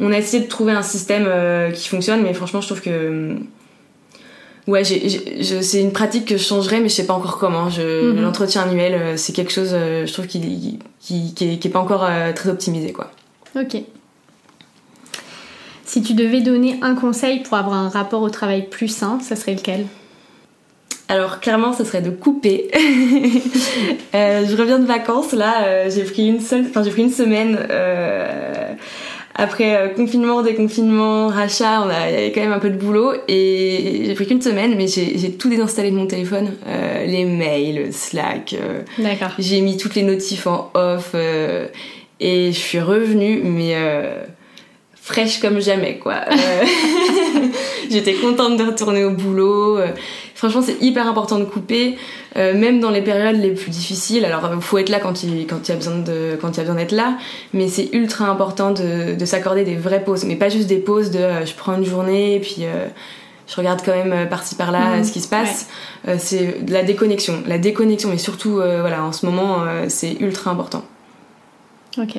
On 0.00 0.12
a 0.12 0.18
essayé 0.18 0.42
de 0.42 0.48
trouver 0.48 0.72
un 0.72 0.82
système 0.82 1.28
qui 1.74 1.88
fonctionne, 1.88 2.22
mais 2.22 2.32
franchement, 2.32 2.60
je 2.60 2.66
trouve 2.68 2.80
que 2.80 3.36
Ouais, 4.68 4.84
c'est 4.84 5.80
une 5.80 5.92
pratique 5.92 6.26
que 6.26 6.36
je 6.36 6.42
changerais, 6.42 6.80
mais 6.80 6.90
je 6.90 6.94
sais 6.94 7.06
pas 7.06 7.14
encore 7.14 7.38
comment. 7.38 7.70
Mhm. 7.70 8.20
L'entretien 8.20 8.62
annuel, 8.62 8.94
euh, 8.94 9.16
c'est 9.16 9.32
quelque 9.32 9.50
chose, 9.50 9.70
euh, 9.72 10.04
je 10.04 10.12
trouve, 10.12 10.26
qui, 10.26 10.78
qui, 11.00 11.32
qui, 11.32 11.44
est, 11.44 11.70
pas 11.70 11.78
encore 11.80 12.04
euh, 12.04 12.34
très 12.34 12.50
optimisé, 12.50 12.92
quoi. 12.92 13.10
Ok. 13.58 13.82
Si 15.86 16.02
tu 16.02 16.12
devais 16.12 16.42
donner 16.42 16.78
un 16.82 16.94
conseil 16.94 17.40
pour 17.40 17.56
avoir 17.56 17.76
un 17.76 17.88
rapport 17.88 18.20
au 18.20 18.28
travail 18.28 18.68
plus 18.68 18.88
sain, 18.88 19.20
ça 19.22 19.36
serait 19.36 19.54
lequel? 19.54 19.86
Alors 21.08 21.40
clairement, 21.40 21.72
ça 21.72 21.86
serait 21.86 22.02
de 22.02 22.10
couper. 22.10 22.68
je 24.12 24.54
reviens 24.54 24.78
de 24.78 24.84
vacances 24.84 25.32
là, 25.32 25.88
j'ai 25.88 26.04
pris 26.04 26.26
une 26.26 26.40
seule, 26.40 26.66
enfin 26.68 26.82
j'ai 26.82 26.90
pris 26.90 27.00
une 27.00 27.10
semaine 27.10 27.58
après 29.34 29.76
euh, 29.76 29.88
confinement, 29.88 30.42
déconfinement, 30.42 31.28
rachat, 31.28 31.82
on 31.82 31.88
a, 31.88 32.10
il 32.10 32.14
y 32.14 32.16
avait 32.18 32.32
quand 32.32 32.40
même 32.40 32.52
un 32.52 32.58
peu 32.58 32.70
de 32.70 32.76
boulot 32.76 33.12
et 33.28 34.02
j'ai 34.04 34.14
pris 34.14 34.26
qu'une 34.26 34.42
semaine, 34.42 34.74
mais 34.76 34.88
j'ai 34.88 35.32
tout 35.32 35.48
désinstallé 35.48 35.90
de 35.90 35.96
mon 35.96 36.06
téléphone, 36.06 36.54
euh, 36.66 37.04
les 37.06 37.24
mails, 37.24 37.92
Slack. 37.92 38.56
Euh, 38.60 38.82
D'accord. 38.98 39.30
J'ai 39.38 39.60
mis 39.60 39.76
toutes 39.76 39.94
les 39.94 40.02
notifs 40.02 40.46
en 40.48 40.70
off 40.74 41.14
et 41.14 42.52
je 42.52 42.58
suis 42.58 42.80
revenue, 42.80 43.40
mais 43.44 43.74
fraîche 45.08 45.40
comme 45.40 45.60
jamais 45.60 45.98
quoi. 45.98 46.20
J'étais 47.90 48.14
contente 48.14 48.56
de 48.58 48.64
retourner 48.64 49.04
au 49.04 49.10
boulot. 49.10 49.78
Franchement, 50.38 50.62
c'est 50.62 50.80
hyper 50.80 51.08
important 51.08 51.40
de 51.40 51.44
couper, 51.44 51.98
euh, 52.36 52.56
même 52.56 52.78
dans 52.78 52.90
les 52.90 53.02
périodes 53.02 53.42
les 53.42 53.50
plus 53.50 53.72
difficiles. 53.72 54.24
Alors, 54.24 54.48
il 54.54 54.62
faut 54.62 54.78
être 54.78 54.88
là 54.88 55.00
quand 55.00 55.24
il, 55.24 55.48
quand 55.48 55.66
il 55.66 55.72
y 55.72 55.74
a 55.74 55.76
besoin 55.76 55.98
de, 55.98 56.38
quand 56.40 56.50
il 56.50 56.56
y 56.58 56.60
a 56.60 56.62
besoin 56.62 56.76
d'être 56.76 56.92
là, 56.92 57.18
mais 57.52 57.66
c'est 57.66 57.88
ultra 57.92 58.26
important 58.26 58.70
de, 58.70 59.16
de 59.16 59.24
s'accorder 59.24 59.64
des 59.64 59.74
vraies 59.74 60.04
pauses, 60.04 60.22
mais 60.22 60.36
pas 60.36 60.48
juste 60.48 60.68
des 60.68 60.78
pauses 60.78 61.10
de 61.10 61.18
euh, 61.18 61.44
je 61.44 61.54
prends 61.54 61.74
une 61.74 61.84
journée 61.84 62.36
et 62.36 62.38
puis 62.38 62.58
euh, 62.60 62.86
je 63.48 63.56
regarde 63.56 63.80
quand 63.84 63.90
même 63.90 64.28
par-ci 64.28 64.54
par-là 64.54 64.98
mhm. 64.98 65.04
ce 65.04 65.10
qui 65.10 65.20
se 65.20 65.28
passe. 65.28 65.68
c'est 66.18 66.58
la 66.68 66.84
déconnexion, 66.84 67.42
la 67.48 67.58
déconnexion, 67.58 68.08
mais 68.08 68.18
surtout 68.18 68.60
voilà 68.60 69.02
en 69.02 69.10
ce 69.10 69.26
moment 69.26 69.64
c'est 69.88 70.12
ultra 70.20 70.52
important. 70.52 70.84
Ok. 71.96 72.18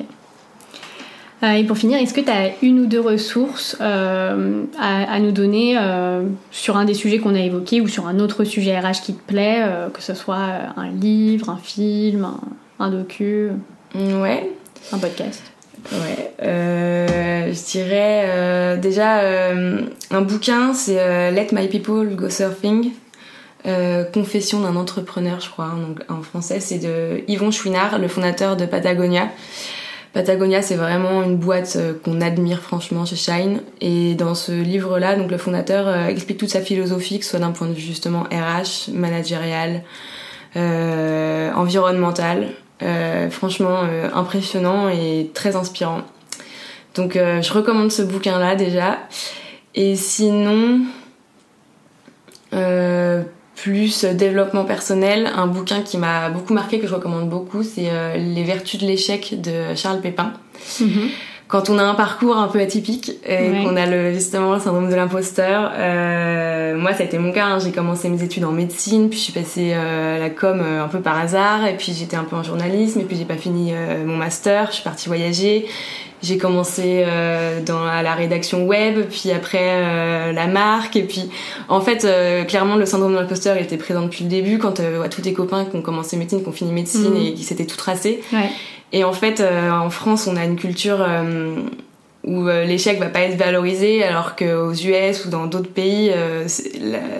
Euh, 1.42 1.52
et 1.52 1.64
pour 1.64 1.78
finir, 1.78 1.98
est-ce 1.98 2.12
que 2.12 2.20
tu 2.20 2.30
as 2.30 2.50
une 2.62 2.80
ou 2.80 2.86
deux 2.86 3.00
ressources 3.00 3.76
euh, 3.80 4.64
à, 4.78 5.18
nous 5.20 5.32
donner 5.32 5.76
euh, 5.78 6.22
sur 6.50 6.76
un 6.76 6.84
des 6.84 6.94
sujets 6.94 7.18
qu'on 7.18 7.34
a 7.34 7.40
évoqués 7.40 7.80
ou 7.80 7.88
sur 7.88 8.06
un 8.06 8.18
autre 8.18 8.44
sujet 8.44 8.78
RH 8.78 9.00
qui 9.02 9.14
te 9.14 9.22
plaît, 9.26 9.64
que 9.94 10.02
ce 10.02 10.14
soit 10.14 10.48
un 10.76 10.90
livre, 10.90 11.48
un 11.48 11.58
film, 11.58 12.28
un, 12.78 12.90
docu 12.90 13.50
Ouais. 13.94 14.50
Un 14.92 14.98
podcast? 14.98 15.42
Ouais. 15.92 16.32
je 16.40 17.70
dirais 17.70 18.76
déjà 18.78 19.20
un 20.10 20.20
bouquin, 20.20 20.74
c'est 20.74 21.30
Let 21.30 21.48
My 21.52 21.68
People 21.68 22.16
Go 22.16 22.28
Surfing. 22.28 22.92
Confession 24.12 24.60
d'un 24.60 24.76
entrepreneur, 24.76 25.40
je 25.40 25.48
crois, 25.48 25.70
en, 26.08 26.14
en 26.14 26.22
français. 26.22 26.60
C'est 26.60 26.78
de 26.78 27.22
Yvon 27.28 27.50
Chouinard, 27.50 27.98
le 27.98 28.08
fondateur 28.08 28.56
de 28.56 28.66
Patagonia. 28.66 29.28
Patagonia, 30.12 30.60
c'est 30.60 30.74
vraiment 30.74 31.22
une 31.22 31.36
boîte 31.36 31.76
euh, 31.76 31.94
qu'on 32.04 32.20
admire 32.20 32.60
franchement 32.60 33.04
chez 33.04 33.14
Shine. 33.14 33.60
Et 33.80 34.14
dans 34.14 34.34
ce 34.34 34.50
livre-là, 34.50 35.14
donc 35.14 35.30
le 35.30 35.38
fondateur 35.38 35.86
euh, 35.86 36.06
explique 36.08 36.38
toute 36.38 36.50
sa 36.50 36.60
philosophie, 36.60 37.20
que 37.20 37.24
ce 37.24 37.30
soit 37.30 37.38
d'un 37.38 37.52
point 37.52 37.68
de 37.68 37.74
vue 37.74 37.80
justement 37.80 38.24
RH, 38.24 38.92
managérial, 38.92 39.82
euh, 40.56 41.52
environnemental. 41.54 42.48
Franchement 43.30 43.80
impressionnant 44.14 44.88
et 44.88 45.30
très 45.34 45.54
inspirant. 45.54 46.00
Donc 46.94 47.12
je 47.12 47.52
recommande 47.52 47.92
ce 47.92 48.00
bouquin-là 48.00 48.56
déjà. 48.56 49.00
Et 49.74 49.96
sinon, 49.96 50.80
plus 53.62 54.04
développement 54.04 54.64
personnel. 54.64 55.30
Un 55.34 55.46
bouquin 55.46 55.82
qui 55.82 55.98
m'a 55.98 56.30
beaucoup 56.30 56.54
marqué, 56.54 56.78
que 56.78 56.86
je 56.86 56.94
recommande 56.94 57.28
beaucoup, 57.28 57.62
c'est 57.62 57.90
Les 58.16 58.44
Vertus 58.44 58.80
de 58.80 58.86
l'échec 58.86 59.40
de 59.40 59.74
Charles 59.74 60.00
Pépin. 60.00 60.32
Mhm 60.80 61.10
quand 61.50 61.68
on 61.68 61.78
a 61.78 61.82
un 61.82 61.94
parcours 61.94 62.36
un 62.36 62.46
peu 62.46 62.60
atypique 62.60 63.10
et 63.26 63.64
qu'on 63.64 63.76
a 63.76 63.84
le, 63.84 64.14
justement 64.14 64.54
le 64.54 64.60
syndrome 64.60 64.88
de 64.88 64.94
l'imposteur, 64.94 65.72
euh, 65.74 66.76
moi 66.76 66.94
ça 66.94 67.02
a 67.02 67.06
été 67.06 67.18
mon 67.18 67.32
cas. 67.32 67.46
Hein. 67.46 67.58
J'ai 67.58 67.72
commencé 67.72 68.08
mes 68.08 68.22
études 68.22 68.44
en 68.44 68.52
médecine, 68.52 69.10
puis 69.10 69.18
je 69.18 69.24
suis 69.24 69.32
passée 69.32 69.72
euh, 69.74 70.16
à 70.16 70.18
la 70.20 70.30
com 70.30 70.62
euh, 70.64 70.84
un 70.84 70.86
peu 70.86 71.00
par 71.00 71.18
hasard, 71.18 71.66
et 71.66 71.76
puis 71.76 71.92
j'étais 71.92 72.16
un 72.16 72.22
peu 72.22 72.36
en 72.36 72.44
journalisme, 72.44 73.00
et 73.00 73.04
puis 73.04 73.16
j'ai 73.16 73.24
pas 73.24 73.36
fini 73.36 73.72
euh, 73.72 74.04
mon 74.06 74.16
master. 74.16 74.68
Je 74.68 74.76
suis 74.76 74.84
partie 74.84 75.08
voyager. 75.08 75.66
J'ai 76.22 76.36
commencé 76.36 77.02
dans 77.64 77.82
à 77.82 78.02
la 78.02 78.12
rédaction 78.12 78.66
web, 78.66 79.06
puis 79.08 79.32
après 79.32 80.34
la 80.34 80.46
marque, 80.48 80.94
et 80.94 81.02
puis 81.02 81.30
en 81.70 81.80
fait 81.80 82.06
clairement 82.46 82.76
le 82.76 82.84
syndrome 82.84 83.14
de 83.14 83.18
l'imposteur 83.18 83.56
était 83.56 83.78
présent 83.78 84.02
depuis 84.02 84.24
le 84.24 84.28
début 84.28 84.58
quand 84.58 84.82
tous 85.10 85.22
tes 85.22 85.32
copains 85.32 85.64
qui 85.64 85.76
ont 85.76 85.80
commencé 85.80 86.18
médecine, 86.18 86.42
qui 86.42 86.48
ont 86.50 86.52
fini 86.52 86.72
médecine 86.72 87.14
mmh. 87.14 87.26
et 87.26 87.32
qui 87.32 87.42
s'étaient 87.42 87.64
tout 87.64 87.78
tracé. 87.78 88.20
Ouais. 88.34 88.50
Et 88.92 89.04
en 89.04 89.12
fait, 89.12 89.40
euh, 89.40 89.70
en 89.70 89.90
France, 89.90 90.26
on 90.26 90.36
a 90.36 90.44
une 90.44 90.56
culture 90.56 90.98
euh, 91.00 91.54
où 92.24 92.48
euh, 92.48 92.64
l'échec 92.64 92.98
va 92.98 93.08
pas 93.08 93.20
être 93.20 93.36
valorisé, 93.36 94.02
alors 94.02 94.36
qu'aux 94.36 94.72
US 94.72 95.24
ou 95.24 95.30
dans 95.30 95.46
d'autres 95.46 95.70
pays, 95.70 96.12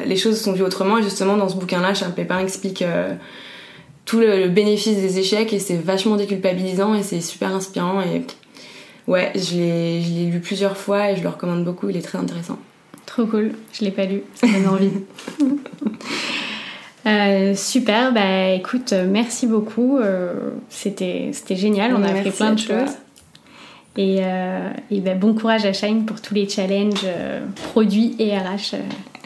les 0.05 0.17
choses 0.17 0.41
sont 0.41 0.53
vues 0.53 0.65
autrement. 0.65 0.99
Et 0.99 1.03
justement, 1.03 1.37
dans 1.37 1.49
ce 1.49 1.57
bouquin-là, 1.57 1.95
Charles 1.95 2.15
Pépin 2.15 2.41
explique 2.41 2.85
tout 4.05 4.19
le, 4.19 4.49
bénéfice 4.49 4.97
des 4.97 5.19
échecs 5.19 5.53
et 5.53 5.59
c'est 5.59 5.77
vachement 5.77 6.17
déculpabilisant 6.17 6.95
et 6.95 7.03
c'est 7.03 7.21
super 7.21 7.55
inspirant. 7.55 8.01
Et 8.03 8.23
ouais, 9.07 9.33
je 9.37 9.57
l'ai 9.57 10.27
lu 10.27 10.41
plusieurs 10.41 10.77
fois 10.77 11.13
et 11.13 11.17
je 11.17 11.23
le 11.23 11.29
recommande 11.29 11.65
beaucoup. 11.65 11.89
Il 11.89 11.97
est 11.97 12.03
très 12.03 12.19
intéressant. 12.19 12.59
Trop 13.07 13.27
cool. 13.27 13.53
Je 13.73 13.85
l'ai 13.85 13.91
pas 13.91 14.05
lu. 14.05 14.23
Ça 14.35 14.47
donne 14.47 14.69
envie. 14.69 14.91
Euh, 17.07 17.55
super, 17.55 18.13
bah 18.13 18.51
écoute, 18.51 18.93
merci 18.93 19.47
beaucoup. 19.47 19.99
Euh, 19.99 20.51
c'était, 20.69 21.31
c'était 21.33 21.57
génial, 21.57 21.95
on 21.95 22.03
a 22.03 22.09
appris 22.09 22.31
plein 22.31 22.53
de 22.53 22.59
choses. 22.59 22.91
Et, 23.97 24.19
euh, 24.21 24.71
et 24.91 25.01
bah, 25.01 25.15
bon 25.15 25.35
courage 25.35 25.65
à 25.65 25.73
Shine 25.73 26.05
pour 26.05 26.21
tous 26.21 26.35
les 26.35 26.49
challenges 26.49 27.07
produits 27.73 28.15
et 28.19 28.37
RH 28.37 28.77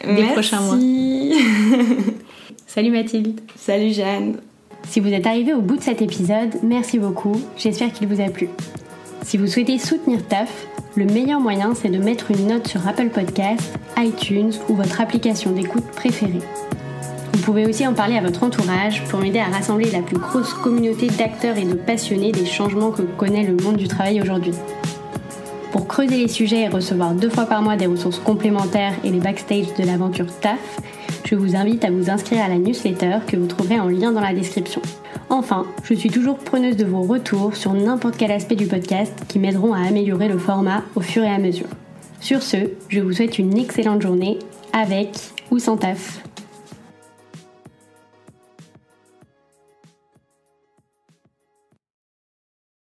des 0.05 0.23
prochains 0.23 0.61
mois. 0.61 0.77
Salut 2.67 2.91
Mathilde. 2.91 3.39
Salut 3.55 3.91
Jeanne. 3.91 4.37
Si 4.87 4.99
vous 4.99 5.11
êtes 5.13 5.25
arrivé 5.25 5.53
au 5.53 5.61
bout 5.61 5.77
de 5.77 5.81
cet 5.81 6.01
épisode, 6.01 6.55
merci 6.63 6.99
beaucoup. 6.99 7.41
J'espère 7.57 7.91
qu'il 7.91 8.07
vous 8.07 8.21
a 8.21 8.29
plu. 8.29 8.49
Si 9.23 9.37
vous 9.37 9.47
souhaitez 9.47 9.79
soutenir 9.79 10.25
TAF, 10.27 10.67
le 10.95 11.05
meilleur 11.05 11.39
moyen 11.39 11.73
c'est 11.73 11.89
de 11.89 11.97
mettre 11.97 12.31
une 12.31 12.47
note 12.47 12.67
sur 12.67 12.87
Apple 12.87 13.09
Podcasts, 13.09 13.73
iTunes 13.97 14.51
ou 14.69 14.75
votre 14.75 15.01
application 15.01 15.51
d'écoute 15.51 15.85
préférée. 15.95 16.41
Vous 17.35 17.41
pouvez 17.41 17.65
aussi 17.65 17.85
en 17.85 17.93
parler 17.93 18.15
à 18.15 18.21
votre 18.21 18.43
entourage 18.43 19.03
pour 19.09 19.19
m'aider 19.19 19.39
à 19.39 19.49
rassembler 19.49 19.91
la 19.91 20.01
plus 20.01 20.17
grosse 20.17 20.53
communauté 20.53 21.07
d'acteurs 21.07 21.57
et 21.57 21.65
de 21.65 21.73
passionnés 21.73 22.31
des 22.31 22.45
changements 22.45 22.91
que 22.91 23.01
connaît 23.01 23.43
le 23.43 23.61
monde 23.61 23.75
du 23.75 23.89
travail 23.89 24.21
aujourd'hui. 24.21 24.53
Pour 25.73 25.85
creuser 25.85 26.15
les 26.15 26.29
sujets 26.29 26.61
et 26.61 26.67
recevoir 26.69 27.13
deux 27.13 27.29
fois 27.29 27.43
par 27.43 27.61
mois 27.61 27.75
des 27.75 27.87
ressources 27.87 28.19
complémentaires 28.19 28.93
et 29.03 29.09
les 29.09 29.19
backstage 29.19 29.73
de 29.77 29.83
l'aventure 29.83 30.27
TAF, 30.39 30.79
je 31.25 31.35
vous 31.35 31.57
invite 31.57 31.83
à 31.83 31.91
vous 31.91 32.09
inscrire 32.09 32.41
à 32.41 32.47
la 32.47 32.57
newsletter 32.57 33.17
que 33.27 33.35
vous 33.35 33.47
trouverez 33.47 33.81
en 33.81 33.89
lien 33.89 34.13
dans 34.13 34.21
la 34.21 34.33
description. 34.33 34.81
Enfin, 35.29 35.65
je 35.83 35.93
suis 35.93 36.09
toujours 36.09 36.37
preneuse 36.37 36.77
de 36.77 36.85
vos 36.85 37.01
retours 37.01 37.57
sur 37.57 37.73
n'importe 37.73 38.15
quel 38.17 38.31
aspect 38.31 38.55
du 38.55 38.65
podcast 38.65 39.13
qui 39.27 39.39
m'aideront 39.39 39.73
à 39.73 39.85
améliorer 39.85 40.29
le 40.29 40.37
format 40.37 40.83
au 40.95 41.01
fur 41.01 41.23
et 41.23 41.29
à 41.29 41.37
mesure. 41.37 41.67
Sur 42.21 42.41
ce, 42.41 42.69
je 42.87 43.01
vous 43.01 43.11
souhaite 43.11 43.37
une 43.39 43.57
excellente 43.57 44.01
journée 44.01 44.39
avec 44.71 45.09
ou 45.51 45.59
sans 45.59 45.75
taf. 45.75 46.21